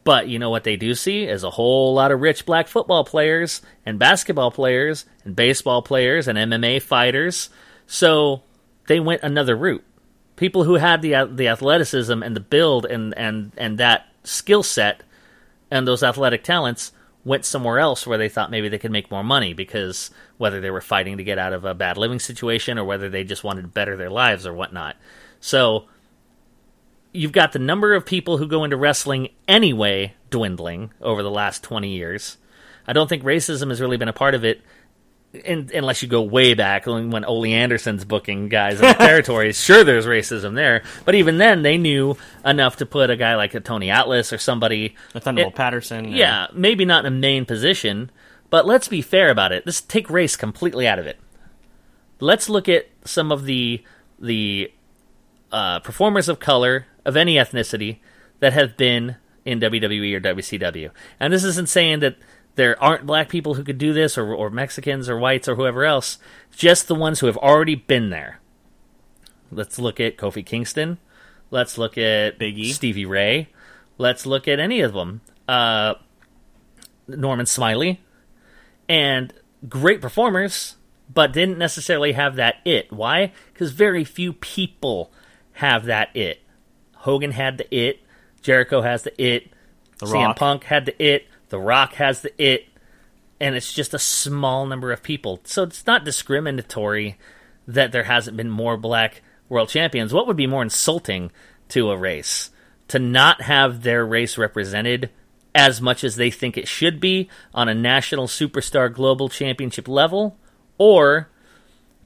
But 0.02 0.26
you 0.26 0.40
know 0.40 0.50
what 0.50 0.64
they 0.64 0.76
do 0.76 0.96
see 0.96 1.22
is 1.22 1.44
a 1.44 1.50
whole 1.50 1.94
lot 1.94 2.10
of 2.10 2.20
rich 2.20 2.44
black 2.44 2.66
football 2.66 3.04
players 3.04 3.62
and 3.86 4.00
basketball 4.00 4.50
players 4.50 5.06
and 5.24 5.36
baseball 5.36 5.80
players 5.80 6.26
and 6.26 6.36
MMA 6.36 6.82
fighters. 6.82 7.50
So 7.86 8.42
they 8.88 8.98
went 8.98 9.22
another 9.22 9.56
route. 9.56 9.84
People 10.34 10.64
who 10.64 10.74
had 10.74 11.00
the 11.00 11.30
the 11.32 11.46
athleticism 11.46 12.24
and 12.24 12.34
the 12.34 12.40
build 12.40 12.84
and 12.84 13.16
and 13.16 13.52
and 13.56 13.78
that 13.78 14.06
skill 14.24 14.64
set 14.64 15.04
and 15.70 15.86
those 15.86 16.02
athletic 16.02 16.42
talents 16.42 16.90
went 17.24 17.44
somewhere 17.44 17.78
else 17.78 18.06
where 18.06 18.18
they 18.18 18.28
thought 18.28 18.50
maybe 18.50 18.68
they 18.68 18.78
could 18.78 18.90
make 18.90 19.10
more 19.10 19.24
money 19.24 19.52
because 19.52 20.10
whether 20.38 20.60
they 20.60 20.70
were 20.70 20.80
fighting 20.80 21.18
to 21.18 21.24
get 21.24 21.38
out 21.38 21.52
of 21.52 21.64
a 21.64 21.74
bad 21.74 21.96
living 21.96 22.18
situation 22.18 22.78
or 22.78 22.84
whether 22.84 23.10
they 23.10 23.24
just 23.24 23.44
wanted 23.44 23.62
to 23.62 23.68
better 23.68 23.96
their 23.96 24.10
lives 24.10 24.46
or 24.46 24.54
whatnot. 24.54 24.96
So 25.40 25.86
you've 27.12 27.32
got 27.32 27.52
the 27.52 27.58
number 27.58 27.94
of 27.94 28.06
people 28.06 28.38
who 28.38 28.46
go 28.46 28.64
into 28.64 28.76
wrestling 28.76 29.28
anyway 29.46 30.14
dwindling 30.30 30.92
over 31.00 31.22
the 31.22 31.30
last 31.30 31.62
20 31.62 31.88
years. 31.88 32.38
I 32.86 32.92
don't 32.92 33.08
think 33.08 33.22
racism 33.22 33.68
has 33.68 33.80
really 33.80 33.96
been 33.96 34.08
a 34.08 34.14
part 34.14 34.34
of 34.34 34.44
it 34.44 34.62
in, 35.32 35.70
unless 35.74 36.02
you 36.02 36.08
go 36.08 36.22
way 36.22 36.54
back 36.54 36.86
when 36.86 37.24
Ole 37.24 37.46
Anderson's 37.46 38.04
booking 38.04 38.48
guys 38.48 38.80
in 38.80 38.86
the 38.88 38.94
territories. 38.98 39.60
Sure, 39.60 39.84
there's 39.84 40.06
racism 40.06 40.54
there, 40.54 40.82
but 41.04 41.14
even 41.14 41.38
then, 41.38 41.62
they 41.62 41.78
knew 41.78 42.16
enough 42.44 42.76
to 42.76 42.86
put 42.86 43.10
a 43.10 43.16
guy 43.16 43.36
like 43.36 43.54
a 43.54 43.60
Tony 43.60 43.90
Atlas 43.90 44.32
or 44.32 44.38
somebody. 44.38 44.94
the 45.12 45.20
Thunderbolt 45.20 45.54
It- 45.54 45.56
Patterson. 45.56 46.06
and- 46.06 46.14
Yeah, 46.14 46.48
maybe 46.52 46.84
not 46.84 47.04
in 47.06 47.12
a 47.12 47.16
main 47.16 47.44
position, 47.44 48.10
but 48.50 48.66
let's 48.66 48.88
be 48.88 49.00
fair 49.02 49.30
about 49.30 49.52
it. 49.52 49.64
Let's 49.66 49.80
take 49.80 50.10
race 50.10 50.34
completely 50.36 50.86
out 50.88 50.98
of 50.98 51.06
it. 51.06 51.18
Let's 52.18 52.48
look 52.48 52.68
at 52.68 52.88
some 53.04 53.32
of 53.32 53.44
the 53.44 53.82
the 54.18 54.70
uh, 55.52 55.80
performers 55.80 56.28
of 56.28 56.38
color 56.38 56.86
of 57.04 57.16
any 57.16 57.36
ethnicity 57.36 57.98
that 58.40 58.52
have 58.52 58.76
been 58.76 59.16
in 59.44 59.58
WWE 59.60 60.14
or 60.14 60.20
WCW. 60.20 60.90
And 61.18 61.32
this 61.32 61.44
isn't 61.44 61.68
saying 61.68 62.00
that 62.00 62.16
there 62.60 62.82
aren't 62.82 63.06
black 63.06 63.30
people 63.30 63.54
who 63.54 63.64
could 63.64 63.78
do 63.78 63.94
this, 63.94 64.18
or, 64.18 64.34
or 64.34 64.50
Mexicans, 64.50 65.08
or 65.08 65.18
whites, 65.18 65.48
or 65.48 65.54
whoever 65.54 65.82
else. 65.86 66.18
Just 66.54 66.88
the 66.88 66.94
ones 66.94 67.20
who 67.20 67.26
have 67.26 67.38
already 67.38 67.74
been 67.74 68.10
there. 68.10 68.38
Let's 69.50 69.78
look 69.78 69.98
at 69.98 70.18
Kofi 70.18 70.44
Kingston. 70.44 70.98
Let's 71.50 71.78
look 71.78 71.96
at 71.96 72.38
Big 72.38 72.58
E. 72.58 72.72
Stevie 72.72 73.06
Ray. 73.06 73.48
Let's 73.96 74.26
look 74.26 74.46
at 74.46 74.60
any 74.60 74.82
of 74.82 74.92
them. 74.92 75.22
Uh, 75.48 75.94
Norman 77.08 77.46
Smiley. 77.46 78.02
And 78.90 79.32
great 79.66 80.02
performers, 80.02 80.76
but 81.08 81.32
didn't 81.32 81.56
necessarily 81.56 82.12
have 82.12 82.36
that 82.36 82.56
it. 82.66 82.92
Why? 82.92 83.32
Because 83.54 83.72
very 83.72 84.04
few 84.04 84.34
people 84.34 85.10
have 85.52 85.86
that 85.86 86.14
it. 86.14 86.42
Hogan 86.94 87.30
had 87.30 87.56
the 87.56 87.74
it. 87.74 88.00
Jericho 88.42 88.82
has 88.82 89.04
the 89.04 89.22
it. 89.22 89.50
The 89.96 90.04
CM 90.04 90.26
Rock. 90.26 90.36
Punk 90.36 90.64
had 90.64 90.84
the 90.84 91.02
it. 91.02 91.26
The 91.50 91.60
Rock 91.60 91.94
has 91.94 92.22
the 92.22 92.42
it. 92.42 92.66
And 93.38 93.54
it's 93.54 93.72
just 93.72 93.94
a 93.94 93.98
small 93.98 94.66
number 94.66 94.92
of 94.92 95.02
people. 95.02 95.40
So 95.44 95.62
it's 95.62 95.86
not 95.86 96.04
discriminatory 96.04 97.18
that 97.66 97.90
there 97.90 98.04
hasn't 98.04 98.36
been 98.36 98.50
more 98.50 98.76
black 98.76 99.22
world 99.48 99.68
champions. 99.70 100.12
What 100.12 100.26
would 100.26 100.36
be 100.36 100.46
more 100.46 100.62
insulting 100.62 101.30
to 101.68 101.90
a 101.90 101.96
race? 101.96 102.50
To 102.88 102.98
not 102.98 103.42
have 103.42 103.82
their 103.82 104.04
race 104.04 104.36
represented 104.36 105.10
as 105.54 105.80
much 105.80 106.04
as 106.04 106.16
they 106.16 106.30
think 106.30 106.56
it 106.56 106.68
should 106.68 107.00
be 107.00 107.28
on 107.54 107.68
a 107.68 107.74
national 107.74 108.26
superstar 108.26 108.92
global 108.92 109.28
championship 109.28 109.88
level, 109.88 110.36
or 110.78 111.28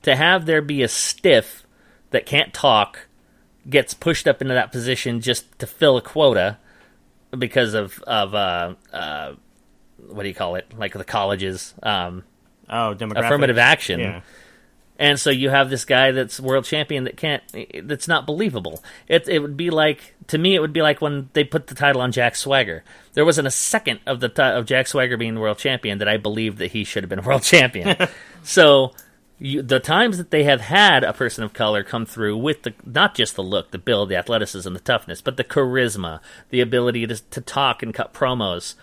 to 0.02 0.16
have 0.16 0.46
there 0.46 0.62
be 0.62 0.82
a 0.82 0.88
stiff 0.88 1.66
that 2.10 2.26
can't 2.26 2.54
talk, 2.54 3.08
gets 3.68 3.92
pushed 3.92 4.28
up 4.28 4.40
into 4.40 4.54
that 4.54 4.72
position 4.72 5.20
just 5.20 5.58
to 5.58 5.66
fill 5.66 5.96
a 5.96 6.02
quota 6.02 6.58
because 7.38 7.74
of 7.74 7.98
of 8.06 8.34
uh, 8.34 8.74
uh, 8.92 9.32
what 10.08 10.22
do 10.22 10.28
you 10.28 10.34
call 10.34 10.54
it? 10.56 10.66
Like 10.76 10.92
the 10.92 11.04
colleges, 11.04 11.74
um, 11.82 12.24
Oh, 12.68 12.94
demographic. 12.96 13.26
affirmative 13.26 13.58
action. 13.58 14.00
Yeah. 14.00 14.20
And 14.96 15.18
so 15.18 15.30
you 15.30 15.50
have 15.50 15.70
this 15.70 15.84
guy 15.84 16.12
that's 16.12 16.38
world 16.38 16.64
champion 16.64 17.02
that 17.04 17.16
can't, 17.16 17.42
that's 17.82 18.06
not 18.06 18.26
believable. 18.26 18.82
It, 19.08 19.28
it 19.28 19.40
would 19.40 19.56
be 19.56 19.70
like, 19.70 20.14
to 20.28 20.38
me, 20.38 20.54
it 20.54 20.60
would 20.60 20.72
be 20.72 20.82
like 20.82 21.00
when 21.00 21.28
they 21.32 21.42
put 21.42 21.66
the 21.66 21.74
title 21.74 22.00
on 22.00 22.12
Jack 22.12 22.36
Swagger. 22.36 22.84
There 23.14 23.24
wasn't 23.24 23.48
a 23.48 23.50
second 23.50 23.98
of 24.06 24.20
the 24.20 24.30
of 24.40 24.66
Jack 24.66 24.86
Swagger 24.86 25.16
being 25.16 25.38
world 25.40 25.58
champion 25.58 25.98
that 25.98 26.06
I 26.08 26.16
believed 26.16 26.58
that 26.58 26.70
he 26.70 26.84
should 26.84 27.02
have 27.02 27.10
been 27.10 27.22
world 27.24 27.42
champion. 27.54 27.96
so 28.44 28.92
you, 29.38 29.62
the 29.62 29.80
times 29.80 30.18
that 30.18 30.30
they 30.30 30.44
have 30.44 30.60
had 30.60 31.02
a 31.02 31.12
person 31.12 31.44
of 31.44 31.52
color 31.52 31.82
come 31.82 32.06
through 32.06 32.36
with 32.36 32.62
the 32.62 32.74
not 32.84 33.14
just 33.14 33.36
the 33.36 33.42
look, 33.42 33.70
the 33.70 33.78
build, 33.78 34.08
the 34.08 34.16
athleticism, 34.16 34.72
the 34.72 34.80
toughness, 34.80 35.20
but 35.20 35.36
the 35.36 35.44
charisma, 35.44 36.20
the 36.50 36.60
ability 36.60 37.06
to, 37.06 37.16
to 37.30 37.40
talk 37.40 37.82
and 37.82 37.94
cut 37.94 38.14
promos. 38.14 38.74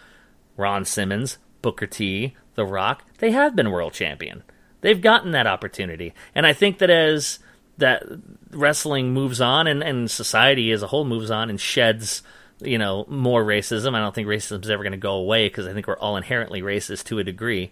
Ron 0.57 0.85
Simmons, 0.85 1.37
Booker 1.61 1.87
T, 1.87 2.35
The 2.55 2.65
Rock, 2.65 3.03
they 3.19 3.31
have 3.31 3.55
been 3.55 3.71
world 3.71 3.93
champion. 3.93 4.43
They've 4.81 5.01
gotten 5.01 5.31
that 5.31 5.47
opportunity. 5.47 6.13
And 6.35 6.45
I 6.45 6.53
think 6.53 6.79
that 6.79 6.89
as 6.89 7.39
that 7.77 8.03
wrestling 8.51 9.13
moves 9.13 9.41
on 9.41 9.65
and, 9.67 9.81
and 9.81 10.11
society 10.11 10.71
as 10.71 10.83
a 10.83 10.87
whole 10.87 11.05
moves 11.05 11.31
on 11.31 11.49
and 11.49 11.59
sheds 11.59 12.21
you 12.63 12.77
know 12.77 13.05
more 13.07 13.43
racism. 13.43 13.95
I 13.95 13.99
don't 13.99 14.13
think 14.13 14.27
racism 14.27 14.63
is 14.63 14.69
ever 14.69 14.83
going 14.83 14.91
to 14.91 14.97
go 14.97 15.13
away 15.13 15.47
because 15.47 15.67
I 15.67 15.73
think 15.73 15.87
we're 15.87 15.97
all 15.97 16.17
inherently 16.17 16.61
racist 16.61 17.05
to 17.05 17.19
a 17.19 17.23
degree. 17.23 17.71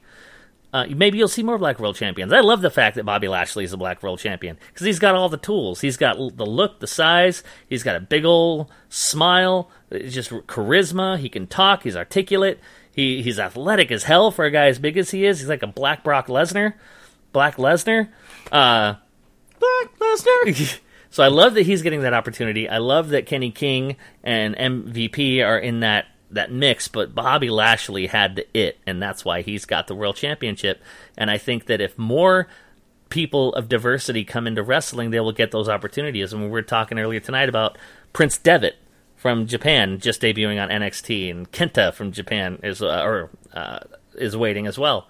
Uh, 0.72 0.86
maybe 0.96 1.18
you'll 1.18 1.28
see 1.28 1.42
more 1.42 1.58
black 1.58 1.80
world 1.80 1.96
champions. 1.96 2.32
I 2.32 2.42
love 2.42 2.62
the 2.62 2.70
fact 2.70 2.96
that 2.96 3.06
Bobby 3.06 3.28
Lashley 3.28 3.64
is 3.64 3.74
a 3.74 3.78
black 3.78 4.04
world 4.04 4.20
champion 4.20 4.58
because 4.68 4.86
he's 4.86 5.00
got 5.00 5.16
all 5.16 5.28
the 5.28 5.38
tools. 5.38 5.82
He's 5.82 5.98
got 5.98 6.18
the 6.18 6.46
look, 6.46 6.80
the 6.80 6.88
size. 6.88 7.44
He's 7.68 7.82
got 7.82 7.96
a 7.96 8.00
big 8.00 8.24
old 8.24 8.72
smile. 8.88 9.72
It's 9.90 10.14
just 10.14 10.30
charisma. 10.30 11.18
He 11.18 11.28
can 11.28 11.48
talk. 11.48 11.84
He's 11.84 11.96
articulate. 11.96 12.60
He 12.92 13.24
he's 13.24 13.40
athletic 13.40 13.92
as 13.92 14.04
hell 14.04 14.30
for 14.30 14.46
a 14.46 14.52
guy 14.52 14.68
as 14.68 14.78
big 14.78 14.98
as 14.98 15.10
he 15.10 15.26
is. 15.26 15.40
He's 15.40 15.50
like 15.50 15.64
a 15.64 15.68
black 15.68 16.04
Brock 16.04 16.28
Lesnar. 16.28 16.74
Black 17.32 17.58
Lesnar. 17.58 18.10
Uh, 18.52 18.96
Black 19.60 20.00
Lesnar. 20.00 20.80
so 21.10 21.24
I 21.24 21.30
love 21.30 21.56
that 21.56 21.64
he's 21.64 21.82
getting 21.82 22.02
that 22.02 22.14
opportunity. 22.14 22.70
I 22.70 22.78
love 22.78 23.10
that 23.10 23.26
Kenny 23.26 23.50
King 23.50 23.96
and 24.24 24.56
MVP 24.56 25.44
are 25.44 25.58
in 25.58 25.80
that 25.80 26.08
that 26.32 26.52
mix, 26.52 26.88
but 26.88 27.16
Bobby 27.16 27.50
Lashley 27.50 28.08
had 28.08 28.36
the 28.36 28.58
it, 28.58 28.78
and 28.86 29.02
that's 29.02 29.26
why 29.26 29.42
he's 29.42 29.66
got 29.66 29.88
the 29.88 29.96
world 29.96 30.16
championship. 30.16 30.82
And 31.18 31.30
I 31.30 31.38
think 31.38 31.66
that 31.66 31.82
if 31.82 31.98
more 31.98 32.48
people 33.10 33.54
of 33.56 33.68
diversity 33.68 34.24
come 34.24 34.48
into 34.48 34.64
wrestling, 34.64 35.10
they 35.10 35.20
will 35.20 35.32
get 35.32 35.52
those 35.52 35.68
opportunities. 35.68 36.32
And 36.32 36.44
we 36.44 36.50
were 36.50 36.62
talking 36.62 37.00
earlier 37.00 37.20
tonight 37.20 37.50
about 37.50 37.78
Prince 38.14 38.38
Devitt 38.38 38.78
from 39.16 39.48
Japan 39.48 40.00
just 40.00 40.22
debuting 40.22 40.62
on 40.62 40.70
NXT, 40.70 41.30
and 41.30 41.52
Kenta 41.52 41.94
from 41.94 42.12
Japan 42.12 42.60
is 42.64 42.82
uh, 42.82 43.04
or 43.04 43.30
uh, 43.54 43.80
is 44.16 44.38
waiting 44.38 44.68
as 44.68 44.78
well. 44.78 45.08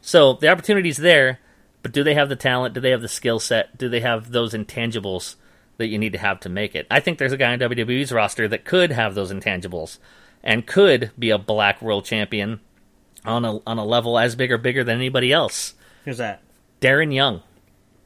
So 0.00 0.34
the 0.34 0.48
opportunity's 0.48 0.96
there, 0.96 1.38
but 1.82 1.92
do 1.92 2.02
they 2.02 2.14
have 2.14 2.28
the 2.28 2.36
talent? 2.36 2.74
Do 2.74 2.80
they 2.80 2.90
have 2.90 3.02
the 3.02 3.08
skill 3.08 3.38
set? 3.38 3.78
Do 3.78 3.88
they 3.88 4.00
have 4.00 4.32
those 4.32 4.52
intangibles 4.52 5.36
that 5.76 5.86
you 5.86 5.98
need 5.98 6.12
to 6.12 6.18
have 6.18 6.40
to 6.40 6.48
make 6.48 6.74
it? 6.74 6.86
I 6.90 7.00
think 7.00 7.18
there's 7.18 7.32
a 7.32 7.36
guy 7.36 7.52
on 7.52 7.60
WWE's 7.60 8.10
roster 8.10 8.48
that 8.48 8.64
could 8.64 8.90
have 8.90 9.14
those 9.14 9.32
intangibles 9.32 9.98
and 10.44 10.66
could 10.66 11.10
be 11.18 11.30
a 11.30 11.38
black 11.38 11.80
world 11.82 12.04
champion 12.04 12.60
on 13.24 13.44
a 13.44 13.58
on 13.66 13.78
a 13.78 13.84
level 13.84 14.18
as 14.18 14.34
big 14.34 14.50
or 14.52 14.58
bigger 14.58 14.82
than 14.84 14.96
anybody 14.96 15.32
else. 15.32 15.74
Who's 16.04 16.18
that? 16.18 16.42
Darren 16.80 17.14
Young. 17.14 17.42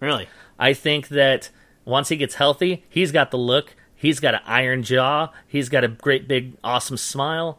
Really? 0.00 0.28
I 0.58 0.74
think 0.74 1.08
that 1.08 1.48
once 1.84 2.08
he 2.10 2.16
gets 2.16 2.34
healthy, 2.34 2.84
he's 2.88 3.12
got 3.12 3.30
the 3.30 3.38
look. 3.38 3.74
He's 3.94 4.20
got 4.20 4.34
an 4.34 4.40
iron 4.46 4.82
jaw. 4.82 5.30
He's 5.48 5.68
got 5.70 5.84
a 5.84 5.88
great 5.88 6.28
big 6.28 6.52
awesome 6.62 6.96
smile. 6.98 7.58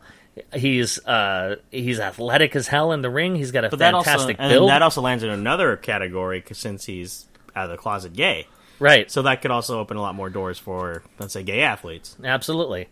He's 0.53 1.03
uh 1.07 1.55
he's 1.71 1.99
athletic 1.99 2.55
as 2.55 2.67
hell 2.67 2.91
in 2.91 3.01
the 3.01 3.09
ring. 3.09 3.35
He's 3.35 3.51
got 3.51 3.65
a 3.65 3.69
But 3.69 3.79
that 3.79 3.95
also 3.95 4.09
fantastic 4.11 4.35
and 4.39 4.51
build. 4.51 4.69
that 4.69 4.83
also 4.83 5.01
lands 5.01 5.23
in 5.23 5.31
another 5.31 5.75
category 5.77 6.39
'cause 6.41 6.59
since 6.59 6.85
he's 6.85 7.25
out 7.55 7.65
of 7.65 7.71
the 7.71 7.77
closet 7.77 8.13
gay. 8.13 8.45
right. 8.79 9.09
So 9.09 9.23
that 9.23 9.41
could 9.41 9.49
also 9.49 9.79
open 9.79 9.97
a 9.97 10.01
lot 10.01 10.13
more 10.13 10.29
doors 10.29 10.59
for 10.59 11.01
let's 11.17 11.33
say 11.33 11.41
gay 11.41 11.61
athletes. 11.61 12.15
Absolutely. 12.23 12.87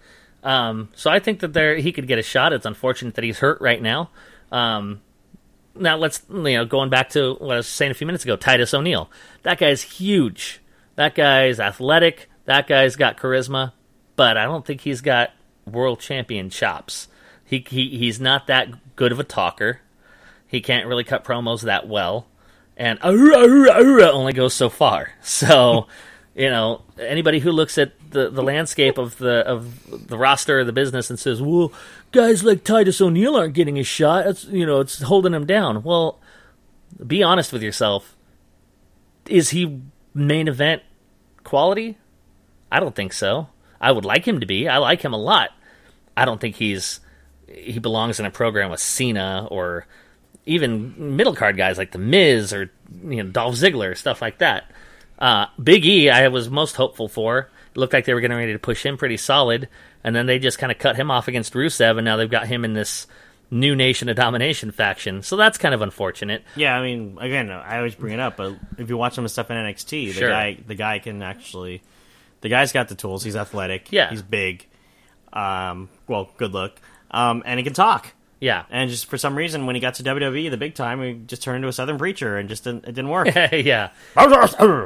Um, 0.46 0.90
so 0.96 1.10
I 1.10 1.20
think 1.20 1.40
that 1.40 1.54
there 1.54 1.76
he 1.76 1.92
could 1.92 2.08
get 2.08 2.20
a 2.20 2.24
shot. 2.24 2.54
It's 2.54 2.68
unfortunate 2.68 3.16
that 3.16 3.24
he's 3.24 3.40
hurt 3.40 3.60
right 3.60 3.82
now. 3.82 4.12
Um, 4.52 5.02
now 5.74 5.98
let's 5.98 6.22
you 6.30 6.42
know 6.42 6.66
going 6.66 6.90
back 6.90 7.10
to 7.10 7.34
what 7.40 7.56
I 7.56 7.58
was 7.58 7.68
saying 7.68 7.92
a 7.92 7.96
few 7.96 8.08
minutes 8.08 8.24
ago. 8.24 8.38
Titus 8.38 8.74
O'Neil. 8.74 9.10
That 9.42 9.58
guy's 9.58 9.82
huge. 9.82 10.62
That 10.96 11.16
guy's 11.16 11.60
athletic. 11.60 12.30
That 12.46 12.68
guy's 12.68 12.96
got 12.96 13.18
charisma, 13.18 13.74
but 14.16 14.38
I 14.38 14.46
don't 14.46 14.64
think 14.64 14.82
he's 14.82 15.02
got 15.02 15.32
world 15.66 16.00
champion 16.00 16.52
chops. 16.52 17.08
He, 17.44 17.66
he 17.68 17.98
he's 17.98 18.20
not 18.20 18.48
that 18.48 18.96
good 18.96 19.12
of 19.12 19.20
a 19.20 19.24
talker. 19.24 19.82
He 20.48 20.62
can't 20.62 20.88
really 20.88 21.04
cut 21.04 21.26
promos 21.26 21.64
that 21.64 21.88
well, 21.88 22.28
and 22.78 23.00
"Arr, 23.02 23.34
arr, 23.34 23.70
arr," 23.70 24.02
only 24.12 24.34
goes 24.34 24.54
so 24.54 24.70
far. 24.70 25.12
So, 25.24 25.88
you 26.36 26.50
know, 26.50 26.84
anybody 27.00 27.40
who 27.40 27.52
looks 27.52 27.78
at 27.78 27.94
the, 28.16 28.30
the 28.30 28.42
landscape 28.42 28.98
of 28.98 29.18
the 29.18 29.46
of 29.46 30.08
the 30.08 30.18
roster 30.18 30.60
of 30.60 30.66
the 30.66 30.74
business 30.74 31.10
and 31.10 31.20
says, 31.20 31.42
"Well, 31.42 31.72
guys 32.12 32.44
like 32.44 32.64
Titus 32.64 33.02
O'Neil 33.02 33.36
aren't 33.36 33.54
getting 33.54 33.78
a 33.78 33.84
shot," 33.84 34.26
it's 34.26 34.46
you 34.46 34.66
know, 34.66 34.80
it's 34.80 35.02
holding 35.02 35.34
him 35.34 35.46
down. 35.46 35.84
Well, 35.84 36.20
be 37.06 37.22
honest 37.22 37.52
with 37.54 37.62
yourself. 37.62 38.16
Is 39.28 39.50
he 39.50 39.82
main 40.14 40.48
event 40.48 40.82
quality? 41.44 41.98
I 42.72 42.80
don't 42.80 42.96
think 42.96 43.14
so. 43.14 43.50
I 43.82 43.92
would 43.92 44.06
like 44.06 44.26
him 44.26 44.40
to 44.40 44.46
be. 44.46 44.68
I 44.68 44.78
like 44.78 45.02
him 45.02 45.14
a 45.14 45.18
lot. 45.18 45.50
I 46.16 46.26
don't 46.26 46.40
think 46.40 46.56
he's 46.56 47.02
he 47.48 47.80
belongs 47.80 48.20
in 48.20 48.26
a 48.26 48.32
program 48.32 48.72
with 48.72 48.80
Cena 48.80 49.48
or 49.52 49.86
even 50.46 51.18
middle 51.18 51.36
card 51.36 51.58
guys 51.58 51.78
like 51.78 51.92
the 51.92 51.98
Miz 51.98 52.54
or 52.54 52.72
you 53.04 53.24
know 53.24 53.30
Dolph 53.30 53.56
Ziggler 53.56 53.98
stuff 53.98 54.22
like 54.22 54.40
that. 54.40 54.72
Uh, 55.20 55.48
Big 55.62 55.86
E, 55.86 56.10
I 56.10 56.28
was 56.28 56.50
most 56.50 56.76
hopeful 56.76 57.08
for. 57.08 57.50
Looked 57.76 57.94
like 57.94 58.06
they 58.06 58.14
were 58.14 58.22
getting 58.22 58.38
ready 58.38 58.54
to 58.54 58.60
push 58.60 58.86
him 58.86 58.98
pretty 58.98 59.18
solid, 59.18 59.68
and 60.04 60.16
then 60.16 60.26
they 60.26 60.40
just 60.40 60.58
kind 60.60 60.72
of 60.72 60.78
cut 60.80 60.96
him 60.96 61.12
off 61.12 61.28
against 61.28 61.54
Rusev, 61.54 61.98
and 61.98 62.06
now 62.06 62.16
they've 62.18 62.30
got 62.30 62.48
him 62.48 62.64
in 62.66 62.74
this 62.74 63.06
new 63.52 63.76
Nation 63.76 64.10
of 64.10 64.16
Domination 64.16 64.72
faction. 64.72 65.22
So 65.22 65.36
that's 65.36 65.58
kind 65.58 65.74
of 65.76 65.82
unfortunate. 65.82 66.44
Yeah, 66.56 66.76
I 66.76 66.82
mean, 66.82 67.18
again, 67.20 67.52
I 67.52 67.78
always 67.78 67.94
bring 67.96 68.14
it 68.14 68.20
up, 68.20 68.38
but 68.38 68.56
if 68.78 68.90
you 68.90 68.98
watch 68.98 69.14
some 69.14 69.24
of 69.24 69.30
the 69.30 69.34
stuff 69.34 69.52
in 69.52 69.58
NXT, 69.58 69.90
the 70.08 70.14
Sure. 70.14 70.30
guy, 70.30 70.58
the 70.66 70.76
guy 70.76 71.00
can 71.00 71.22
actually, 71.22 71.82
the 72.42 72.50
guy's 72.50 72.72
got 72.72 72.88
the 72.88 72.96
tools. 72.96 73.24
He's 73.24 73.36
athletic. 73.36 73.92
Yeah. 73.92 74.10
he's 74.10 74.22
big. 74.24 74.66
Um, 75.34 75.90
well, 76.08 76.30
good 76.38 76.54
look. 76.54 76.80
Um, 77.12 77.44
and 77.46 77.60
he 77.60 77.64
can 77.64 77.74
talk. 77.74 78.14
Yeah, 78.42 78.66
And 78.70 78.90
just 78.90 79.06
for 79.08 79.18
some 79.18 79.36
reason, 79.38 79.66
when 79.66 79.76
he 79.76 79.80
got 79.80 79.94
to 79.96 80.04
WWE, 80.04 80.52
the 80.52 80.58
big 80.58 80.76
time, 80.76 81.02
he 81.02 81.14
just 81.26 81.42
turned 81.42 81.56
into 81.58 81.68
a 81.70 81.74
Southern 81.74 81.98
preacher, 81.98 82.38
and 82.38 82.50
just 82.50 82.64
didn't, 82.66 82.84
it 82.84 82.92
didn't 82.94 83.10
work. 83.10 83.28
yeah. 83.36 83.90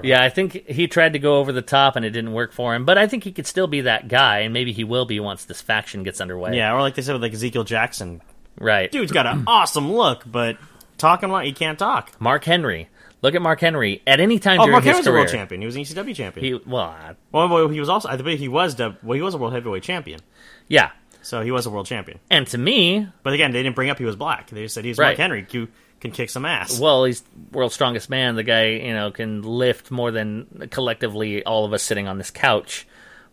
Yeah, 0.04 0.24
I 0.24 0.30
think 0.30 0.68
he 0.68 0.88
tried 0.88 1.14
to 1.14 1.20
go 1.20 1.38
over 1.39 1.52
the 1.52 1.62
top 1.64 1.95
and 1.95 2.06
it 2.06 2.12
didn't 2.12 2.34
work 2.34 2.54
for 2.54 2.76
him. 2.76 2.86
But 2.86 2.97
I 2.97 3.08
think 3.08 3.24
he 3.24 3.32
could 3.32 3.47
still 3.47 3.68
be 3.68 3.82
that 3.82 4.08
guy, 4.08 4.39
and 4.39 4.54
maybe 4.54 4.72
he 4.72 4.84
will 4.84 5.06
be 5.06 5.20
once 5.20 5.45
this 5.45 5.62
faction 5.62 6.04
gets 6.04 6.22
underway. 6.22 6.56
yeah, 6.56 6.74
or 6.74 6.82
like 6.82 6.95
they 6.95 7.02
said 7.02 7.14
with 7.14 7.22
like 7.24 7.34
Ezekiel 7.34 7.64
Jackson, 7.64 8.22
right. 8.60 8.91
dude's 8.91 9.12
got 9.12 9.26
an 9.26 9.43
awesome 9.47 9.91
look, 9.91 10.24
but 10.26 10.58
talking 10.97 11.30
like 11.30 11.45
he 11.47 11.52
can't 11.54 11.80
talk. 11.80 12.20
Mark 12.22 12.43
Henry. 12.43 12.88
Look 13.22 13.36
at 13.36 13.41
Mark 13.41 13.60
Henry. 13.60 14.02
At 14.08 14.22
any 14.22 14.39
time 14.39 14.60
Oh, 14.62 14.64
during 14.64 14.72
Mark 14.72 14.84
his 14.86 14.91
Henry's 14.91 15.08
a 15.08 15.10
career, 15.10 15.20
world 15.22 15.32
champion. 15.32 15.60
He 15.62 15.66
was 15.66 15.76
an 15.76 15.82
ECW 15.84 16.16
champion. 16.16 16.45
he 16.45 16.70
well, 16.70 16.95
well, 17.34 17.50
well, 17.50 17.68
he 17.68 17.80
was 17.82 17.89
also. 17.89 18.08
I 18.08 18.16
believe 18.16 18.39
he 18.39 18.47
was. 18.47 18.78
Well, 18.78 18.95
he 19.14 19.22
was 19.22 19.34
a 19.34 19.38
world 19.38 19.54
heavyweight 19.54 19.84
champion. 19.84 20.22
yeah. 20.70 20.91
So 21.22 21.41
he 21.41 21.51
was 21.51 21.65
a 21.65 21.70
world 21.70 21.86
champion. 21.86 22.20
And 22.30 22.47
to 22.47 22.57
me, 22.57 23.07
But 23.24 23.34
again, 23.34 23.51
they 23.51 23.61
didn't 23.61 23.76
bring 23.76 23.89
up 23.89 23.97
he 23.97 24.05
was 24.05 24.15
black. 24.15 24.49
They 24.49 24.63
just 24.63 24.76
said 24.76 24.86
he's 24.86 24.97
Mark 24.97 25.17
Henry. 25.17 25.45
You 25.51 25.67
can 25.99 26.11
kick 26.11 26.30
some 26.30 26.45
ass. 26.45 26.80
well, 26.80 27.03
he's 27.03 27.24
world's 27.51 27.76
strongest 27.76 28.09
man. 28.09 28.36
The 28.36 28.43
guy, 28.43 28.67
you 28.67 28.93
know, 28.93 29.11
can 29.11 29.41
lift 29.41 29.91
more 29.91 30.11
than 30.11 30.70
collectively 30.72 31.43
all 31.43 31.65
of 31.65 31.74
us 31.74 31.84
sitting 31.84 32.07
on 32.07 32.17
this 32.17 32.32
couch. 32.32 32.88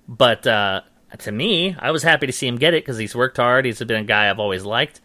But 0.09 0.47
uh, 0.47 0.83
to 1.19 1.33
me, 1.33 1.77
I 1.79 1.91
was 1.91 2.03
happy 2.03 2.27
to 2.27 2.33
see 2.33 2.47
him 2.47 2.57
get 2.57 2.75
it 2.75 2.83
because 2.85 2.99
he's 2.99 3.15
worked 3.15 3.37
hard. 3.37 3.65
He's 3.65 3.79
been 3.79 4.03
a 4.03 4.05
guy 4.05 4.29
I've 4.29 4.41
always 4.41 4.65
liked. 4.65 5.01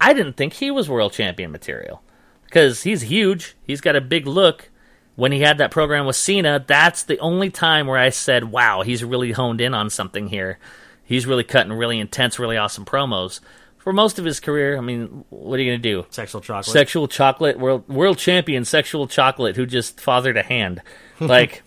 I 0.00 0.12
didn't 0.12 0.34
think 0.34 0.54
he 0.54 0.70
was 0.70 0.88
world 0.88 1.12
champion 1.12 1.52
material 1.52 2.02
because 2.44 2.82
he's 2.82 3.02
huge. 3.02 3.56
He's 3.64 3.80
got 3.80 3.96
a 3.96 4.00
big 4.00 4.26
look. 4.26 4.70
When 5.14 5.32
he 5.32 5.40
had 5.40 5.56
that 5.58 5.70
program 5.70 6.04
with 6.04 6.16
Cena, 6.16 6.62
that's 6.66 7.04
the 7.04 7.18
only 7.20 7.48
time 7.48 7.86
where 7.86 7.96
I 7.98 8.10
said, 8.10 8.44
"Wow, 8.52 8.82
he's 8.82 9.02
really 9.02 9.32
honed 9.32 9.62
in 9.62 9.72
on 9.72 9.88
something 9.88 10.28
here. 10.28 10.58
He's 11.06 11.24
really 11.24 11.44
cutting 11.44 11.72
really 11.72 11.98
intense, 11.98 12.38
really 12.38 12.56
awesome 12.58 12.84
promos." 12.84 13.40
For 13.78 13.92
most 13.92 14.18
of 14.18 14.24
his 14.24 14.40
career, 14.40 14.76
I 14.76 14.80
mean, 14.80 15.24
what 15.30 15.60
are 15.60 15.62
you 15.62 15.70
going 15.70 15.80
to 15.80 15.88
do? 15.88 16.06
Sexual 16.10 16.40
chocolate. 16.40 16.72
sexual 16.72 17.06
chocolate 17.06 17.56
world 17.58 17.88
world 17.88 18.18
champion 18.18 18.64
sexual 18.64 19.06
chocolate 19.06 19.54
who 19.56 19.64
just 19.64 20.00
fathered 20.00 20.36
a 20.36 20.42
hand 20.42 20.82
like 21.20 21.62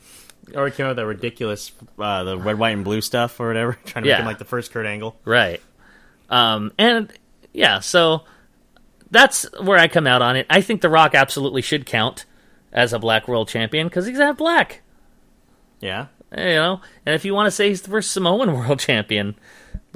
or 0.54 0.66
he 0.66 0.72
came 0.74 0.86
out 0.88 0.90
with 0.90 0.98
that 0.98 1.06
ridiculous, 1.06 1.72
uh, 1.98 2.24
the 2.26 2.38
red, 2.38 2.58
white, 2.60 2.72
and 2.72 2.84
blue 2.84 3.00
stuff 3.02 3.40
or 3.40 3.48
whatever, 3.48 3.78
trying 3.86 4.04
to 4.04 4.10
Yeah. 4.10 4.16
make 4.16 4.22
him 4.22 4.26
like 4.28 4.38
the 4.40 4.44
first 4.46 4.72
Kurt 4.74 4.86
Angle. 4.86 5.16
right 5.24 5.62
um 6.30 6.72
and 6.78 7.12
yeah 7.54 7.80
so 7.80 8.24
that's 9.12 9.44
where 9.62 9.80
i 9.80 9.88
come 9.88 10.06
out 10.06 10.22
on 10.22 10.36
it 10.36 10.46
i 10.50 10.60
think 10.62 10.82
the 10.82 10.90
rock 10.90 11.16
absolutely 11.16 11.62
should 11.62 11.86
count 11.86 12.26
as 12.74 12.92
a 12.94 13.00
black 13.00 13.28
world 13.28 13.48
champion 13.48 13.88
because 13.88 14.06
he's 14.06 14.18
half 14.20 14.38
black 14.38 14.82
Yeah, 15.80 16.08
you 16.38 16.44
know 16.56 16.82
and 17.06 17.16
if 17.16 17.26
you 17.26 17.34
want 17.34 17.48
to 17.48 17.52
say 17.52 17.70
he's 17.70 17.82
the 17.82 17.90
first 17.90 18.12
samoan 18.12 18.54
world 18.58 18.80
champion 18.80 19.36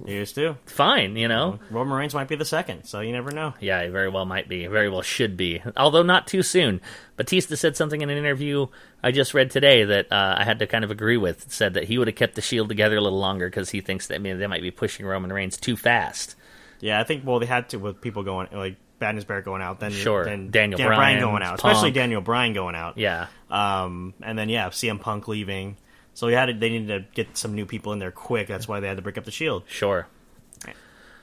he 0.05 0.13
used 0.13 0.33
to. 0.35 0.57
fine 0.65 1.15
you 1.15 1.27
know 1.27 1.59
Roman 1.69 1.95
Reigns 1.97 2.13
might 2.15 2.27
be 2.27 2.35
the 2.35 2.45
second, 2.45 2.85
so 2.85 2.99
you 3.01 3.11
never 3.11 3.29
know. 3.31 3.53
Yeah, 3.59 3.83
he 3.83 3.89
very 3.89 4.09
well 4.09 4.25
might 4.25 4.49
be. 4.49 4.65
Very 4.65 4.89
well 4.89 5.03
should 5.03 5.37
be. 5.37 5.61
Although 5.77 6.01
not 6.01 6.25
too 6.25 6.41
soon. 6.41 6.81
Batista 7.15 7.53
said 7.55 7.77
something 7.77 8.01
in 8.01 8.09
an 8.09 8.17
interview 8.17 8.67
I 9.03 9.11
just 9.11 9.35
read 9.35 9.51
today 9.51 9.83
that 9.83 10.11
uh, 10.11 10.35
I 10.39 10.43
had 10.45 10.57
to 10.59 10.67
kind 10.67 10.83
of 10.83 10.89
agree 10.89 11.17
with. 11.17 11.43
It 11.45 11.51
said 11.51 11.75
that 11.75 11.83
he 11.83 11.99
would 11.99 12.07
have 12.07 12.15
kept 12.15 12.33
the 12.33 12.41
Shield 12.41 12.69
together 12.69 12.97
a 12.97 13.01
little 13.01 13.19
longer 13.19 13.47
because 13.47 13.69
he 13.69 13.81
thinks 13.81 14.07
that 14.07 14.15
I 14.15 14.17
mean, 14.17 14.39
they 14.39 14.47
might 14.47 14.63
be 14.63 14.71
pushing 14.71 15.05
Roman 15.05 15.31
Reigns 15.31 15.57
too 15.57 15.77
fast. 15.77 16.35
Yeah, 16.79 16.99
I 16.99 17.03
think 17.03 17.23
well 17.25 17.37
they 17.39 17.45
had 17.45 17.69
to 17.69 17.77
with 17.77 18.01
people 18.01 18.23
going 18.23 18.47
like 18.51 18.77
Bad 18.97 19.13
News 19.13 19.25
Barrett 19.25 19.45
going 19.45 19.61
out, 19.61 19.79
then 19.79 19.91
Sure. 19.91 20.25
then 20.25 20.49
Daniel 20.49 20.77
Dan 20.79 20.87
Bryan, 20.87 21.19
going 21.19 21.43
out, 21.43 21.55
especially 21.55 21.91
Daniel 21.91 22.21
Bryan 22.21 22.53
going 22.53 22.75
out. 22.75 22.97
Yeah. 22.97 23.27
Um, 23.51 24.15
and 24.23 24.37
then 24.39 24.49
yeah, 24.49 24.69
CM 24.69 24.99
Punk 24.99 25.27
leaving. 25.27 25.77
So 26.13 26.27
we 26.27 26.33
had 26.33 26.45
to, 26.45 26.53
they 26.53 26.69
needed 26.69 26.87
to 26.87 27.05
get 27.13 27.37
some 27.37 27.55
new 27.55 27.65
people 27.65 27.93
in 27.93 27.99
there 27.99 28.11
quick. 28.11 28.47
That's 28.47 28.67
why 28.67 28.79
they 28.79 28.87
had 28.87 28.97
to 28.97 29.03
break 29.03 29.17
up 29.17 29.25
the 29.25 29.31
Shield. 29.31 29.63
Sure. 29.67 30.07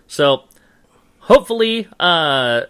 So, 0.07 0.45
hopefully, 1.21 1.87
uh, 2.01 2.63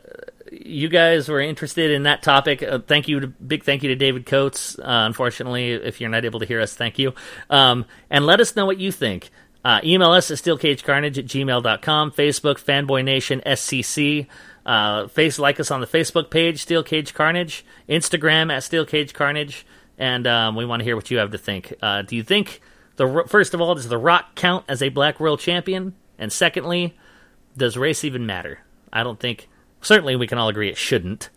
you 0.53 0.89
guys 0.89 1.29
were 1.29 1.41
interested 1.41 1.91
in 1.91 2.03
that 2.03 2.23
topic, 2.23 2.63
uh, 2.63 2.81
thank 2.81 3.09
you. 3.09 3.21
To, 3.21 3.27
big 3.29 3.65
thank 3.65 3.83
you 3.83 3.89
to 3.89 3.97
David 3.97 4.27
Coates. 4.27 4.79
Uh, 4.79 4.83
unfortunately, 4.85 5.73
if 5.73 6.01
you're 6.01 6.11
not 6.11 6.25
able 6.25 6.41
to 6.41 6.47
hear 6.47 6.61
us, 6.61 6.75
thank 6.75 6.99
you. 6.99 7.15
Um, 7.49 7.87
and 8.11 8.27
let 8.27 8.41
us 8.41 8.57
know 8.57 8.67
what 8.67 8.79
you 8.79 8.93
think. 8.93 9.31
Uh, 9.65 9.81
email 9.85 10.11
us 10.11 10.31
at 10.31 10.39
steelcagecarnage 10.39 11.19
at 11.19 11.27
gmail.com, 11.27 12.13
Facebook, 12.13 12.63
Fanboy 12.63 13.05
Nation, 13.05 13.43
SCC. 13.47 14.27
Uh, 14.65 15.09
face 15.09 15.39
like 15.39 15.59
us 15.59 15.71
on 15.71 15.81
the 15.81 15.87
Facebook 15.87 16.31
page, 16.31 16.63
Steel 16.63 16.83
Cage 16.83 17.15
Carnage, 17.15 17.65
Instagram 17.89 18.53
at 18.53 18.63
Steel 18.63 18.85
Cage 18.85 19.15
Carnage, 19.15 19.65
and 20.01 20.27
um, 20.27 20.57
we 20.57 20.65
want 20.65 20.81
to 20.81 20.85
hear 20.85 20.97
what 20.97 21.11
you 21.11 21.19
have 21.19 21.31
to 21.31 21.39
think. 21.39 21.75
Uh, 21.81 22.03
do 22.03 22.17
you 22.17 22.25
think 22.25 22.61
the 22.97 23.25
first 23.29 23.55
of 23.55 23.61
all 23.61 23.75
does 23.75 23.89
The 23.89 23.99
Rock 23.99 24.35
count 24.35 24.65
as 24.67 24.83
a 24.83 24.89
Black 24.89 25.21
World 25.21 25.39
Champion? 25.39 25.95
And 26.19 26.33
secondly, 26.33 26.97
does 27.57 27.77
race 27.77 28.03
even 28.03 28.27
matter? 28.27 28.61
I 28.93 29.05
don't 29.05 29.21
think. 29.21 29.49
Certainly, 29.83 30.17
we 30.17 30.27
can 30.27 30.39
all 30.39 30.49
agree 30.49 30.69
it 30.69 30.77
shouldn't, 30.77 31.31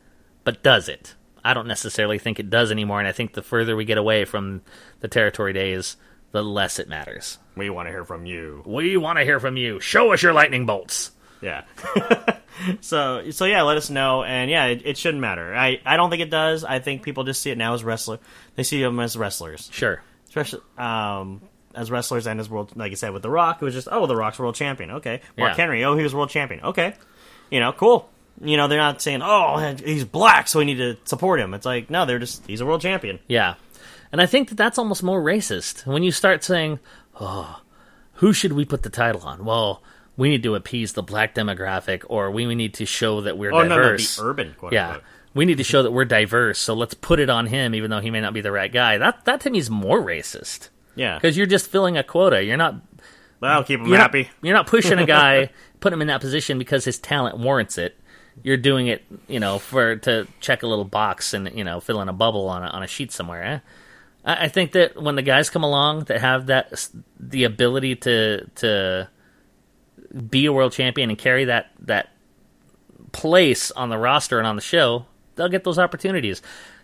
but 0.43 0.63
does 0.63 0.89
it? 0.89 1.15
I 1.45 1.53
don't 1.53 1.67
necessarily 1.67 2.19
think 2.19 2.39
it 2.39 2.49
does 2.49 2.71
anymore, 2.71 2.99
and 2.99 3.07
I 3.07 3.11
think 3.11 3.33
the 3.33 3.41
further 3.41 3.75
we 3.75 3.85
get 3.85 3.97
away 3.97 4.25
from 4.25 4.61
the 5.01 5.07
territory 5.07 5.53
days, 5.53 5.97
the 6.31 6.43
less 6.43 6.79
it 6.79 6.89
matters. 6.89 7.37
We 7.55 7.69
want 7.69 7.87
to 7.87 7.91
hear 7.91 8.05
from 8.05 8.25
you. 8.25 8.63
We 8.65 8.97
want 8.97 9.19
to 9.19 9.25
hear 9.25 9.39
from 9.39 9.57
you. 9.57 9.79
Show 9.79 10.13
us 10.13 10.23
your 10.23 10.33
lightning 10.33 10.65
bolts. 10.65 11.11
Yeah. 11.43 11.63
so 12.81 13.29
so 13.31 13.45
yeah, 13.45 13.63
let 13.63 13.77
us 13.77 13.89
know. 13.89 14.23
And 14.23 14.49
yeah, 14.49 14.65
it, 14.65 14.81
it, 14.85 14.97
shouldn't 14.97 15.21
matter. 15.21 15.53
I, 15.53 15.81
I 15.85 15.97
don't 15.97 16.09
think 16.09 16.21
it 16.21 16.29
does. 16.29 16.63
I 16.63 16.79
think 16.79 17.03
people 17.03 17.23
just 17.25 17.41
see 17.41 17.51
it 17.51 17.57
now 17.57 17.73
as 17.73 17.83
wrestler. 17.83 18.19
They 18.55 18.63
see 18.63 18.81
them 18.81 18.99
as 18.99 19.17
wrestlers. 19.17 19.69
Sure. 19.73 20.01
Especially 20.27 20.61
um, 20.77 21.41
as 21.75 21.91
wrestlers 21.91 22.25
and 22.25 22.39
as 22.39 22.49
world, 22.49 22.71
like 22.75 22.91
I 22.91 22.95
said 22.95 23.11
with 23.11 23.21
The 23.21 23.29
Rock, 23.29 23.61
it 23.61 23.65
was 23.65 23.73
just 23.73 23.87
oh, 23.91 24.07
The 24.07 24.15
Rock's 24.15 24.39
world 24.39 24.55
champion. 24.55 24.91
Okay. 24.91 25.21
Mark 25.37 25.51
yeah. 25.51 25.55
Henry, 25.55 25.83
oh, 25.83 25.95
he 25.95 26.03
was 26.03 26.15
world 26.15 26.29
champion. 26.29 26.63
Okay. 26.63 26.95
You 27.51 27.59
know, 27.59 27.73
cool. 27.73 28.09
You 28.41 28.57
know, 28.57 28.67
they're 28.67 28.79
not 28.79 29.01
saying 29.01 29.21
oh, 29.21 29.75
he's 29.83 30.05
black, 30.05 30.47
so 30.47 30.59
we 30.59 30.65
need 30.65 30.77
to 30.77 30.97
support 31.03 31.39
him. 31.39 31.53
It's 31.53 31.65
like 31.65 31.89
no, 31.89 32.05
they're 32.05 32.19
just 32.19 32.45
he's 32.47 32.61
a 32.61 32.65
world 32.65 32.81
champion. 32.81 33.19
Yeah. 33.27 33.55
And 34.11 34.21
I 34.21 34.27
think 34.27 34.49
that 34.49 34.55
that's 34.55 34.77
almost 34.77 35.01
more 35.01 35.21
racist 35.21 35.87
when 35.87 36.03
you 36.03 36.11
start 36.11 36.43
saying, 36.43 36.79
oh, 37.19 37.59
who 38.13 38.31
should 38.31 38.53
we 38.53 38.63
put 38.63 38.83
the 38.83 38.89
title 38.89 39.21
on? 39.23 39.43
Well, 39.43 39.81
we 40.15 40.29
need 40.29 40.43
to 40.43 40.55
appease 40.55 40.93
the 40.93 41.03
black 41.03 41.33
demographic, 41.33 42.03
or 42.07 42.31
we, 42.31 42.45
we 42.45 42.55
need 42.55 42.75
to 42.75 42.85
show 42.85 43.21
that 43.21 43.37
we're 43.37 43.53
oh, 43.53 43.67
diverse. 43.67 44.17
No, 44.17 44.23
no, 44.23 44.27
the 44.27 44.31
urban, 44.31 44.55
yeah. 44.71 44.97
We 45.33 45.45
need 45.45 45.57
to 45.57 45.63
show 45.63 45.81
that 45.81 45.91
we're 45.91 46.05
diverse, 46.05 46.59
so 46.59 46.75
let's 46.75 46.93
put 46.93 47.19
it 47.19 47.29
on 47.29 47.47
him, 47.47 47.73
even 47.73 47.89
though 47.89 47.99
he 47.99 48.11
may 48.11 48.21
not 48.21 48.33
be 48.33 48.41
the 48.41 48.51
right 48.51 48.71
guy. 48.71 48.99
That 48.99 49.25
that 49.25 49.41
to 49.41 49.49
me 49.49 49.57
is 49.57 49.69
more 49.69 49.99
racist. 49.99 50.69
Yeah, 50.95 51.15
because 51.15 51.35
you're 51.35 51.47
just 51.47 51.71
filling 51.71 51.97
a 51.97 52.03
quota. 52.03 52.43
You're 52.43 52.57
not. 52.57 52.75
Well, 53.39 53.63
keep 53.63 53.79
him 53.79 53.87
you're 53.87 53.97
happy. 53.97 54.23
Not, 54.23 54.31
you're 54.43 54.53
not 54.53 54.67
pushing 54.67 54.99
a 54.99 55.05
guy, 55.05 55.49
putting 55.79 55.97
him 55.97 56.01
in 56.01 56.07
that 56.07 56.21
position 56.21 56.59
because 56.59 56.85
his 56.85 56.99
talent 56.99 57.37
warrants 57.39 57.79
it. 57.79 57.97
You're 58.43 58.57
doing 58.57 58.87
it, 58.87 59.03
you 59.27 59.39
know, 59.39 59.59
for 59.59 59.95
to 59.97 60.27
check 60.39 60.61
a 60.63 60.67
little 60.67 60.85
box 60.85 61.33
and 61.33 61.51
you 61.55 61.63
know 61.63 61.79
fill 61.79 61.99
in 62.01 62.09
a 62.09 62.13
bubble 62.13 62.47
on 62.47 62.63
a, 62.63 62.67
on 62.67 62.83
a 62.83 62.87
sheet 62.87 63.11
somewhere. 63.11 63.43
Eh? 63.43 63.59
I, 64.23 64.45
I 64.45 64.47
think 64.49 64.73
that 64.73 65.01
when 65.01 65.15
the 65.15 65.23
guys 65.23 65.49
come 65.49 65.63
along 65.63 66.05
that 66.05 66.21
have 66.21 66.45
that 66.45 66.87
the 67.19 67.43
ability 67.45 67.95
to 67.97 68.47
to 68.55 69.09
be 70.29 70.45
a 70.45 70.53
world 70.53 70.71
champion 70.71 71.09
and 71.09 71.17
carry 71.17 71.45
that 71.45 71.71
that 71.79 72.09
place 73.11 73.71
on 73.71 73.89
the 73.89 73.97
roster 73.97 74.37
and 74.39 74.47
on 74.47 74.55
the 74.55 74.61
show, 74.61 75.05
they'll 75.35 75.49
get 75.49 75.63
those 75.63 75.79
opportunities. 75.79 76.41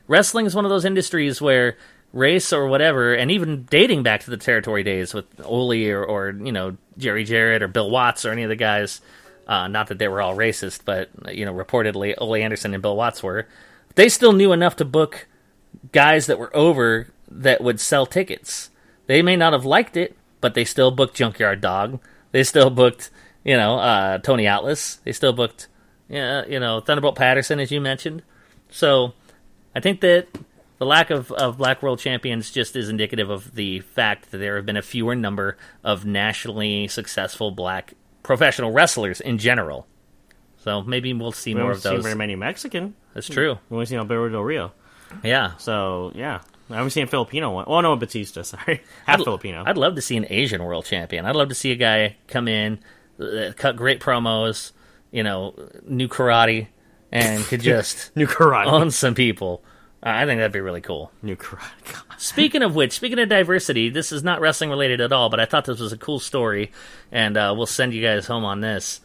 Wrestling 0.08 0.46
is 0.46 0.56
one 0.56 0.66
of 0.66 0.70
those 0.70 0.86
industries 0.86 1.42
where 1.42 1.78
race 2.14 2.52
or 2.52 2.68
whatever, 2.68 3.14
and 3.14 3.30
even 3.32 3.66
dating 3.66 4.04
back 4.04 4.22
to 4.22 4.30
the 4.30 4.38
territory 4.38 4.84
days 4.84 5.14
with 5.14 5.26
Ole 5.44 5.90
or, 5.90 6.04
or 6.04 6.32
you 6.32 6.52
know 6.52 6.78
Jerry 6.98 7.24
Jarrett 7.24 7.62
or 7.62 7.68
Bill 7.68 7.90
Watts 7.90 8.26
or 8.26 8.32
any 8.32 8.44
of 8.44 8.50
the 8.50 8.56
guys. 8.56 9.02
Uh, 9.48 9.68
not 9.68 9.88
that 9.88 9.98
they 9.98 10.08
were 10.08 10.22
all 10.22 10.36
racist, 10.36 10.82
but 10.86 11.10
you 11.34 11.46
know 11.46 11.54
reportedly 11.54 12.14
Ole 12.18 12.36
Anderson 12.36 12.74
and 12.74 12.82
Bill 12.82 12.96
Watts 12.96 13.22
were. 13.24 13.48
They 13.96 14.10
still 14.10 14.34
knew 14.34 14.52
enough 14.52 14.76
to 14.78 14.86
book 14.86 15.28
guys 15.92 16.28
that 16.28 16.40
were 16.40 16.56
over 16.56 17.10
that 17.30 17.62
would 17.62 17.80
sell 17.80 18.06
tickets. 18.06 18.70
They 19.08 19.22
may 19.22 19.36
not 19.36 19.54
have 19.54 19.66
liked 19.66 19.98
it, 19.98 20.16
but 20.42 20.54
they 20.54 20.66
still 20.66 20.92
booked 20.92 21.16
Junkyard 21.16 21.62
Dog. 21.62 22.00
They 22.32 22.44
still 22.44 22.70
booked, 22.70 23.10
you 23.44 23.58
know, 23.58 23.78
uh, 23.78 24.18
Tony 24.20 24.48
Atlas. 24.48 24.96
They 25.04 25.12
still 25.12 25.34
booked, 25.34 25.68
yeah, 26.08 26.46
you 26.46 26.60
know, 26.60 26.80
Thunderbolt 26.80 27.16
Patterson, 27.16 27.60
as 27.60 27.72
you 27.72 27.82
mentioned. 27.82 28.24
So, 28.70 29.14
I 29.76 29.80
think 29.80 30.02
that 30.02 30.28
the 30.80 30.86
lack 30.86 31.10
of, 31.10 31.32
of 31.32 31.58
Black 31.58 31.84
World 31.84 32.00
Champions 32.00 32.52
just 32.52 32.76
is 32.76 32.90
indicative 32.90 33.30
of 33.30 33.56
the 33.56 33.82
fact 33.82 34.32
that 34.32 34.38
there 34.38 34.56
have 34.56 34.66
been 34.66 34.78
a 34.78 34.82
fewer 34.82 35.16
number 35.16 35.58
of 35.84 36.06
nationally 36.06 36.88
successful 36.88 37.52
black 37.52 37.94
professional 38.24 38.72
wrestlers 38.72 39.20
in 39.22 39.38
general. 39.38 39.88
So 40.58 40.82
maybe 40.82 41.14
we'll 41.14 41.32
see 41.32 41.54
we 41.54 41.62
more 41.62 41.72
of 41.72 41.84
those. 41.84 42.04
very 42.04 42.16
many 42.16 42.36
Mexican. 42.36 42.96
That's 43.14 43.28
true. 43.28 43.58
We 43.70 43.76
only 43.76 43.86
seen 43.86 43.98
Alberto 43.98 44.30
Del 44.30 44.42
Rio. 44.42 44.72
Yeah. 45.24 45.56
So 45.58 46.12
yeah, 46.16 46.42
I 46.70 46.76
haven't 46.76 46.92
seen 46.92 47.04
a 47.04 47.08
Filipino 47.08 47.52
one. 47.52 47.66
Oh 47.68 47.82
no, 47.82 47.96
Batista. 47.96 48.42
Sorry, 48.44 48.82
half 49.06 49.20
I'd, 49.20 49.24
Filipino. 49.24 49.64
I'd 49.66 49.78
love 49.78 49.96
to 49.96 50.02
see 50.02 50.18
an 50.18 50.26
Asian 50.30 50.64
world 50.64 50.86
champion. 50.86 51.26
I'd 51.26 51.36
love 51.36 51.50
to 51.50 51.56
see 51.56 51.72
a 51.72 51.76
guy 51.76 52.18
come 52.28 52.48
in, 52.48 52.80
uh, 53.20 53.52
cut 53.56 53.76
great 53.76 54.00
promos, 54.00 54.72
you 55.12 55.24
know, 55.24 55.54
new 55.84 56.08
karate, 56.08 56.68
and 57.12 57.44
could 57.46 57.62
just 57.62 58.16
new 58.16 58.28
karate 58.28 58.68
on 58.68 58.92
some 58.92 59.16
people. 59.16 59.64
Uh, 60.02 60.10
I 60.10 60.26
think 60.26 60.40
that'd 60.40 60.54
be 60.54 60.62
really 60.62 60.82
cool. 60.82 61.12
New 61.22 61.36
karate. 61.36 62.20
speaking 62.20 62.62
of 62.62 62.76
which, 62.76 62.94
speaking 62.94 63.20
of 63.20 63.28
diversity, 63.28 63.90
this 63.90 64.12
is 64.12 64.24
not 64.24 64.40
wrestling 64.40 64.70
related 64.70 65.02
at 65.02 65.12
all, 65.12 65.30
but 65.30 65.40
I 65.40 65.46
thought 65.46 65.66
this 65.66 65.80
was 65.80 65.92
a 65.92 65.98
cool 65.98 66.20
story, 66.20 66.72
and 67.12 67.36
uh, 67.36 67.54
we'll 67.58 67.66
send 67.66 67.94
you 67.94 68.02
guys 68.02 68.28
home 68.28 68.46
on 68.46 68.62
this. 68.62 69.02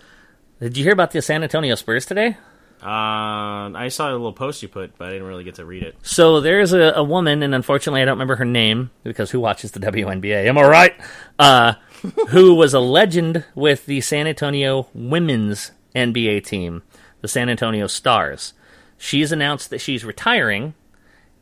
Did 0.60 0.76
you 0.76 0.84
hear 0.84 0.92
about 0.92 1.10
the 1.10 1.20
San 1.20 1.42
Antonio 1.42 1.74
Spurs 1.74 2.06
today? 2.06 2.36
Uh, 2.84 3.72
I 3.74 3.88
saw 3.88 4.10
a 4.10 4.12
little 4.12 4.34
post 4.34 4.62
you 4.62 4.68
put, 4.68 4.98
but 4.98 5.08
I 5.08 5.12
didn't 5.12 5.26
really 5.26 5.44
get 5.44 5.54
to 5.54 5.64
read 5.64 5.82
it. 5.82 5.96
So 6.02 6.42
there's 6.42 6.74
a, 6.74 6.92
a 6.96 7.02
woman, 7.02 7.42
and 7.42 7.54
unfortunately, 7.54 8.02
I 8.02 8.04
don't 8.04 8.16
remember 8.16 8.36
her 8.36 8.44
name 8.44 8.90
because 9.02 9.30
who 9.30 9.40
watches 9.40 9.70
the 9.70 9.80
WNBA? 9.80 10.46
Am 10.46 10.58
I 10.58 10.68
right? 10.68 10.94
Uh, 11.38 11.74
who 12.28 12.54
was 12.54 12.74
a 12.74 12.80
legend 12.80 13.44
with 13.54 13.86
the 13.86 14.02
San 14.02 14.26
Antonio 14.26 14.88
women's 14.92 15.70
NBA 15.94 16.44
team, 16.44 16.82
the 17.22 17.28
San 17.28 17.48
Antonio 17.48 17.86
Stars. 17.86 18.52
She's 18.98 19.32
announced 19.32 19.70
that 19.70 19.80
she's 19.80 20.04
retiring, 20.04 20.74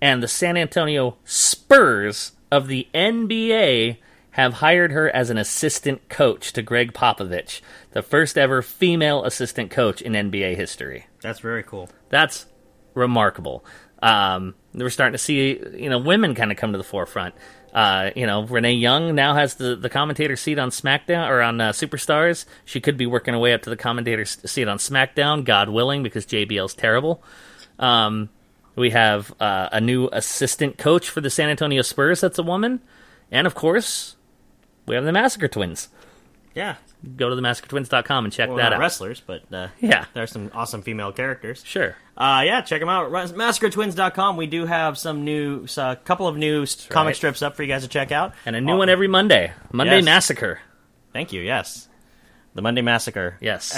and 0.01 0.23
the 0.23 0.29
San 0.29 0.57
Antonio 0.57 1.17
Spurs 1.25 2.33
of 2.53 2.69
the 2.69 2.87
NBA 2.95 3.97
have 4.33 4.55
hired 4.55 4.93
her 4.93 5.09
as 5.15 5.31
an 5.31 5.39
assistant 5.39 6.09
coach 6.09 6.53
to 6.55 6.63
Gregg 6.63 6.93
Popovich, 6.93 7.61
the 7.93 8.03
first 8.03 8.37
ever 8.37 8.63
female 8.63 9.25
assistant 9.25 9.71
coach 9.71 10.01
in 10.03 10.13
NBA 10.13 10.57
history. 10.57 11.07
That's 11.21 11.41
very 11.41 11.63
cool. 11.63 11.89
That's 12.09 12.47
remarkable. 12.95 13.65
Um, 14.03 14.55
we're 14.75 14.91
starting 14.91 15.13
to 15.13 15.19
see, 15.19 15.61
you 15.75 15.89
know, 15.89 15.99
women 15.99 16.35
kind 16.35 16.51
of 16.51 16.57
come 16.57 16.73
to 16.73 16.79
the 16.79 16.85
forefront. 16.85 17.35
Uh, 17.73 18.11
you 18.17 18.27
know, 18.27 18.43
Renee 18.45 18.75
Young 18.75 19.15
now 19.15 19.35
has 19.35 19.55
the, 19.55 19.77
the 19.77 19.89
commentator 19.89 20.37
seat 20.37 20.59
on 20.59 20.71
SmackDown 20.71 21.29
or 21.29 21.41
on 21.41 21.61
uh, 21.61 21.71
Superstars. 21.71 22.45
She 22.65 22.81
could 22.81 22.97
be 22.97 23.07
working 23.07 23.33
her 23.35 23.41
way 23.41 23.55
up 23.55 23.63
to 23.63 23.71
the 23.71 23.77
commentator 23.77 24.25
seat 24.25 24.69
on 24.69 24.79
SmackDown, 24.79 25.45
God 25.45 25.69
willing, 25.69 26.03
because 26.03 26.27
JBL's 26.27 26.75
terrible. 26.75 27.23
Um, 27.79 28.29
we 28.77 28.91
have 28.91 29.35
uh, 29.41 29.69
a 29.73 29.81
new 29.81 30.09
assistant 30.13 30.79
coach 30.79 31.09
for 31.09 31.21
the 31.21 31.31
San 31.31 31.49
Antonio 31.49 31.83
Spurs. 31.83 32.21
That's 32.21 32.39
a 32.39 32.43
woman, 32.43 32.81
and 33.31 33.47
of 33.47 33.55
course, 33.55 34.17
we 34.87 34.95
have 34.95 35.05
the 35.05 35.13
Massacre 35.13 35.49
Twins. 35.49 35.89
Yeah, 36.55 36.77
go 37.17 37.31
to 37.31 37.37
themassacretwins.com 37.37 38.25
and 38.25 38.33
check 38.33 38.49
well, 38.49 38.59
that 38.59 38.73
out. 38.75 38.79
Wrestlers, 38.79 39.21
but 39.21 39.43
uh, 39.53 39.69
yeah, 39.81 40.05
there's 40.13 40.31
some 40.31 40.51
awesome 40.53 40.83
female 40.83 41.13
characters. 41.13 41.63
Sure. 41.65 41.97
Uh, 42.17 42.43
yeah, 42.45 42.61
check 42.61 42.81
them 42.81 42.91
out. 42.91 43.11
Massacretwins.com. 43.11 44.37
We 44.37 44.47
do 44.47 44.67
have 44.67 44.99
some 44.99 45.25
new, 45.25 45.67
a 45.77 45.81
uh, 45.81 45.95
couple 45.95 46.29
of 46.29 46.37
new 46.37 46.61
That's 46.61 46.87
comic 46.87 47.11
right. 47.11 47.17
strips 47.17 47.41
up 47.41 47.57
for 47.57 47.63
you 47.63 47.69
guys 47.69 47.83
to 47.83 47.89
check 47.89 48.13
out, 48.13 48.35
and 48.45 48.55
a 48.55 48.61
new 48.61 48.77
one 48.77 48.89
every 48.89 49.09
Monday. 49.09 49.53
Monday 49.73 49.97
yes. 49.97 50.05
Massacre. 50.05 50.61
Thank 51.13 51.33
you. 51.33 51.41
Yes, 51.41 51.89
the 52.55 52.63
Monday 52.63 52.83
Massacre. 52.83 53.37
Yes. 53.41 53.75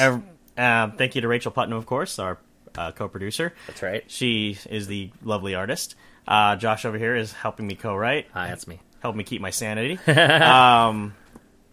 Uh, 0.57 0.91
thank 0.91 1.15
you 1.15 1.21
to 1.21 1.29
Rachel 1.29 1.51
Putnam, 1.51 1.79
of 1.79 1.87
course, 1.87 2.19
our 2.19 2.39
uh, 2.77 2.93
co-producer. 2.93 3.53
That's 3.67 3.83
right. 3.83 4.05
She 4.09 4.59
is 4.71 4.87
the 4.87 5.11
lovely 5.23 5.55
artist. 5.55 5.97
Uh, 6.27 6.57
Josh 6.57 6.85
over 6.85 6.99
here 6.99 7.15
is 7.15 7.33
helping 7.33 7.67
me 7.67 7.75
co-write. 7.75 8.29
Hi, 8.33 8.49
that's 8.49 8.67
me. 8.67 8.81
Help 9.05 9.17
me 9.17 9.23
keep 9.23 9.43
my 9.43 9.51
sanity. 9.51 9.99
um, 10.11 11.15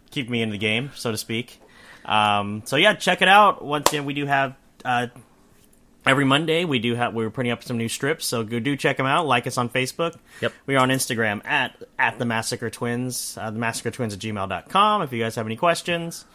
keep 0.10 0.30
me 0.30 0.42
in 0.42 0.50
the 0.50 0.58
game, 0.58 0.92
so 0.96 1.12
to 1.12 1.18
speak. 1.18 1.62
Um, 2.04 2.64
so 2.66 2.76
yeah, 2.76 2.94
check 2.96 3.22
it 3.22 3.30
out. 3.30 3.64
Once 3.64 3.88
again, 3.88 4.04
we 4.04 4.14
do 4.14 4.26
have 4.26 4.54
uh, 4.84 5.08
every 6.06 6.26
Monday 6.26 6.66
we 6.66 6.80
do 6.80 6.94
have 6.94 7.14
we're 7.14 7.30
putting 7.30 7.54
up 7.54 7.64
some 7.64 7.78
new 7.78 7.88
strips, 7.88 8.26
so 8.26 8.44
go 8.44 8.60
do 8.60 8.76
check 8.76 8.98
them 8.98 9.06
out. 9.06 9.28
Like 9.28 9.48
us 9.48 9.58
on 9.58 9.70
Facebook. 9.70 10.18
Yep, 10.42 10.52
we 10.66 10.76
are 10.76 10.80
on 10.80 10.90
Instagram 10.90 11.40
at 11.46 11.82
at 11.98 12.20
the 12.20 12.26
Massacre 12.26 12.70
Twins, 12.70 13.38
uh, 13.40 13.50
the 13.50 13.60
Massacre 13.60 13.92
Twins 13.92 14.14
at 14.14 14.20
gmail.com. 14.20 15.02
If 15.02 15.14
you 15.14 15.24
guys 15.24 15.36
have 15.36 15.46
any 15.46 15.56
questions. 15.56 16.26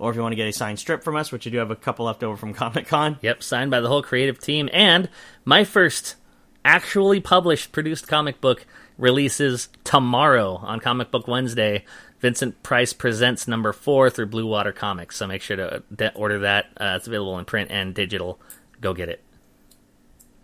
Or 0.00 0.10
if 0.10 0.16
you 0.16 0.22
want 0.22 0.32
to 0.32 0.36
get 0.36 0.48
a 0.48 0.52
signed 0.52 0.78
strip 0.80 1.04
from 1.04 1.14
us, 1.14 1.30
which 1.30 1.44
you 1.44 1.52
do 1.52 1.58
have 1.58 1.70
a 1.70 1.76
couple 1.76 2.06
left 2.06 2.24
over 2.24 2.36
from 2.36 2.54
Comic 2.54 2.88
Con. 2.88 3.18
Yep, 3.20 3.42
signed 3.42 3.70
by 3.70 3.80
the 3.80 3.88
whole 3.88 4.02
creative 4.02 4.40
team. 4.40 4.68
And 4.72 5.10
my 5.44 5.62
first 5.62 6.16
actually 6.64 7.20
published, 7.20 7.70
produced 7.72 8.08
comic 8.08 8.40
book 8.40 8.66
releases 9.00 9.68
tomorrow 9.84 10.56
on 10.56 10.80
Comic 10.80 11.10
Book 11.10 11.26
Wednesday. 11.26 11.84
Vincent 12.20 12.62
Price 12.62 12.92
Presents 12.92 13.48
number 13.48 13.72
four 13.72 14.10
through 14.10 14.26
Blue 14.26 14.46
Water 14.46 14.72
Comics. 14.72 15.16
So 15.16 15.26
make 15.26 15.40
sure 15.40 15.56
to 15.56 16.12
order 16.14 16.40
that. 16.40 16.66
Uh, 16.78 16.94
it's 16.96 17.06
available 17.06 17.38
in 17.38 17.46
print 17.46 17.70
and 17.70 17.94
digital. 17.94 18.38
Go 18.80 18.92
get 18.92 19.08
it. 19.08 19.22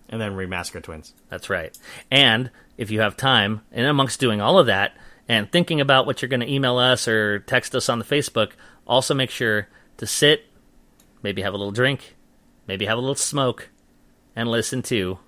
and 0.08 0.20
then 0.20 0.32
remasker 0.32 0.82
twins. 0.82 1.12
That's 1.28 1.50
right. 1.50 1.76
And 2.10 2.50
if 2.76 2.90
you 2.90 3.00
have 3.00 3.16
time, 3.16 3.62
and 3.72 3.86
amongst 3.86 4.20
doing 4.20 4.40
all 4.40 4.58
of 4.58 4.66
that 4.66 4.96
and 5.28 5.50
thinking 5.50 5.80
about 5.80 6.06
what 6.06 6.22
you're 6.22 6.28
going 6.28 6.40
to 6.40 6.50
email 6.52 6.78
us 6.78 7.08
or 7.08 7.40
text 7.40 7.74
us 7.74 7.88
on 7.88 7.98
the 7.98 8.04
Facebook, 8.04 8.52
also 8.86 9.14
make 9.14 9.30
sure 9.30 9.68
to 9.96 10.06
sit, 10.06 10.46
maybe 11.22 11.42
have 11.42 11.54
a 11.54 11.56
little 11.56 11.72
drink, 11.72 12.14
maybe 12.66 12.86
have 12.86 12.98
a 12.98 13.00
little 13.00 13.14
smoke, 13.16 13.70
and 14.34 14.48
listen 14.48 14.82
to 14.82 15.18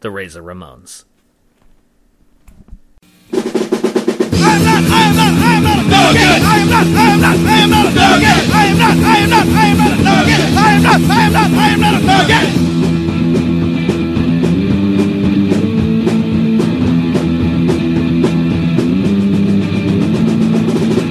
the 0.00 0.10
Razor 0.10 0.42
Ramones. 0.42 1.04
Not, 6.76 6.86
I 6.86 7.08
am 7.08 7.20
not, 7.20 7.36
I 7.36 7.58
am 7.58 7.70
not 7.70 7.86
a 7.86 7.94
nugget. 7.94 8.50
I 8.50 8.66
am 8.66 8.78
not, 8.78 8.96
I 8.96 9.18
am 9.18 9.30
not, 9.30 9.46
I 9.46 9.66
am 9.66 9.78
not 9.78 9.92
a 9.92 10.02
nugget. 10.02 10.40
I 10.56 10.72
am 10.72 10.82
not, 10.82 11.00
I 11.00 11.26
am 11.26 11.32
not, 11.32 11.50
I 11.50 11.68
am 11.68 11.80
not 11.80 11.94
a 11.94 12.04
nugget. 12.04 12.46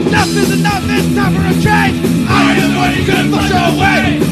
Enough 0.05 0.51
enough, 0.53 1.15
time 1.15 1.33
for 1.33 1.41
a 1.41 1.53
change. 1.53 1.97
I 2.27 2.41
am 2.51 2.71
the 2.71 2.77
one 2.77 2.93
couldn't 3.05 3.33
away. 3.33 4.24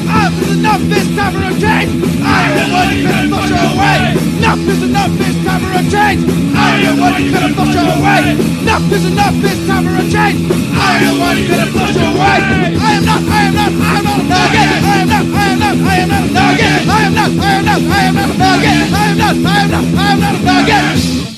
Enough 0.84 1.00
is 1.00 1.08
it's 1.08 1.16
time 1.16 1.32
for 1.32 1.40
a 1.40 1.52
change. 1.64 2.04
I 2.20 2.44
am 2.60 2.72
one 2.76 2.92
you 2.92 3.08
couldn't 3.08 3.32
push 3.32 3.52
away. 3.56 4.20
Enough 4.36 4.68
is 4.68 4.84
enough, 4.84 5.16
it's 5.16 5.40
time 5.46 5.62
for 5.64 5.72
a 5.72 5.84
change. 5.88 6.22
I 6.60 6.76
am 6.84 7.00
one 7.00 7.24
you 7.24 7.32
couldn't 7.32 7.56
push 7.56 7.76
away. 7.80 8.36
Enough 8.36 8.92
is 8.92 9.06
enough, 9.08 9.36
it's 9.48 9.64
time 9.64 9.84
for 9.88 9.96
a 9.96 10.04
change. 10.12 10.44
I 10.76 11.08
am 11.08 11.20
one 11.24 11.38
you 11.40 11.48
couldn't 11.48 11.72
push 11.72 11.96
away. 11.96 12.40
I 12.76 13.00
am 13.00 13.06
not, 13.08 13.24
I 13.24 13.48
am 13.48 13.54
not, 13.56 13.72
I 13.72 13.96
am 13.96 14.04
not 14.04 14.20
a 14.20 14.28
nugget. 14.28 14.68
I 14.84 15.00
am 15.00 15.08
not, 15.08 15.24
I 15.24 15.48
am 15.48 15.60
not, 15.60 15.76
I 15.80 15.96
am 15.96 16.10
not 16.12 16.24
a 16.24 16.36
nugget. 16.36 16.84
I 16.84 17.00
am 17.00 17.14
not, 17.16 17.32
I 17.32 17.52
am 17.54 17.64
not, 17.64 17.80
I 17.80 18.04
am 18.04 18.16
not 18.16 18.28
a 18.28 18.38
nugget. 18.44 18.84
I 18.84 19.08
am 19.08 19.18
not, 19.18 19.36
I 19.40 19.64
am 19.64 19.72
not, 19.72 19.86
I 19.88 20.12
am 20.12 20.20
not 20.20 20.36
a 20.36 20.44
nugget. 20.44 21.33